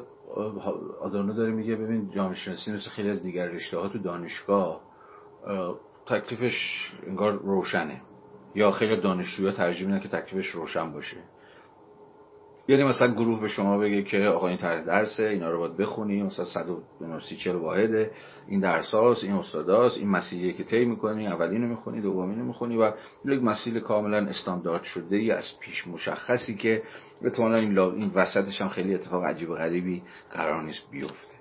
آدانو 1.02 1.34
داره 1.34 1.52
میگه 1.52 1.76
ببین 1.76 2.10
جامعه 2.10 2.36
شناسی 2.36 2.72
مثل 2.72 2.90
خیلی 2.90 3.10
از 3.10 3.24
دیگر 3.24 3.46
رشته 3.46 3.78
ها 3.78 3.88
تو 3.88 4.00
دانشگاه 4.00 4.82
تکلیفش 6.08 6.92
انگار 7.08 7.32
روشنه. 7.32 8.02
یا 8.56 8.72
خیلی 8.72 9.02
دانشجویا 9.02 9.52
ترجیح 9.52 9.88
میدن 9.88 10.00
که 10.00 10.10
تکلیفش 10.10 10.48
روشن 10.48 10.92
باشه. 10.92 11.18
یعنی 12.68 12.84
مثلا 12.84 13.14
گروه 13.14 13.42
به 13.42 13.48
شما 13.48 13.78
بگه 13.78 14.04
که 14.04 14.26
آقا 14.26 14.48
این 14.48 14.58
طرح 14.58 14.82
درسه 14.82 15.24
اینا 15.24 15.52
رو 15.52 15.60
باید 15.60 15.78
بخونی 15.78 16.24
مثلا 16.24 16.46
130 16.46 17.36
40 17.36 17.56
واحده. 17.56 18.12
این 18.48 18.60
درس 18.60 18.92
هاست 18.92 19.24
این 19.24 19.34
استاداست 19.34 19.98
این 19.98 20.10
مسیریه 20.10 20.54
که 20.54 20.64
طی 20.64 20.86
می‌کنی 20.86 21.28
اولینو 21.28 21.68
می‌خونی 21.68 22.02
دومینو 22.02 22.46
می‌خونی 22.46 22.78
و 22.78 22.92
یک 23.26 23.44
مسیر 23.44 23.80
کاملا 23.80 24.18
استاندارد 24.18 24.84
شده 24.84 25.16
ای 25.16 25.32
از 25.32 25.60
پیش 25.60 25.88
مشخصی 25.88 26.56
که 26.56 26.84
احتمالاً 27.22 27.58
این, 27.58 27.80
این 27.80 28.12
وسطش 28.16 28.62
هم 28.62 28.70
خیلی 28.70 28.96
اتفاق 28.96 29.24
عجیب 29.24 29.50
و 29.50 29.56
غریبی 29.56 30.04
قرار 30.32 30.64
نیست 30.64 30.92
بیفته. 30.92 31.36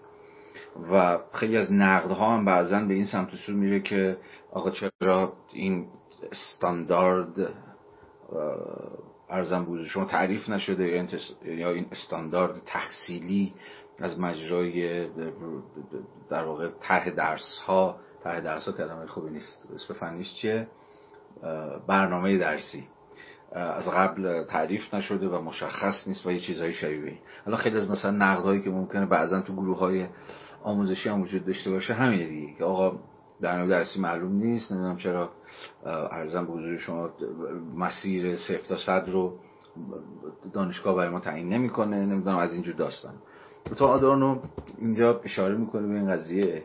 و 0.93 1.19
خیلی 1.33 1.57
از 1.57 1.73
نقدها 1.73 2.37
هم 2.37 2.45
بعضا 2.45 2.81
به 2.81 2.95
این 2.95 3.05
سمت 3.05 3.35
سو 3.47 3.53
میره 3.53 3.81
که 3.81 4.17
آقا 4.53 4.71
چرا 4.71 5.33
این 5.53 5.87
استاندارد 6.33 7.53
ارزم 9.31 9.65
بوده 9.65 9.85
شما 9.85 10.05
تعریف 10.05 10.49
نشده 10.49 11.07
یا 11.45 11.71
این 11.71 11.87
استاندارد 11.93 12.63
تحصیلی 12.67 13.55
از 14.01 14.21
مجرای 14.21 15.09
در 16.31 16.45
واقع 16.45 16.69
طرح 16.81 17.11
درس 17.11 17.59
ها 17.67 17.97
طرح 18.25 18.41
درس 18.41 18.69
ها 18.69 18.73
کلمه 18.73 19.07
خوبی 19.07 19.31
نیست. 19.31 19.69
اسم 19.75 19.95
فنیش 19.95 20.35
چیه؟ 20.35 20.69
برنامه 21.87 22.39
درسی. 22.39 22.89
از 23.53 23.89
قبل 23.89 24.45
تعریف 24.45 24.95
نشده 24.95 25.29
و 25.29 25.41
مشخص 25.41 26.07
نیست 26.07 26.27
و 26.27 26.33
یه 26.33 26.41
چیزهای 26.41 26.73
شبیه 26.73 27.19
حالا 27.45 27.57
خیلی 27.57 27.77
از 27.77 27.91
مثلا 27.91 28.11
نقدهایی 28.11 28.63
که 28.63 28.71
ممکنه 28.71 29.07
بعضا 29.07 29.41
تو 29.41 29.53
گروه 29.53 29.79
های 29.79 30.07
آموزشی 30.63 31.09
هم 31.09 31.23
وجود 31.23 31.47
داشته 31.47 31.71
باشه 31.71 31.95
همینه 31.95 32.27
دیگه. 32.27 32.55
که 32.55 32.65
آقا 32.65 32.99
برنامه 33.41 33.71
درسی 33.71 34.01
معلوم 34.01 34.33
نیست 34.33 34.73
نمی‌دونم 34.73 34.97
چرا 34.97 35.31
ارزم 35.87 36.47
به 36.47 36.53
حضور 36.53 36.77
شما 36.77 37.11
مسیر 37.77 38.37
صفر 38.37 38.69
تا 38.69 38.77
صد 38.77 39.09
رو 39.09 39.39
دانشگاه 40.53 40.97
برای 40.97 41.09
ما 41.09 41.21
تعیین 41.21 41.49
نمی‌کنه 41.49 42.07
نمی‌دونم 42.07 42.37
از 42.37 42.53
اینجور 42.53 42.75
داستان. 42.75 43.15
تو 43.79 43.87
آدانو 43.87 44.39
اینجا 44.79 45.21
اشاره 45.25 45.57
می‌کنه 45.57 45.87
به 45.87 45.95
این 45.95 46.13
قضیه. 46.13 46.63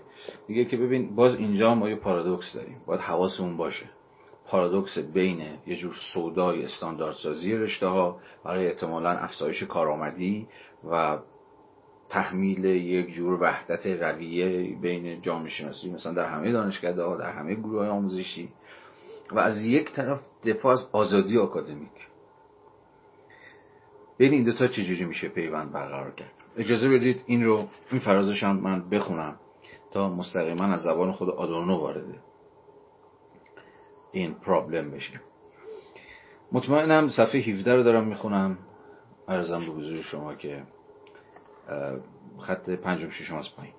میگه 0.47 0.65
که 0.65 0.77
ببین 0.77 1.15
باز 1.15 1.35
اینجا 1.35 1.75
ما 1.75 1.89
یه 1.89 1.95
پارادوکس 1.95 2.53
داریم 2.53 2.77
باید 2.85 3.01
حواسمون 3.01 3.57
باشه. 3.57 3.85
پارادوکس 4.47 4.97
بین 4.97 5.41
یه 5.67 5.75
جور 5.75 5.93
سودای 6.13 6.65
استانداردسازی 6.65 7.53
رشته 7.53 7.87
ها 7.87 8.19
برای 8.43 8.67
احتمالا 8.67 9.09
افزایش 9.09 9.63
کارآمدی 9.63 10.47
و 10.91 11.17
تحمیل 12.09 12.65
یک 12.65 13.13
جور 13.13 13.41
وحدت 13.41 13.87
رویه 13.87 14.77
بین 14.81 15.21
جامعه 15.21 15.49
شناسی 15.49 15.91
مثلا 15.91 16.13
در 16.13 16.29
همه 16.29 16.51
دانشکده 16.51 17.03
ها 17.03 17.17
در 17.17 17.31
همه 17.31 17.55
گروه 17.55 17.79
های 17.79 17.89
آموزشی 17.89 18.49
و 19.31 19.39
از 19.39 19.65
یک 19.65 19.91
طرف 19.91 20.19
دفاع 20.43 20.71
از 20.71 20.87
آزادی 20.91 21.37
آکادمیک. 21.37 22.07
بین 24.17 24.33
این 24.33 24.43
دوتا 24.43 24.67
چجوری 24.67 25.05
میشه 25.05 25.29
پیوند 25.29 25.71
برقرار 25.71 26.11
کرد. 26.11 26.31
اجازه 26.57 26.89
بدید 26.89 27.23
این 27.25 27.43
رو 27.43 27.67
این 27.91 27.99
فرازش 27.99 28.43
هم 28.43 28.55
من 28.55 28.89
بخونم 28.89 29.35
تا 29.91 30.09
مستقیما 30.09 30.63
از 30.63 30.81
زبان 30.81 31.11
خود 31.11 31.29
آدورنو 31.29 31.77
وارده 31.77 32.19
این 34.11 34.33
پرابلم 34.33 34.91
بشه 34.91 35.21
مطمئنم 36.51 37.09
صفحه 37.09 37.41
17 37.41 37.75
رو 37.75 37.83
دارم 37.83 38.07
می‌خونم. 38.07 38.57
ارزم 39.27 39.59
به 39.59 39.65
حضور 39.65 40.01
شما 40.01 40.35
که 40.35 40.63
خط 42.39 42.69
پنجم 42.69 43.09
ششم 43.09 43.35
از 43.35 43.55
پایین. 43.55 43.73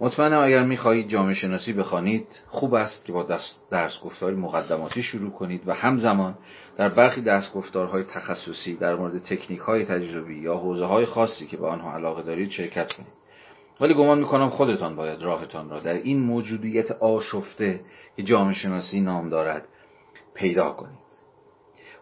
مطمئنم 0.00 0.42
اگر 0.42 0.64
می‌خواهید 0.64 1.08
جامعه 1.08 1.34
شناسی 1.34 1.72
بخوانید 1.72 2.26
خوب 2.48 2.74
است 2.74 3.04
که 3.04 3.12
با 3.12 3.22
درس 3.70 4.00
گفتاری 4.04 4.36
مقدماتی 4.36 5.02
شروع 5.02 5.30
کنید 5.30 5.68
و 5.68 5.74
همزمان 5.74 6.38
در 6.76 6.88
برخی 6.88 7.22
درس 7.22 7.52
گفتارهای 7.52 8.04
تخصصی 8.04 8.76
در 8.76 8.94
مورد 8.94 9.18
تکنیک 9.18 9.60
های 9.60 9.84
تجربی 9.84 10.38
یا 10.38 10.54
حوزه 10.54 10.84
های 10.84 11.06
خاصی 11.06 11.46
که 11.46 11.56
به 11.56 11.66
آنها 11.66 11.94
علاقه 11.94 12.22
دارید 12.22 12.50
شرکت 12.50 12.92
کنید. 12.92 13.12
ولی 13.80 13.94
گمان 13.94 14.18
می‌کنم 14.18 14.48
خودتان 14.48 14.96
باید 14.96 15.22
راهتان 15.22 15.70
را 15.70 15.80
در 15.80 15.94
این 15.94 16.18
موجودیت 16.20 16.90
آشفته 16.90 17.80
که 18.16 18.22
جامعه 18.22 18.54
شناسی 18.54 19.00
نام 19.00 19.28
دارد 19.28 19.68
پیدا 20.34 20.70
کنید. 20.70 21.07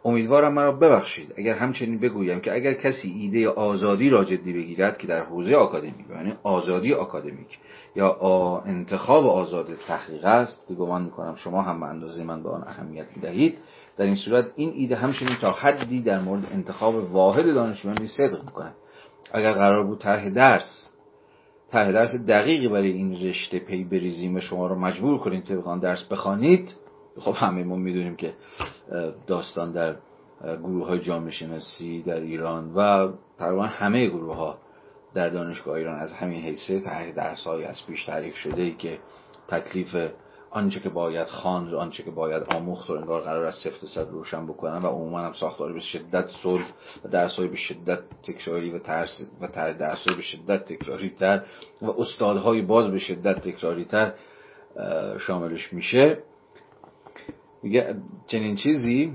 امیدوارم 0.05 0.55
مرا 0.55 0.73
ببخشید. 0.73 1.35
اگر 1.37 1.55
همچنین 1.55 1.99
بگویم 1.99 2.41
که 2.41 2.55
اگر 2.55 2.75
کسی 2.75 3.09
ایده 3.09 3.49
آزادی 3.49 4.09
را 4.09 4.25
جدی 4.25 4.53
بگیرد 4.53 4.99
که 4.99 5.07
در 5.07 5.21
حوزه 5.25 5.55
آکادمیک 5.55 6.11
یعنی 6.11 6.33
آزادی 6.43 6.95
آکادمیک 6.95 7.59
یا 7.97 8.63
انتخاب 8.67 9.27
آزاد 9.27 9.67
تحقیق 9.89 10.25
است 10.25 10.69
که 10.69 10.75
گمان 10.75 11.03
می‌کنم 11.03 11.35
شما 11.37 11.63
هم 11.63 11.81
به 11.81 11.87
اندازه 11.87 12.25
من 12.25 12.43
به 12.43 12.49
آن 12.49 12.65
اهمیت 12.67 13.07
می‌دهید. 13.17 13.59
در 13.97 14.05
این 14.05 14.15
صورت 14.15 14.47
این 14.57 14.73
ایده 14.75 14.97
همچنین 14.97 15.37
تا 15.41 15.53
حدی 15.53 16.03
در 16.03 16.21
مورد 16.21 16.49
انتخاب 16.53 17.13
واحد 17.13 17.55
دانشجویان 17.55 18.07
صدق 18.07 18.45
می‌کنه 18.45 18.73
اگر 19.33 19.53
قرار 19.53 19.85
بود 19.85 19.99
طرح 19.99 20.29
درس 20.31 20.91
طرح 21.71 21.93
درس 21.93 22.15
دقیقی 22.29 22.69
برای 22.69 22.91
این 22.91 23.21
رشته 23.21 23.59
پی 23.59 23.85
بریزیم 23.85 24.37
و 24.37 24.41
شما 24.41 24.67
رو 24.67 24.75
مجبور 24.75 25.19
کنیم 25.19 25.41
طبق 25.41 25.81
درس 25.81 26.05
بخوانید 26.05 26.75
خب 27.19 27.35
همه 27.37 27.65
ما 27.65 27.77
می‌دونیم 27.77 28.17
که 28.17 28.35
داستان 29.27 29.73
در 29.73 29.97
گروه 30.43 30.87
های 30.87 31.01
جامعه 31.01 31.31
شناسی 31.31 32.03
در 32.03 32.21
ایران 32.21 32.75
و 32.75 33.13
تقریبا 33.39 33.67
همه 33.67 34.07
گروه 34.07 34.37
ها 34.37 34.59
در 35.15 35.29
دانشگاه 35.29 35.75
ایران 35.75 35.99
از 35.99 36.13
همین 36.13 36.41
حیثه 36.41 36.81
تحقیق 36.81 37.15
درس 37.15 37.45
های 37.45 37.65
از 37.65 37.87
پیش 37.87 38.05
تعریف 38.05 38.35
شده 38.35 38.63
ای 38.63 38.75
که 38.75 38.99
تکلیف 39.49 39.97
آنچه 40.51 40.81
که 40.81 40.89
باید 40.89 41.27
خواند 41.27 41.75
آنچه 41.75 42.03
که 42.03 42.11
باید 42.11 42.43
آموخت 42.43 42.91
و 42.91 42.93
انگار 42.93 43.21
قرار 43.21 43.45
است 43.45 43.65
سفت 43.65 43.87
صد 43.87 44.11
روشن 44.11 44.47
بکنن 44.47 44.83
و 44.83 44.87
عموما 44.87 45.21
هم 45.21 45.33
ساختاری 45.33 45.73
به 45.73 45.81
شدت 45.81 46.29
صلح 46.43 46.67
و 47.05 47.09
درس 47.09 47.37
های 47.37 47.49
به 47.49 47.57
شدت 47.57 47.99
تکراری 48.23 48.71
و 48.71 48.79
ترس 48.79 49.21
و 49.41 49.47
تر 49.47 49.73
درس 49.73 50.07
های 50.07 50.17
به 50.17 50.23
شدت 50.23 50.65
تکراری 50.65 51.11
تر 51.11 51.43
و 51.83 51.91
استادهای 51.91 52.63
باز 52.63 52.91
به 52.91 52.99
شدت 52.99 53.41
تکراری 53.41 53.85
تر 53.85 54.13
شاملش 55.19 55.73
میشه. 55.73 56.19
میگه 57.63 57.97
چنین 58.27 58.55
چیزی 58.55 59.13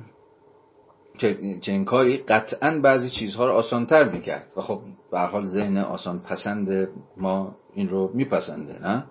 چنین 1.61 1.85
کاری 1.85 2.17
قطعا 2.17 2.79
بعضی 2.83 3.09
چیزها 3.09 3.45
رو 3.45 3.53
آسانتر 3.53 4.03
می‌کرد. 4.03 4.53
و 4.57 4.61
خب 4.61 4.81
به 5.11 5.19
حال 5.19 5.45
ذهن 5.45 5.77
آسان 5.77 6.19
پسند 6.19 6.89
ما 7.17 7.55
این 7.73 7.89
رو 7.89 8.11
میپسنده 8.13 8.79
نه؟ 8.81 9.05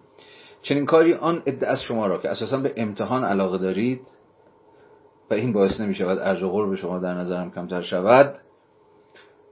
چنین 0.63 0.87
کاری 0.87 1.15
آن 1.15 1.43
عده 1.47 1.67
از 1.67 1.83
شما 1.89 2.07
را 2.07 2.19
که 2.19 2.31
اساسا 2.31 2.57
به 2.57 2.73
امتحان 2.77 3.25
علاقه 3.25 3.59
دارید 3.59 4.01
و 5.31 5.35
این 5.35 5.53
باعث 5.53 5.81
نمی 5.81 5.95
شود 5.95 6.19
ارج 6.19 6.43
و 6.43 6.71
به 6.71 6.77
شما 6.77 6.99
در 6.99 7.15
نظرم 7.15 7.51
کمتر 7.51 7.83
شود 7.83 8.35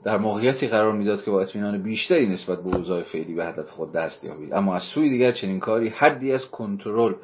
در 0.05 0.19
موقعیتی 0.19 0.69
قرار 0.69 0.93
می‌داد 0.93 1.25
که 1.25 1.31
با 1.31 1.41
اطمینان 1.41 1.83
بیشتری 1.83 2.27
نسبت 2.27 2.63
به 2.63 2.77
اوضاع 2.77 3.03
فعلی 3.03 3.35
به 3.35 3.47
هدف 3.47 3.71
خود 3.71 3.93
دست 3.93 4.25
یابید. 4.25 4.53
اما 4.53 4.77
از 4.77 4.83
سوی 4.83 5.11
دیگر 5.11 5.33
چنین 5.33 5.61
کاری 5.61 5.89
حدی 5.89 6.33
از 6.33 6.51
کنترل 6.51 7.15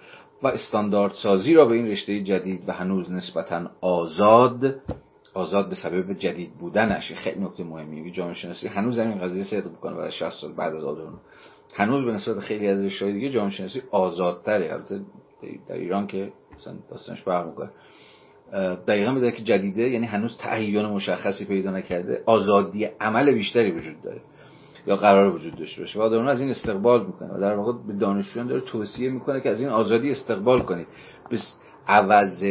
و 0.45 0.47
استانداردسازی 0.47 1.55
را 1.55 1.65
به 1.65 1.75
این 1.75 1.87
رشته 1.87 2.21
جدید 2.21 2.69
و 2.69 2.73
هنوز 2.73 3.12
نسبتا 3.12 3.71
آزاد 3.81 4.75
آزاد 5.35 5.69
به 5.69 5.75
سبب 5.75 6.12
جدید 6.12 6.55
بودنش 6.55 7.12
خیلی 7.12 7.45
نکته 7.45 7.65
مهمی 7.65 8.12
جامعه 8.12 8.35
شناسی 8.35 8.69
هنوز 8.69 8.99
این 8.99 9.19
قضیه 9.19 9.45
صدق 9.45 9.71
می‌کنه 9.71 9.95
بعد 9.95 10.11
60 10.11 10.41
سال 10.41 10.53
بعد 10.53 10.75
از 10.75 10.85
آدورنو 10.85 11.16
هنوز 11.75 12.05
به 12.05 12.12
نسبت 12.12 12.39
خیلی 12.39 12.69
از 12.69 12.85
رشته 12.85 13.12
دیگه 13.12 13.31
جامعه 13.31 13.51
شناسی 13.51 13.83
آزادتره. 13.91 14.73
البته 14.73 15.01
در 15.69 15.75
ایران 15.75 16.07
که 16.07 16.33
مثلا 16.55 16.75
داستانش 16.91 17.23
فرق 17.23 17.47
می‌کنه. 17.47 17.71
دقیقا 18.87 19.12
به 19.12 19.33
که 19.33 19.43
جدیده 19.43 19.91
یعنی 19.91 20.07
هنوز 20.07 20.39
تعین 20.39 20.87
مشخصی 20.87 21.45
پیدا 21.45 21.71
نکرده 21.71 22.23
آزادی 22.27 22.85
عمل 22.85 23.33
بیشتری 23.33 23.71
وجود 23.71 24.01
داره. 24.01 24.21
یا 24.86 24.97
قرار 24.97 25.35
وجود 25.35 25.55
داشته 25.55 25.81
باشه. 25.81 25.98
و 25.98 26.02
آدم 26.02 26.27
از 26.27 26.40
این 26.40 26.51
استقبال 26.51 27.06
می‌کنه 27.06 27.35
و 27.35 27.40
در 27.40 27.56
واقع 27.56 27.73
به 27.86 27.93
دانشجویان 27.93 28.48
داره 28.48 28.61
توصیه 28.61 29.11
می‌کنه 29.11 29.40
که 29.40 29.51
از 29.51 29.61
این 29.61 29.69
آزادی 29.69 30.11
استقبال 30.11 30.62
کنید. 30.62 30.86
به 31.31 31.39
عوض 31.86 32.44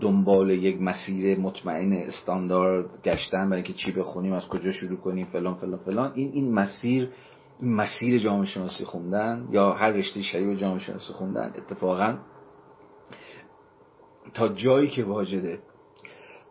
دنبال 0.00 0.50
یک 0.50 0.82
مسیر 0.82 1.38
مطمئن 1.38 1.92
استاندارد 1.92 3.02
گشتن 3.04 3.50
برای 3.50 3.62
اینکه 3.62 3.72
چی 3.72 3.92
بخونیم 3.92 4.32
از 4.32 4.48
کجا 4.48 4.72
شروع 4.72 4.98
کنیم 4.98 5.26
فلان 5.26 5.54
فلان 5.54 5.78
فلان. 5.78 6.12
این 6.14 6.30
این 6.32 6.54
مسیر 6.54 7.08
مسیر 7.62 8.18
جامعه 8.18 8.46
شناسی 8.46 8.84
خوندن 8.84 9.48
یا 9.50 9.72
هر 9.72 9.90
رشته 9.90 10.22
شبیه 10.22 10.56
جامعه 10.56 10.78
شناسی 10.78 11.12
خوندن 11.12 11.52
اتفاقا 11.56 12.18
تا 14.34 14.48
جایی 14.48 14.90
که 14.90 15.04
واجده 15.04 15.58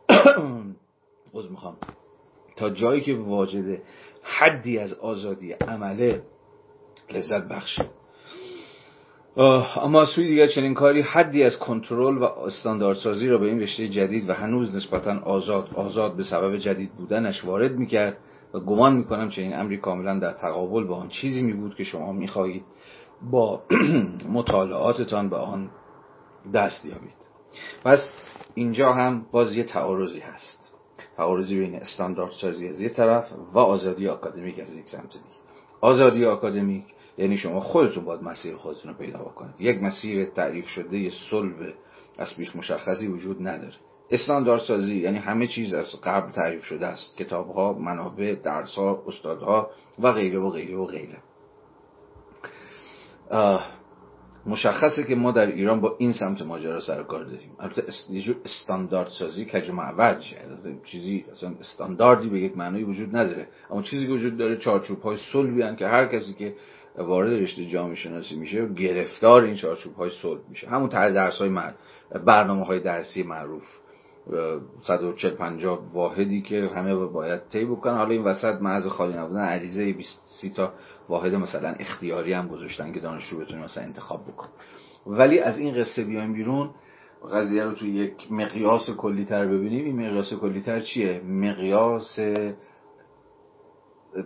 عذر 1.33 1.49
می‌خوام. 1.49 1.77
تا 2.55 2.69
جایی 2.69 3.01
که 3.01 3.15
واجده 3.15 3.81
حدی 4.23 4.79
از 4.79 4.93
آزادی 4.93 5.51
عمله 5.51 6.21
لذت 7.11 7.47
بخشه. 7.47 7.85
اما 9.75 10.05
سوی 10.05 10.27
دیگر 10.27 10.47
چنین 10.47 10.73
کاری 10.73 11.01
حدی 11.01 11.43
از 11.43 11.59
کنترل 11.59 12.17
و 12.17 12.23
استانداردسازی 12.23 13.27
را 13.27 13.37
به 13.37 13.45
این 13.45 13.59
رشته 13.59 13.87
جدید 13.87 14.29
و 14.29 14.33
هنوز 14.33 14.75
نسبتا 14.75 15.19
آزاد 15.19 15.69
آزاد 15.75 16.15
به 16.15 16.23
سبب 16.23 16.57
جدید 16.57 16.91
بودنش 16.91 17.45
وارد 17.45 17.71
می‌کرد 17.71 18.17
و 18.53 18.59
گمان 18.59 18.93
می‌کنم 18.93 19.29
چنین 19.29 19.53
امری 19.53 19.77
کاملا 19.77 20.19
در 20.19 20.33
تقابل 20.33 20.83
با 20.83 20.95
آن 20.95 21.07
چیزی 21.07 21.41
می 21.41 21.53
بود 21.53 21.75
که 21.75 21.83
شما 21.83 22.11
می‌خواهید 22.11 22.63
با 23.31 23.63
مطالعاتتان 24.33 25.29
به 25.29 25.35
آن 25.35 25.69
دست 26.53 26.85
یابید 26.85 27.29
پس 27.83 28.13
اینجا 28.55 28.93
هم 28.93 29.25
باز 29.31 29.53
یه 29.53 29.63
تعارضی 29.63 30.19
هست. 30.19 30.58
تعارضی 31.19 31.59
بین 31.59 31.75
استانداردسازی 31.75 32.67
از 32.67 32.81
یه 32.81 32.89
طرف 32.89 33.33
و 33.53 33.59
آزادی 33.59 34.07
آکادمیک 34.07 34.59
از 34.59 34.75
یک 34.75 34.89
سمت 34.89 35.13
دیگه. 35.13 35.25
آزادی 35.81 36.25
آکادمیک 36.25 36.83
یعنی 37.17 37.37
شما 37.37 37.59
خودتون 37.59 38.05
باید 38.05 38.23
مسیر 38.23 38.55
خودتون 38.55 38.91
رو 38.91 38.97
پیدا 38.97 39.19
بکنید. 39.19 39.55
یک 39.59 39.83
مسیر 39.83 40.25
تعریف 40.25 40.67
شده 40.67 40.97
یه 40.99 41.11
صلب 41.29 41.73
از 42.17 42.35
پیش 42.35 42.55
مشخصی 42.55 43.07
وجود 43.07 43.47
نداره. 43.47 43.73
استانداردسازی 44.11 44.95
یعنی 44.95 45.17
همه 45.17 45.47
چیز 45.47 45.73
از 45.73 46.01
قبل 46.03 46.31
تعریف 46.31 46.63
شده 46.63 46.85
است. 46.87 47.17
کتاب 47.17 47.49
ها 47.49 47.73
منابع 47.73 48.35
درس 48.43 48.75
ها 48.75 49.03
استادها 49.07 49.69
و 49.99 50.11
غیره 50.11 50.39
و 50.39 50.49
غیره 50.49 50.77
و 50.77 50.85
غیره. 50.85 51.17
مشخصه 54.45 55.03
که 55.03 55.15
ما 55.15 55.31
در 55.31 55.45
ایران 55.45 55.81
با 55.81 55.95
این 55.97 56.13
سمت 56.13 56.41
ماجرا 56.41 56.79
سر 56.79 57.03
کار 57.03 57.23
داریم. 57.23 57.51
البته 57.59 57.83
یه 58.09 58.21
جور 58.21 58.35
استاندارد 58.45 59.09
سازی 59.09 59.45
کج 59.45 59.71
معوج 59.71 60.35
چیزی 60.85 61.25
اصلا 61.31 61.53
استانداردی 61.59 62.29
به 62.29 62.39
یک 62.39 62.57
معنی 62.57 62.83
وجود 62.83 63.15
نداره. 63.17 63.47
اما 63.71 63.81
چیزی 63.81 64.07
که 64.07 64.13
وجود 64.13 64.37
داره 64.37 64.57
چارچوب 64.57 65.01
های 65.01 65.17
صلبی 65.33 65.75
که 65.75 65.87
هر 65.87 66.05
کسی 66.05 66.33
که 66.33 66.53
وارد 66.97 67.33
رشته 67.33 67.65
جامعه 67.65 67.95
شناسی 67.95 68.35
میشه 68.35 68.67
گرفتار 68.67 69.43
این 69.43 69.55
چارچوب 69.55 69.95
های 69.95 70.09
صلب 70.21 70.39
میشه. 70.49 70.67
همون 70.67 70.89
درس 70.89 71.37
های 71.37 71.59
برنامه 72.25 72.65
های 72.65 72.79
درسی 72.79 73.23
معروف. 73.23 73.63
140 74.81 75.33
50 75.33 75.79
واحدی 75.93 76.41
که 76.41 76.69
همه 76.75 76.95
باید 76.95 77.41
طی 77.51 77.65
بکنن. 77.65 77.97
حالا 77.97 78.09
این 78.09 78.23
وسط 78.23 78.61
محض 78.61 78.87
خالی 78.87 79.13
نبودن 79.13 79.39
عریضه 79.39 79.93
20 79.93 80.21
30 80.25 80.49
تا 80.49 80.73
واحد 81.09 81.35
مثلا 81.35 81.69
اختیاری 81.69 82.33
هم 82.33 82.47
گذاشتن 82.47 82.93
که 82.93 82.99
دانشجو 82.99 83.39
بتونه 83.39 83.63
مثلا 83.63 83.83
انتخاب 83.83 84.23
بکن 84.27 84.47
ولی 85.07 85.39
از 85.39 85.57
این 85.57 85.75
قصه 85.75 86.03
بیایم 86.03 86.33
بیرون 86.33 86.69
قضیه 87.33 87.63
رو 87.63 87.71
توی 87.71 87.89
یک 87.89 88.31
مقیاس 88.31 88.89
کلی 88.89 89.25
تر 89.25 89.45
ببینیم. 89.45 89.85
این 89.85 90.07
مقیاس 90.07 90.33
کلی 90.33 90.61
تر 90.61 90.79
چیه؟ 90.79 91.21
مقیاس 91.21 92.19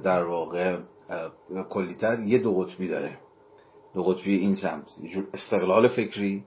در 0.04 0.24
واقع 0.24 0.78
کلی 1.70 1.96
تر 1.96 2.20
یه 2.20 2.38
دو 2.38 2.54
قطبی 2.54 2.88
داره. 2.88 3.18
دو 3.94 4.04
قطبی 4.04 4.38
این 4.38 4.56
سمت 4.56 4.86
استقلال 5.34 5.88
فکری 5.88 6.44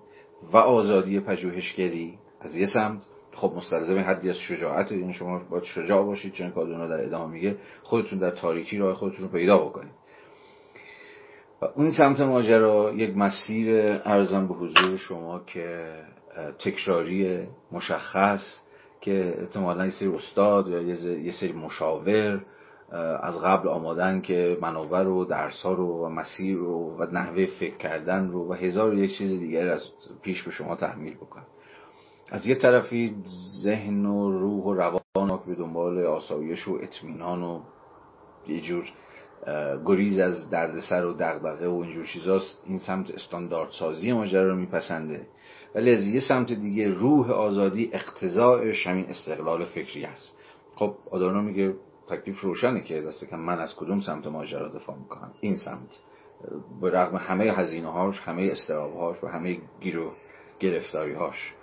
و 0.53 0.57
آزادی 0.57 1.21
پژوهشگری 1.21 2.19
از 2.41 2.57
یه 2.57 2.67
سمت. 2.67 3.07
خب 3.35 3.53
مستلزم 3.57 3.99
حدی 3.99 4.31
از 4.31 4.37
شجاعت 4.37 4.93
یعنی 4.93 5.13
شما 5.13 5.39
باید 5.51 5.65
شجاع 5.65 6.05
باشید 6.05 6.33
چون 6.33 6.51
کادونا 6.51 6.89
در 6.89 7.05
ادامه 7.05 7.33
میگه 7.33 7.57
خودتون 7.83 8.19
در 8.19 8.31
تاریکی 8.31 8.79
راه 8.79 8.95
خودتون 8.95 9.25
رو 9.25 9.33
پیدا 9.33 9.59
بکنید. 9.59 9.93
و 11.63 11.65
اون 11.77 11.91
سمت 11.91 12.21
ماجرا 12.21 12.93
یک 12.93 13.17
مسیر 13.17 14.01
ارزم 14.05 14.49
به 14.49 14.55
حضور 14.55 14.97
شما 14.97 15.41
که 15.47 15.95
تکراری 16.59 17.47
مشخص 17.73 18.61
که 19.01 19.37
احتمالا 19.41 19.85
یه 19.85 19.91
سری 19.91 20.09
استاد 20.09 20.69
یا 20.69 20.83
یه 21.19 21.33
سری 21.33 21.53
مشاور 21.53 22.45
از 23.23 23.41
قبل 23.41 23.69
آمادن 23.69 24.21
که 24.21 24.59
منابع 24.61 25.03
رو 25.03 25.25
درس 25.25 25.63
ها 25.63 25.73
رو 25.73 26.07
و 26.07 26.09
مسیر 26.09 26.57
رو 26.57 26.97
و 26.99 27.07
نحوه 27.13 27.47
فکر 27.47 27.77
کردن 27.77 28.29
رو 28.29 28.49
و 28.49 28.53
هزار 28.53 28.95
و 28.95 28.99
یک 28.99 29.19
چیز 29.19 29.41
دیگر 29.41 29.69
از 29.69 29.83
پیش 30.23 30.43
به 30.43 30.51
شما 30.51 30.77
تحمیل 30.77 31.15
بکن 31.15 31.43
از 32.31 32.47
یه 32.47 32.55
طرفی 32.55 33.15
ذهن 33.63 34.07
و 34.07 34.31
روح 34.31 34.65
و 34.65 34.75
روان 34.75 35.41
به 35.47 35.55
دنبال 35.55 36.05
آسایش 36.05 36.69
و 36.69 36.79
اطمینان 36.83 37.43
و 37.43 37.61
یه 38.49 38.61
جور 38.61 38.85
گریز 39.87 40.19
از 40.19 40.51
دردسر 40.51 41.05
و 41.05 41.13
دغدغه 41.13 41.69
و 41.69 41.75
اینجور 41.75 42.05
چیزاست. 42.05 42.65
این 42.67 42.79
سمت 42.79 43.11
استاندارد 43.11 43.71
سازی 43.71 44.13
ماجرا 44.13 44.49
رو 44.49 44.57
میپسنده. 44.57 45.27
ولی 45.75 45.91
از 45.91 46.07
یه 46.07 46.21
سمت 46.21 46.53
دیگه 46.53 46.89
روح 46.89 47.31
آزادی 47.31 47.91
اقتضاعش 47.93 48.87
همین 48.87 49.07
استقلال 49.07 49.65
فکری 49.65 50.05
است 50.05 50.39
خب 50.77 50.95
آدانو 51.11 51.43
میگه 51.43 51.75
تکلیف 52.09 52.41
روشنه 52.41 52.81
که 52.81 53.03
دسته 53.03 53.27
که 53.27 53.37
من 53.37 53.59
از 53.59 53.77
کدوم 53.77 54.01
سمت 54.01 54.27
ماجرا 54.27 54.69
دفاع 54.69 54.97
می‌کنم؟ 54.97 55.33
این 55.41 55.57
سمت. 55.57 55.99
به 56.81 56.91
رغم 56.91 57.17
همه 57.17 57.45
هزینه 57.45 57.93
هاش 57.93 58.21
همه 58.21 58.49
استراب 58.53 58.97
هاش 58.97 59.25
و 59.25 59.27
همه 59.27 59.59
گیر 59.81 59.99
و 59.99 60.13
گرفتاری 60.61 61.13
هاش 61.13 61.55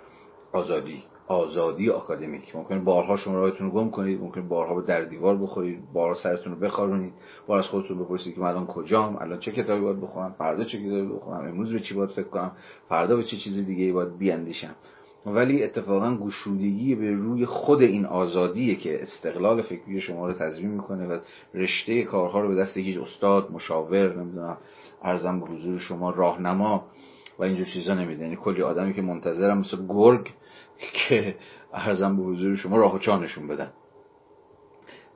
آزادی. 0.52 1.02
آزادی 1.26 1.90
آکادمیک. 1.90 2.56
ممکن 2.56 2.84
بارها 2.84 3.16
شما 3.16 3.34
راهتون 3.34 3.66
رو 3.66 3.72
گم 3.72 3.90
کنید 3.90 4.20
ممکن 4.20 4.48
بارها 4.48 4.74
به 4.74 4.82
در 4.82 5.04
دیوار 5.04 5.36
بخورید 5.36 5.92
بارها 5.92 6.14
سرتون 6.14 6.52
رو 6.52 6.58
بخارونید. 6.58 7.12
بار 7.46 7.58
از 7.58 7.66
خودتون 7.66 7.98
بپرسید 7.98 8.34
که 8.34 8.40
من 8.40 8.46
الان 8.46 8.66
کجام 8.66 9.16
الان 9.16 9.38
چه 9.38 9.52
کتابی 9.52 9.80
باید 9.80 10.00
بخونم 10.00 10.34
فردا 10.38 10.64
چه 10.64 10.78
کتابی 10.78 11.06
بخونم 11.06 11.48
امروز 11.48 11.72
به 11.72 11.80
چی 11.80 11.94
باید 11.94 12.10
فکر 12.10 12.28
کنم 12.28 12.52
فردا 12.88 13.16
به 13.16 13.24
چه 13.24 13.36
چیز 13.36 13.66
دیگه 13.66 13.92
باید 13.92 14.18
بیاندیشم. 14.18 14.74
ولی 15.26 15.62
اتفاقا 15.62 16.16
گشودگی 16.16 16.94
به 16.94 17.10
روی 17.10 17.46
خود 17.46 17.82
این 17.82 18.06
آزادیه 18.06 18.74
که 18.74 19.02
استقلال 19.02 19.62
فکری 19.62 20.00
شما 20.00 20.26
رو 20.26 20.32
تضمین 20.32 20.70
می‌کنه 20.70 21.06
و 21.06 21.18
رشته 21.54 22.02
کارها 22.02 22.40
رو 22.40 22.48
به 22.48 22.54
دست 22.54 22.76
هیچ 22.76 22.98
استاد 22.98 23.50
مشاور 23.52 24.16
نمی‌دونم 24.16 24.56
ارزم 25.02 25.40
به 25.40 25.46
حضور 25.46 25.78
شما 25.78 26.10
راهنما 26.10 26.84
و 27.38 27.42
اینجور 27.42 27.66
چیزا 27.66 27.94
نمیده. 27.94 28.22
یعنی 28.22 28.36
کلی 28.36 28.62
آدمی 28.62 28.94
که 28.94 29.02
منتظرم 29.02 29.58
مثل 29.58 29.86
گرگ 29.88 30.30
که 30.78 31.36
ارزم 31.72 32.16
به 32.16 32.22
حضور 32.22 32.56
شما 32.56 32.76
راه 32.76 32.94
و 32.94 32.98
چانشون 32.98 33.48
بدن. 33.48 33.72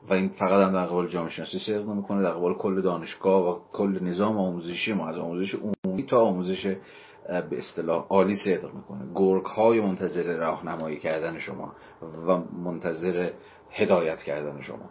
و 0.09 0.12
این 0.12 0.28
فقط 0.28 0.66
هم 0.66 0.72
در 0.72 0.86
قبال 0.86 1.09
جامعه 1.09 1.30
شناسی 1.30 1.59
صدق 1.59 1.89
نمی‌کنه 1.89 2.22
در 2.22 2.30
قبال 2.30 2.55
کل 2.55 2.82
دانشگاه 2.82 3.51
و 3.51 3.60
کل 3.72 3.98
نظام 4.02 4.39
آموزشی 4.39 4.93
ما 4.93 5.09
از 5.09 5.18
آموزش 5.18 5.55
عمومی 5.55 6.06
تا 6.06 6.20
آموزش 6.20 6.66
به 7.28 7.59
اصطلاح 7.59 8.06
عالی 8.09 8.36
صدق 8.36 8.74
می‌کنه. 8.74 9.12
گرگ 9.14 9.44
های 9.44 9.80
منتظر 9.80 10.36
راهنمایی 10.36 10.98
کردن 10.98 11.39
شما 11.39 11.72
و 12.26 12.39
منتظر 12.39 13.30
هدایت 13.70 14.22
کردن 14.22 14.60
شما. 14.60 14.90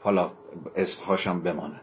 حالا 0.00 0.30
اسمهاشم 0.76 1.40
بمانه. 1.40 1.80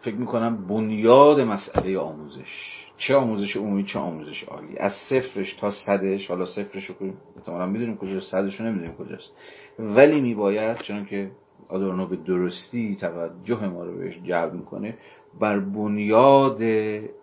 فکر 0.00 0.14
می‌کنم 0.14 0.66
بنیاد 0.66 1.40
مسئله 1.40 1.98
آموزش 1.98 2.86
چه 3.00 3.14
آموزش 3.14 3.56
عمومی 3.56 3.84
چه 3.84 3.98
آموزش 3.98 4.42
عالی. 4.42 4.78
از 4.78 4.92
صفرش 4.92 5.54
تا 5.54 5.70
صدش 5.70 6.28
حالا 6.28 6.46
صفرش 6.46 6.84
رو 6.86 6.94
احتمالا 7.36 7.66
می‌دونیم 7.66 7.96
کجاست 7.96 8.30
صدش 8.30 8.60
رو 8.60 8.66
نمی‌دونیم 8.66 8.94
کجاست. 8.94 9.32
ولی 9.78 10.20
میباید 10.20 10.76
چون 10.78 11.06
که 11.06 11.30
آدورنو 11.68 12.06
به 12.06 12.16
درستی 12.16 12.96
توجه 12.96 13.68
ما 13.68 13.84
رو 13.84 13.98
بهش 13.98 14.14
جلب 14.24 14.54
می‌کنه 14.54 14.98
بر 15.40 15.58
بنیاد 15.58 16.62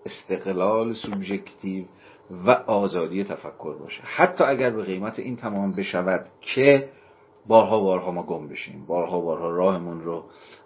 استقلال 0.05 0.93
سوبژکتیو 0.93 1.85
و 2.45 2.51
آزادی 2.51 3.23
تفکر 3.23 3.73
باشه. 3.79 4.01
حتی 4.03 4.43
اگر 4.43 4.69
به 4.69 4.83
قیمت 4.83 5.19
این 5.19 5.35
تمام 5.35 5.75
بشود 5.75 6.25
که 6.41 6.89
بارها 7.47 7.79
بارها 7.79 8.11
ما 8.11 8.23
گم 8.23 8.47
بشیم. 8.47 8.85
بارها 8.87 9.21
بارها 9.21 9.49
راهمون 9.49 10.01
رو 10.01 10.23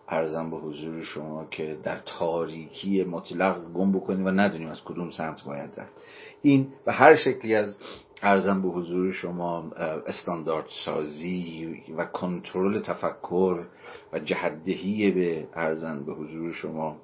ارزم 0.10 0.49
به 0.49 0.58
حضور 0.58 1.03
شما 1.03 1.45
که 1.45 1.78
در 1.84 1.99
تاریکی 2.06 3.03
مطلق 3.03 3.74
گم 3.74 3.91
بکنیم 3.91 4.26
و 4.26 4.30
ندونیم 4.30 4.70
از 4.70 4.84
کدوم 4.84 5.12
سمت 5.12 5.44
باید 5.44 5.80
رفت. 5.80 5.94
این 6.41 6.68
به 6.86 6.94
هر 6.94 7.16
شکلی 7.16 7.56
از 7.56 7.78
ارزم 8.22 8.62
به 8.62 8.68
حضور 8.68 9.12
شما 9.12 9.72
استاندارد 10.08 10.66
سازی 10.86 11.76
و 11.98 12.06
کنترل 12.06 12.80
تفکر 12.80 13.66
و 14.14 14.20
جهدهی 14.20 15.12
به 15.12 15.48
ارزم 15.53 16.03
به 16.06 16.14
حضور 16.14 16.52
شما 16.52 16.95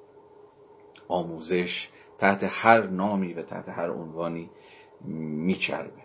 آموزش 1.08 1.88
تحت 2.18 2.44
هر 2.48 2.86
نامی 2.86 3.34
و 3.34 3.42
تحت 3.42 3.68
هر 3.68 3.90
عنوانی 3.90 4.50
میچربه. 5.04 6.02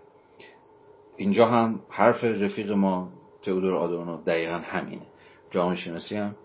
اینجا 1.18 1.48
هم 1.48 1.80
حرف 1.90 2.24
رفیق 2.24 2.72
ما 2.72 3.10
تئودور 3.46 3.76
آدورنو 3.76 4.24
دقیقا 4.24 4.62
همینه. 4.64 5.06
جامعه 5.52 5.76
شناسی 5.76 6.16
هم 6.16 6.36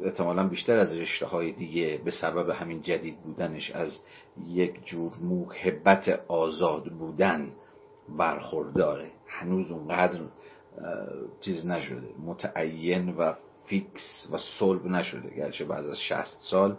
احتمالا 0.00 0.48
بیشتر 0.48 0.76
از 0.76 0.92
رشته 0.92 1.26
های 1.26 1.52
دیگه 1.52 2.00
به 2.04 2.10
سبب 2.10 2.50
همین 2.50 2.82
جدید 2.82 3.20
بودنش 3.20 3.70
از 3.70 3.98
یک 4.46 4.84
جور 4.84 5.12
موهبت 5.22 6.20
آزاد 6.28 6.84
بودن 6.84 7.52
برخورداره. 8.18 9.10
هنوز 9.26 9.70
اونقدر 9.70 10.20
چیز 11.40 11.66
نشده 11.66 12.08
متعین 12.26 13.08
و 13.08 13.32
فیکس 13.66 14.28
و 14.32 14.38
صلب 14.58 14.86
نشده. 14.86 15.34
گرچه 15.36 15.64
بعد 15.64 15.86
از 15.86 15.98
60 15.98 16.36
سال 16.40 16.76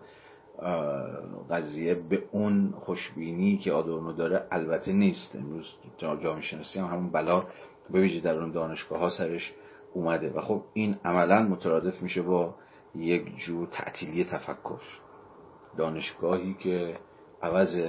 قضیه 1.50 1.96
به 1.96 2.24
اون 2.32 2.74
خوشبینی 2.80 3.58
که 3.58 3.72
آدورنو 3.72 4.14
داره 4.14 4.48
البته 4.52 4.94
نیست. 4.94 5.36
امروز 5.36 5.66
جامعه 6.00 6.42
شناسی 6.42 6.80
هم 6.80 6.86
همون 6.86 7.10
بلا 7.10 7.46
به 7.92 8.00
ویژه 8.02 8.20
در 8.20 8.40
اون 8.40 8.52
دانشگاه 8.52 9.00
ها 9.00 9.10
سرش 9.10 9.54
اومده. 9.94 10.30
و 10.30 10.42
خب 10.42 10.64
این 10.74 10.96
عملا 11.06 11.44
مترادف 11.44 12.02
میشه 12.02 12.22
با 12.22 12.56
یک 12.96 13.38
جور 13.38 13.68
تعطیلی 13.68 14.24
تفکر. 14.24 14.82
دانشگاهی 15.78 16.54
که 16.54 16.98
عوض 17.42 17.80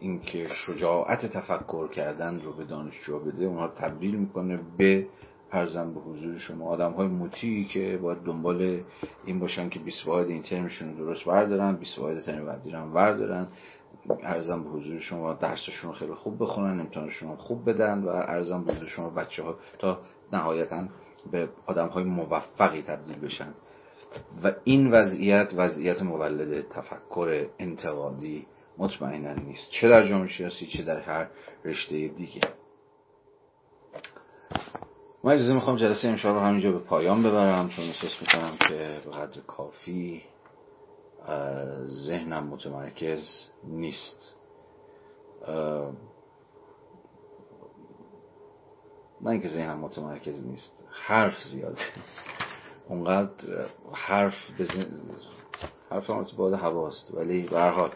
اینکه 0.00 0.48
شجاعت 0.48 1.26
تفکر 1.26 1.88
کردن 1.88 2.40
رو 2.40 2.52
به 2.52 2.64
دانشجو 2.64 3.18
بده 3.18 3.44
اونها 3.44 3.68
تبدیل 3.68 4.14
می‌کنه 4.16 4.60
به 4.78 5.06
ارزم 5.52 5.94
به 5.94 6.00
حضور 6.00 6.38
شما. 6.38 6.68
آدم 6.68 6.92
های 6.92 7.06
مطیعی 7.06 7.64
که 7.64 7.98
باید 8.02 8.18
دنبال 8.18 8.80
این 9.24 9.38
باشن 9.38 9.68
که 9.68 9.78
20 9.78 10.06
واحد 10.06 10.26
این 10.26 10.42
ترمشون 10.42 10.94
درست 10.94 11.24
بردارن 11.24 11.76
20 11.76 11.98
واحد 11.98 12.20
ترم 12.20 12.46
بعدی 12.46 12.70
هم 12.70 12.92
بردارن. 12.92 13.48
ارزم 14.22 14.64
به 14.64 14.70
حضور 14.70 14.98
شما 14.98 15.32
درسشون 15.32 15.92
خیلی 15.92 16.14
خوب 16.14 16.42
بخونن 16.42 16.80
امتحانشون 16.80 17.36
خوب 17.36 17.70
بدن 17.70 18.02
و 18.02 18.08
ارزم 18.08 18.64
به 18.64 18.72
حضور 18.72 18.88
شما 18.88 19.10
بچه 19.10 19.42
ها 19.42 19.54
تا 19.78 19.98
نهایتا 20.32 20.84
به 21.32 21.48
آدم 21.66 21.88
های 21.88 22.04
موفقی 22.04 22.82
تبدیل 22.82 23.16
بشن. 23.16 23.54
و 24.44 24.52
این 24.64 24.90
وضعیت 24.90 25.48
وضعیت 25.56 26.02
مولد 26.02 26.68
تفکر 26.68 27.46
انتقادی 27.58 28.46
مطمئنا 28.78 29.34
نیست. 29.34 29.70
چه 29.70 29.88
در 29.88 30.08
جامعه 30.08 30.28
سیاسی 30.36 30.66
چه 30.66 30.82
در 30.82 31.00
هر 31.00 31.28
رشته 31.64 32.08
دیگه. 32.08 32.40
من 35.24 35.32
اجازه 35.32 35.54
می‌خوام 35.54 35.76
جلسه 35.76 36.08
امشب 36.08 36.28
رو 36.28 36.40
همینجا 36.40 36.72
به 36.72 36.78
پایان 36.78 37.22
ببرم. 37.22 37.68
چون 37.68 37.84
احساس 37.84 38.22
می‌کنم 38.22 38.56
که 38.68 39.00
به 39.04 39.10
قدر 39.10 39.40
کافی 39.40 40.22
ذهنم 41.86 42.46
متمرکز 42.46 43.48
نیست. 43.64 44.34
نه 49.20 49.30
اینکه 49.30 49.48
ذهنم 49.48 49.78
متمرکز 49.78 50.46
نیست 50.46 50.84
حرف 50.90 51.42
زیاده. 51.42 51.82
اونقدر 52.88 53.66
حرف 53.92 54.34
بزن... 54.58 55.00
حرف 55.90 56.10
هم 56.10 56.26
باید 56.36 56.54
هواست 56.54 57.14
ولی 57.14 57.42
به 57.42 57.60
حال 57.60 57.90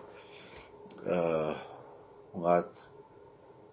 اونقدر 2.32 2.68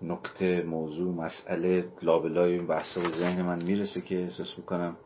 نکته 0.01 0.61
موضوع 0.61 1.13
مسئله 1.13 1.91
لابلای 2.01 2.53
این 2.53 2.67
بحثا 2.67 3.01
به 3.01 3.09
ذهن 3.09 3.41
من 3.41 3.63
می‌رسه 3.63 4.01
که 4.01 4.23
احساس 4.23 4.57
می‌کنم 4.57 4.97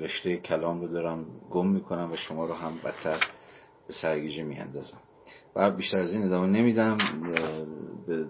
رشته 0.00 0.36
کلام 0.36 0.80
رو 0.80 0.88
دارم 0.88 1.26
گم 1.50 1.66
می‌کنم 1.66 2.12
و 2.12 2.16
شما 2.16 2.46
رو 2.46 2.54
هم 2.54 2.72
بدتر 2.84 3.20
به 3.86 3.92
سرگیجه 4.02 4.42
میاندازم. 4.42 4.98
و 5.56 5.70
بیشتر 5.70 5.98
از 5.98 6.12
این 6.12 6.22
ادامه 6.22 6.46
نمیدم. 6.46 6.98
به 8.06 8.26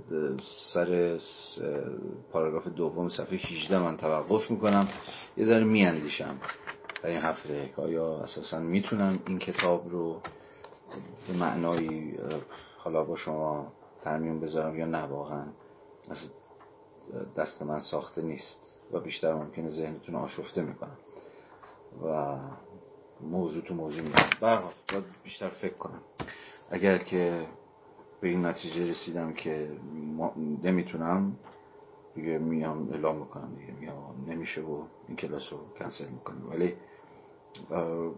سر 0.74 1.18
پاراگراف 2.32 2.68
دوم 2.68 3.08
صفحه 3.08 3.38
18 3.38 3.78
من 3.78 3.96
توقف 3.96 4.50
می‌کنم. 4.50 4.88
یه 5.36 5.44
ذره 5.44 5.64
میاندیشم. 5.64 6.36
در 7.02 7.08
این 7.08 7.20
هفته 7.20 7.70
که 7.76 7.82
آیا 7.82 8.18
اساسا 8.18 8.58
می‌تونم 8.58 9.18
این 9.26 9.38
کتاب 9.38 9.88
رو 9.88 10.20
به 11.28 11.38
معنایی 11.38 12.18
حالا 12.78 13.04
با 13.04 13.16
شما 13.16 13.72
ترمیم 14.02 14.40
بذارم 14.40 14.78
یا 14.78 14.86
نه 14.86 15.02
واقعا 15.02 15.44
از 16.10 16.30
دست 17.36 17.62
من 17.62 17.80
ساخته 17.80 18.22
نیست. 18.22 18.79
و 18.92 19.00
بیشتر 19.00 19.34
ممکنه 19.34 19.70
ذهنتون 19.70 20.14
آشفته 20.14 20.62
می‌کنم 20.62 20.96
و 22.04 22.36
موضوع 23.20 23.62
تو 23.62 23.74
موضوع 23.74 24.02
می‌کنم 24.02 24.30
برحال 24.40 24.72
باید 24.92 25.04
بیشتر 25.24 25.48
فکر 25.48 25.74
کنم. 25.74 26.00
اگر 26.70 26.98
که 26.98 27.46
به 28.20 28.28
این 28.28 28.46
نتیجه 28.46 28.90
رسیدم 28.90 29.32
که 29.32 29.70
نمی‌تونم 30.62 31.36
دیگه 32.14 32.38
میام 32.38 32.90
اعلام 32.92 33.16
می‌کنم 33.16 33.54
دیگه. 33.54 33.72
میام 33.72 34.24
نمیشه 34.28 34.60
و 34.60 34.82
این 35.08 35.16
کلاس 35.16 35.52
رو 35.52 35.58
کنسل 35.78 36.08
می‌کنم. 36.08 36.50
ولی 36.50 36.76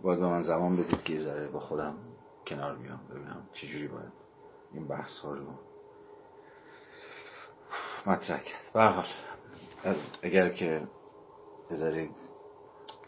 باید 0.02 0.20
به 0.20 0.26
من 0.26 0.42
زمان 0.42 0.76
بدید 0.76 1.02
که 1.02 1.12
یه 1.12 1.20
ذره 1.20 1.48
با 1.48 1.60
خودم 1.60 1.94
کنار 2.46 2.76
بیام 2.76 3.00
ببینم 3.10 3.48
چجوری 3.52 3.88
باید 3.88 4.12
این 4.72 4.86
بحث 4.88 5.18
ها 5.18 5.34
رو 5.34 5.44
مطرح 8.06 8.42
کرد. 8.42 8.70
برحال 8.74 9.04
از 9.84 9.96
اگر 10.22 10.48
که 10.48 10.82
ذره 11.72 12.08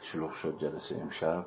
شلوغ 0.03 0.33
شد 0.33 0.59
جلسه 0.59 0.97
امشب 1.03 1.47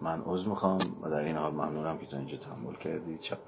من 0.00 0.22
عضو 0.26 0.50
می‌خوام 0.50 0.96
و 1.02 1.10
در 1.10 1.16
این 1.16 1.36
حال 1.36 1.52
ممنونم 1.52 1.98
که 1.98 2.06
تا 2.06 2.16
اینجا 2.16 2.36
تحمل 2.36 2.74
کردید. 2.74 3.20
شب 3.20 3.38